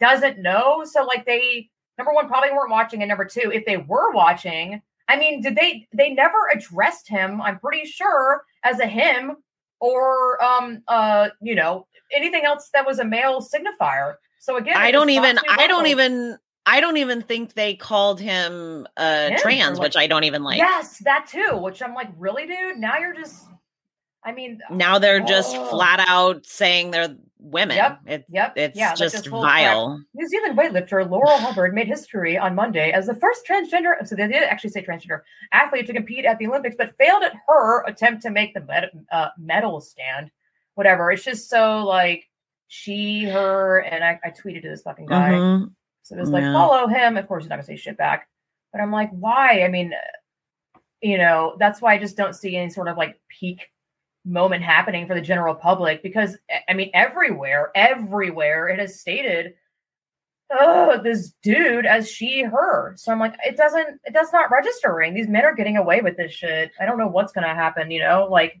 doesn't 0.00 0.38
know. 0.38 0.84
So 0.84 1.04
like, 1.04 1.26
they 1.26 1.68
number 1.96 2.12
one 2.12 2.28
probably 2.28 2.52
weren't 2.52 2.70
watching, 2.70 3.02
and 3.02 3.08
number 3.08 3.24
two, 3.24 3.50
if 3.52 3.64
they 3.66 3.76
were 3.76 4.12
watching, 4.12 4.80
I 5.08 5.16
mean, 5.16 5.40
did 5.40 5.56
they? 5.56 5.86
They 5.92 6.10
never 6.10 6.48
addressed 6.54 7.08
him. 7.08 7.40
I'm 7.40 7.58
pretty 7.58 7.86
sure 7.86 8.42
as 8.64 8.80
a 8.80 8.86
him 8.86 9.36
or 9.80 10.42
um 10.42 10.82
uh 10.88 11.28
you 11.40 11.54
know 11.54 11.86
anything 12.12 12.44
else 12.44 12.68
that 12.74 12.84
was 12.86 12.98
a 12.98 13.04
male 13.04 13.40
signifier. 13.40 14.14
So 14.40 14.56
again, 14.56 14.76
I 14.76 14.90
don't 14.90 15.10
even. 15.10 15.38
I 15.48 15.66
don't 15.66 15.86
even. 15.86 16.38
I 16.70 16.80
don't 16.80 16.96
even 16.98 17.22
think 17.22 17.54
they 17.54 17.74
called 17.74 18.20
him 18.20 18.86
uh 18.96 19.30
or 19.32 19.38
trans, 19.38 19.78
like- 19.78 19.86
which 19.86 19.96
I 19.96 20.06
don't 20.06 20.24
even 20.24 20.42
like. 20.42 20.58
yes, 20.58 20.98
that 20.98 21.26
too. 21.26 21.56
Which 21.56 21.80
I'm 21.82 21.94
like, 21.94 22.08
really, 22.16 22.46
dude? 22.46 22.78
Now 22.78 22.98
you're 22.98 23.14
just. 23.14 23.46
I 24.24 24.32
mean, 24.32 24.60
Now 24.70 24.98
they're 24.98 25.20
just 25.20 25.56
Oh. 25.56 25.64
flat 25.70 26.04
out 26.06 26.44
saying 26.44 26.90
they're 26.90 27.16
women. 27.38 27.76
Yep, 27.76 27.98
It, 28.06 28.24
yep, 28.28 28.52
it's 28.56 28.76
yeah, 28.76 28.88
like 28.88 28.98
just 28.98 29.14
this 29.16 29.26
whole 29.26 29.42
crap. 29.42 29.54
vile. 29.54 30.04
New 30.12 30.26
Zealand 30.28 30.58
weightlifter 30.58 31.08
Laurel 31.08 31.38
Hubbard 31.38 31.72
made 31.72 31.86
history 31.86 32.36
on 32.36 32.54
Monday 32.56 32.90
as 32.90 33.06
the 33.06 33.14
first 33.14 33.46
transgender. 33.48 33.92
So 34.06 34.16
they 34.16 34.26
did 34.26 34.42
actually 34.42 34.70
say 34.70 34.84
transgender 34.84 35.20
athlete 35.52 35.86
to 35.86 35.94
compete 35.94 36.24
at 36.26 36.38
the 36.38 36.48
Olympics, 36.48 36.74
but 36.76 36.96
failed 36.98 37.22
at 37.22 37.32
her 37.46 37.84
attempt 37.86 38.22
to 38.22 38.30
make 38.30 38.52
the 38.54 38.60
med- 38.60 38.90
uh, 39.12 39.28
medal 39.38 39.80
stand. 39.80 40.30
Whatever. 40.74 41.10
It's 41.12 41.24
just 41.24 41.48
so 41.48 41.84
like 41.86 42.28
she, 42.66 43.24
her, 43.24 43.78
and 43.78 44.04
I, 44.04 44.18
I 44.22 44.30
tweeted 44.30 44.62
to 44.62 44.68
this 44.68 44.82
fucking 44.82 45.06
guy. 45.06 45.30
Mhm. 45.30 45.70
So 46.08 46.16
it 46.16 46.20
was 46.20 46.30
like, 46.30 46.42
follow 46.54 46.86
him. 46.86 47.16
Of 47.16 47.28
course, 47.28 47.44
he's 47.44 47.50
not 47.50 47.56
gonna 47.56 47.64
say 47.64 47.76
shit 47.76 47.98
back. 47.98 48.28
But 48.72 48.80
I'm 48.80 48.90
like, 48.92 49.10
why? 49.10 49.62
I 49.62 49.68
mean, 49.68 49.92
you 51.02 51.18
know, 51.18 51.54
that's 51.58 51.80
why 51.82 51.94
I 51.94 51.98
just 51.98 52.16
don't 52.16 52.34
see 52.34 52.56
any 52.56 52.70
sort 52.70 52.88
of 52.88 52.96
like 52.96 53.20
peak 53.28 53.60
moment 54.24 54.62
happening 54.64 55.06
for 55.06 55.14
the 55.14 55.20
general 55.20 55.54
public 55.54 56.02
because 56.02 56.36
I- 56.50 56.62
I 56.70 56.74
mean, 56.74 56.90
everywhere, 56.94 57.70
everywhere 57.74 58.68
it 58.68 58.78
has 58.78 59.00
stated, 59.00 59.54
oh, 60.50 60.98
this 61.02 61.32
dude 61.42 61.84
as 61.86 62.10
she, 62.10 62.42
her. 62.42 62.94
So 62.96 63.12
I'm 63.12 63.20
like, 63.20 63.34
it 63.44 63.56
doesn't, 63.56 64.00
it 64.04 64.14
does 64.14 64.32
not 64.32 64.50
registering. 64.50 65.12
These 65.14 65.28
men 65.28 65.44
are 65.44 65.54
getting 65.54 65.76
away 65.76 66.00
with 66.00 66.16
this 66.16 66.32
shit. 66.32 66.72
I 66.80 66.86
don't 66.86 66.98
know 66.98 67.06
what's 67.08 67.32
gonna 67.32 67.54
happen. 67.54 67.90
You 67.90 68.00
know, 68.00 68.28
like 68.30 68.60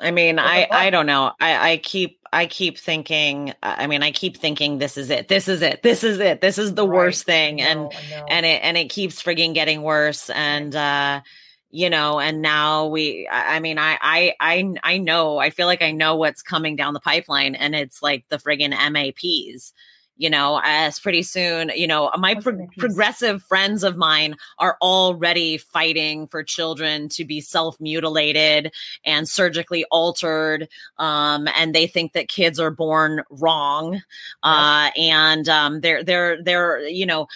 I 0.00 0.10
mean, 0.10 0.38
I 0.38 0.66
I 0.70 0.90
don't 0.90 1.06
know. 1.06 1.32
I 1.40 1.72
I 1.72 1.76
keep 1.78 2.18
I 2.32 2.46
keep 2.46 2.78
thinking. 2.78 3.54
I 3.62 3.86
mean, 3.86 4.02
I 4.02 4.12
keep 4.12 4.36
thinking 4.36 4.78
this 4.78 4.96
is 4.96 5.10
it. 5.10 5.28
This 5.28 5.48
is 5.48 5.62
it. 5.62 5.82
This 5.82 6.04
is 6.04 6.20
it. 6.20 6.40
This 6.40 6.58
is 6.58 6.74
the 6.74 6.86
Right. 6.86 6.96
worst 6.96 7.24
thing, 7.24 7.60
and 7.60 7.80
know. 7.80 8.26
and 8.28 8.46
it 8.46 8.62
and 8.62 8.76
it 8.76 8.90
keeps 8.90 9.22
frigging 9.22 9.54
getting 9.54 9.82
worse. 9.82 10.30
And 10.30 10.74
uh, 10.76 11.22
you 11.70 11.90
know, 11.90 12.20
and 12.20 12.40
now 12.42 12.86
we. 12.86 13.28
I 13.30 13.56
I 13.56 13.60
mean, 13.60 13.78
I 13.78 13.98
I 14.00 14.34
I 14.40 14.74
I 14.82 14.98
know. 14.98 15.38
I 15.38 15.50
feel 15.50 15.66
like 15.66 15.82
I 15.82 15.90
know 15.90 16.16
what's 16.16 16.42
coming 16.42 16.76
down 16.76 16.94
the 16.94 17.00
pipeline, 17.00 17.54
and 17.54 17.74
it's 17.74 18.02
like 18.02 18.24
the 18.28 18.38
frigging 18.38 18.72
MAPs. 18.72 19.72
You 20.18 20.30
know, 20.30 20.60
as 20.62 20.98
pretty 20.98 21.22
soon, 21.22 21.70
you 21.74 21.86
know, 21.86 22.10
my 22.18 22.34
pro- 22.34 22.66
progressive 22.76 23.42
friends 23.44 23.84
of 23.84 23.96
mine 23.96 24.36
are 24.58 24.76
already 24.82 25.58
fighting 25.58 26.26
for 26.26 26.42
children 26.42 27.08
to 27.10 27.24
be 27.24 27.40
self 27.40 27.80
mutilated 27.80 28.72
and 29.04 29.28
surgically 29.28 29.84
altered 29.90 30.68
um, 30.98 31.48
and 31.56 31.74
they 31.74 31.86
think 31.86 32.12
that 32.12 32.28
kids 32.28 32.58
are 32.60 32.70
born 32.70 33.22
wrong 33.30 34.02
uh, 34.42 34.90
and 34.96 35.48
um, 35.48 35.80
they're 35.80 36.02
they're 36.02 36.42
they're 36.42 36.80
you 36.88 37.06
know 37.06 37.26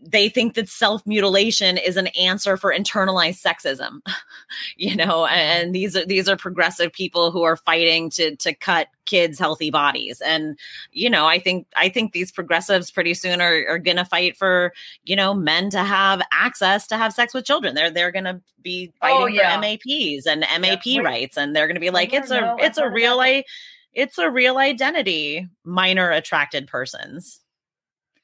they 0.00 0.28
think 0.28 0.54
that 0.54 0.68
self 0.68 1.06
mutilation 1.06 1.76
is 1.76 1.96
an 1.96 2.06
answer 2.08 2.56
for 2.56 2.72
internalized 2.72 3.42
sexism 3.42 4.00
you 4.76 4.94
know 4.96 5.26
and 5.26 5.74
these 5.74 5.96
are 5.96 6.04
these 6.06 6.28
are 6.28 6.36
progressive 6.36 6.92
people 6.92 7.30
who 7.30 7.42
are 7.42 7.56
fighting 7.56 8.08
to 8.10 8.34
to 8.36 8.54
cut 8.54 8.88
kids 9.04 9.36
healthy 9.38 9.70
bodies. 9.70 10.20
And 10.20 10.56
you 10.92 11.10
know 11.10 11.26
i 11.26 11.38
think 11.38 11.66
i 11.76 11.88
think 11.88 12.12
these 12.12 12.30
progressives 12.30 12.90
pretty 12.90 13.14
soon 13.14 13.40
are, 13.40 13.64
are 13.68 13.78
gonna 13.78 14.04
fight 14.04 14.36
for 14.36 14.72
you 15.04 15.16
know 15.16 15.34
men 15.34 15.70
to 15.70 15.80
have 15.82 16.22
access 16.32 16.86
to 16.86 16.96
have 16.96 17.12
sex 17.12 17.34
with 17.34 17.44
children. 17.44 17.74
They're 17.74 17.90
they're 17.90 18.12
gonna 18.12 18.40
be 18.62 18.92
fighting 19.00 19.16
Oh, 19.22 19.26
yeah. 19.26 19.56
for 19.56 19.60
maps 19.60 19.84
and 20.26 20.44
map 20.62 20.80
we- 20.86 21.00
rights 21.00 21.36
and 21.36 21.54
they're 21.54 21.66
gonna 21.66 21.80
be 21.80 21.90
like 21.90 22.12
it's 22.12 22.30
a 22.30 22.40
know, 22.40 22.56
it's 22.60 22.78
a 22.78 22.88
real 22.88 23.18
i 23.20 23.44
it's 23.92 24.16
a 24.16 24.30
real 24.30 24.56
identity 24.56 25.46
minor 25.64 26.10
attracted 26.10 26.66
persons 26.66 27.41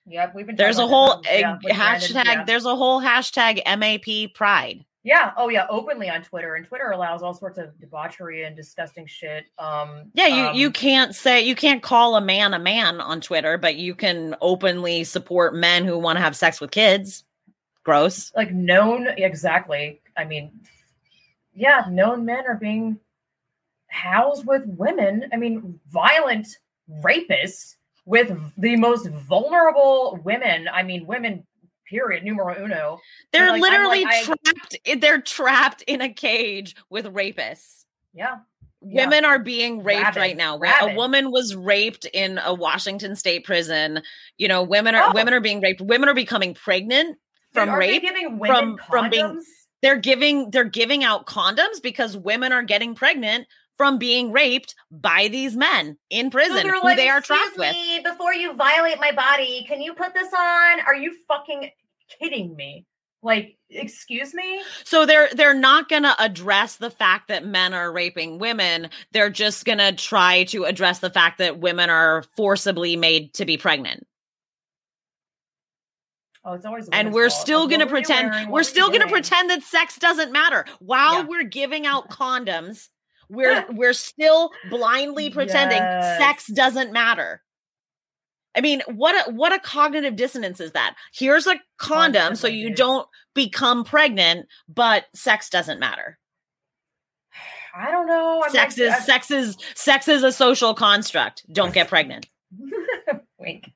Yeah, 0.09 0.31
we've 0.35 0.47
been. 0.47 0.57
there's 0.57 0.79
a 0.79 0.87
whole 0.87 1.23
yeah, 1.25 1.59
Brandon, 1.61 1.81
hashtag 1.81 2.25
yeah. 2.25 2.45
there's 2.45 2.65
a 2.65 2.75
whole 2.75 3.01
hashtag 3.01 3.61
map 3.79 4.35
pride 4.35 4.85
Yeah. 5.05 5.33
Oh, 5.37 5.49
yeah. 5.49 5.67
Openly 5.69 6.09
on 6.09 6.23
Twitter, 6.23 6.55
and 6.55 6.67
Twitter 6.67 6.91
allows 6.91 7.23
all 7.23 7.35
sorts 7.35 7.59
of 7.59 7.79
debauchery 7.79 8.45
and 8.45 8.57
disgusting 8.57 9.07
shit. 9.07 9.47
Um. 9.59 10.11
Yeah, 10.15 10.27
you 10.27 10.47
um, 10.49 10.57
you 10.57 10.71
can't 10.71 11.15
say 11.15 11.43
you 11.43 11.55
can't 11.55 11.83
call 11.83 12.17
a 12.17 12.21
man 12.21 12.55
a 12.55 12.59
man 12.59 13.01
on 13.01 13.21
Twitter, 13.21 13.59
but 13.59 13.77
you 13.77 13.95
can 13.95 14.35
openly 14.41 15.05
support 15.05 15.55
men 15.55 15.85
who 15.85 15.99
want 15.99 16.17
to 16.17 16.23
have 16.23 16.37
sex 16.37 16.61
with 16.61 16.71
kids. 16.71 17.25
Gross. 17.85 18.33
like 18.37 18.53
known 18.53 19.09
exactly. 19.17 20.03
I 20.15 20.25
mean, 20.25 20.61
yeah, 21.55 21.87
known 21.89 22.27
men 22.27 22.45
are 22.47 22.57
being 22.57 22.99
housed 23.87 24.47
with 24.47 24.63
women. 24.67 25.31
I 25.33 25.37
mean, 25.37 25.81
violent 25.91 26.59
rapists 27.03 27.77
with 28.09 28.33
the 28.57 28.75
most 28.77 29.07
vulnerable 29.29 30.19
women. 30.25 30.67
I 30.73 30.83
mean, 30.83 31.07
women. 31.07 31.45
Period. 31.91 32.23
Numero 32.23 32.55
uno. 32.63 32.99
They're 33.33 33.51
like, 33.51 33.63
literally 33.63 34.05
like, 34.05 34.15
I- 34.15 34.23
trapped. 34.25 34.77
They're 35.01 35.23
trapped 35.23 35.81
in 35.87 36.03
a 36.03 36.13
cage 36.13 36.77
with 36.91 37.07
rapists. 37.07 37.85
Yeah. 38.13 38.41
Yeah. 38.83 39.07
Women 39.07 39.25
are 39.25 39.39
being 39.39 39.83
raped 39.83 40.03
Rabid, 40.03 40.21
right 40.21 40.37
now. 40.37 40.61
A 40.83 40.95
woman 40.95 41.31
was 41.31 41.57
raped 41.57 42.05
in 42.13 42.39
a 42.45 42.53
Washington 42.53 43.17
state 43.17 43.45
prison. 43.45 44.03
You 44.37 44.49
know, 44.49 44.63
women 44.63 44.95
are 44.97 45.09
Oh. 45.09 45.13
women 45.15 45.33
are 45.33 45.41
being 45.41 45.63
raped. 45.63 45.81
Women 45.81 46.11
are 46.11 46.15
becoming 46.15 46.53
pregnant 46.53 47.17
from 47.55 47.71
they 47.71 47.99
rape. 47.99 48.05
from- 48.47 48.79
from 48.91 49.09
being- 49.09 49.43
they're 49.81 49.97
giving 49.97 50.51
they're 50.51 50.65
giving 50.65 51.05
out 51.05 51.25
condoms 51.27 51.81
because 51.83 52.19
women 52.19 52.53
are 52.53 52.63
getting 52.63 52.95
pregnant 52.95 53.47
from 53.79 53.97
being 53.99 54.31
raped 54.33 54.75
by 54.91 55.29
these 55.29 55.57
men 55.57 55.97
in 56.11 56.31
prison 56.31 56.69
who 56.69 56.83
like, 56.83 56.97
they 56.99 57.09
are 57.09 57.19
"Excuse 57.19 57.39
trapped 57.39 57.57
with. 57.59 58.05
Before 58.05 58.35
you 58.35 58.53
violate 58.55 58.99
my 59.01 59.13
body, 59.13 59.65
can 59.67 59.81
you 59.81 59.95
put 59.95 60.13
this 60.13 60.33
on? 60.35 60.81
Are 60.81 60.95
you 60.97 61.17
fucking 61.29 61.71
kidding 62.21 62.55
me? 62.57 62.85
Like, 63.23 63.57
excuse 63.71 64.33
me? 64.35 64.63
So 64.85 65.05
they're 65.07 65.29
they're 65.33 65.55
not 65.55 65.89
going 65.89 66.05
to 66.05 66.15
address 66.23 66.77
the 66.77 66.91
fact 66.91 67.29
that 67.29 67.45
men 67.45 67.75
are 67.75 67.91
raping 67.91 68.39
women. 68.39 68.91
They're 69.13 69.31
just 69.31 69.65
going 69.65 69.79
to 69.79 69.93
try 69.93 70.45
to 70.45 70.65
address 70.65 70.99
the 71.01 71.11
fact 71.11 71.39
that 71.39 71.59
women 71.59 71.91
are 71.91 72.25
forcibly 72.37 72.95
made 72.97 73.35
to 73.35 73.45
be 73.45 73.57
pregnant. 73.57 74.07
Oh, 76.45 76.55
it's 76.55 76.65
always. 76.65 76.89
And 76.93 77.13
we're 77.13 77.29
fault. 77.29 77.41
still 77.43 77.67
going 77.67 77.81
to 77.81 77.87
what 77.87 77.93
were 77.93 77.99
you 77.99 78.05
pretend 78.05 78.47
we're 78.49 78.53
were 78.61 78.65
still 78.65 78.89
going 78.89 79.03
to 79.03 79.09
pretend 79.09 79.51
that 79.51 79.63
sex 79.63 79.99
doesn't 79.99 80.33
matter 80.33 80.65
while 80.79 81.21
Yeah. 81.23 81.27
we're 81.29 81.43
giving 81.45 81.87
out 81.87 82.09
condoms. 82.11 82.89
We're 83.29 83.65
we're 83.71 83.93
still 83.93 84.51
blindly 84.71 85.31
pretending 85.31 85.79
Yes. 85.79 86.19
sex 86.19 86.47
doesn't 86.47 86.93
matter. 86.93 87.43
I 88.55 88.61
mean, 88.61 88.83
what 88.89 89.29
a 89.29 89.31
what 89.33 89.53
a 89.53 89.59
cognitive 89.61 90.17
dissonance 90.17 90.61
is 90.61 90.73
that? 90.73 90.97
Here's 91.13 91.47
a 91.47 91.57
condom 91.77 92.35
so 92.35 92.49
you 92.49 92.75
don't 92.75 93.07
become 93.35 93.85
pregnant, 93.85 94.47
but 94.69 95.05
sex 95.15 95.49
doesn't 95.49 95.79
matter. 95.79 96.19
I 97.75 97.91
don't 97.91 98.07
know. 98.07 98.43
I'm 98.45 98.51
sex 98.51 98.79
like, 98.79 98.89
is 98.89 99.05
sex 99.05 99.31
is 99.31 99.57
sex 99.75 100.09
is 100.09 100.23
a 100.25 100.33
social 100.33 100.75
construct. 100.75 101.45
Don't 101.53 101.73
get 101.73 101.89
pregnant. 101.89 102.27
Wink. 103.39 103.71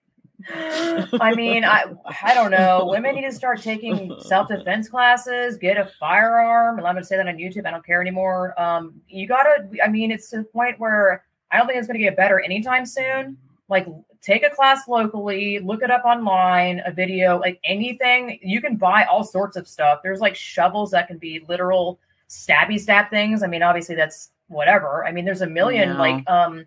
I 0.51 1.35
mean, 1.35 1.64
I 1.64 1.85
I 2.23 2.35
don't 2.35 2.51
know. 2.51 2.86
Women 2.90 3.14
need 3.14 3.23
to 3.23 3.32
start 3.32 3.62
taking 3.62 4.14
self 4.20 4.48
defense 4.48 4.89
classes, 4.89 5.56
get 5.56 5.77
a 5.77 5.86
firearm. 6.01 6.78
And 6.78 6.86
I'm 6.86 6.94
gonna 6.94 7.05
say 7.05 7.16
that 7.16 7.28
on 7.28 7.36
YouTube. 7.36 7.66
I 7.66 7.70
don't 7.70 7.85
care 7.85 8.01
anymore. 8.01 8.60
Um, 8.60 9.01
you 9.09 9.27
gotta. 9.27 9.69
I 9.85 9.89
mean, 9.89 10.10
it's 10.10 10.31
to 10.31 10.39
the 10.39 10.44
point 10.44 10.78
where 10.78 11.24
I 11.51 11.59
don't 11.59 11.66
think 11.66 11.78
it's 11.78 11.86
gonna 11.86 11.98
get 11.98 12.16
better 12.16 12.40
anytime 12.40 12.86
soon. 12.86 13.36
Like, 13.69 13.86
take 14.20 14.44
a 14.44 14.51
class 14.51 14.86
locally, 14.86 15.59
look 15.59 15.82
it 15.82 15.90
up 15.90 16.05
online, 16.05 16.82
a 16.85 16.93
video, 16.93 17.39
like 17.39 17.59
anything. 17.64 18.39
You 18.43 18.60
can 18.60 18.77
buy 18.77 19.05
all 19.05 19.24
sorts 19.24 19.56
of 19.56 19.66
stuff. 19.66 20.01
There's 20.02 20.20
like 20.20 20.36
shovels 20.36 20.90
that 20.90 21.09
can 21.09 21.19
be 21.19 21.44
literal 21.48 21.98
stabby 22.28 22.78
stab 22.78 23.09
things. 23.10 23.43
I 23.43 23.47
mean, 23.47 23.62
obviously 23.62 23.94
that's 23.94 24.31
whatever. 24.48 25.05
I 25.06 25.12
mean, 25.12 25.24
there's 25.24 25.40
a 25.43 25.47
million 25.47 25.90
No. 25.90 25.98
like 25.98 26.28
um 26.31 26.66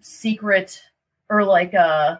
secret 0.00 0.80
or 1.30 1.42
like 1.44 1.72
uh 1.74 2.16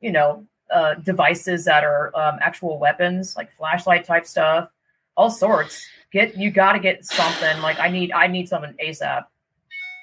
you 0.00 0.10
know 0.12 0.44
uh 0.70 0.94
devices 0.94 1.64
that 1.64 1.84
are 1.84 2.14
um 2.16 2.38
actual 2.40 2.78
weapons 2.78 3.36
like 3.36 3.50
flashlight 3.52 4.04
type 4.04 4.26
stuff 4.26 4.68
all 5.16 5.30
sorts 5.30 5.86
get 6.12 6.36
you 6.36 6.50
got 6.50 6.72
to 6.72 6.78
get 6.78 7.04
something 7.04 7.60
like 7.62 7.78
i 7.78 7.88
need 7.88 8.12
i 8.12 8.26
need 8.26 8.48
something 8.48 8.74
asap 8.84 9.24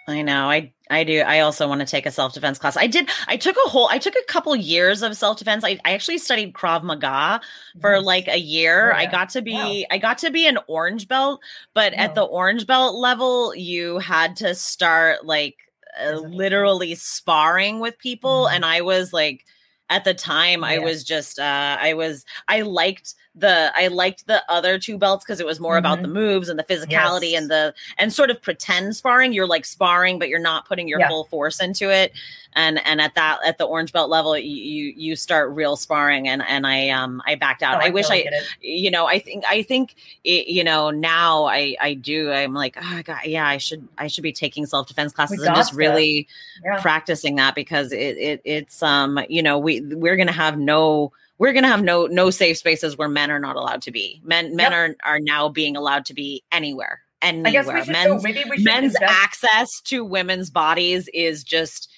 I 0.08 0.22
know. 0.22 0.52
I 0.52 0.72
I 0.92 1.04
do. 1.04 1.22
I 1.22 1.40
also 1.40 1.68
want 1.68 1.82
to 1.82 1.88
take 1.88 2.06
a 2.06 2.12
self 2.12 2.32
defense 2.36 2.60
class. 2.60 2.78
I 2.78 2.86
did. 2.86 3.10
I 3.28 3.38
took 3.38 3.56
a 3.66 3.70
whole. 3.70 3.88
I 3.88 3.98
took 3.98 4.14
a 4.14 4.24
couple 4.32 4.56
years 4.56 5.02
of 5.02 5.18
self 5.18 5.40
defense. 5.40 5.64
I, 5.64 5.80
I 5.84 5.96
actually 5.96 6.20
studied 6.20 6.54
Krav 6.54 6.84
Maga 6.84 7.42
for 7.82 7.96
Nice. 7.96 8.04
like 8.06 8.28
a 8.28 8.38
year. 8.38 8.92
Oh, 8.94 8.96
I 8.96 9.08
got 9.08 9.30
to 9.30 9.42
be. 9.42 9.54
Wow. 9.54 9.96
I 9.96 9.98
got 9.98 10.20
to 10.20 10.30
be 10.30 10.46
an 10.46 10.60
orange 10.68 11.08
belt, 11.08 11.42
but 11.74 11.92
at 11.96 12.14
the 12.14 12.22
orange 12.22 12.68
belt 12.68 12.94
level, 12.94 13.56
you 13.56 13.98
had 13.98 14.36
to 14.36 14.54
start 14.54 15.26
like 15.26 15.56
uh, 16.00 16.12
literally 16.20 16.94
sparring 16.94 17.80
with 17.80 17.98
people, 17.98 18.46
Mhm. 18.48 18.58
and 18.58 18.66
I 18.66 18.82
was 18.82 19.12
like. 19.12 19.44
At 19.90 20.04
the 20.04 20.14
time, 20.14 20.64
I 20.64 20.80
was 20.80 21.04
just 21.04 21.38
uh 21.40 21.78
I 21.80 21.94
was 21.94 22.26
I 22.48 22.62
liked 22.62 23.14
the 23.36 23.72
I 23.76 23.88
liked 23.88 24.28
the 24.28 24.42
other 24.50 24.80
two 24.80 24.98
belts 24.98 25.26
because 25.26 25.40
it 25.40 25.46
was 25.46 25.60
more 25.60 25.78
about 25.78 26.00
Mhm. 26.00 26.04
the 26.04 26.08
moves 26.08 26.50
and 26.50 26.58
the 26.58 26.64
physicality 26.64 27.32
Yes. 27.32 27.42
and 27.42 27.52
the 27.52 27.74
and 27.98 28.14
sort 28.14 28.30
of 28.30 28.42
pretend 28.42 28.96
sparring. 28.96 29.34
You're 29.34 29.48
like 29.48 29.66
sparring, 29.66 30.20
but 30.20 30.30
you're 30.30 30.40
not 30.40 30.66
putting 30.68 30.88
your 30.88 31.00
Yeah. 31.00 31.10
full 31.10 31.26
force 31.26 31.60
into 31.60 31.90
it. 31.92 32.14
And 32.54 32.80
and 32.86 33.02
at 33.02 33.14
that 33.16 33.40
at 33.46 33.58
the 33.58 33.66
orange 33.66 33.92
belt 33.92 34.10
level, 34.10 34.38
you 34.38 34.94
you, 34.96 35.16
start 35.18 35.50
real 35.52 35.76
sparring. 35.76 36.30
And 36.30 36.42
and 36.48 36.66
I 36.66 36.90
um 36.90 37.22
I 37.26 37.36
backed 37.36 37.62
out. 37.62 37.76
Oh, 37.82 37.86
I, 37.86 37.90
wish 37.90 38.08
totally 38.08 38.30
I 38.30 38.42
you 38.62 38.90
know 38.90 39.06
I 39.06 39.20
think 39.20 39.44
I 39.50 39.62
think 39.62 39.96
it, 40.24 40.48
you 40.48 40.64
know 40.64 40.90
now 40.90 41.44
I 41.46 41.76
I 41.82 41.96
do. 41.96 42.32
I'm 42.32 42.54
like 42.54 42.78
oh 42.82 43.02
God, 43.04 43.20
yeah 43.26 43.46
I 43.46 43.58
should 43.58 43.86
I 43.98 44.08
should 44.08 44.24
be 44.24 44.32
taking 44.32 44.66
self 44.66 44.88
defense 44.88 45.12
classes 45.12 45.42
and 45.42 45.54
just 45.56 45.74
really 45.74 46.28
yeah 46.64 46.80
practicing 46.82 47.36
that 47.36 47.56
because 47.56 47.92
it, 47.92 48.18
it 48.18 48.42
it's 48.46 48.82
um 48.82 49.20
you 49.28 49.44
know 49.44 49.60
we 49.60 49.82
we're 49.82 50.16
gonna 50.16 50.32
have 50.32 50.58
no 50.58 51.12
we're 51.38 51.54
gonna 51.54 51.68
have 51.68 51.84
no 51.84 52.06
no 52.08 52.30
safe 52.30 52.58
spaces 52.58 52.98
where 52.98 53.10
men 53.10 53.30
are 53.32 53.40
not 53.40 53.56
allowed 53.56 53.82
to 53.84 53.92
be. 53.92 54.22
Men 54.24 54.56
men 54.56 54.72
Yep. 54.72 54.74
are 54.74 54.96
are 55.16 55.20
now 55.20 55.50
being 55.50 55.76
allowed 55.76 56.06
to 56.06 56.14
be 56.14 56.44
anywhere 56.52 57.02
i 57.22 57.28
anywhere 57.28 57.52
guess 57.52 57.68
we 57.68 57.84
should 57.84 57.92
men's 57.94 58.24
we 58.24 58.34
should 58.34 58.64
men's 58.64 58.94
invest- 58.96 59.04
access 59.24 59.82
to 59.82 60.04
women's 60.06 60.50
bodies 60.52 61.10
is 61.14 61.44
just 61.44 61.90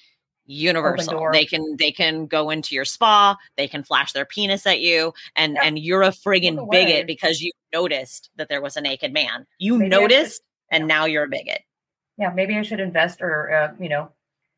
universal. 0.46 1.28
they 1.32 1.44
can 1.44 1.76
they 1.78 1.92
can 1.92 2.26
go 2.26 2.48
into 2.50 2.74
your 2.74 2.84
spa 2.86 3.36
they 3.56 3.68
can 3.68 3.82
flash 3.82 4.12
their 4.12 4.24
penis 4.24 4.66
at 4.66 4.80
you 4.80 5.12
and 5.36 5.54
Yeah. 5.54 5.62
and 5.64 5.78
you're 5.78 6.02
a 6.02 6.08
friggin 6.10 6.70
bigot 6.70 7.06
because 7.06 7.40
you 7.42 7.52
noticed 7.74 8.30
that 8.36 8.48
there 8.48 8.62
was 8.62 8.76
a 8.76 8.80
naked 8.80 9.12
man. 9.12 9.46
You 9.58 9.76
Maybe 9.78 9.94
I 9.94 9.98
should- 9.98 10.00
noticed 10.10 10.42
and 10.70 10.82
yeah. 10.82 10.86
now 10.86 11.04
you're 11.04 11.24
a 11.24 11.28
bigot. 11.28 11.62
Yeah 12.16 12.30
maybe 12.30 12.56
i 12.56 12.62
should 12.62 12.80
invest 12.80 13.20
or 13.20 13.52
uh, 13.52 13.74
you 13.82 13.88
know 13.90 14.10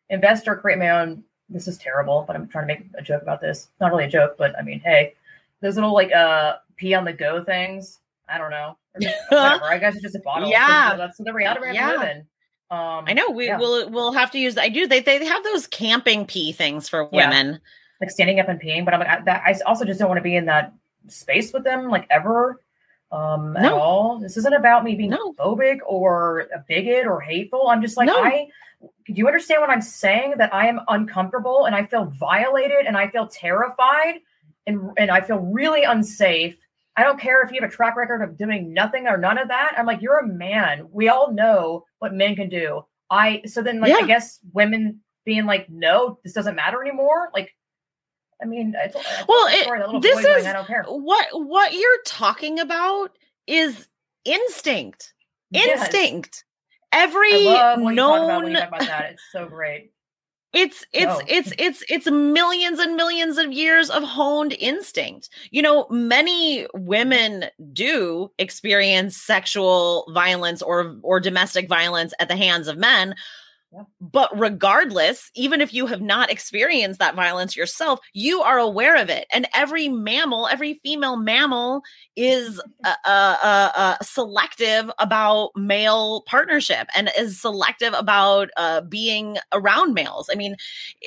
invest 0.08 0.46
or 0.46 0.56
create 0.56 0.78
my 0.78 0.90
own 0.90 1.24
this 1.50 1.66
is 1.68 1.76
terrible 1.78 2.24
but 2.26 2.36
i'm 2.36 2.46
trying 2.48 2.66
to 2.68 2.74
make 2.74 2.86
a 2.96 3.02
joke 3.02 3.22
about 3.22 3.40
this 3.40 3.68
not 3.80 3.90
really 3.90 4.04
a 4.04 4.08
joke 4.08 4.36
but 4.38 4.56
i 4.58 4.62
mean 4.62 4.80
hey 4.80 5.14
those 5.60 5.74
little 5.74 5.92
like 5.92 6.12
uh 6.12 6.54
pee 6.76 6.94
on 6.94 7.04
the 7.04 7.12
go 7.12 7.42
things 7.44 7.98
i 8.28 8.38
don't 8.38 8.50
know 8.50 8.76
Or 8.94 9.00
just- 9.00 9.16
whatever 9.30 9.64
i 9.64 9.78
guess 9.78 9.94
it's 9.94 10.02
just 10.02 10.14
a 10.14 10.20
bottle 10.20 10.48
Yeah. 10.50 10.94
that's 10.96 11.18
the 11.18 11.32
reality 11.32 11.68
we 11.68 11.74
Yeah. 11.74 11.92
to 11.92 12.76
um 12.76 13.04
I 13.08 13.12
know 13.14 13.30
we 13.30 13.46
yeah. 13.46 13.58
will 13.58 13.90
we'll 13.90 14.12
have 14.12 14.30
to 14.30 14.38
use 14.38 14.56
I 14.56 14.68
do 14.68 14.86
they 14.86 15.00
they 15.00 15.24
have 15.24 15.42
those 15.42 15.66
camping 15.66 16.24
pee 16.24 16.52
things 16.52 16.88
for 16.88 17.08
Yeah. 17.12 17.28
women. 17.28 17.60
like 18.00 18.10
standing 18.10 18.38
up 18.38 18.48
and 18.48 18.60
peeing 18.62 18.84
but 18.84 18.94
i'm 18.94 19.00
like 19.00 19.08
I, 19.08 19.20
that 19.24 19.42
i 19.44 19.58
also 19.66 19.84
just 19.84 19.98
don't 19.98 20.08
want 20.08 20.18
to 20.18 20.22
be 20.22 20.36
in 20.36 20.46
that 20.46 20.72
space 21.08 21.52
with 21.52 21.64
them 21.64 21.88
like 21.88 22.06
ever 22.10 22.60
um 23.10 23.56
at 23.56 23.62
No. 23.64 23.76
all 23.80 24.18
this 24.20 24.36
isn't 24.36 24.54
about 24.54 24.84
me 24.84 24.94
being 24.94 25.10
No. 25.10 25.32
phobic 25.32 25.78
or 25.84 26.46
a 26.54 26.64
bigot 26.68 27.06
or 27.08 27.20
hateful 27.20 27.66
i'm 27.68 27.82
just 27.82 27.96
like 27.96 28.06
No. 28.06 28.22
i 28.22 28.46
do 28.80 29.12
you 29.12 29.26
understand 29.26 29.60
what 29.60 29.70
i'm 29.70 29.82
saying? 29.82 30.34
That 30.38 30.52
i 30.54 30.66
am 30.66 30.80
uncomfortable 30.88 31.66
and 31.66 31.74
i 31.74 31.84
feel 31.84 32.06
violated 32.18 32.86
and 32.86 32.96
i 32.96 33.08
feel 33.08 33.26
terrified 33.26 34.20
and 34.66 34.90
and 34.98 35.10
i 35.10 35.20
feel 35.20 35.38
really 35.38 35.82
unsafe. 35.84 36.56
I 36.96 37.02
don't 37.04 37.20
care 37.20 37.42
if 37.42 37.52
you 37.52 37.60
have 37.60 37.70
a 37.70 37.72
track 37.72 37.96
record 37.96 38.22
of 38.22 38.36
doing 38.36 38.74
nothing 38.74 39.06
or 39.06 39.16
none 39.16 39.38
of 39.38 39.48
that. 39.48 39.74
I'm 39.78 39.86
like 39.86 40.02
you're 40.02 40.18
a 40.18 40.26
man. 40.26 40.88
We 40.92 41.08
all 41.08 41.32
know 41.32 41.84
what 41.98 42.12
men 42.14 42.36
can 42.36 42.48
do. 42.48 42.84
I 43.10 43.42
so 43.46 43.62
then 43.62 43.80
like 43.80 43.92
i 43.92 44.06
guess 44.06 44.38
women 44.52 45.00
being 45.24 45.44
like 45.46 45.68
no 45.70 46.18
this 46.24 46.32
doesn't 46.32 46.54
matter 46.56 46.80
anymore? 46.82 47.30
Like 47.34 47.54
I 48.42 48.46
mean, 48.46 48.74
it's, 48.76 48.96
it's 48.96 49.28
Well, 49.28 49.46
it- 49.48 50.02
this 50.02 50.16
boy 50.16 50.22
going, 50.22 50.38
is- 50.40 50.46
I 50.46 50.52
don't 50.54 50.66
care. 50.66 50.84
what 50.84 51.26
what 51.32 51.74
you're 51.74 52.02
talking 52.06 52.58
about 52.58 53.10
is 53.46 53.86
instinct. 54.24 55.12
Yes. 55.50 55.82
instinct. 55.82 56.44
I 56.46 56.49
every 56.92 57.44
love 57.44 57.80
what 57.80 57.90
you 57.90 57.96
talk 57.96 58.24
about 58.24 58.42
known 58.42 58.50
you 58.50 58.56
talk 58.56 58.68
about 58.68 58.80
that. 58.80 59.12
It's 59.12 59.22
so 59.32 59.46
great. 59.46 59.92
it's 60.52 60.84
it's 60.92 61.06
No. 61.06 61.20
it's 61.28 61.52
it's 61.58 61.84
it's 61.88 62.10
millions 62.10 62.78
and 62.80 62.96
millions 62.96 63.38
of 63.38 63.52
years 63.52 63.88
of 63.88 64.02
honed 64.02 64.52
instinct 64.54 65.28
you 65.50 65.62
know 65.62 65.86
many 65.90 66.62
mm-hmm. 66.62 66.84
women 66.84 67.44
do 67.72 68.30
experience 68.38 69.16
sexual 69.16 70.10
violence 70.12 70.60
or 70.60 70.96
or 71.02 71.20
domestic 71.20 71.68
violence 71.68 72.12
at 72.18 72.28
the 72.28 72.36
hands 72.36 72.66
of 72.66 72.78
men 72.78 73.14
Yeah. 73.72 73.84
but 74.00 74.36
regardless 74.36 75.30
even 75.36 75.60
if 75.60 75.72
you 75.72 75.86
have 75.86 76.00
not 76.00 76.28
experienced 76.28 76.98
that 76.98 77.14
violence 77.14 77.54
yourself 77.54 78.00
you 78.14 78.40
are 78.42 78.58
aware 78.58 78.96
of 78.96 79.08
it 79.08 79.28
and 79.32 79.46
every 79.54 79.88
mammal 79.88 80.48
every 80.48 80.80
female 80.82 81.16
mammal 81.16 81.82
is 82.16 82.60
uh, 82.84 82.94
uh, 83.04 83.36
uh, 83.42 83.70
uh, 83.76 83.96
selective 84.02 84.90
about 84.98 85.50
male 85.54 86.22
partnership 86.26 86.88
and 86.96 87.10
is 87.16 87.40
selective 87.40 87.94
about 87.94 88.50
uh, 88.56 88.80
being 88.82 89.38
around 89.52 89.94
males. 89.94 90.28
I 90.30 90.34
mean, 90.34 90.56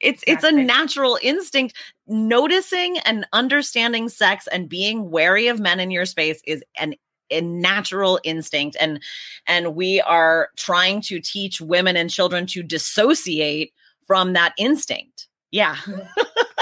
it's 0.00 0.22
it's 0.26 0.44
a 0.44 0.52
natural 0.52 1.18
instinct. 1.22 1.76
Noticing 2.06 2.98
and 3.00 3.26
understanding 3.32 4.08
sex 4.08 4.46
and 4.48 4.68
being 4.68 5.10
wary 5.10 5.48
of 5.48 5.60
men 5.60 5.80
in 5.80 5.90
your 5.90 6.06
space 6.06 6.40
is 6.46 6.62
an 6.78 6.94
a 7.30 7.40
natural 7.40 8.18
instinct 8.24 8.76
and 8.80 9.00
and 9.46 9.74
we 9.74 10.00
are 10.00 10.48
trying 10.56 11.00
to 11.02 11.20
teach 11.20 11.60
women 11.60 11.96
and 11.96 12.10
children 12.10 12.46
to 12.46 12.62
dissociate 12.62 13.72
from 14.06 14.32
that 14.32 14.52
instinct 14.58 15.28
yeah 15.50 15.76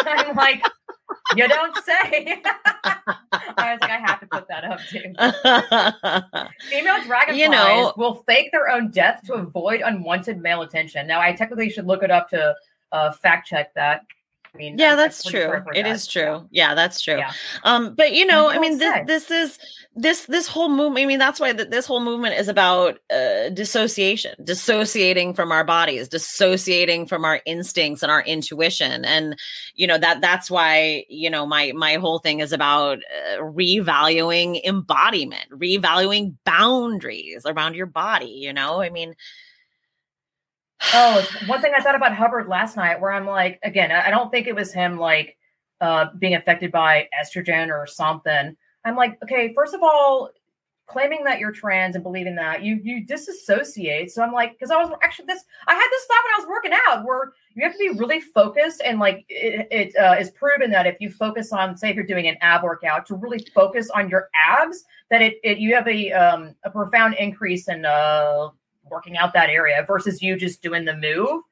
I'm 0.06 0.36
like, 0.36 0.62
you 1.34 1.48
don't 1.48 1.76
say. 1.84 2.40
I 2.84 3.72
was 3.72 3.78
like, 3.80 3.90
I 3.90 3.98
have 4.06 4.20
to 4.20 4.26
put 4.26 4.46
that 4.48 4.64
up 4.64 4.78
too. 4.88 5.00
Female 6.68 7.02
dragonflies 7.04 7.36
You 7.38 7.48
know- 7.48 7.92
will 7.96 8.22
fake 8.26 8.50
their 8.52 8.68
own 8.68 8.90
death 8.90 9.22
to 9.26 9.34
avoid 9.34 9.80
unwanted 9.80 10.40
male 10.40 10.62
attention. 10.62 11.06
Now, 11.06 11.20
I 11.20 11.32
technically 11.32 11.70
should 11.70 11.86
look 11.86 12.02
it 12.02 12.10
up 12.10 12.28
to 12.30 12.54
uh, 12.92 13.12
fact 13.12 13.48
check 13.48 13.74
that. 13.74 14.02
I 14.56 14.58
mean, 14.58 14.78
yeah 14.78 14.96
that's 14.96 15.22
true. 15.22 15.62
It 15.74 15.84
that. 15.84 15.86
is 15.86 16.06
true. 16.06 16.48
yeah 16.50 16.74
that's 16.74 17.00
true. 17.00 17.18
Yeah. 17.18 17.32
um 17.64 17.94
but 17.94 18.12
you 18.12 18.26
know 18.26 18.48
i 18.50 18.58
mean 18.58 18.78
this 18.78 19.06
this 19.06 19.30
is 19.30 19.58
this 19.94 20.26
this 20.26 20.46
whole 20.46 20.68
movement 20.68 21.04
i 21.04 21.06
mean 21.06 21.18
that's 21.18 21.40
why 21.40 21.52
th- 21.52 21.70
this 21.70 21.86
whole 21.86 22.00
movement 22.00 22.34
is 22.34 22.48
about 22.48 22.98
uh 23.10 23.48
dissociation 23.50 24.34
dissociating 24.44 25.32
from 25.34 25.52
our 25.52 25.64
bodies 25.64 26.08
dissociating 26.08 27.06
from 27.06 27.24
our 27.24 27.40
instincts 27.46 28.02
and 28.02 28.10
our 28.10 28.22
intuition. 28.22 29.04
And 29.04 29.38
you 29.74 29.86
know 29.86 29.98
that 29.98 30.20
that's 30.20 30.50
why 30.50 31.04
you 31.08 31.30
know 31.30 31.46
my 31.46 31.72
my 31.72 31.94
whole 31.94 32.18
thing 32.18 32.40
is 32.40 32.52
about 32.52 32.98
uh, 32.98 33.40
revaluing 33.42 34.62
embodiment 34.64 35.50
revaluing 35.50 36.34
boundaries 36.44 37.44
around 37.46 37.74
your 37.74 37.86
body 37.86 38.26
you 38.26 38.52
know? 38.52 38.80
I 38.80 38.90
mean 38.90 39.14
Oh, 40.92 41.26
one 41.46 41.60
thing 41.60 41.72
I 41.76 41.82
thought 41.82 41.94
about 41.94 42.14
Hubbard 42.14 42.48
last 42.48 42.76
night, 42.76 43.00
where 43.00 43.12
I'm 43.12 43.26
like, 43.26 43.58
again, 43.62 43.90
I 43.90 44.08
I 44.08 44.10
don't 44.10 44.30
think 44.30 44.46
it 44.46 44.54
was 44.54 44.72
him 44.72 44.98
like 44.98 45.36
uh, 45.80 46.06
being 46.18 46.34
affected 46.34 46.70
by 46.72 47.08
estrogen 47.20 47.70
or 47.70 47.86
something. 47.86 48.56
I'm 48.84 48.96
like, 48.96 49.18
okay, 49.22 49.52
first 49.54 49.74
of 49.74 49.82
all, 49.82 50.30
claiming 50.86 51.24
that 51.24 51.40
you're 51.40 51.50
trans 51.50 51.96
and 51.96 52.04
believing 52.04 52.36
that 52.36 52.62
you 52.62 52.78
you 52.82 53.04
disassociate. 53.04 54.10
So 54.10 54.22
I'm 54.22 54.32
like, 54.32 54.52
because 54.52 54.70
I 54.70 54.76
was 54.76 54.92
actually 55.02 55.26
this, 55.26 55.42
I 55.66 55.74
had 55.74 55.88
this 55.90 56.04
thought 56.04 56.22
when 56.24 56.34
I 56.34 56.38
was 56.38 56.48
working 56.48 56.78
out, 56.86 57.04
where 57.04 57.32
you 57.54 57.64
have 57.64 57.72
to 57.72 57.78
be 57.78 57.98
really 57.98 58.20
focused, 58.20 58.80
and 58.84 59.00
like 59.00 59.24
it, 59.28 59.66
it 59.70 59.96
uh, 59.96 60.16
is 60.18 60.30
proven 60.30 60.70
that 60.70 60.86
if 60.86 60.96
you 61.00 61.10
focus 61.10 61.52
on, 61.52 61.76
say, 61.76 61.90
if 61.90 61.96
you're 61.96 62.06
doing 62.06 62.28
an 62.28 62.36
ab 62.40 62.62
workout, 62.62 63.06
to 63.06 63.16
really 63.16 63.44
focus 63.54 63.90
on 63.90 64.08
your 64.08 64.28
abs, 64.46 64.84
that 65.10 65.22
it, 65.22 65.38
it 65.42 65.58
you 65.58 65.74
have 65.74 65.88
a 65.88 66.12
um 66.12 66.54
a 66.64 66.70
profound 66.70 67.14
increase 67.14 67.68
in 67.68 67.84
uh 67.84 68.48
working 68.90 69.16
out 69.16 69.32
that 69.34 69.50
area 69.50 69.84
versus 69.86 70.22
you 70.22 70.36
just 70.36 70.62
doing 70.62 70.84
the 70.84 70.96
move. 70.96 71.42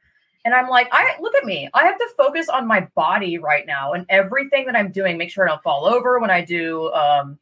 And 0.45 0.53
I'm 0.53 0.69
like, 0.69 0.89
I 0.93 1.17
look 1.21 1.35
at 1.35 1.45
me. 1.45 1.71
I 1.73 1.87
have 1.87 1.97
to 1.97 2.09
focus 2.17 2.49
on 2.49 2.67
my 2.67 2.87
body 2.95 3.39
right 3.39 3.67
now 3.67 3.95
and 3.95 4.05
everything 4.11 4.67
that 4.67 4.77
I'm 4.77 4.93
doing. 4.93 5.17
Make 5.17 5.31
sure 5.31 5.47
I 5.47 5.51
don't 5.51 5.63
fall 5.63 5.87
over 5.87 6.19
when 6.19 6.31
I 6.31 6.45
do 6.45 6.93
um 6.93 7.39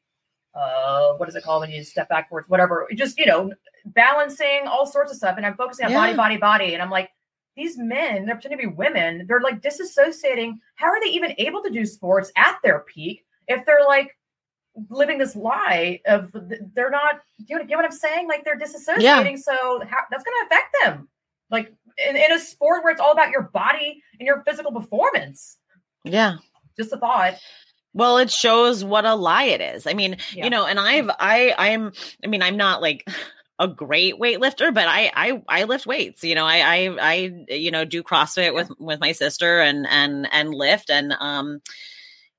uh 0.55 1.15
what 1.15 1.29
is 1.29 1.35
it 1.35 1.43
called 1.43 1.63
when 1.63 1.71
you 1.71 1.83
step 1.83 2.09
backwards, 2.09 2.49
whatever. 2.49 2.87
Just, 2.95 3.19
you 3.19 3.27
know, 3.27 3.53
balancing 3.87 4.63
all 4.67 4.87
sorts 4.87 5.11
of 5.11 5.17
stuff. 5.17 5.37
And 5.37 5.45
I'm 5.45 5.57
focusing 5.57 5.87
on 5.87 5.93
body, 5.93 6.15
body, 6.15 6.37
body. 6.37 6.75
And 6.75 6.83
I'm 6.83 6.91
like, 6.91 7.11
these 7.57 7.77
men, 7.77 8.25
they're 8.25 8.37
pretending 8.37 8.61
to 8.61 8.69
be 8.69 8.75
women, 8.75 9.27
they're 9.27 9.41
like 9.41 9.61
disassociating. 9.61 10.59
How 10.77 10.87
are 10.87 11.01
they 11.01 11.11
even 11.11 11.35
able 11.39 11.63
to 11.63 11.71
do 11.71 11.85
sports 11.85 12.33
at 12.37 12.59
their 12.63 12.81
peak 12.81 13.25
if 13.49 13.67
they're 13.67 13.85
like 13.87 14.17
living 14.89 15.19
this 15.19 15.37
lie 15.37 16.01
of 16.07 16.31
they're 16.75 16.91
not 16.91 17.21
you 17.47 17.59
know, 17.59 17.65
get 17.65 17.77
what 17.77 17.85
I'm 17.85 17.93
saying? 17.93 18.29
Like 18.29 18.45
they're 18.45 18.59
disassociating, 18.59 19.39
so 19.39 19.53
how, 19.89 19.99
that's 20.11 20.25
going 20.25 20.37
to 20.41 20.47
affect 20.47 20.77
them. 20.83 21.09
Like 21.51 21.73
in, 22.09 22.17
in 22.17 22.33
a 22.33 22.39
sport 22.39 22.83
where 22.83 22.93
it's 22.93 23.01
all 23.01 23.13
about 23.13 23.31
your 23.31 23.43
body 23.43 24.03
and 24.19 24.27
your 24.27 24.43
physical 24.45 24.73
performance. 24.73 25.59
yeah 26.05 26.37
Just 26.79 26.93
a 26.93 26.97
thought. 26.97 27.35
well 27.93 28.17
it 28.17 28.31
shows 28.31 28.83
what 28.83 29.05
a 29.05 29.15
lie 29.15 29.45
it 29.45 29.61
is 29.61 29.87
i 29.87 29.93
mean 29.93 30.17
Yeah. 30.33 30.45
you 30.45 30.51
know 30.51 30.65
and 30.67 30.81
i've 30.81 31.11
i 31.21 31.55
i'm 31.59 31.93
i 32.25 32.27
mean 32.27 32.41
i'm 32.43 32.57
not 32.57 32.81
like 32.81 33.07
a 33.59 33.69
great 33.69 34.15
weightlifter 34.19 34.73
but 34.73 34.89
i 34.89 35.13
i 35.15 35.43
i 35.49 35.65
lift 35.65 35.85
weights 35.87 36.25
you 36.25 36.35
know 36.35 36.47
i 36.47 36.61
i 36.61 36.97
i 37.13 37.45
you 37.49 37.71
know 37.71 37.85
do 37.85 38.03
crossfit 38.03 38.55
with 38.55 38.71
with 38.79 38.99
my 39.01 39.13
sister 39.13 39.61
and 39.61 39.87
and 39.91 40.27
and 40.33 40.55
lift 40.55 40.89
and 40.91 41.13
um 41.21 41.61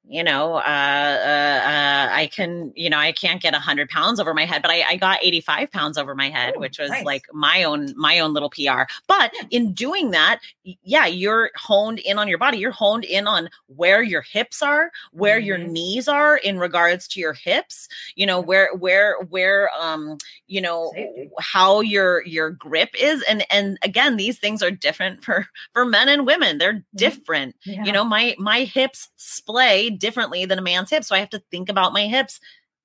you 0.06 0.24
know, 0.24 0.56
uh, 0.56 0.58
uh, 0.60 1.68
uh, 1.68 2.08
I 2.12 2.30
can, 2.32 2.74
you 2.76 2.90
know, 2.90 2.98
I 2.98 3.12
can't 3.14 3.42
get 3.42 3.54
a 3.54 3.60
hundred 3.60 3.90
pounds 3.90 4.20
over 4.20 4.34
my 4.34 4.46
head, 4.46 4.62
but 4.62 4.70
I, 4.70 4.84
I 4.90 4.96
got 4.98 5.20
85 5.24 5.72
pounds 5.72 5.98
over 5.98 6.14
my 6.14 6.30
head, 6.30 6.56
Ooh, 6.56 6.60
which 6.60 6.78
was 6.78 6.90
nice. 6.90 7.04
like 7.04 7.24
my 7.34 7.64
own, 7.64 7.94
my 7.96 8.20
own 8.20 8.34
little 8.34 8.50
PR. 8.50 8.84
But 9.08 9.32
in 9.50 9.74
doing 9.74 10.12
that, 10.12 10.40
yeah, 10.84 11.06
you're 11.06 11.52
honed 11.56 12.00
in 12.00 12.20
on 12.20 12.28
your 12.28 12.38
body. 12.38 12.58
You're 12.58 12.72
honed 12.72 13.06
in 13.06 13.28
on 13.28 13.50
where 13.68 14.04
your 14.04 14.22
hips 14.22 14.62
are, 14.62 14.92
where 15.12 15.40
your 15.40 15.58
Mhm. 15.58 15.70
knees 15.72 16.08
are 16.08 16.38
in 16.38 16.60
regards 16.60 17.08
to 17.10 17.20
your 17.20 17.34
hips, 17.34 17.88
you 18.16 18.26
know, 18.26 18.40
where, 18.42 18.74
where, 18.76 19.16
where, 19.30 19.70
um, 19.80 20.18
you 20.48 20.62
know, 20.62 20.92
Safety. 20.96 21.30
how 21.40 21.80
your, 21.80 22.24
your 22.26 22.50
grip 22.52 22.90
is. 23.00 23.22
And, 23.24 23.46
and 23.50 23.78
again, 23.84 24.18
these 24.18 24.38
things 24.38 24.62
are 24.62 24.72
different 24.72 25.24
for, 25.24 25.48
for 25.74 25.86
men 25.86 26.10
and 26.10 26.26
women. 26.28 26.58
They're 26.58 26.84
different 26.96 27.56
Yeah. 27.66 27.84
you 27.86 27.92
know 27.92 28.04
my 28.04 28.36
my 28.38 28.62
hips 28.64 29.10
splay 29.18 29.90
differently 29.94 30.46
than 30.46 30.60
a 30.60 30.62
man's 30.62 30.90
hips 30.90 31.08
so 31.08 31.16
i 31.16 31.20
have 31.20 31.30
to 31.30 31.44
think 31.52 31.70
about 31.70 31.94
my 31.94 32.08
hips 32.08 32.40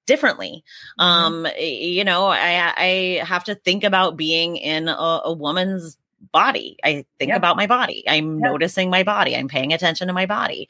differently 0.07 0.65
Mhm. 0.99 1.05
um 1.05 1.47
you 1.59 2.05
know 2.05 2.27
i 2.27 2.73
i 2.77 3.23
have 3.25 3.45
to 3.45 3.55
think 3.55 3.85
about 3.85 4.17
being 4.17 4.57
in 4.57 4.89
a, 4.89 5.21
a 5.25 5.33
woman's 5.33 5.97
body 6.33 6.77
i 6.83 7.05
think 7.19 7.29
Yep. 7.29 7.37
about 7.37 7.57
my 7.57 7.67
body 7.67 8.05
i'm 8.09 8.41
Yep. 8.41 8.51
noticing 8.51 8.91
my 8.91 9.03
body 9.05 9.37
i'm 9.37 9.49
paying 9.49 9.73
attention 9.73 10.09
to 10.09 10.13
my 10.15 10.27
body 10.27 10.69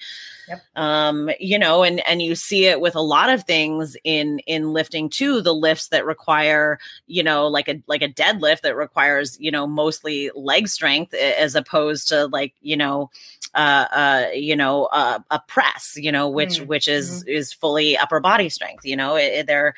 Yep. 0.49 0.63
um 0.77 1.31
you 1.41 1.59
know 1.59 1.83
and 1.83 2.01
and 2.07 2.21
you 2.21 2.35
see 2.35 2.67
it 2.67 2.81
with 2.81 2.95
a 2.97 3.01
lot 3.01 3.31
of 3.31 3.45
things 3.45 3.97
in 4.05 4.41
in 4.41 4.73
lifting 4.73 5.09
too 5.09 5.41
the 5.41 5.55
lifts 5.55 5.89
that 5.89 6.05
require 6.05 6.79
you 7.07 7.23
know 7.23 7.47
like 7.49 7.69
a 7.69 7.83
like 7.87 8.03
a 8.03 8.09
deadlift 8.09 8.61
that 8.63 8.77
requires 8.77 9.39
you 9.41 9.51
know 9.51 9.67
mostly 9.67 10.31
leg 10.35 10.69
strength 10.69 11.15
as 11.15 11.55
opposed 11.55 12.09
to 12.09 12.27
like 12.27 12.55
you 12.61 12.77
know 12.77 13.11
uh 13.55 13.87
uh 13.93 14.27
you 14.35 14.55
know 14.57 14.85
uh, 14.87 15.19
a 15.31 15.41
press 15.49 15.95
you 15.97 16.13
know 16.13 16.29
which 16.29 16.61
Mm, 16.61 16.67
which 16.67 16.89
is 16.89 17.23
is 17.27 17.53
fully 17.53 17.97
upper 17.97 18.21
body 18.21 18.49
strength 18.49 18.85
you 18.85 18.97
know 18.97 19.17
it, 19.17 19.33
it- 19.33 19.47
they're 19.47 19.75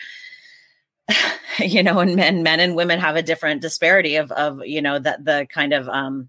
you 1.59 1.83
know 1.83 1.99
and 2.01 2.17
men 2.17 2.43
men 2.43 2.61
and 2.61 2.77
women 2.77 2.99
have 3.01 3.17
a 3.17 3.23
different 3.23 3.61
disparity 3.61 4.17
of 4.17 4.31
of 4.33 4.65
you 4.65 4.81
know 4.83 4.99
that 4.99 5.25
the 5.25 5.47
kind 5.53 5.73
of 5.73 5.89
um 5.89 6.29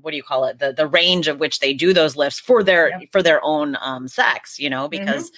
what 0.00 0.10
do 0.10 0.16
you 0.16 0.22
call 0.22 0.44
it 0.46 0.58
the 0.58 0.72
the 0.72 0.86
range 0.86 1.28
of 1.28 1.38
which 1.40 1.60
they 1.60 1.72
do 1.74 1.92
those 1.92 2.16
lifts 2.16 2.38
for 2.40 2.62
their 2.62 2.88
Yep. 2.90 3.02
for 3.12 3.22
their 3.22 3.40
own 3.44 3.76
um 3.80 4.08
sex 4.08 4.58
you 4.58 4.68
know 4.70 4.88
Mm-hmm. 4.88 4.90
because 4.90 5.30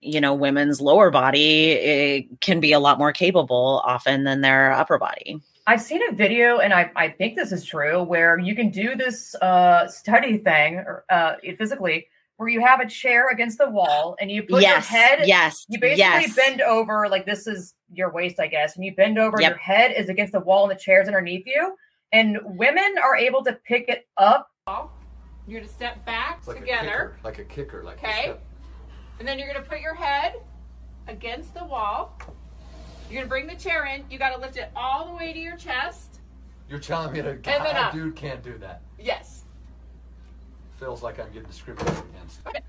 you 0.00 0.20
know 0.20 0.34
women's 0.34 0.80
lower 0.80 1.10
body 1.10 1.70
it 1.72 2.40
can 2.40 2.60
be 2.60 2.72
a 2.72 2.80
lot 2.80 2.98
more 2.98 3.12
capable 3.12 3.80
often 3.84 4.24
than 4.24 4.40
their 4.42 4.72
upper 4.72 4.98
body 4.98 5.40
I've 5.68 5.82
seen 5.82 6.00
a 6.08 6.12
video, 6.14 6.58
and 6.58 6.72
I, 6.72 6.90
I 6.94 7.08
think 7.08 7.34
this 7.34 7.50
is 7.50 7.64
true, 7.64 8.02
where 8.02 8.38
you 8.38 8.54
can 8.54 8.70
do 8.70 8.94
this 8.94 9.34
uh, 9.36 9.88
study 9.88 10.38
thing 10.38 10.84
uh, 11.10 11.34
physically, 11.58 12.06
where 12.36 12.48
you 12.48 12.60
have 12.64 12.78
a 12.80 12.86
chair 12.88 13.30
against 13.30 13.58
the 13.58 13.68
wall 13.68 14.14
and 14.20 14.30
you 14.30 14.42
put 14.44 14.60
yes 14.62 14.90
your 14.90 15.00
head 15.00 15.26
yes 15.26 15.64
You 15.68 15.80
basically 15.80 16.02
yes 16.02 16.36
bend 16.36 16.60
over, 16.60 17.08
like 17.08 17.26
this 17.26 17.46
is 17.48 17.74
your 17.92 18.12
waist, 18.12 18.38
I 18.38 18.46
guess, 18.46 18.76
and 18.76 18.84
you 18.84 18.94
bend 18.94 19.18
over, 19.18 19.40
Yep. 19.40 19.48
your 19.48 19.58
head 19.58 19.92
is 19.96 20.08
against 20.08 20.32
the 20.34 20.40
wall, 20.40 20.68
and 20.68 20.78
the 20.78 20.80
chair's 20.80 21.08
underneath 21.08 21.46
you. 21.46 21.74
And 22.12 22.38
women 22.44 22.94
are 23.02 23.16
able 23.16 23.42
to 23.44 23.52
pick 23.66 23.88
it 23.88 24.06
up. 24.18 24.48
You're 25.48 25.60
gonna 25.60 25.72
step 25.72 26.04
back 26.06 26.46
like 26.46 26.58
together, 26.60 26.88
a 26.88 26.92
kicker, 26.92 27.16
like 27.24 27.38
a 27.38 27.44
kicker, 27.44 27.82
like 27.84 28.02
a 28.02 28.06
Okay. 28.08 28.22
step. 28.22 28.44
and 29.18 29.26
then 29.26 29.38
you're 29.38 29.48
gonna 29.52 29.64
put 29.64 29.80
your 29.80 29.94
head 29.94 30.34
against 31.08 31.54
the 31.54 31.64
wall. 31.64 32.16
You're 33.08 33.20
gonna 33.20 33.28
bring 33.28 33.46
the 33.46 33.54
chair 33.54 33.86
in. 33.86 34.04
You 34.10 34.18
gotta 34.18 34.40
lift 34.40 34.56
it 34.56 34.70
all 34.74 35.06
the 35.06 35.14
way 35.14 35.32
to 35.32 35.38
your 35.38 35.56
chest. 35.56 36.18
You're 36.68 36.80
telling 36.80 37.12
me 37.12 37.20
that 37.20 37.28
a 37.28 37.34
then 37.34 37.62
guy 37.62 37.70
up. 37.70 37.92
dude 37.92 38.16
can't 38.16 38.42
do 38.42 38.58
that. 38.58 38.82
Yes. 38.98 39.44
feels 40.78 41.02
like 41.02 41.20
I'm 41.20 41.28
getting 41.32 41.48
discriminated 41.48 42.02
against. 42.14 42.40
Right 42.44 42.62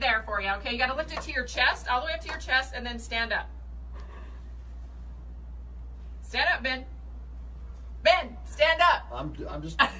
there 0.00 0.22
for 0.24 0.40
you. 0.40 0.50
Okay, 0.58 0.72
you 0.72 0.78
got 0.78 0.86
to 0.86 0.94
lift 0.94 1.12
it 1.12 1.20
to 1.22 1.32
your 1.32 1.44
chest, 1.44 1.88
all 1.88 2.00
the 2.00 2.06
way 2.06 2.12
up 2.12 2.20
to 2.20 2.28
your 2.28 2.38
chest, 2.38 2.72
and 2.74 2.84
then 2.84 2.98
stand 2.98 3.32
up. 3.32 3.48
Stand 6.22 6.48
up, 6.54 6.62
Ben. 6.62 6.84
Ben, 8.02 8.36
stand 8.44 8.80
up. 8.80 9.06
I'm, 9.12 9.34
I'm 9.48 9.62
just. 9.62 9.80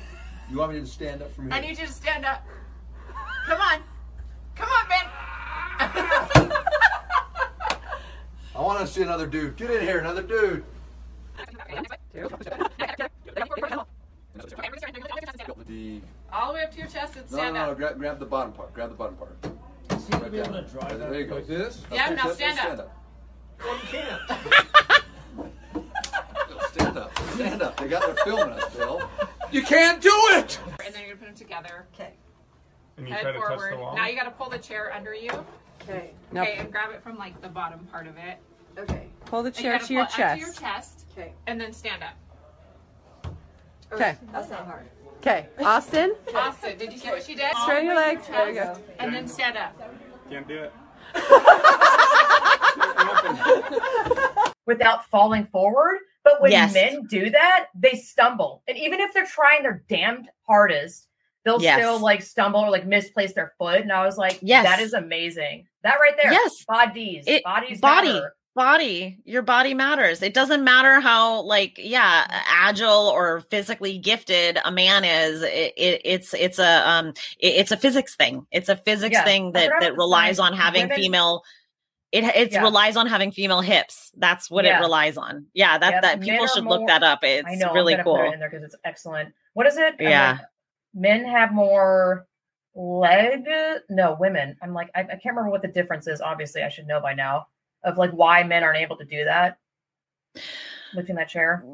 You 0.50 0.56
want 0.56 0.72
me 0.72 0.80
to 0.80 0.86
stand 0.86 1.22
up 1.22 1.32
from 1.32 1.44
here? 1.44 1.54
I 1.54 1.60
need 1.60 1.78
you 1.78 1.86
to 1.86 1.92
stand 1.92 2.24
up. 2.24 2.44
Come 3.46 3.60
on. 3.60 3.80
Come 4.56 4.68
on, 4.68 4.88
Ben. 4.88 5.29
I 8.54 8.62
want 8.62 8.80
to 8.80 8.86
see 8.86 9.02
another 9.02 9.26
dude. 9.26 9.56
Get 9.56 9.70
in 9.70 9.80
here, 9.80 9.98
another 9.98 10.22
dude. 10.22 10.62
The 15.66 16.00
all 16.32 16.48
the 16.48 16.54
way 16.54 16.62
up 16.64 16.70
to 16.72 16.78
your 16.78 16.86
chest 16.88 17.16
and 17.16 17.30
no, 17.30 17.36
stand 17.38 17.54
no, 17.54 17.66
no, 17.66 17.70
up. 17.72 17.76
grab, 17.78 17.98
grab 17.98 18.18
the 18.18 18.26
bottom 18.26 18.52
part. 18.52 18.74
Grab 18.74 18.90
the 18.90 18.94
bottom 18.94 19.16
part. 19.16 19.36
Right 20.10 20.30
there. 20.32 20.44
There 21.10 21.20
you 21.20 21.26
go. 21.26 21.36
Like 21.36 21.46
this? 21.46 21.82
Yeah, 21.92 22.06
Okay, 22.06 22.14
now 22.16 22.24
so- 22.24 22.32
stand 22.34 22.58
stand 22.58 22.80
up. 22.80 22.86
up. 22.86 22.96
Well, 23.64 23.76
you 23.76 23.88
can't. 23.88 24.20
Stand 26.72 26.98
up. 26.98 27.18
Stand 27.34 27.62
up. 27.62 27.76
They 27.76 27.88
got 27.88 28.02
they're 28.06 28.24
filming 28.24 28.54
us, 28.54 28.74
Bill. 28.74 29.08
You 29.50 29.62
can't 29.62 30.00
do 30.00 30.12
it. 30.32 30.58
And 30.84 30.94
then 30.94 31.02
you're 31.06 31.14
going 31.16 31.18
to 31.18 31.26
put 31.26 31.26
them 31.26 31.34
together. 31.34 31.86
Okay. 31.94 32.12
And 32.96 33.06
you 33.08 33.12
Head 33.14 33.22
try 33.22 33.32
to 33.32 33.38
touch 33.38 33.48
forward. 33.48 33.72
the 33.74 33.78
wall. 33.78 33.96
Now 33.96 34.06
you 34.06 34.16
got 34.16 34.24
to 34.24 34.30
pull 34.30 34.48
the 34.48 34.58
chair 34.58 34.92
under 34.94 35.14
you. 35.14 35.30
Okay. 35.82 36.10
Okay, 36.34 36.56
and 36.58 36.70
grab 36.70 36.90
it 36.92 37.02
from 37.02 37.18
like 37.18 37.40
the 37.40 37.48
bottom 37.48 37.80
part 37.86 38.06
of 38.06 38.16
it. 38.16 38.38
Okay. 38.78 39.08
Pull 39.26 39.42
the 39.42 39.48
And 39.48 39.56
you 39.56 39.62
chair 39.62 39.72
gotta 39.74 39.86
to 39.86 39.92
your 39.94 40.06
pull 40.06 40.14
it 40.14 40.20
up 40.26 40.32
to 40.34 40.38
your 40.38 40.48
chest. 40.48 40.60
chest, 40.60 41.04
Okay. 41.12 41.32
and 41.46 41.60
then 41.60 41.72
stand 41.72 42.02
up. 42.02 43.34
Okay. 43.92 44.16
That's 44.32 44.50
not 44.50 44.66
hard. 44.66 44.88
Okay. 45.18 45.46
Austin, 45.58 46.14
Austin, 46.34 46.78
did 46.78 46.92
you 46.92 46.98
see 46.98 47.08
what 47.08 47.22
she 47.24 47.34
did? 47.34 47.50
straighten 47.62 47.86
your 47.86 47.96
legs. 47.96 48.26
There 48.28 48.48
you 48.48 48.54
go. 48.54 48.64
Chest, 48.66 48.80
And 49.00 49.14
then 49.14 49.26
stand 49.28 49.56
up. 49.56 49.74
Can't 50.30 50.46
do 50.46 50.62
it. 50.64 50.72
without 54.66 55.04
falling 55.06 55.44
forward. 55.46 55.98
But 56.22 56.40
when 56.40 56.52
Yes. 56.52 56.72
men 56.74 57.06
do 57.08 57.30
that, 57.30 57.66
they 57.74 57.94
stumble. 57.96 58.62
And 58.68 58.76
even 58.78 59.00
if 59.00 59.12
they're 59.12 59.26
trying 59.26 59.62
their 59.62 59.82
damned 59.88 60.28
hardest, 60.46 61.08
they'll 61.44 61.60
Yes. 61.60 61.78
still 61.78 61.98
like 61.98 62.22
stumble 62.22 62.60
or 62.60 62.70
like 62.70 62.86
misplace 62.86 63.32
their 63.32 63.54
foot. 63.58 63.80
And 63.80 63.90
I 63.90 64.04
was 64.06 64.16
like, 64.18 64.38
Yes. 64.42 64.64
that 64.64 64.78
is 64.80 64.92
amazing. 64.92 65.66
That 65.82 65.96
right 66.00 66.14
there. 66.22 66.32
Yes. 66.32 66.64
Bodies. 66.66 67.24
It- 67.26 67.42
bodies. 67.44 67.80
body. 67.80 68.12
matter. 68.12 68.34
body 68.56 69.18
your 69.24 69.42
body 69.42 69.74
matters 69.74 70.22
it 70.22 70.34
doesn't 70.34 70.64
matter 70.64 70.98
how 71.00 71.40
like 71.42 71.74
yeah 71.78 72.26
agile 72.48 73.06
or 73.08 73.40
physically 73.48 73.96
gifted 73.96 74.58
a 74.64 74.72
man 74.72 75.04
is 75.04 75.40
it, 75.42 75.72
it, 75.76 76.00
it's 76.04 76.34
it's 76.34 76.58
a 76.58 76.90
um 76.90 77.08
it- 77.38 77.54
it's 77.60 77.70
a 77.70 77.76
physics 77.76 78.16
thing 78.16 78.44
it's 78.50 78.68
a 78.68 78.76
physics 78.76 79.12
Yeah, 79.14 79.24
thing 79.24 79.52
that 79.52 79.70
that 79.80 79.96
relies 79.96 80.40
on 80.40 80.52
having 80.52 80.82
Women- 80.82 80.96
female 80.98 81.42
it 82.10 82.24
it 82.24 82.50
Yeah. 82.52 82.62
relies 82.62 82.96
on 82.96 83.06
having 83.06 83.30
female 83.30 83.60
hips 83.60 84.10
that's 84.18 84.50
what 84.50 84.64
Yeah. 84.64 84.78
it 84.78 84.80
relies 84.80 85.16
on 85.16 85.46
yeah 85.54 85.78
that 85.78 86.02
that 86.02 86.20
people 86.20 86.48
should 86.48 86.64
look 86.64 86.88
that 86.88 87.04
up 87.04 87.20
it's 87.22 87.46
I 87.48 87.54
know. 87.54 87.72
really 87.72 87.94
I'm 87.94 88.02
gonna 88.04 88.16
put 88.16 88.20
cool 88.22 88.30
it 88.30 88.34
in 88.34 88.40
there 88.40 88.50
because 88.50 88.64
it's 88.64 88.76
excellent. 88.84 89.32
What 89.54 89.68
is 89.68 89.76
it? 89.76 89.94
Yeah. 90.00 90.38
men 90.92 91.24
have 91.24 91.52
more 91.52 92.26
leg. 92.74 93.46
No, 93.88 94.16
women. 94.18 94.56
I'm 94.62 94.74
like, 94.74 94.90
I, 94.94 95.00
I 95.00 95.04
can't 95.04 95.26
remember 95.26 95.50
what 95.50 95.62
the 95.62 95.68
difference 95.68 96.06
is. 96.06 96.20
Obviously, 96.20 96.62
I 96.62 96.68
should 96.68 96.86
know 96.86 97.00
by 97.00 97.14
now 97.14 97.46
of 97.82 97.98
like 97.98 98.10
why 98.10 98.42
men 98.42 98.62
aren't 98.62 98.78
able 98.78 98.96
to 98.98 99.04
do 99.04 99.24
that. 99.24 99.58
Lifting 100.94 101.16
that 101.16 101.28
chair. 101.28 101.64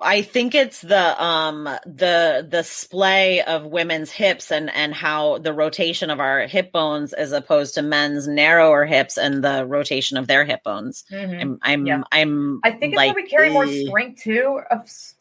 I 0.00 0.22
think 0.22 0.54
it's 0.54 0.82
the 0.82 1.22
um 1.22 1.64
the 1.86 2.46
the 2.48 2.62
splay 2.62 3.40
of 3.42 3.64
women's 3.64 4.10
hips 4.10 4.52
and 4.52 4.70
and 4.70 4.92
how 4.92 5.38
the 5.38 5.54
rotation 5.54 6.10
of 6.10 6.20
our 6.20 6.46
hip 6.46 6.70
bones 6.70 7.12
as 7.14 7.32
opposed 7.32 7.74
to 7.74 7.82
men's 7.82 8.28
narrower 8.28 8.84
hips 8.84 9.16
and 9.16 9.42
the 9.42 9.64
rotation 9.64 10.18
of 10.18 10.26
their 10.26 10.44
hip 10.44 10.62
bones. 10.64 11.04
Mhm. 11.10 11.40
I'm 11.40 11.58
I'm 11.62 11.86
Yeah. 11.86 12.02
I'm 12.12 12.60
I 12.62 12.72
think 12.72 12.92
it's 12.92 12.96
like 12.96 13.14
where 13.14 13.24
we 13.24 13.28
carry 13.28 13.50
more 13.50 13.66
strength 13.66 14.22
too. 14.22 14.60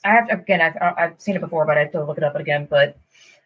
i 0.03 0.09
have 0.09 0.29
again, 0.29 0.59
I've 0.59 0.75
I've 0.81 1.21
seen 1.21 1.35
it 1.35 1.41
before, 1.41 1.65
but 1.65 1.77
I 1.77 1.81
have 1.81 1.91
to 1.93 2.03
look 2.03 2.17
it 2.17 2.23
up 2.23 2.35
again. 2.35 2.67
But 2.69 2.97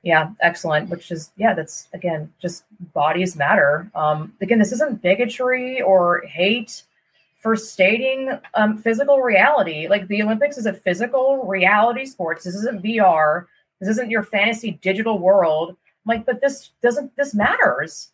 yeah, 0.04 0.32
excellent. 0.42 0.90
Which 0.90 1.12
is 1.12 1.32
yeah, 1.38 1.54
that's 1.54 1.88
again 1.94 2.32
just 2.42 2.64
bodies 2.94 3.36
matter. 3.36 3.90
Um, 3.96 4.34
again, 4.42 4.60
this 4.60 4.72
isn't 4.72 5.02
bigotry 5.02 5.82
or 5.82 6.22
hate 6.22 6.84
for 7.40 7.56
stating 7.56 8.38
um, 8.54 8.78
physical 8.78 9.22
reality. 9.22 9.88
Like 9.88 10.08
the 10.08 10.22
Olympics 10.22 10.58
is 10.58 10.66
a 10.66 10.74
physical 10.74 11.46
reality 11.46 12.06
sports. 12.06 12.44
This 12.44 12.56
isn't 12.56 12.84
VR. 12.84 13.46
This 13.80 13.90
isn't 13.90 14.12
your 14.12 14.24
fantasy 14.24 14.72
digital 14.82 15.20
world. 15.20 15.70
I'm 15.70 16.18
like, 16.18 16.26
but 16.26 16.42
this 16.42 16.72
doesn't. 16.82 17.16
This 17.16 17.34
matters. 17.34 18.12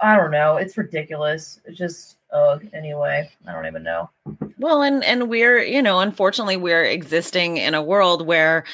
I 0.00 0.16
don't 0.16 0.32
know. 0.32 0.56
It's 0.56 0.76
ridiculous. 0.76 1.60
It's 1.64 1.78
just 1.78 2.16
ugh. 2.32 2.66
Anyway, 2.72 3.30
I 3.46 3.52
don't 3.52 3.66
even 3.66 3.82
know. 3.82 4.10
Well, 4.58 4.82
and 4.82 5.02
and 5.04 5.28
we're, 5.28 5.60
you 5.62 5.82
know, 5.82 6.00
unfortunately 6.00 6.56
we're 6.56 6.84
existing 6.84 7.56
in 7.56 7.74
a 7.74 7.82
world 7.82 8.26
where 8.26 8.64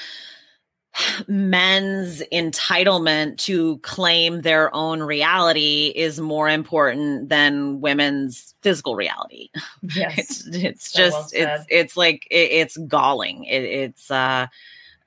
men's 1.26 2.22
entitlement 2.32 3.38
to 3.38 3.78
claim 3.78 4.42
their 4.42 4.74
own 4.74 5.02
reality 5.02 5.92
is 5.94 6.20
more 6.20 6.48
important 6.48 7.28
than 7.28 7.80
women's 7.80 8.54
physical 8.62 8.96
reality. 8.96 9.48
Yes. 9.94 10.18
It's 10.18 10.46
it's 10.46 10.92
So 10.92 11.02
well 11.02 11.10
just 11.10 11.34
it's 11.34 11.64
it's 11.68 11.96
like 11.96 12.26
it, 12.30 12.50
it's 12.50 12.76
galling. 12.76 13.44
It, 13.44 13.62
it's 13.64 14.10
uh 14.10 14.48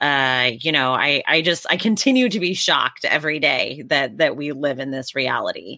uh 0.02 0.52
you 0.60 0.72
know 0.72 0.94
i 0.94 1.22
i 1.28 1.42
just 1.42 1.66
i 1.70 1.78
continue 1.78 2.28
to 2.30 2.40
be 2.40 2.54
shocked 2.54 3.06
every 3.06 3.40
day 3.40 3.84
that 3.88 4.18
that 4.18 4.36
we 4.36 4.52
live 4.52 4.80
in 4.80 4.92
this 4.92 5.16
reality 5.16 5.78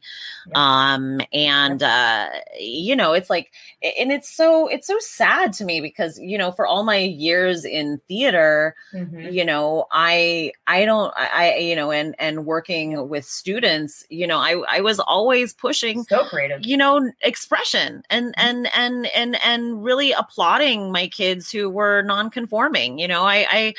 um 0.56 1.20
and 1.34 1.82
uh 1.84 2.30
you 2.60 2.95
know 2.95 3.14
it's 3.14 3.30
like 3.30 3.52
and 4.00 4.12
it's 4.12 4.30
so 4.30 4.68
it's 4.68 4.88
so 4.88 4.98
sad 5.00 5.52
to 5.54 5.66
me 5.66 5.82
because 5.82 6.20
you 6.20 6.38
know 6.38 6.52
for 6.52 6.66
all 6.68 6.84
my 6.84 6.98
years 6.98 7.66
in 7.66 8.00
theater 8.08 8.76
Mhm. 8.94 9.34
you 9.34 9.44
know 9.44 9.86
i 9.91 10.52
i 10.68 10.86
don't 10.86 11.12
i 11.18 11.54
I, 11.54 11.58
you 11.58 11.76
know 11.76 11.91
and 11.91 12.16
and 12.20 12.45
working 12.45 13.10
with 13.10 13.26
students 13.26 14.06
you 14.10 14.28
know 14.28 14.38
i 14.38 14.62
i 14.70 14.82
was 14.82 15.00
always 15.00 15.54
pushing 15.54 16.04
So 16.04 16.26
creative. 16.26 16.62
you 16.64 16.78
know 16.78 17.12
expression 17.22 18.04
and 18.10 18.34
and 18.38 18.68
and 18.76 19.08
and 19.16 19.44
and 19.44 19.84
really 19.84 20.12
applauding 20.12 20.91
my 20.91 21.08
kids 21.08 21.52
who 21.52 21.70
were 21.70 22.04
non-conforming 22.04 23.00
you 23.00 23.08
know 23.08 23.24
i 23.24 23.48
i 23.50 23.74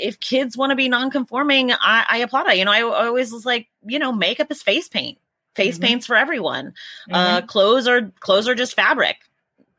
if 0.00 0.20
kids 0.20 0.56
want 0.56 0.70
to 0.70 0.76
be 0.76 0.88
non-conforming 0.88 1.72
i 1.72 2.04
i 2.08 2.18
applaud 2.18 2.48
it 2.48 2.56
you 2.58 2.64
know 2.64 2.72
I, 2.72 2.80
I 2.80 3.06
always 3.06 3.32
was 3.32 3.46
like 3.46 3.68
you 3.86 3.98
know 3.98 4.12
makeup 4.12 4.50
is 4.50 4.62
face 4.62 4.88
paint 4.88 5.18
face 5.56 5.78
Mhm. 5.78 5.82
paints 5.82 6.06
for 6.06 6.16
everyone 6.16 6.74
uh 7.12 7.42
clothes 7.42 7.86
are 7.88 8.12
clothes 8.20 8.48
are 8.48 8.54
just 8.54 8.74
fabric 8.74 9.16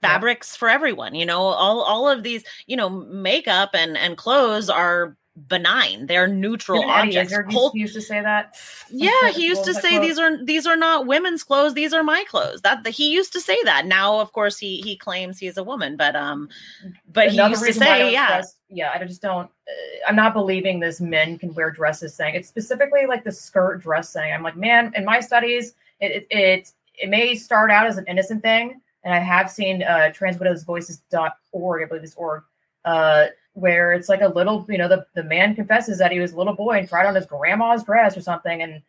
Yeah. 0.02 0.10
fabrics 0.10 0.56
for 0.56 0.70
everyone 0.70 1.14
you 1.16 1.26
know 1.26 1.42
all 1.42 1.82
all 1.82 2.08
of 2.10 2.24
these 2.24 2.44
you 2.68 2.76
know 2.78 2.90
makeup 2.90 3.72
and 3.74 3.98
and 3.98 4.18
clothes 4.18 4.70
are 4.70 5.16
benign 5.48 6.06
they're 6.06 6.28
neutral 6.28 6.80
Even 6.80 6.90
Eddie 6.90 7.08
objects 7.10 7.32
Izzard 7.32 7.50
Cult- 7.50 7.76
used, 7.76 7.96
used 7.96 8.08
to 8.08 8.14
say 8.14 8.22
that. 8.22 8.56
yeah 8.90 9.30
he 9.30 9.46
used 9.46 9.64
to 9.64 9.74
say 9.74 9.98
these 10.00 10.20
are 10.20 10.44
these 10.44 10.68
are 10.68 10.76
not 10.76 11.08
women's 11.08 11.44
clothes 11.44 11.74
these 11.74 11.94
are 11.94 12.04
my 12.04 12.26
clothes 12.28 12.62
that 12.62 12.86
he 12.88 13.12
used 13.12 13.32
to 13.34 13.40
say 13.40 13.58
that 13.64 13.86
now 13.86 14.20
of 14.20 14.34
course 14.34 14.58
he 14.58 14.82
he 14.82 14.98
claims 14.98 15.40
he's 15.40 15.56
a 15.56 15.64
woman 15.64 15.96
but 15.96 16.16
um 16.16 16.50
but 17.14 17.30
he 17.30 17.38
used 17.38 17.62
to 17.62 17.66
reason 17.68 17.86
why 17.86 17.96
I 17.96 18.00
say 18.00 18.14
yeah 18.14 18.28
trust- 18.28 18.60
yeah, 18.70 18.92
I 18.94 19.04
just 19.04 19.22
don't. 19.22 19.46
Uh, 19.68 20.08
I'm 20.08 20.16
not 20.16 20.34
believing 20.34 20.80
this 20.80 21.02
men 21.02 21.38
can 21.38 21.54
wear 21.54 21.72
dresses 21.72 22.16
thing. 22.16 22.36
It's 22.36 22.48
specifically 22.48 23.06
like 23.08 23.24
the 23.24 23.32
skirt 23.32 23.82
dress 23.82 24.14
thing. 24.14 24.32
I'm 24.32 24.44
like, 24.44 24.56
man, 24.56 24.94
in 24.96 25.04
my 25.06 25.20
studies, 25.20 25.74
it 26.00 26.12
it 26.12 26.28
it, 26.30 26.72
it 27.02 27.10
may 27.10 27.36
start 27.36 27.72
out 27.72 27.88
as 27.88 27.98
an 27.98 28.06
innocent 28.08 28.44
thing, 28.44 28.80
and 29.04 29.14
I 29.14 29.20
have 29.20 29.50
seen 29.50 29.82
uh, 29.82 30.12
transwidowsvoices.org, 30.16 31.84
I 31.84 31.86
believe 31.88 32.04
it's 32.04 32.16
org, 32.16 32.44
uh, 32.86 33.28
where 33.54 33.94
it's 33.94 34.10
like 34.10 34.22
a 34.22 34.28
little, 34.28 34.66
you 34.70 34.78
know, 34.78 34.88
the 34.88 35.06
the 35.16 35.24
man 35.24 35.56
confesses 35.56 35.98
that 36.00 36.12
he 36.12 36.20
was 36.20 36.34
a 36.34 36.38
little 36.38 36.56
boy 36.56 36.78
and 36.78 36.88
tried 36.88 37.06
on 37.06 37.16
his 37.16 37.26
grandma's 37.26 37.84
dress 37.84 38.16
or 38.16 38.22
something, 38.22 38.62
and 38.62 38.82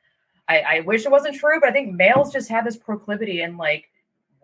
I, 0.49 0.61
I 0.61 0.81
wish 0.81 1.05
it 1.05 1.11
wasn't 1.11 1.37
true, 1.37 1.61
but 1.61 1.69
I 1.69 1.73
think 1.73 1.95
males 1.95 2.33
just 2.33 2.49
have 2.49 2.65
this 2.65 2.77
proclivity 2.77 3.43
and 3.43 3.57
like 3.57 3.89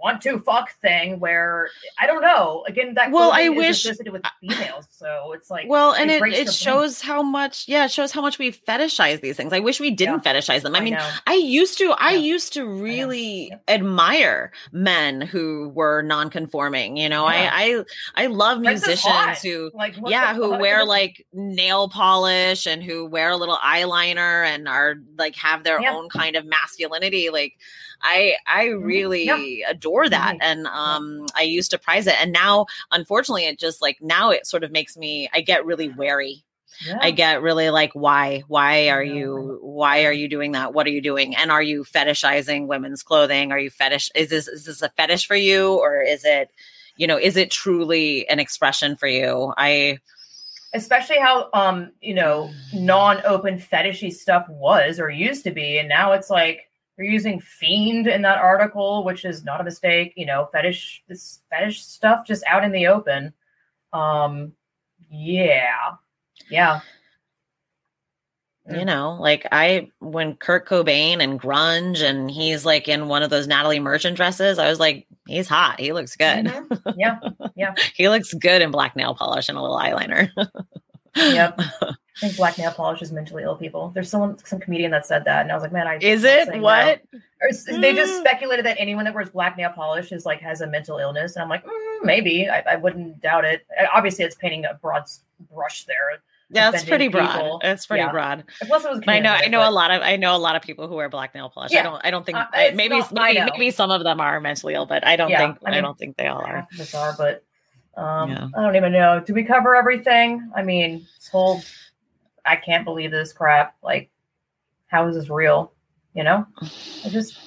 want 0.03 0.21
to 0.23 0.39
fuck 0.39 0.73
thing 0.81 1.19
where 1.21 1.69
I 1.99 2.07
don't 2.07 2.23
know. 2.23 2.65
Again, 2.69 2.95
that 2.95 3.11
Well, 3.11 3.31
I 3.33 3.49
wish- 3.49 3.85
associated 3.85 4.13
with 4.13 4.23
females, 4.41 4.87
so 4.91 5.33
it's 5.35 5.51
like 5.51 5.69
well 5.69 5.93
and 5.95 6.11
it, 6.11 6.23
it 6.23 6.53
shows 6.53 7.01
how 7.01 7.23
much 7.23 7.67
yeah 7.69 7.85
it 7.87 7.91
shows 7.91 8.13
how 8.13 8.21
much 8.21 8.39
we 8.39 8.53
fetishize 8.53 9.21
these 9.21 9.37
things 9.37 9.53
i 9.53 9.59
wish 9.61 9.79
we 9.81 9.91
didn't 9.91 10.23
fetishize 10.25 10.63
them 10.63 10.75
i, 10.75 10.79
I 10.79 10.81
mean 10.81 10.95
know. 10.95 11.11
i 11.27 11.35
used 11.35 11.79
to 11.79 11.93
i 11.99 12.13
Yeah. 12.13 12.19
used 12.19 12.53
to 12.55 12.65
really 12.67 13.49
Yep. 13.49 13.63
admire 13.69 14.53
men 14.73 15.21
who 15.21 15.69
were 15.75 16.03
non-conforming 16.03 16.97
you 16.97 17.09
know 17.09 17.29
Yeah. 17.29 17.51
i 17.53 17.85
i 18.17 18.25
i 18.25 18.27
love 18.27 18.61
musicians 18.61 19.43
who 19.43 19.71
like 19.75 19.95
yeah 20.07 20.35
who 20.35 20.51
fuck? 20.53 20.61
wear 20.61 20.85
like 20.85 21.27
nail 21.33 21.89
polish 21.89 22.67
and 22.67 22.83
who 22.83 23.07
wear 23.07 23.31
a 23.31 23.37
little 23.37 23.59
eyeliner 23.59 24.45
and 24.47 24.69
are 24.69 24.97
like 25.19 25.37
have 25.37 25.65
their 25.65 25.81
Yeah. 25.81 25.95
own 25.95 26.09
kind 26.09 26.37
of 26.37 26.45
masculinity 26.47 27.31
like 27.31 27.55
i 28.03 28.35
i 28.47 28.67
Mhm. 28.67 28.85
really 28.85 29.63
adore 29.63 30.09
that 30.09 30.35
Mhm. 30.35 30.39
and 30.41 30.67
um 30.69 31.27
i 31.35 31.43
used 31.43 31.71
to 31.71 31.79
prize 31.79 32.07
it 32.07 32.15
and 32.21 32.33
now 32.33 32.67
unfortunately 32.93 33.45
it 33.47 33.59
just 33.59 33.81
like 33.83 33.99
now 34.01 34.31
it 34.31 34.47
sort 34.47 34.65
of 34.65 34.71
makes 34.71 34.97
me 34.97 35.29
i 35.33 35.41
get 35.41 35.65
really 35.67 35.89
wary 35.89 36.43
Yeah. 36.85 36.99
I 37.01 37.11
get 37.11 37.41
really 37.41 37.71
like 37.71 37.93
why 37.95 38.43
why 38.49 38.91
are 38.91 39.03
you 39.03 39.59
why 39.63 40.05
are 40.05 40.13
you 40.13 40.29
doing 40.29 40.53
that? 40.53 40.75
What 40.75 40.87
are 40.87 40.91
you 40.91 41.01
doing? 41.01 41.35
And 41.35 41.51
are 41.51 41.63
you 41.63 41.85
fetishizing 41.85 42.67
women's 42.67 43.03
clothing? 43.03 43.51
Are 43.51 43.59
you 43.59 43.71
fetish 43.71 44.11
is 44.15 44.29
this 44.29 44.47
is 44.47 44.67
this 44.67 44.83
a 44.83 44.91
fetish 44.91 45.27
for 45.27 45.37
you 45.37 45.79
or 45.79 46.03
is 46.03 46.25
it 46.27 46.51
you 46.99 47.07
know 47.07 47.19
is 47.19 47.39
it 47.39 47.51
truly 47.51 48.29
an 48.29 48.41
expression 48.41 48.95
for 48.95 49.07
you? 49.09 49.55
I 49.57 50.01
especially 50.75 51.19
how 51.19 51.49
um 51.55 51.93
you 52.03 52.13
know 52.15 52.51
non-open 52.75 53.59
fetishy 53.59 54.13
stuff 54.13 54.47
was 54.51 55.01
or 55.01 55.09
used 55.09 55.45
to 55.45 55.53
be 55.53 55.79
and 55.79 55.89
now 55.89 56.13
it's 56.13 56.29
like 56.29 56.69
they're 56.97 57.07
using 57.07 57.41
fiend 57.41 58.07
in 58.07 58.23
that 58.23 58.39
article 58.39 59.05
which 59.05 59.25
is 59.25 59.45
not 59.45 59.61
a 59.61 59.65
mistake 59.65 60.13
you 60.17 60.27
know 60.27 60.49
fetish 60.53 61.03
this 61.09 61.41
fetish 61.51 61.85
stuff 61.85 62.27
just 62.27 62.45
out 62.49 62.65
in 62.65 62.73
the 62.73 62.87
open 62.87 63.33
um 63.93 64.53
yeah 65.11 65.93
yeah 66.51 66.81
you 68.69 68.85
know, 68.85 69.17
like 69.21 69.47
I 69.53 69.89
when 70.01 70.35
Kurt 70.37 70.67
Cobain 70.67 71.23
and 71.23 71.41
grunge 71.41 72.03
and 72.03 72.31
he's 72.31 72.65
like 72.65 72.89
in 72.89 73.07
one 73.09 73.23
of 73.23 73.31
those 73.31 73.47
Natalie 73.47 73.79
Merchant 73.79 74.17
dresses, 74.17 74.59
I 74.59 74.69
was 74.69 74.81
like, 74.81 75.07
he's 75.27 75.47
hot. 75.47 75.79
He 75.79 75.93
looks 75.93 76.17
good. 76.17 76.47
Mhm. 76.47 76.95
yeah 76.97 77.75
he 77.95 78.09
looks 78.09 78.35
good 78.35 78.63
in 78.63 78.71
black 78.73 78.97
nail 78.97 79.15
polish 79.15 79.49
and 79.49 79.57
a 79.57 79.63
little 79.63 79.79
eyeliner. 79.79 80.31
yep 81.17 81.55
i 81.83 81.95
think 82.21 82.37
black 82.37 82.57
nail 82.59 82.71
polish 82.73 83.03
is 83.03 83.11
mentally 83.13 83.43
ill 83.43 83.57
people 83.57 83.91
there's 83.95 84.09
someone 84.11 84.37
some 84.45 84.59
comedian 84.61 84.91
that 84.91 85.07
said 85.07 85.25
that 85.25 85.43
and 85.43 85.51
i 85.51 85.55
was 85.55 85.63
like 85.63 85.73
man 85.73 85.87
i 85.87 85.97
Is 86.01 86.25
it 86.25 86.49
what? 86.61 87.01
no. 87.13 87.21
or 87.43 87.49
s- 87.49 87.65
they 87.65 87.93
just 87.95 88.13
Mm. 88.15 88.21
speculated 88.27 88.65
that 88.67 88.77
anyone 88.79 89.05
that 89.05 89.15
wears 89.15 89.31
black 89.31 89.57
nail 89.57 89.71
polish 89.71 90.13
is 90.13 90.25
like 90.27 90.41
has 90.41 90.61
a 90.61 90.67
mental 90.67 90.99
illness 90.99 91.37
and 91.37 91.43
i'm 91.43 91.49
like 91.49 91.65
mm, 91.65 91.99
maybe 92.05 92.49
I, 92.49 92.61
I 92.73 92.77
wouldn't 92.77 93.21
doubt 93.21 93.45
it 93.45 93.67
obviously 93.95 94.25
it's 94.25 94.37
painting 94.37 94.65
a 94.65 94.75
broad 94.75 95.05
brush 95.53 95.85
there 95.85 95.97
Yeah, 96.51 96.69
it's 96.71 96.83
offending 96.85 96.89
pretty 96.89 97.09
broad. 97.09 97.33
people. 97.33 97.61
It's 97.65 97.87
pretty 97.87 98.05
Yeah. 98.05 98.13
broad. 98.13 98.45
plus 98.69 98.85
it 98.85 98.91
was 98.91 99.01
I 99.09 99.19
know 99.19 99.33
I 99.33 99.49
know 99.49 99.69
a 99.69 99.71
lot 99.73 99.91
of 99.91 100.01
I 100.03 100.15
know 100.17 100.37
a 100.37 100.39
lot 100.39 100.55
of 100.55 100.63
people 100.63 100.87
who 100.89 100.95
wear 100.95 101.09
black 101.09 101.35
nail 101.35 101.51
polish. 101.51 101.75
I 101.75 101.83
don't 101.83 102.01
I 102.05 102.11
don't 102.13 102.25
think 102.25 102.39
Uh, 102.39 102.47
I, 102.53 102.71
maybe 102.71 103.03
maybe, 103.13 103.41
maybe 103.51 103.71
some 103.73 103.91
of 103.91 104.05
them 104.05 104.21
are 104.21 104.41
mentally 104.41 104.75
ill, 104.75 104.87
but 104.87 105.05
I 105.05 105.17
don't 105.17 105.29
Yeah, 105.31 105.39
think 105.55 105.59
I 105.67 105.79
I, 105.79 105.81
don't 105.81 105.99
think 105.99 106.17
they 106.17 106.29
all 106.29 106.39
are. 106.41 106.57
half 106.59 106.73
of 106.73 106.81
us 106.81 106.95
are 106.95 107.15
but 107.19 107.43
um 107.97 108.31
Yeah. 108.31 108.49
i 108.57 108.63
don't 108.63 108.77
even 108.77 108.93
know 108.93 109.21
do 109.25 109.33
we 109.35 109.43
cover 109.45 109.75
everything 109.75 110.51
i 110.55 110.63
mean 110.63 111.07
this 111.19 111.29
whole 111.29 111.63
i 112.45 112.57
can't 112.57 112.85
believe 112.85 113.11
this 113.11 113.33
crap 113.33 113.75
like 113.83 114.11
how 114.89 115.07
is 115.09 115.17
this 115.17 115.29
real 115.31 115.73
you 116.15 116.23
know 116.25 116.47
i 117.05 117.09
just 117.09 117.39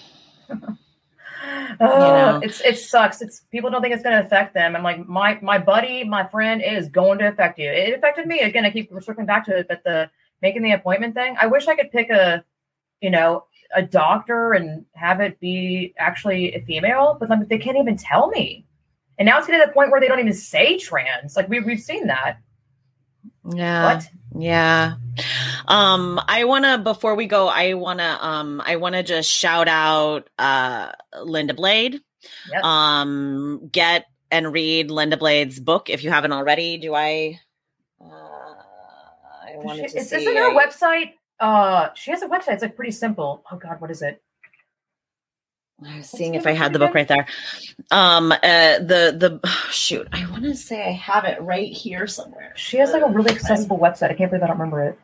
Oh, 0.51 0.57
you 1.81 2.13
know. 2.13 2.39
it's 2.43 2.59
it 2.61 2.77
sucks. 2.77 3.21
It's 3.21 3.41
people 3.51 3.69
don't 3.69 3.81
think 3.81 3.93
it's 3.93 4.03
going 4.03 4.19
to 4.19 4.25
affect 4.25 4.53
them. 4.53 4.75
I'm 4.75 4.83
like 4.83 5.07
my 5.07 5.39
my 5.41 5.57
buddy, 5.57 6.03
my 6.03 6.25
friend 6.27 6.61
is 6.61 6.89
going 6.89 7.19
to 7.19 7.27
affect 7.27 7.59
you. 7.59 7.69
It 7.69 7.93
affected 7.93 8.27
me. 8.27 8.39
Again, 8.39 8.65
I 8.65 8.71
keep 8.71 8.91
circling 9.01 9.25
back 9.27 9.45
to 9.45 9.57
it, 9.57 9.67
but 9.67 9.83
the 9.83 10.09
making 10.41 10.63
the 10.63 10.71
appointment 10.71 11.13
thing. 11.15 11.35
I 11.39 11.47
wish 11.47 11.67
I 11.67 11.75
could 11.75 11.91
pick 11.91 12.09
a, 12.09 12.43
you 13.01 13.09
know, 13.09 13.45
a 13.75 13.81
doctor 13.81 14.53
and 14.53 14.85
have 14.93 15.21
it 15.21 15.39
be 15.39 15.93
actually 15.97 16.53
a 16.55 16.61
female, 16.61 17.15
but 17.19 17.29
like, 17.29 17.47
they 17.47 17.57
can't 17.57 17.77
even 17.77 17.97
tell 17.97 18.27
me. 18.29 18.65
And 19.19 19.25
now 19.25 19.37
it's 19.37 19.45
getting 19.47 19.61
to 19.61 19.67
the 19.67 19.73
point 19.73 19.91
where 19.91 19.99
they 20.01 20.07
don't 20.07 20.19
even 20.19 20.33
say 20.33 20.77
trans. 20.77 21.35
Like 21.35 21.49
we 21.49 21.59
we've 21.59 21.79
seen 21.81 22.07
that. 22.07 22.37
Yeah. 23.53 23.95
What? 23.95 24.09
Yeah. 24.37 24.93
Um 25.67 26.19
I 26.27 26.45
want 26.45 26.65
to 26.65 26.77
before 26.77 27.15
we 27.15 27.25
go 27.27 27.47
I 27.47 27.73
want 27.73 27.99
to 27.99 28.25
um 28.25 28.61
I 28.65 28.77
want 28.77 28.95
to 28.95 29.03
just 29.03 29.29
shout 29.29 29.67
out 29.67 30.29
uh 30.39 30.93
Linda 31.21 31.53
Blade. 31.53 31.99
Yep. 32.51 32.63
Um 32.63 33.67
get 33.71 34.05
and 34.31 34.53
read 34.53 34.89
Linda 34.89 35.17
Blade's 35.17 35.59
book 35.59 35.89
if 35.89 36.03
you 36.03 36.11
haven't 36.11 36.31
already. 36.31 36.77
Do 36.77 36.95
I 36.95 37.39
uh 38.01 38.05
I 38.05 39.57
wanted 39.57 39.89
She- 39.89 39.95
to 39.97 39.99
is, 39.99 40.09
see 40.09 40.15
isn't 40.15 40.35
her 40.37 40.51
website? 40.57 41.13
Uh, 41.41 41.89
she 41.95 42.11
has 42.11 42.21
a 42.21 42.27
website. 42.27 42.53
It's 42.53 42.61
like 42.61 42.75
pretty 42.75 42.91
simple. 42.91 43.43
Oh 43.51 43.57
God, 43.57 43.79
what 43.79 43.91
is 43.91 44.01
it? 44.01 44.21
I 45.85 45.97
was 45.97 46.09
seeing 46.09 46.35
if 46.35 46.45
I 46.45 46.51
had 46.51 46.73
the 46.73 46.79
book 46.79 46.93
right 46.93 47.07
there. 47.07 47.25
Um, 47.91 48.31
uh, 48.31 48.37
the 48.79 49.39
the 49.41 49.49
shoot, 49.71 50.07
I 50.11 50.29
want 50.29 50.43
to 50.43 50.55
say 50.55 50.87
I 50.87 50.91
have 50.91 51.25
it 51.25 51.41
right 51.41 51.71
here 51.71 52.07
somewhere. 52.07 52.53
She 52.55 52.77
has 52.77 52.91
like 52.91 53.03
a 53.03 53.09
really 53.09 53.31
accessible 53.31 53.79
website. 53.79 54.11
I 54.11 54.13
can't 54.15 54.29
believe 54.31 54.43
I 54.43 54.47
don't 54.47 54.59
remember 54.59 54.83
it. 54.89 54.99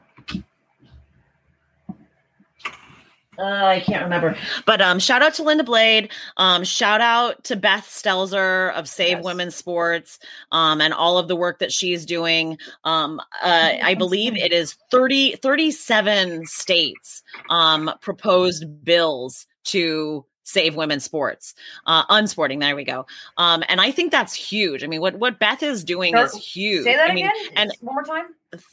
Uh, 3.38 3.66
I 3.66 3.82
can't 3.82 4.04
remember, 4.04 4.38
but 4.66 4.82
um, 4.82 4.98
shout 4.98 5.22
out 5.22 5.34
to 5.36 5.44
Linda 5.44 5.66
Blade. 5.66 6.10
Um, 6.38 6.64
shout 6.64 7.02
out 7.02 7.44
to 7.46 7.58
Beth 7.58 7.86
Stelzer 7.86 8.72
of 8.74 8.88
Save 8.88 9.18
Yes. 9.18 9.24
Women's 9.26 9.56
Sports. 9.56 10.20
Um, 10.54 10.80
and 10.80 10.94
all 10.94 11.18
of 11.18 11.28
the 11.28 11.36
work 11.36 11.60
that 11.60 11.74
she's 11.74 12.06
doing. 12.06 12.58
Um, 12.86 13.20
uh, 13.44 13.74
I 13.84 13.96
believe 13.96 14.38
it 14.38 14.54
is 14.54 14.78
30, 14.90 15.36
37 15.36 16.46
states 16.46 17.24
um 17.50 17.92
proposed 18.00 18.86
bills 18.86 19.48
to 19.66 20.26
save 20.48 20.76
women's 20.76 21.04
sports 21.04 21.56
uh 21.88 22.04
unsporting 22.10 22.60
there 22.60 22.76
we 22.76 22.84
go. 22.84 23.06
Um 23.38 23.64
and 23.68 23.82
i 23.82 23.92
think 23.92 24.12
that's 24.12 24.34
huge. 24.34 24.84
I 24.84 24.88
mean 24.88 25.02
what 25.02 25.16
what 25.16 25.40
beth 25.40 25.62
is 25.64 25.84
doing 25.84 26.16
is 26.16 26.34
huge. 26.36 26.84
Say 26.84 26.96
that 26.96 27.10
i 27.10 27.14
mean 27.14 27.26
again. 27.26 27.36
and- 27.58 27.72
one 27.82 27.96
more 27.96 28.04
time. 28.04 28.28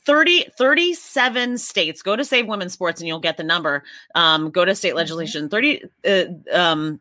30 0.07 0.47
37 0.57 1.59
states 1.59 2.03
go 2.03 2.15
to 2.15 2.25
save 2.25 2.47
women's 2.47 2.73
sports 2.75 3.01
and 3.01 3.09
you'll 3.09 3.19
get 3.19 3.37
the 3.37 3.43
number. 3.43 3.83
Um 4.15 4.51
go 4.51 4.65
to 4.65 4.75
state 4.75 4.95
legislation. 4.95 5.49
30 5.49 5.85
uh, 6.07 6.25
um 6.53 7.01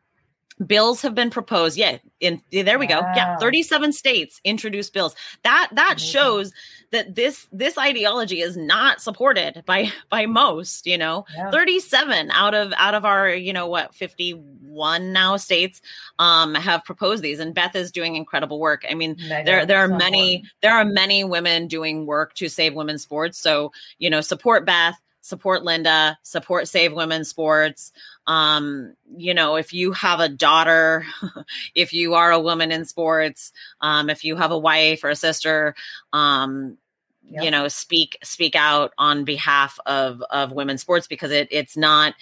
bills 0.65 1.01
have 1.01 1.13
been 1.15 1.29
proposed. 1.29 1.77
Yeah 1.77 1.97
in 2.19 2.41
there 2.51 2.79
we 2.79 2.87
go. 2.87 2.99
Yeah 3.15 3.37
37 3.37 3.91
states 3.93 4.39
introduce 4.43 4.89
bills. 4.89 5.15
That 5.43 5.69
that 5.73 5.93
Amazing. 5.97 6.07
shows 6.11 6.53
that 6.91 7.15
this 7.15 7.47
this 7.51 7.77
ideology 7.77 8.41
is 8.41 8.55
not 8.57 9.01
supported 9.01 9.63
by 9.65 9.91
by 10.09 10.25
most 10.25 10.85
you 10.85 10.97
know 10.97 11.25
Yeah. 11.35 11.49
37 11.51 12.31
out 12.31 12.53
of 12.53 12.73
out 12.77 12.93
of 12.93 13.05
our 13.05 13.29
you 13.29 13.53
know 13.53 13.67
what 13.67 13.95
51 13.95 15.13
now 15.13 15.37
states 15.37 15.81
um 16.19 16.53
have 16.55 16.83
proposed 16.83 17.23
these 17.23 17.39
and 17.39 17.53
beth 17.53 17.75
is 17.75 17.91
doing 17.91 18.15
incredible 18.15 18.59
work 18.59 18.83
i 18.89 18.93
mean 18.93 19.15
Mega. 19.27 19.45
there 19.45 19.65
there 19.65 19.79
are 19.79 19.87
many 19.87 20.43
there 20.61 20.73
are 20.73 20.85
many 20.85 21.23
women 21.23 21.67
doing 21.67 22.05
work 22.05 22.33
to 22.35 22.49
save 22.49 22.73
women's 22.73 23.01
sports 23.01 23.37
so 23.37 23.71
you 23.97 24.09
know 24.09 24.21
support 24.21 24.65
beth 24.65 24.99
support 25.21 25.63
linda 25.63 26.17
support 26.23 26.67
save 26.67 26.93
women's 26.93 27.29
sports 27.29 27.91
um 28.27 28.95
you 29.17 29.33
know 29.33 29.55
if 29.55 29.73
you 29.73 29.91
have 29.91 30.19
a 30.19 30.27
daughter 30.29 31.05
if 31.75 31.93
you 31.93 32.15
are 32.15 32.31
a 32.31 32.39
woman 32.39 32.71
in 32.71 32.85
sports 32.85 33.51
um 33.81 34.09
if 34.09 34.23
you 34.23 34.35
have 34.35 34.51
a 34.51 34.57
wife 34.57 35.03
or 35.03 35.09
a 35.09 35.15
sister 35.15 35.75
um 36.13 36.77
Yep. 37.33 37.43
you 37.45 37.51
know 37.51 37.67
speak 37.69 38.17
speak 38.23 38.55
out 38.57 38.91
on 38.97 39.23
behalf 39.23 39.79
of 39.85 40.21
of 40.31 40.51
women's 40.51 40.81
sports 40.81 41.07
because 41.07 41.31
it 41.31 41.47
it's 41.51 41.77
not 41.77 42.13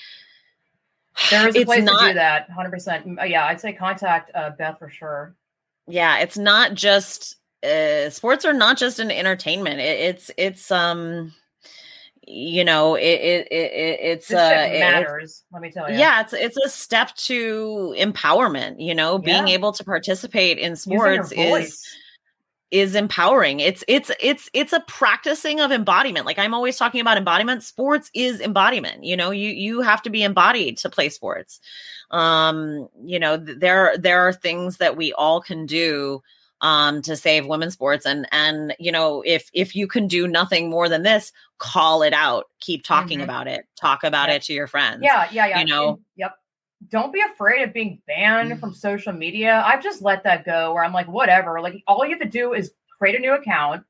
There 1.32 1.48
is 1.48 1.56
a 1.56 1.60
it's 1.62 1.66
place 1.66 1.80
to 1.80 1.86
not 1.86 2.08
do 2.10 2.14
that. 2.14 2.48
100. 2.50 2.70
percent 2.70 3.20
Yeah, 3.28 3.46
I'd 3.46 3.60
say 3.60 3.74
contact 3.74 4.30
uh, 4.36 4.52
Beth 4.52 4.78
for 4.78 4.90
sure. 4.90 5.34
yeah 5.88 6.20
it's 6.20 6.38
not 6.38 6.76
just 6.76 7.38
uh, 7.64 8.10
sports 8.12 8.46
are 8.46 8.54
not 8.54 8.78
just 8.78 9.00
an 9.00 9.10
entertainment 9.10 9.80
it, 9.80 10.00
it's 10.00 10.32
it's 10.38 10.70
um 10.70 11.34
you 12.32 12.64
know 12.64 12.94
it 12.96 13.02
it, 13.02 13.48
it 13.50 13.72
it- 13.74 14.00
it's 14.02 14.32
uh 14.32 14.36
it's- 14.38 14.80
matters. 14.80 15.44
let 15.52 15.62
me 15.64 15.72
tell 15.72 15.90
you. 15.92 15.98
yeah 15.98 16.22
it's 16.22 16.32
it's 16.34 16.58
a 16.58 16.70
step 16.70 17.16
to 17.16 17.96
empowerment 17.98 18.76
you 18.78 18.94
know 18.94 19.18
being 19.18 19.48
Yeah. 19.48 19.56
able 19.56 19.72
to 19.74 19.84
participate 19.84 20.60
in 20.60 20.76
sports 20.76 21.32
is 21.36 21.84
is 22.70 22.94
empowering 22.94 23.60
it's 23.62 23.84
it's 23.88 24.12
it's 24.20 24.48
it's 24.54 24.74
a 24.74 24.80
practicing 24.82 25.60
of 25.60 25.72
embodiment 25.72 26.28
like 26.28 26.38
i'm 26.38 26.54
always 26.54 26.78
talking 26.78 27.02
about 27.02 27.18
embodiment 27.18 27.64
sports 27.64 28.12
is 28.14 28.40
embodiment 28.42 29.04
you 29.04 29.18
know 29.18 29.32
you 29.32 29.50
you 29.50 29.82
have 29.82 30.04
to 30.04 30.12
be 30.12 30.22
embodied 30.22 30.78
to 30.78 30.88
play 30.88 31.10
sports 31.10 31.60
um 32.12 32.88
you 33.04 33.18
know 33.20 33.44
th- 33.44 33.58
there 33.58 33.98
there 33.98 34.22
are 34.22 34.34
things 34.34 34.78
that 34.78 34.96
we 34.96 35.12
all 35.14 35.42
can 35.42 35.66
do 35.66 36.22
um 36.62 37.02
to 37.02 37.16
save 37.16 37.46
women's 37.48 37.74
sports 37.74 38.06
and 38.06 38.28
and 38.32 38.76
you 38.80 38.92
know 38.92 39.22
if 39.26 39.50
if 39.54 39.76
you 39.76 39.88
can 39.88 40.08
do 40.08 40.28
nothing 40.28 40.70
more 40.70 40.90
than 40.90 41.04
this 41.04 41.32
call 41.58 42.02
it 42.04 42.14
out 42.14 42.46
keep 42.60 42.84
talking 42.84 43.20
Mhm. 43.20 43.24
about 43.24 43.48
it 43.48 43.66
talk 43.80 44.04
about 44.04 44.30
Yeah. 44.30 44.36
it 44.36 44.42
to 44.44 44.54
your 44.54 44.68
friends 44.68 45.02
Yeah, 45.02 45.28
yeah, 45.32 45.48
yeah. 45.48 45.60
you 45.60 45.66
know? 45.66 45.90
And- 45.90 46.00
yep. 46.16 46.34
Don't 46.90 47.12
be 47.12 47.20
afraid 47.34 47.62
of 47.64 47.74
being 47.74 48.02
banned 48.08 48.52
Mm. 48.54 48.60
from 48.62 48.74
social 48.74 49.12
media. 49.12 49.62
I've 49.66 49.84
just 49.84 50.02
let 50.02 50.24
that 50.24 50.46
go 50.46 50.74
where 50.74 50.82
I'm 50.82 50.94
like, 50.94 51.10
whatever. 51.10 51.60
Like 51.60 51.84
all 51.88 52.06
you 52.06 52.12
have 52.12 52.22
to 52.22 52.26
do 52.26 52.54
is 52.54 52.72
create 52.98 53.16
a 53.16 53.20
new 53.20 53.34
account, 53.34 53.84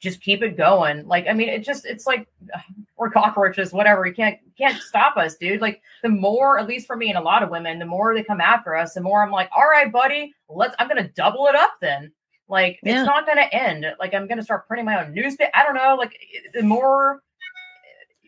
just 0.00 0.20
keep 0.20 0.42
it 0.42 0.56
going. 0.56 1.06
Like, 1.06 1.26
I 1.28 1.32
mean, 1.32 1.48
it 1.48 1.64
just 1.64 1.84
it's 1.84 2.06
like 2.06 2.26
we're 2.96 3.10
cockroaches, 3.10 3.72
whatever. 3.72 4.06
You 4.06 4.14
can't 4.14 4.38
can't 4.56 4.80
stop 4.82 5.16
us, 5.16 5.36
dude. 5.36 5.60
Like 5.60 5.82
the 6.02 6.08
more, 6.08 6.58
at 6.58 6.66
least 6.66 6.86
for 6.86 6.96
me 6.96 7.08
and 7.08 7.18
a 7.18 7.22
lot 7.22 7.42
of 7.42 7.50
women, 7.50 7.78
the 7.78 7.84
more 7.86 8.14
they 8.14 8.22
come 8.22 8.40
after 8.40 8.76
us, 8.76 8.94
the 8.94 9.00
more 9.00 9.22
I'm 9.22 9.30
like, 9.32 9.50
all 9.56 9.66
right, 9.68 9.90
buddy, 9.90 10.32
let's 10.48 10.74
I'm 10.78 10.88
gonna 10.88 11.08
double 11.08 11.46
it 11.46 11.54
up 11.54 11.72
then. 11.80 12.12
Like 12.48 12.78
Yeah. 12.82 13.00
it's 13.00 13.06
not 13.06 13.26
gonna 13.26 13.48
end. 13.52 13.86
Like 13.98 14.14
I'm 14.14 14.26
gonna 14.28 14.42
start 14.42 14.66
printing 14.68 14.86
my 14.86 15.04
own 15.04 15.12
newspaper. 15.14 15.50
I 15.54 15.62
don't 15.64 15.74
know. 15.74 15.96
Like 15.98 16.16
the 16.52 16.62
more 16.62 17.22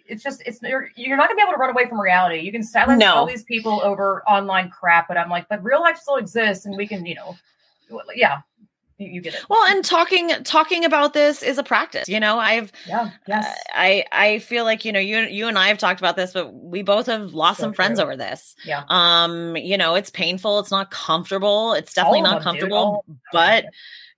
it's 0.08 0.22
just 0.22 0.42
it's 0.46 0.62
you're, 0.62 0.88
you're 0.96 1.16
not 1.16 1.28
gonna 1.28 1.36
be 1.36 1.42
able 1.42 1.52
to 1.52 1.58
run 1.58 1.70
away 1.70 1.88
from 1.88 2.00
reality. 2.00 2.38
You 2.40 2.52
can 2.52 2.62
silence 2.62 3.00
No. 3.00 3.14
all 3.14 3.26
these 3.26 3.42
people 3.44 3.80
over 3.82 4.22
online 4.28 4.70
crap, 4.70 5.08
but 5.08 5.16
I'm 5.18 5.28
like, 5.28 5.48
but 5.48 5.62
real 5.64 5.80
life 5.80 5.98
still 5.98 6.16
exists, 6.16 6.64
and 6.66 6.76
we 6.76 6.86
can, 6.86 7.04
you 7.04 7.16
know, 7.16 7.36
yeah, 8.14 8.38
You, 8.98 9.20
get 9.20 9.35
it. 9.35 9.40
Well, 9.51 9.62
and 9.68 9.85
talking 9.85 10.31
talking 10.44 10.85
about 10.85 11.12
this 11.12 11.43
is 11.43 11.59
a 11.59 11.62
practice. 11.62 12.09
You 12.09 12.18
know, 12.18 12.39
I've 12.39 12.73
yeah, 12.89 13.10
yes. 13.28 13.47
uh, 13.47 13.55
I 13.74 14.05
I 14.10 14.39
feel 14.39 14.64
like 14.64 14.85
you 14.86 14.93
know 14.93 15.01
you 15.01 15.18
you 15.20 15.48
and 15.48 15.59
I 15.59 15.68
have 15.68 15.77
talked 15.77 16.01
about 16.01 16.16
this, 16.16 16.32
but 16.32 16.55
we 16.55 16.82
both 16.82 17.06
have 17.06 17.35
lost 17.35 17.59
So 17.59 17.64
some 17.64 17.74
friends 17.74 18.01
over 18.01 18.16
this. 18.16 18.55
Yeah. 18.64 18.85
Um, 18.89 19.55
you 19.56 19.77
know, 19.77 19.94
it's 19.97 20.09
painful. 20.10 20.60
It's 20.60 20.70
not 20.70 20.90
comfortable. 20.90 21.74
It's 21.74 21.93
definitely 21.93 22.23
not 22.23 22.36
them, 22.36 22.43
comfortable. 22.44 23.05
but 23.32 23.66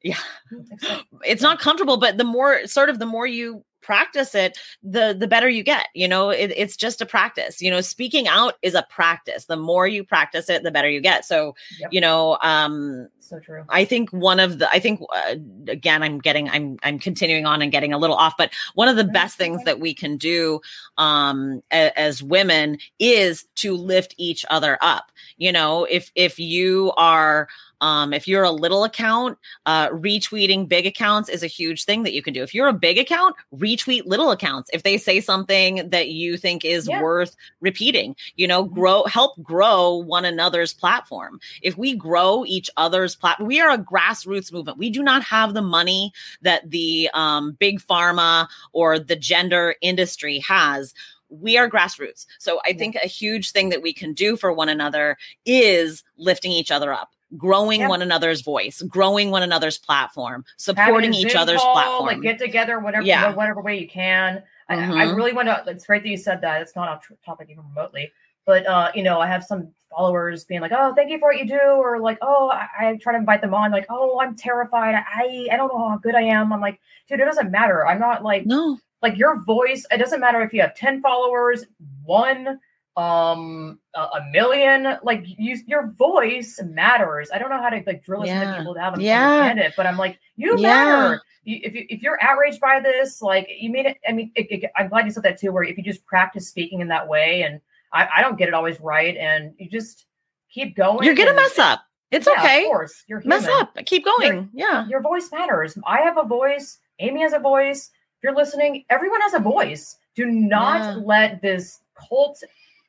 yeah, 0.04 0.18
it's 1.24 1.42
not 1.42 1.58
comfortable. 1.58 1.96
But 1.96 2.16
the 2.16 2.24
more 2.24 2.66
sort 2.66 2.88
of 2.88 3.00
the 3.00 3.06
more 3.06 3.26
you 3.26 3.64
practice 3.80 4.34
it, 4.34 4.58
the 4.82 5.16
the 5.18 5.26
better 5.26 5.48
you 5.48 5.62
get. 5.62 5.88
You 5.94 6.06
know, 6.06 6.30
it, 6.30 6.52
it's 6.54 6.76
just 6.76 7.00
a 7.00 7.06
practice. 7.06 7.60
You 7.62 7.70
know, 7.70 7.80
speaking 7.80 8.28
out 8.28 8.54
is 8.62 8.74
a 8.74 8.86
practice. 8.90 9.46
The 9.46 9.56
more 9.56 9.88
you 9.88 10.04
practice 10.04 10.48
it, 10.50 10.62
the 10.62 10.70
better 10.70 10.88
you 10.90 11.00
get. 11.00 11.24
So 11.24 11.54
Yep. 11.80 11.92
you 11.92 12.00
know, 12.00 12.38
um, 12.42 13.08
so 13.28 13.38
true. 13.40 13.64
I 13.68 13.84
think 13.84 14.10
one 14.10 14.40
of 14.40 14.58
the 14.58 14.70
I 14.70 14.78
think 14.80 15.00
uh, 15.14 15.36
again 15.68 16.02
I'm 16.02 16.18
getting 16.18 16.48
I'm 16.48 16.78
I'm 16.82 16.98
continuing 16.98 17.46
on 17.46 17.62
and 17.62 17.70
getting 17.70 17.92
a 17.92 17.98
little 17.98 18.16
off 18.16 18.34
but 18.38 18.50
one 18.74 18.88
of 18.88 18.96
the 18.96 19.04
best 19.04 19.36
things 19.36 19.62
that 19.64 19.80
we 19.80 19.94
can 19.94 20.16
do 20.16 20.60
um 20.96 21.62
a- 21.72 21.98
as 21.98 22.22
women 22.22 22.78
is 22.98 23.44
to 23.56 23.74
lift 23.74 24.14
each 24.18 24.44
other 24.50 24.78
up. 24.80 25.10
You 25.36 25.52
know, 25.52 25.84
if 25.84 26.10
if 26.14 26.38
you 26.38 26.92
are 26.96 27.48
um 27.80 28.12
if 28.12 28.26
you're 28.26 28.42
a 28.42 28.50
little 28.50 28.82
account, 28.84 29.38
uh 29.66 29.88
retweeting 29.90 30.68
big 30.68 30.86
accounts 30.86 31.28
is 31.28 31.42
a 31.44 31.46
huge 31.46 31.84
thing 31.84 32.02
that 32.02 32.12
you 32.12 32.22
can 32.22 32.34
do. 32.34 32.42
If 32.42 32.54
you're 32.54 32.66
a 32.68 32.72
big 32.72 32.98
account, 32.98 33.36
retweet 33.54 34.02
little 34.06 34.30
accounts. 34.32 34.68
If 34.72 34.82
they 34.82 34.96
say 34.98 35.20
something 35.20 35.88
that 35.90 36.08
you 36.08 36.36
think 36.36 36.64
is 36.64 36.88
Yeah. 36.88 37.00
worth 37.02 37.36
repeating, 37.60 38.16
you 38.36 38.48
know, 38.48 38.64
Mhm. 38.64 38.74
grow 38.74 39.04
help 39.04 39.40
grow 39.42 39.94
one 39.96 40.24
another's 40.24 40.74
platform 40.74 41.38
if 41.62 41.78
we 41.78 41.94
grow 41.94 42.44
each 42.46 42.68
other's 42.76 43.14
platform, 43.18 43.46
we 43.48 43.60
are 43.60 43.70
a 43.70 43.78
grassroots 43.78 44.52
movement. 44.52 44.78
We 44.78 44.90
do 44.90 45.02
not 45.02 45.22
have 45.24 45.54
the 45.54 45.62
money 45.62 46.12
that 46.42 46.70
the 46.70 47.10
um, 47.14 47.52
big 47.52 47.80
pharma 47.80 48.48
or 48.72 48.98
the 48.98 49.16
gender 49.16 49.74
industry 49.80 50.38
has. 50.40 50.94
We 51.30 51.58
are 51.58 51.68
grassroots. 51.68 52.26
So 52.38 52.60
I 52.64 52.70
Yeah. 52.70 52.78
think 52.78 52.94
a 52.96 53.06
huge 53.06 53.50
thing 53.50 53.68
that 53.70 53.82
we 53.82 53.92
can 53.92 54.14
do 54.14 54.36
for 54.36 54.52
one 54.52 54.68
another 54.68 55.16
is 55.44 56.02
lifting 56.16 56.52
each 56.52 56.70
other 56.70 56.92
up, 56.92 57.10
growing 57.36 57.80
Yeah. 57.80 57.88
one 57.88 58.00
another's 58.00 58.40
voice, 58.40 58.80
growing 58.82 59.30
one 59.30 59.42
another's 59.42 59.76
platform, 59.76 60.44
supporting 60.56 61.12
each 61.12 61.32
Zoom 61.32 61.40
other's 61.42 61.60
call, 61.60 61.74
platform. 61.74 62.06
Like 62.06 62.22
get 62.22 62.38
together, 62.38 62.78
whatever, 62.78 63.04
Yeah. 63.04 63.34
whatever 63.34 63.60
way 63.60 63.78
you 63.78 63.88
can. 63.88 64.42
I, 64.70 64.74
I 64.74 64.78
Mhm. 65.06 65.16
really 65.16 65.32
want 65.32 65.48
to. 65.48 65.62
It's 65.66 65.86
great 65.86 66.02
that 66.02 66.08
you 66.08 66.16
said 66.16 66.40
that. 66.42 66.62
It's 66.62 66.76
not 66.76 67.02
a 67.10 67.24
topic 67.24 67.48
even 67.50 67.64
remotely, 67.68 68.10
but 68.48 68.66
uh, 68.66 68.90
you 68.94 69.02
know, 69.02 69.20
I 69.20 69.26
have 69.26 69.44
some 69.44 69.68
followers 69.94 70.46
being 70.46 70.62
like, 70.62 70.72
"Oh, 70.74 70.94
thank 70.94 71.10
you 71.10 71.18
for 71.18 71.28
what 71.28 71.38
you 71.38 71.46
do," 71.46 71.60
or 71.60 72.00
like, 72.00 72.16
"Oh, 72.22 72.48
I, 72.50 72.66
I 72.80 72.96
try 72.96 73.12
to 73.12 73.18
invite 73.18 73.42
them 73.42 73.52
on." 73.52 73.70
Like, 73.70 73.84
"Oh, 73.90 74.18
I'm 74.22 74.34
terrified. 74.34 74.94
I 74.94 75.48
I 75.52 75.56
don't 75.58 75.68
know 75.68 75.86
how 75.86 75.98
good 75.98 76.14
I 76.14 76.22
am." 76.22 76.50
I'm 76.50 76.60
like, 76.62 76.80
dude, 77.10 77.20
it 77.20 77.26
doesn't 77.26 77.50
matter. 77.50 77.86
I'm 77.86 78.00
not 78.00 78.24
like 78.24 78.46
no, 78.46 78.78
like 79.02 79.18
your 79.18 79.42
voice. 79.44 79.84
It 79.90 79.98
doesn't 79.98 80.18
matter 80.20 80.40
if 80.40 80.54
you 80.54 80.62
have 80.62 80.74
ten 80.74 81.02
followers, 81.02 81.66
one, 82.04 82.58
um, 82.96 83.78
a, 83.94 84.00
a 84.00 84.30
million. 84.32 84.96
Like 85.02 85.24
you, 85.26 85.58
your 85.66 85.88
voice 85.98 86.58
matters. 86.64 87.28
I 87.30 87.38
don't 87.38 87.50
know 87.50 87.60
how 87.60 87.68
to 87.68 87.82
like 87.86 88.02
drill 88.02 88.22
this 88.22 88.30
into 88.30 88.56
people 88.56 88.72
to 88.72 88.80
have 88.80 88.94
them 88.94 89.02
Yeah. 89.02 89.26
understand 89.28 89.58
it, 89.58 89.74
but 89.76 89.86
I'm 89.86 89.98
like, 89.98 90.18
you 90.36 90.54
Yeah. 90.56 90.68
matter 90.68 91.22
you, 91.44 91.60
if 91.62 91.74
you 91.74 91.84
if 91.90 92.02
you're 92.02 92.18
outraged 92.22 92.60
by 92.62 92.80
this, 92.80 93.20
like 93.20 93.46
you 93.60 93.68
mean 93.68 93.84
it. 93.84 93.98
I 94.08 94.12
mean, 94.12 94.32
it, 94.36 94.46
it- 94.50 94.70
I'm 94.74 94.88
glad 94.88 95.04
you 95.04 95.10
said 95.10 95.24
that 95.24 95.38
too. 95.38 95.52
Where 95.52 95.64
if 95.64 95.76
you 95.76 95.82
just 95.84 96.06
practice 96.06 96.48
speaking 96.48 96.80
in 96.80 96.88
that 96.88 97.06
way, 97.06 97.42
and 97.42 97.60
I, 97.92 98.08
I 98.16 98.22
don't 98.22 98.36
get 98.38 98.48
it 98.48 98.54
always 98.54 98.78
right, 98.80 99.16
and 99.16 99.54
you 99.58 99.68
just 99.68 100.06
keep 100.50 100.76
going. 100.76 101.02
you're 101.04 101.14
gonna 101.14 101.34
mess 101.34 101.58
up. 101.58 101.80
It's 102.10 102.26
Yeah, 102.26 102.32
okay. 102.42 102.60
Of 102.64 102.66
course, 102.68 103.04
you're 103.08 103.20
human. 103.20 103.40
Mess 103.42 103.48
up. 103.48 103.76
Keep 103.86 104.04
going. 104.04 104.48
yeah. 104.54 104.86
Your 104.88 105.02
voice 105.02 105.30
matters. 105.32 105.76
I 105.86 106.00
have 106.00 106.16
a 106.18 106.24
voice. 106.24 106.78
Amy 107.00 107.20
has 107.22 107.32
a 107.34 107.38
voice. 107.38 107.90
If 108.16 108.24
you're 108.24 108.34
listening, 108.34 108.84
everyone 108.90 109.20
has 109.20 109.34
a 109.34 109.38
voice. 109.38 109.96
Do 110.16 110.26
not 110.26 110.80
Yeah. 110.80 111.02
let 111.04 111.42
this 111.42 111.80
cult, 112.08 112.42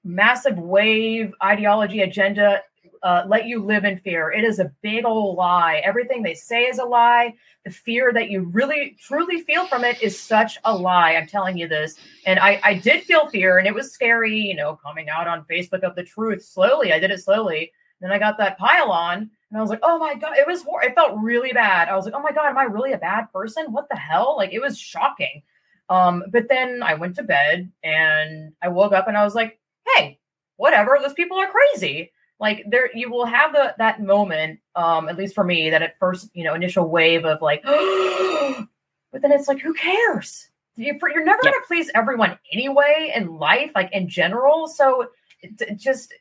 massive 0.04 0.58
wave 0.58 1.34
ideology 1.44 2.02
agenda 2.02 2.62
uh, 3.04 3.24
let 3.28 3.46
you 3.46 3.64
live 3.64 3.86
in 3.86 3.98
fear. 3.98 4.32
It 4.32 4.44
is 4.44 4.60
a 4.60 4.72
big 4.82 5.06
old 5.06 5.38
lie. 5.38 5.82
Everything 5.84 6.22
they 6.22 6.34
say 6.34 6.64
is 6.64 6.80
a 6.80 6.86
lie. 6.86 7.34
The 7.66 7.72
fear 7.72 8.12
that 8.14 8.30
you 8.30 8.44
really 8.44 8.98
truly 9.00 9.42
feel 9.42 9.68
from 9.68 9.84
it 9.84 10.02
is 10.02 10.20
such 10.20 10.58
a 10.66 10.76
lie. 10.76 11.16
I'm 11.16 11.28
telling 11.28 11.58
you 11.58 11.68
this. 11.68 11.96
And 12.26 12.40
I, 12.40 12.60
I 12.64 12.74
did 12.74 13.04
feel 13.04 13.30
fear, 13.30 13.58
and 13.58 13.68
it 13.68 13.74
was 13.74 13.92
scary, 13.92 14.38
you 14.38 14.56
know, 14.56 14.76
coming 14.76 15.10
out 15.10 15.28
on 15.28 15.46
Facebook 15.50 15.84
of 15.84 15.96
the 15.96 16.04
truth 16.04 16.44
slowly. 16.44 16.94
I 16.94 17.00
did 17.00 17.12
it 17.12 17.24
slowly. 17.24 17.72
Then 18.02 18.12
I 18.12 18.20
got 18.20 18.38
that 18.38 18.58
pile 18.58 18.92
on, 18.92 19.18
and 19.18 19.58
I 19.58 19.62
was 19.62 19.70
like, 19.70 19.82
oh 19.84 19.98
my 20.00 20.16
God, 20.16 20.38
it 20.38 20.48
was, 20.48 20.64
hor- 20.64 20.84
it 20.84 20.96
felt 20.96 21.20
really 21.20 21.52
bad. 21.52 21.90
I 21.90 21.96
was 21.96 22.06
like, 22.06 22.14
oh 22.14 22.22
my 22.22 22.32
God, 22.32 22.48
am 22.48 22.58
I 22.58 22.64
really 22.64 22.94
a 22.94 22.98
bad 22.98 23.32
person? 23.34 23.74
What 23.74 23.90
the 23.90 23.98
hell? 23.98 24.38
Like, 24.38 24.54
it 24.54 24.62
was 24.62 24.80
shocking. 24.80 25.44
Um, 25.90 26.24
but 26.32 26.48
then 26.48 26.82
I 26.84 26.94
went 26.94 27.16
to 27.16 27.24
bed 27.24 27.72
and 27.84 28.54
I 28.62 28.68
woke 28.70 28.94
up 28.94 29.08
and 29.08 29.18
I 29.18 29.24
was 29.24 29.36
like, 29.36 29.60
hey, 29.96 30.20
whatever, 30.58 30.98
those 31.02 31.14
people 31.14 31.38
are 31.38 31.52
crazy. 31.52 32.12
Like 32.40 32.64
there 32.68 32.90
you 32.96 33.10
will 33.12 33.26
have 33.26 33.52
the 33.52 33.76
that 33.78 34.02
moment, 34.02 34.60
um, 34.76 35.10
at 35.10 35.18
least 35.18 35.36
for 35.36 35.44
me, 35.44 35.70
that 35.70 35.82
at 35.82 35.98
first, 36.00 36.30
you 36.34 36.44
know, 36.46 36.54
initial 36.54 36.90
wave 36.90 37.26
of 37.26 37.42
like, 37.42 37.64
but 39.12 39.22
then 39.22 39.32
it's 39.32 39.48
like, 39.48 39.60
who 39.60 39.74
cares? 39.74 40.50
You- 40.76 40.98
You're 41.14 41.26
never 41.26 41.42
Yeah. 41.44 41.52
gonna 41.52 41.66
please 41.68 41.92
everyone 41.96 42.40
anyway 42.54 43.12
in 43.16 43.38
life, 43.38 43.72
like 43.76 43.92
in 43.92 44.08
general. 44.08 44.68
So 44.68 45.08
it, 45.42 45.52
it 45.62 45.76
just 45.78 46.14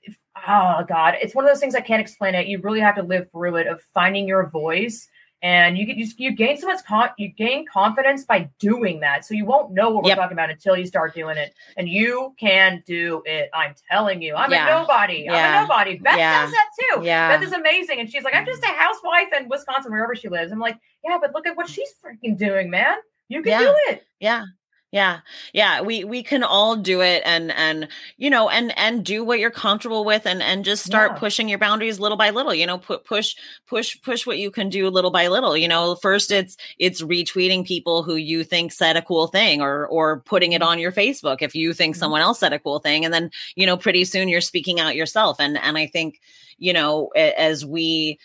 oh 0.49 0.85
god, 0.89 1.15
it's 1.20 1.35
one 1.35 1.45
of 1.45 1.51
those 1.51 1.61
things 1.61 1.74
I 1.77 1.81
can't 1.81 2.01
explain 2.01 2.35
it. 2.35 2.47
You 2.49 2.61
really 2.61 2.81
have 2.81 2.97
to 2.97 3.03
live 3.03 3.31
through 3.31 3.57
it 3.57 3.66
of 3.69 3.81
finding 3.95 4.27
your 4.27 4.49
voice. 4.49 5.09
And 5.40 5.78
you 5.78 5.86
get 5.86 5.97
you, 5.97 6.06
you 6.16 6.32
gain 6.32 6.56
so 6.56 6.66
much 6.66 6.85
con- 6.85 7.10
you 7.16 7.28
gain 7.28 7.65
confidence 7.66 8.24
by 8.24 8.48
doing 8.59 9.01
that. 9.01 9.24
So 9.24 9.35
you 9.35 9.44
won't 9.44 9.73
know 9.73 9.90
what 9.90 10.02
we're 10.02 10.09
Yep. 10.09 10.19
talking 10.19 10.32
about 10.35 10.51
until 10.51 10.77
you 10.77 10.85
start 10.85 11.15
doing 11.15 11.36
it. 11.36 11.55
And 11.77 11.89
you 11.89 12.35
can 12.40 12.82
do 12.86 13.23
it. 13.24 13.48
I'm 13.55 13.74
telling 13.90 14.20
you. 14.20 14.35
I'm 14.35 14.51
Yeah. 14.51 14.66
a 14.66 14.81
nobody. 14.81 15.31
I'm 15.31 15.59
a 15.59 15.62
nobody. 15.62 15.97
Beth 15.98 16.19
Yeah. 16.19 16.44
says 16.44 16.52
that 16.52 16.69
too. 16.81 17.02
Yeah. 17.05 17.28
Beth 17.36 17.47
is 17.47 17.52
amazing. 17.52 18.01
And 18.01 18.10
she's 18.10 18.24
like, 18.24 18.35
I'm 18.35 18.47
just 18.47 18.65
a 18.65 18.66
housewife 18.66 19.28
in 19.39 19.48
Wisconsin, 19.48 19.93
wherever 19.93 20.16
she 20.16 20.28
lives. 20.28 20.51
I'm 20.51 20.59
like, 20.59 20.77
yeah, 21.05 21.19
but 21.20 21.32
look 21.32 21.47
at 21.47 21.56
what 21.56 21.69
she's 21.69 21.94
freaking 22.05 22.36
doing, 22.36 22.69
man. 22.69 22.97
You 23.28 23.43
can 23.43 23.52
Yeah. 23.52 23.59
do 23.60 23.77
it. 23.90 24.05
yeah 24.20 24.44
yeah 24.90 25.20
yeah 25.52 25.82
we 25.82 26.02
we 26.05 26.23
can 26.23 26.43
all 26.43 26.74
do 26.74 27.02
it 27.02 27.23
and 27.27 27.52
and 27.52 27.89
you 28.16 28.31
know 28.31 28.48
and 28.48 28.77
and 28.78 29.05
do 29.05 29.23
what 29.23 29.39
you're 29.39 29.51
comfortable 29.51 30.02
with 30.02 30.27
and 30.27 30.43
and 30.43 30.65
just 30.65 30.82
start 30.82 31.12
Yeah. 31.12 31.19
pushing 31.19 31.47
your 31.48 31.59
boundaries 31.59 32.01
little 32.01 32.16
by 32.16 32.31
little 32.31 32.55
you 32.55 32.66
know 32.66 32.78
put 32.78 33.05
push 33.05 33.35
push 33.66 34.01
push 34.01 34.27
what 34.27 34.39
you 34.39 34.51
can 34.51 34.70
do 34.70 34.89
little 34.89 35.10
by 35.10 35.28
little 35.28 35.56
you 35.56 35.69
know 35.69 35.94
first 35.97 36.31
it's 36.31 36.56
it's 36.78 37.02
retweeting 37.02 37.66
people 37.66 38.02
who 38.02 38.15
you 38.16 38.44
think 38.44 38.73
said 38.73 38.97
a 38.97 39.02
cool 39.02 39.27
thing 39.27 39.60
or 39.60 39.86
or 39.89 40.20
putting 40.20 40.52
it 40.52 40.62
Mhm. 40.62 40.66
on 40.66 40.78
your 40.78 40.93
facebook 40.93 41.43
if 41.43 41.55
you 41.55 41.74
think 41.74 41.94
Mhm. 41.94 41.98
someone 41.98 42.23
else 42.23 42.39
said 42.39 42.55
a 42.55 42.59
cool 42.59 42.78
thing 42.78 43.05
and 43.05 43.12
then 43.12 43.31
you 43.56 43.66
know 43.66 43.77
pretty 43.77 44.05
soon 44.06 44.28
you're 44.28 44.40
speaking 44.40 44.81
out 44.81 44.97
yourself 44.97 45.36
and 45.39 45.59
and 45.59 45.77
i 45.77 45.86
think 45.86 46.19
you 46.56 46.73
know 46.73 47.09
as 47.15 47.65
we 47.65 48.19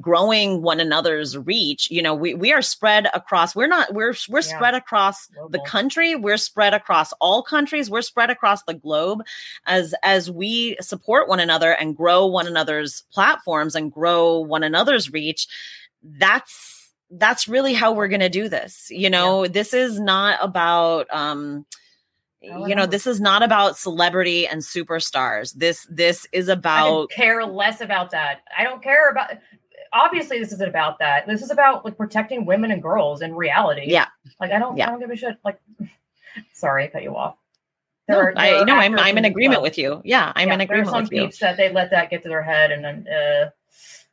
growing 0.00 0.62
one 0.62 0.80
another's 0.80 1.36
reach 1.36 1.90
you 1.90 2.00
know 2.00 2.14
we 2.14 2.32
we 2.32 2.52
are 2.52 2.62
spread 2.62 3.08
across 3.12 3.56
we're 3.56 3.66
not 3.66 3.92
we're 3.92 4.14
we're 4.28 4.38
Yeah. 4.38 4.56
spread 4.56 4.74
across 4.74 5.28
the 5.50 5.58
country 5.60 6.14
we're 6.14 6.36
spread 6.36 6.72
across 6.74 7.12
all 7.14 7.42
countries 7.42 7.90
we're 7.90 8.02
spread 8.02 8.30
across 8.30 8.62
the 8.62 8.74
globe 8.74 9.22
as 9.66 9.94
as 10.02 10.30
we 10.30 10.76
support 10.80 11.28
one 11.28 11.40
another 11.40 11.72
and 11.72 11.96
grow 11.96 12.24
one 12.24 12.46
another's 12.46 13.02
platforms 13.12 13.74
and 13.74 13.92
grow 13.92 14.38
one 14.38 14.62
another's 14.62 15.12
reach. 15.12 15.46
That's 16.02 16.92
that's 17.10 17.48
really 17.48 17.74
how 17.74 17.92
we're 17.92 18.08
going 18.08 18.20
to 18.20 18.28
do 18.28 18.48
this 18.48 18.88
you 18.90 19.10
know? 19.10 19.46
This 19.48 19.74
is 19.74 19.98
not 19.98 20.38
about 20.40 21.06
um 21.12 21.66
you 22.40 22.74
know 22.74 22.82
no. 22.82 22.86
this 22.86 23.06
is 23.06 23.20
not 23.20 23.42
about 23.42 23.76
celebrity 23.76 24.46
and 24.46 24.62
superstars 24.62 25.52
this 25.54 25.86
this 25.90 26.26
is 26.32 26.48
about 26.48 27.10
care 27.10 27.44
less 27.44 27.80
about 27.80 28.10
that. 28.10 28.40
I 28.56 28.64
don't 28.64 28.82
care 28.82 29.10
about. 29.10 29.30
Obviously, 29.92 30.38
this 30.38 30.52
isn't 30.52 30.68
about 30.68 30.98
that. 30.98 31.26
This 31.26 31.42
is 31.42 31.50
about 31.50 31.84
like 31.84 31.96
protecting 31.96 32.44
women 32.44 32.70
and 32.70 32.82
girls 32.82 33.22
in 33.22 33.34
reality. 33.34 33.84
Yeah. 33.86 34.06
Like 34.40 34.52
I 34.52 34.58
don't. 34.58 34.76
Yeah. 34.76 34.86
I 34.86 34.90
don't 34.90 35.00
give 35.00 35.10
a 35.10 35.16
shit. 35.16 35.36
Like, 35.44 35.58
sorry, 36.52 36.84
I 36.84 36.88
cut 36.88 37.02
you 37.02 37.16
off. 37.16 37.36
no, 38.08 38.18
are- 38.18 38.34
I 38.36 38.50
there 38.50 38.60
are 38.60 38.66
no 38.66 38.74
I'm 38.74 38.98
I'm 38.98 39.18
in 39.18 39.24
agreement 39.24 39.62
with 39.62 39.76
you 39.78 40.00
yeah 40.04 40.32
I'm 40.36 40.48
yeah, 40.48 40.54
in 40.54 40.58
there 40.58 40.68
are 40.68 40.80
agreement 40.80 40.90
some 40.90 41.02
with 41.04 41.12
you 41.12 41.30
that 41.40 41.56
they 41.56 41.72
let 41.72 41.90
that 41.90 42.10
get 42.10 42.22
to 42.22 42.28
their 42.28 42.42
head 42.42 42.70
and 42.70 42.84
then 42.84 43.06
uh, 43.08 43.50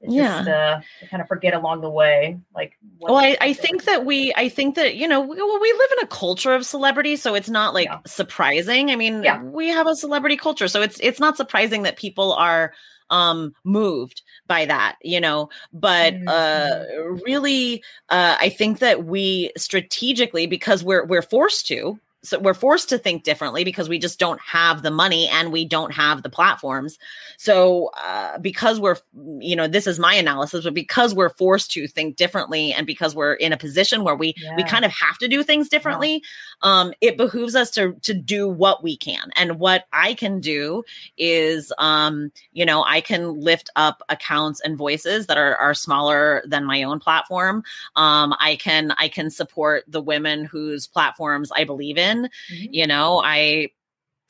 it's 0.05 0.15
Yeah. 0.15 0.37
just 0.37 0.47
uh, 0.49 0.79
kind 1.09 1.21
of 1.21 1.27
forget 1.27 1.53
along 1.53 1.81
the 1.81 1.89
way. 1.89 2.37
Like, 2.53 2.77
what 2.99 3.11
well 3.11 3.21
I, 3.23 3.37
I 3.41 3.53
think 3.53 3.83
that 3.85 4.05
we 4.05 4.33
i 4.35 4.47
think 4.49 4.75
that 4.75 4.95
you 4.95 5.07
know 5.07 5.19
we, 5.21 5.35
well, 5.35 5.59
we 5.59 5.71
live 5.73 5.89
in 5.99 6.03
a 6.05 6.07
culture 6.07 6.53
of 6.53 6.65
celebrity 6.65 7.15
so 7.15 7.35
it's 7.35 7.49
not 7.49 7.73
like 7.73 7.87
Yeah. 7.87 7.99
surprising 8.05 8.89
i 8.91 8.95
mean 8.95 9.23
Yeah. 9.23 9.41
we 9.43 9.67
have 9.69 9.87
a 9.87 9.95
celebrity 9.95 10.37
culture 10.37 10.67
so 10.67 10.81
it's 10.81 10.99
it's 11.01 11.19
not 11.19 11.37
surprising 11.37 11.83
that 11.83 11.97
people 11.97 12.33
are 12.33 12.73
um 13.09 13.53
moved 13.63 14.21
by 14.47 14.65
that 14.65 14.95
you 15.03 15.19
know 15.19 15.49
but 15.73 16.15
uh 16.27 16.83
really 17.25 17.83
uh 18.09 18.37
i 18.39 18.49
think 18.49 18.79
that 18.79 19.05
we 19.05 19.51
strategically 19.57 20.47
because 20.47 20.83
we're 20.83 21.05
we're 21.05 21.21
forced 21.21 21.67
to 21.67 21.99
so 22.25 22.39
we're 22.39 22.53
forced 22.53 22.89
to 22.89 22.97
think 22.97 23.23
differently 23.23 23.63
because 23.63 23.87
we 23.87 23.99
just 23.99 24.19
don't 24.19 24.39
have 24.41 24.81
the 24.81 24.91
money 24.91 25.27
and 25.27 25.51
we 25.51 25.65
don't 25.65 25.93
have 25.93 26.23
the 26.23 26.29
platforms. 26.29 26.97
So 27.37 27.91
uh, 28.03 28.37
because 28.39 28.79
we're 28.79 28.97
you 29.39 29.55
know 29.55 29.67
this 29.67 29.87
is 29.87 29.99
my 29.99 30.13
analysis 30.15 30.63
but 30.63 30.73
because 30.73 31.13
we're 31.13 31.29
forced 31.29 31.71
to 31.71 31.87
think 31.87 32.15
differently 32.15 32.73
and 32.73 32.87
because 32.87 33.15
we're 33.15 33.33
in 33.33 33.53
a 33.53 33.57
position 33.57 34.03
where 34.03 34.15
we 34.15 34.33
we 34.57 34.63
kind 34.63 34.85
of 34.85 34.91
have 34.91 35.17
to 35.19 35.27
do 35.27 35.43
things 35.43 35.69
differently 35.69 36.23
um 36.61 36.93
it 37.01 37.17
behooves 37.17 37.55
us 37.55 37.69
to 37.71 37.93
to 38.01 38.13
do 38.13 38.47
what 38.47 38.83
we 38.83 38.97
can. 38.97 39.29
And 39.35 39.59
what 39.59 39.85
i 39.93 40.13
can 40.13 40.39
do 40.39 40.83
is 41.17 41.71
um 41.77 42.31
you 42.53 42.65
know 42.65 42.83
i 42.85 43.01
can 43.01 43.39
lift 43.39 43.69
up 43.75 44.01
accounts 44.09 44.61
and 44.61 44.77
voices 44.77 45.27
that 45.27 45.37
are 45.37 45.55
are 45.57 45.73
smaller 45.73 46.43
than 46.47 46.65
my 46.65 46.83
own 46.83 46.99
platform. 46.99 47.63
Um 47.95 48.35
i 48.39 48.55
can 48.55 48.91
i 48.97 49.07
can 49.07 49.29
support 49.29 49.83
the 49.87 50.01
women 50.01 50.45
whose 50.45 50.87
platforms 50.87 51.51
i 51.55 51.63
believe 51.63 51.97
in 51.97 52.14
Mhm. 52.23 52.69
you 52.71 52.87
know 52.87 53.21
i 53.23 53.69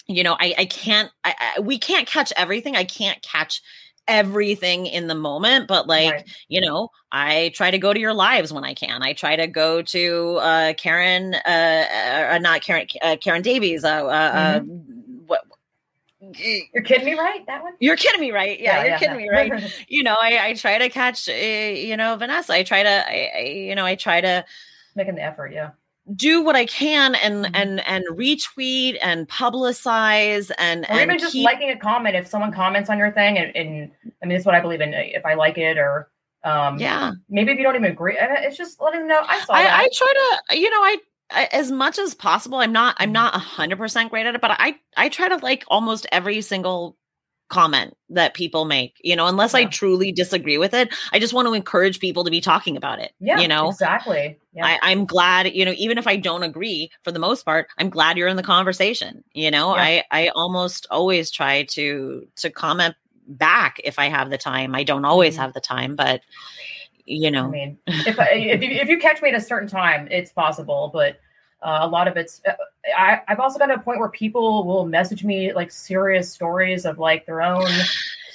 you 0.07 0.23
know 0.23 0.35
i 0.39 0.53
i 0.57 0.65
can't 0.65 1.11
I, 1.23 1.35
I 1.57 1.59
we 1.59 1.77
can't 1.79 2.07
catch 2.07 2.31
everything 2.35 2.75
i 2.75 2.83
can't 2.83 3.21
catch 3.21 3.61
everything 4.07 4.85
in 4.85 5.07
the 5.07 5.15
moment 5.15 5.67
but 5.67 5.87
like 5.87 6.11
Right. 6.11 6.29
you 6.47 6.61
know 6.61 6.89
i 7.11 7.51
try 7.55 7.71
to 7.71 7.79
go 7.79 7.91
to 7.91 7.99
your 7.99 8.13
lives 8.13 8.53
when 8.53 8.63
i 8.63 8.75
can 8.75 9.01
i 9.01 9.13
try 9.13 9.35
to 9.35 9.47
go 9.47 9.81
to 9.81 10.35
uh 10.41 10.73
karen 10.73 11.33
uh, 11.33 11.85
uh 12.33 12.37
not 12.39 12.61
karen 12.61 12.85
uh, 13.01 13.15
karen 13.19 13.41
davies 13.41 13.83
uh, 13.83 14.05
uh, 14.05 14.09
uh 14.09 14.59
what 15.25 15.41
You're 16.21 16.83
kidding 16.83 17.05
me, 17.05 17.13
right? 17.13 17.45
That 17.47 17.63
one? 17.63 17.73
you're 17.79 17.95
kidding 17.95 18.21
me 18.21 18.31
right 18.31 18.59
yeah, 18.59 18.85
you're 18.85 18.97
kidding 18.99 19.17
me 19.17 19.27
right 19.29 19.51
you 19.87 20.03
know 20.03 20.15
i 20.19 20.49
i 20.49 20.53
try 20.53 20.77
to 20.77 20.89
catch 20.89 21.27
uh, 21.27 21.33
you 21.33 21.97
know 21.97 22.15
vanessa 22.15 22.53
i 22.53 22.63
try 22.63 22.83
to 22.83 22.89
I, 22.89 23.31
I 23.35 23.41
you 23.41 23.75
know 23.75 23.85
i 23.85 23.95
try 23.95 24.21
to 24.21 24.45
Making 24.95 25.15
the 25.15 25.23
effort, 25.23 25.51
yeah. 25.51 25.71
Do 26.13 26.41
what 26.43 26.55
I 26.55 26.65
can 26.67 27.15
and 27.15 27.45
Mhm. 27.45 27.51
and 27.55 27.87
and 27.87 28.03
retweet 28.11 28.97
and 29.01 29.27
publicize 29.27 30.51
and 30.59 30.85
Or 30.85 30.91
and 30.91 31.01
even 31.01 31.17
just 31.19 31.33
keep- 31.33 31.45
liking 31.45 31.71
a 31.71 31.77
comment. 31.77 32.15
If 32.15 32.27
someone 32.27 32.51
comments 32.51 32.89
on 32.89 32.97
your 32.99 33.11
thing, 33.11 33.37
and, 33.39 33.55
and 33.55 33.91
I 34.21 34.25
mean, 34.25 34.37
that's 34.37 34.45
what 34.45 34.53
I 34.55 34.59
believe 34.59 34.81
in. 34.81 34.93
If 34.93 35.25
I 35.25 35.33
like 35.33 35.57
it, 35.57 35.77
or 35.79 36.09
um, 36.43 36.77
yeah. 36.77 37.11
maybe 37.27 37.51
if 37.51 37.57
you 37.57 37.63
don't 37.63 37.75
even 37.75 37.89
agree, 37.91 38.17
uh, 38.19 38.27
it's 38.29 38.55
just 38.57 38.79
letting 38.79 38.99
them 38.99 39.07
know 39.09 39.21
I 39.27 39.39
saw 39.45 39.53
I, 39.53 39.63
that. 39.63 39.79
I 39.79 39.89
try 39.93 40.13
to 40.49 40.57
you 40.59 40.69
know 40.69 40.77
I, 40.83 40.97
as 41.51 41.71
much 41.71 41.97
as 41.97 42.13
possible. 42.13 42.59
I'm 42.59 42.71
not 42.71 42.95
I'm 42.99 43.09
Mhm. 43.09 43.13
not 43.13 43.35
a 43.35 43.39
hundred 43.39 43.77
percent 43.79 44.11
great 44.11 44.27
at 44.27 44.35
it, 44.35 44.41
but 44.41 44.51
I 44.51 44.75
I 44.95 45.09
try 45.09 45.27
to 45.27 45.37
like 45.37 45.63
almost 45.69 46.05
every 46.11 46.41
single 46.41 46.97
comment 47.49 47.95
that 48.09 48.33
people 48.33 48.65
make. 48.65 48.99
You 49.03 49.15
know, 49.15 49.27
unless 49.27 49.53
I 49.53 49.65
truly 49.65 50.11
disagree 50.11 50.57
with 50.57 50.73
it, 50.73 50.93
I 51.11 51.19
just 51.19 51.33
want 51.33 51.47
to 51.47 51.53
encourage 51.53 51.99
people 51.99 52.23
to 52.23 52.31
be 52.31 52.41
talking 52.41 52.75
about 52.77 52.99
it. 52.99 53.11
yeah, 53.19 53.39
you 53.39 53.47
know. 53.47 53.69
exactly. 53.69 54.39
Yeah, 54.53 54.65
I, 54.65 54.79
I'm 54.81 55.05
glad, 55.05 55.53
you 55.53 55.65
know, 55.65 55.73
even 55.75 55.97
if 55.97 56.07
I 56.07 56.15
don't 56.15 56.43
agree 56.43 56.89
for 57.03 57.11
the 57.11 57.19
most 57.19 57.43
part, 57.43 57.67
I'm 57.77 57.89
glad 57.89 58.17
you're 58.17 58.29
in 58.29 58.37
the 58.37 58.43
conversation. 58.43 59.23
You 59.33 59.51
know, 59.51 59.75
Yeah. 59.75 59.81
I 59.83 60.03
I 60.11 60.27
almost 60.29 60.87
always 60.89 61.29
try 61.29 61.63
to 61.71 62.25
to 62.37 62.49
comment 62.49 62.95
back 63.27 63.81
if 63.83 63.99
I 63.99 64.05
have 64.07 64.29
the 64.29 64.37
time. 64.37 64.73
I 64.75 64.83
don't 64.83 65.03
always 65.05 65.35
Mhm. 65.35 65.39
have 65.39 65.53
the 65.53 65.59
time, 65.61 65.95
but 65.95 66.21
you 67.05 67.29
know, 67.29 67.45
I 67.45 67.49
mean, 67.49 67.77
if 67.87 68.19
I, 68.19 68.29
if 68.33 68.63
you, 68.63 68.69
if 68.71 68.87
you 68.87 68.97
catch 68.97 69.21
me 69.21 69.29
at 69.29 69.35
a 69.35 69.41
certain 69.41 69.67
time, 69.67 70.07
it's 70.09 70.31
possible, 70.31 70.89
but 70.93 71.19
uh, 71.61 71.79
a 71.81 71.87
lot 71.87 72.07
of 72.07 72.17
it's. 72.17 72.41
Uh, 72.47 72.53
I, 72.95 73.21
I've 73.27 73.39
also 73.39 73.57
gotten 73.57 73.75
to 73.75 73.81
a 73.81 73.83
point 73.83 73.99
where 73.99 74.09
people 74.09 74.65
will 74.65 74.85
message 74.85 75.23
me 75.23 75.53
like 75.53 75.71
serious 75.71 76.31
stories 76.31 76.85
of 76.85 76.99
like 76.99 77.25
their 77.25 77.41
own, 77.41 77.67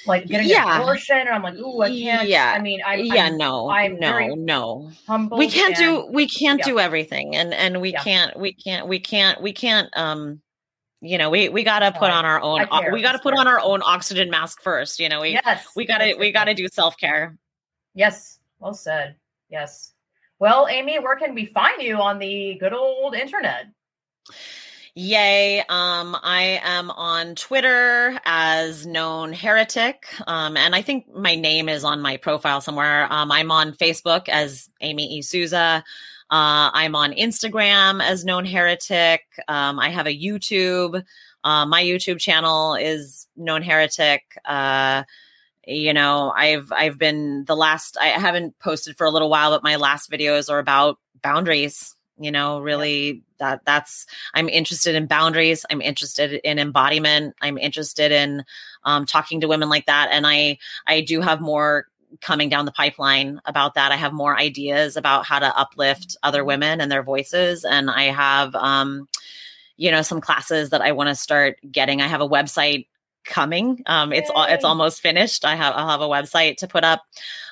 like 0.05 0.27
getting 0.27 0.49
Yeah. 0.49 0.75
an 0.75 0.81
abortion, 0.81 1.17
and 1.17 1.29
I'm 1.29 1.41
like, 1.41 1.55
ooh, 1.55 1.81
I 1.81 1.89
can't. 1.89 2.27
Yeah. 2.27 2.53
I 2.55 2.59
mean, 2.61 2.81
I'm, 2.85 2.99
yeah, 3.05 3.25
I'm 3.25 3.37
no, 3.37 3.69
I'm 3.69 3.97
no, 3.99 4.35
no. 4.35 4.91
humble. 5.07 5.37
We 5.37 5.49
can't 5.49 5.75
do 5.77 6.07
we 6.11 6.27
can't 6.27 6.59
yeah. 6.59 6.65
do 6.65 6.79
everything, 6.79 7.35
and 7.35 7.53
and 7.53 7.79
we 7.81 7.93
Yeah. 7.93 8.03
can't 8.03 8.37
we 8.37 8.53
can't 8.53 8.87
we 8.87 8.99
can't 8.99 9.41
we 9.41 9.53
can't 9.53 9.89
um. 9.97 10.41
You 11.03 11.17
know, 11.17 11.31
we 11.31 11.49
we 11.49 11.63
gotta 11.63 11.91
put 11.91 12.11
on 12.11 12.25
our 12.25 12.39
own. 12.39 12.67
We 12.93 13.01
gotta 13.01 13.17
put 13.17 13.33
on 13.33 13.47
our 13.47 13.59
own 13.59 13.81
oxygen 13.83 14.29
mask 14.29 14.61
first. 14.61 14.99
You 14.99 15.09
know, 15.09 15.21
we 15.21 15.29
Yes, 15.29 15.65
we 15.75 15.83
gotta 15.83 16.15
we 16.19 16.31
gotta 16.31 16.53
do 16.53 16.67
self 16.71 16.95
care. 16.97 17.35
Yes, 17.95 18.37
well 18.59 18.75
said. 18.75 19.15
Yes. 19.49 19.93
Well, 20.41 20.67
Amy, 20.67 20.97
where 20.97 21.17
can 21.17 21.35
we 21.35 21.45
find 21.45 21.83
you 21.83 21.97
on 21.97 22.17
the 22.17 22.57
good 22.59 22.73
old 22.73 23.13
internet? 23.13 23.67
Yay. 24.95 25.59
Um, 25.59 26.17
I 26.19 26.59
am 26.63 26.89
on 26.89 27.35
Twitter 27.35 28.19
as 28.25 28.87
known 28.87 29.33
heretic. 29.33 30.07
Um, 30.25 30.57
and 30.57 30.73
I 30.73 30.81
think 30.81 31.13
my 31.13 31.35
name 31.35 31.69
is 31.69 31.83
on 31.83 32.01
my 32.01 32.17
profile 32.17 32.59
somewhere. 32.59 33.05
Um, 33.13 33.31
I'm 33.31 33.51
on 33.51 33.73
Facebook 33.73 34.29
as 34.29 34.67
Amy 34.81 35.19
E. 35.19 35.21
Sousa. 35.21 35.83
Uh, 36.31 36.73
I'm 36.73 36.95
on 36.95 37.11
Instagram 37.11 38.01
as 38.01 38.25
known 38.25 38.43
heretic. 38.43 39.21
Um, 39.47 39.79
I 39.79 39.89
have 39.89 40.07
a 40.07 40.19
YouTube. 40.19 41.03
Uh, 41.43 41.67
my 41.67 41.83
YouTube 41.83 42.19
channel 42.19 42.73
is 42.73 43.27
known 43.37 43.61
heretic. 43.61 44.23
Uh, 44.43 45.03
you 45.65 45.93
know, 45.93 46.33
I've 46.35 46.71
I've 46.71 46.97
been 46.97 47.45
the 47.45 47.55
last 47.55 47.97
I 47.99 48.07
haven't 48.07 48.57
posted 48.59 48.97
for 48.97 49.05
a 49.05 49.11
little 49.11 49.29
while, 49.29 49.51
but 49.51 49.63
my 49.63 49.75
last 49.75 50.09
videos 50.09 50.49
are 50.49 50.59
about 50.59 50.97
boundaries. 51.21 51.95
You 52.17 52.31
know, 52.31 52.59
really 52.59 53.23
that 53.39 53.61
that's 53.65 54.05
I'm 54.33 54.49
interested 54.49 54.95
in 54.95 55.07
boundaries. 55.07 55.65
I'm 55.69 55.81
interested 55.81 56.33
in 56.43 56.59
embodiment. 56.59 57.35
I'm 57.41 57.57
interested 57.57 58.11
in 58.11 58.43
um, 58.83 59.05
talking 59.05 59.41
to 59.41 59.47
women 59.47 59.69
like 59.69 59.85
that. 59.87 60.09
And 60.11 60.27
I 60.27 60.57
I 60.87 61.01
do 61.01 61.21
have 61.21 61.41
more 61.41 61.85
coming 62.19 62.49
down 62.49 62.65
the 62.65 62.71
pipeline 62.71 63.39
about 63.45 63.75
that. 63.75 63.91
I 63.91 63.95
have 63.95 64.13
more 64.13 64.37
ideas 64.37 64.97
about 64.97 65.25
how 65.25 65.39
to 65.39 65.57
uplift 65.57 66.17
other 66.23 66.43
women 66.43 66.81
and 66.81 66.91
their 66.91 67.03
voices. 67.03 67.63
And 67.63 67.89
I 67.89 68.03
have 68.03 68.53
um, 68.55 69.07
you 69.77 69.89
know, 69.89 70.01
some 70.03 70.21
classes 70.21 70.69
that 70.69 70.81
I 70.81 70.91
want 70.91 71.09
to 71.09 71.15
start 71.15 71.57
getting. 71.71 72.01
I 72.01 72.07
have 72.07 72.21
a 72.21 72.29
website 72.29 72.85
coming. 73.25 73.83
Um, 73.85 74.11
it's 74.13 74.31
it's 74.35 74.63
almost 74.63 75.01
finished. 75.01 75.45
I 75.45 75.55
have 75.55 75.73
I'll 75.75 75.87
have 75.89 76.01
a 76.01 76.07
website 76.07 76.57
to 76.57 76.67
put 76.67 76.83
up. 76.83 77.01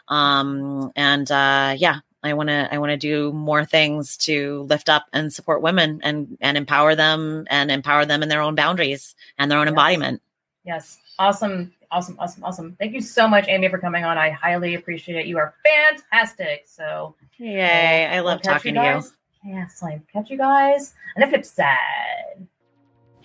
Um, 0.07 0.91
and 0.95 1.29
uh, 1.31 1.75
yeah, 1.77 1.99
I 2.23 2.33
want 2.33 2.49
to 2.49 2.67
I 2.73 2.77
want 2.79 2.89
to 2.91 2.97
do 2.97 3.31
more 3.33 3.63
things 3.65 4.17
to 4.17 4.63
lift 4.69 4.89
up 4.89 5.05
and 5.13 5.31
support 5.31 5.61
women 5.61 5.99
and 6.03 6.37
and 6.41 6.57
empower 6.57 6.95
them 6.95 7.45
and 7.49 7.69
empower 7.71 8.05
them 8.05 8.23
in 8.23 8.29
their 8.29 8.41
own 8.41 8.55
boundaries 8.55 9.15
and 9.37 9.49
their 9.51 9.59
own 9.59 9.65
Yes. 9.67 9.71
embodiment. 9.71 10.21
Yes. 10.65 10.97
Awesome. 11.19 11.73
Awesome. 11.91 12.15
Awesome. 12.19 12.43
Awesome. 12.43 12.75
Thank 12.79 12.93
you 12.93 13.01
so 13.01 13.27
much, 13.27 13.45
Amy, 13.47 13.67
for 13.69 13.77
coming 13.79 14.03
on. 14.03 14.17
I 14.17 14.29
highly 14.29 14.75
appreciate 14.75 15.17
it. 15.17 15.25
You 15.25 15.37
are 15.37 15.53
fantastic. 15.65 16.63
So 16.67 17.15
Yay! 17.37 18.05
I 18.07 18.19
love 18.19 18.41
talking 18.41 18.73
to 18.75 18.79
you. 18.79 18.85
guys. 18.85 19.13
Yes, 19.45 19.81
I 19.81 20.01
catch 20.11 20.29
you 20.29 20.37
guys 20.37 20.93
on 21.15 21.21
the 21.21 21.27
flip 21.27 21.45
side. 21.45 22.47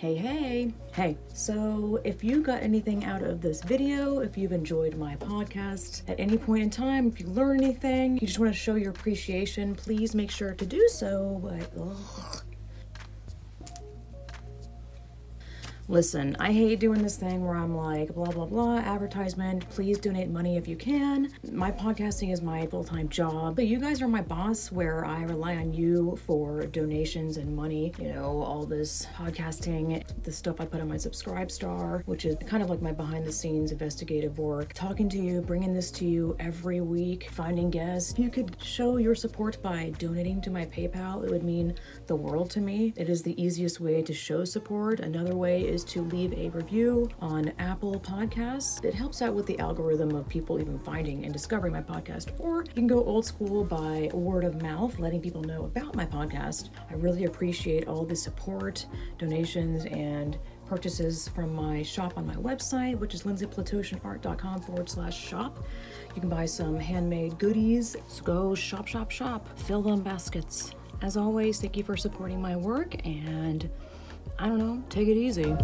Hey, 0.05 0.17
hey, 0.17 0.75
hey. 0.93 1.17
So, 1.33 1.99
if 2.05 2.23
you 2.23 2.43
got 2.43 2.63
anything 2.63 3.07
out 3.07 3.23
of 3.23 3.41
this 3.41 3.63
video, 3.63 4.19
if 4.19 4.37
you've 4.37 4.53
enjoyed 4.53 4.97
my 4.97 5.17
podcast 5.17 6.03
at 6.09 6.21
any 6.21 6.37
point 6.37 6.63
in 6.63 6.69
time, 6.69 7.09
if 7.09 7.19
you 7.19 7.27
learn 7.29 7.65
anything, 7.65 8.19
you 8.19 8.27
just 8.27 8.39
want 8.39 8.53
to 8.53 8.59
show 8.59 8.75
your 8.75 8.91
appreciation, 8.91 9.75
please 9.75 10.15
make 10.15 10.31
sure 10.31 10.53
to 10.53 10.67
do 10.67 10.87
so. 10.89 11.41
But, 11.43 11.73
ugh. 11.81 11.97
Oh, 11.97 12.43
Listen, 15.87 16.35
I 16.41 16.51
hate 16.51 16.81
doing 16.81 17.03
this 17.03 17.17
thing 17.17 17.45
where 17.45 17.57
I'm 17.57 17.77
like, 17.77 18.15
blah, 18.15 18.31
blah, 18.31 18.47
blah, 18.47 18.79
advertisement. 18.79 19.69
Please 19.69 19.99
donate 19.99 20.31
money 20.31 20.57
if 20.57 20.67
you 20.67 20.77
can. 20.77 21.31
My 21.53 21.71
podcasting 21.71 22.33
is 22.33 22.41
my 22.41 22.67
full 22.69 22.85
time 22.85 23.11
job, 23.11 23.57
but 23.57 23.67
you 23.67 23.79
guys 23.79 24.01
are 24.01 24.09
my 24.09 24.23
boss 24.23 24.73
where 24.73 25.05
I 25.05 25.25
rely 25.25 25.57
on 25.57 25.75
you 25.75 26.19
for 26.25 26.65
donations 26.65 27.37
and 27.37 27.55
money. 27.55 27.93
You 27.99 28.15
know, 28.15 28.43
all 28.43 28.65
this 28.65 29.07
podcasting, 29.15 30.03
the 30.23 30.33
stuff 30.33 30.59
I 30.59 30.65
put 30.65 30.81
on 30.81 30.89
my 30.89 30.95
SubscribeStar, 30.97 32.03
which 32.07 32.25
is 32.25 32.37
kind 32.47 32.63
of 32.63 32.71
like 32.71 32.81
my 32.81 32.93
behind 32.93 33.27
the 33.27 33.33
scenes 33.33 33.71
investigative 33.71 34.39
work. 34.39 34.73
Talking 34.73 35.11
to 35.11 35.19
you, 35.19 35.43
bringing 35.43 35.75
this 35.75 35.91
to 35.93 36.07
you 36.07 36.35
every 36.41 36.81
week, 36.81 37.29
finding 37.31 37.69
guests. 37.69 38.13
If 38.13 38.19
you 38.19 38.31
could 38.31 38.57
show 38.63 38.97
your 38.97 39.15
support 39.15 39.61
by 39.61 39.93
donating 39.99 40.41
to 40.43 40.51
my 40.51 40.65
PayPal, 40.65 41.25
it 41.25 41.31
would 41.31 41.45
mean 41.45 41.75
the 42.07 42.17
world 42.17 42.49
to 42.53 42.63
me. 42.63 42.95
It 42.97 43.11
is 43.11 43.23
the 43.23 43.41
easiest 43.41 43.81
way 43.81 44.01
to 44.01 44.15
show 44.15 44.47
support. 44.47 45.01
Another 45.01 45.37
way 45.37 45.74
is 45.75 45.83
to 45.83 46.03
leave 46.03 46.33
a 46.35 46.49
review 46.51 47.11
on 47.21 47.53
Apple 47.59 47.99
Podcasts. 47.99 48.85
It 48.85 48.95
helps 48.95 49.21
out 49.21 49.35
with 49.35 49.45
the 49.45 49.59
algorithm 49.59 50.15
of 50.15 50.29
people 50.29 50.61
even 50.61 50.79
finding 50.79 51.25
and 51.25 51.33
discovering 51.33 51.73
my 51.73 51.83
podcast. 51.83 52.31
Or 52.39 52.63
you 52.63 52.73
can 52.73 52.87
go 52.87 53.05
old 53.05 53.27
school 53.27 53.65
by 53.65 54.09
word 54.15 54.45
of 54.45 54.63
mouth, 54.63 54.97
letting 55.01 55.21
people 55.21 55.43
know 55.43 55.65
about 55.65 55.97
my 55.97 56.07
podcast. 56.07 56.69
I 56.89 56.95
really 56.95 57.25
appreciate 57.25 57.89
all 57.89 58.05
the 58.05 58.15
support, 58.15 58.87
donations, 59.19 59.85
and 59.87 60.39
purchases 60.67 61.29
from 61.29 61.53
my 61.53 61.83
shop 61.83 62.17
on 62.17 62.25
my 62.25 62.37
website, 62.37 62.97
which 62.99 63.13
is 63.13 63.25
lindsayplatoshinart.com 63.25 64.61
forward 64.61 64.89
slash 64.89 65.19
shop. 65.21 65.59
You 66.15 66.21
can 66.21 66.31
buy 66.31 66.47
some 66.47 66.79
handmade 66.79 67.37
goodies. 67.39 67.97
So 68.07 68.23
go 68.23 68.55
shop, 68.55 68.87
shop, 68.87 69.11
shop. 69.11 69.59
Fill 69.59 69.83
them 69.83 70.03
baskets. 70.03 70.73
As 71.03 71.17
always, 71.17 71.61
thank 71.61 71.77
you 71.77 71.83
for 71.83 71.97
supporting 71.97 72.41
my 72.41 72.57
work 72.57 72.95
and 73.05 73.69
I 74.39 74.49
don't 74.49 74.59
know, 74.59 74.83
take 74.91 75.09
it 75.09 75.17
easy. 75.17 75.57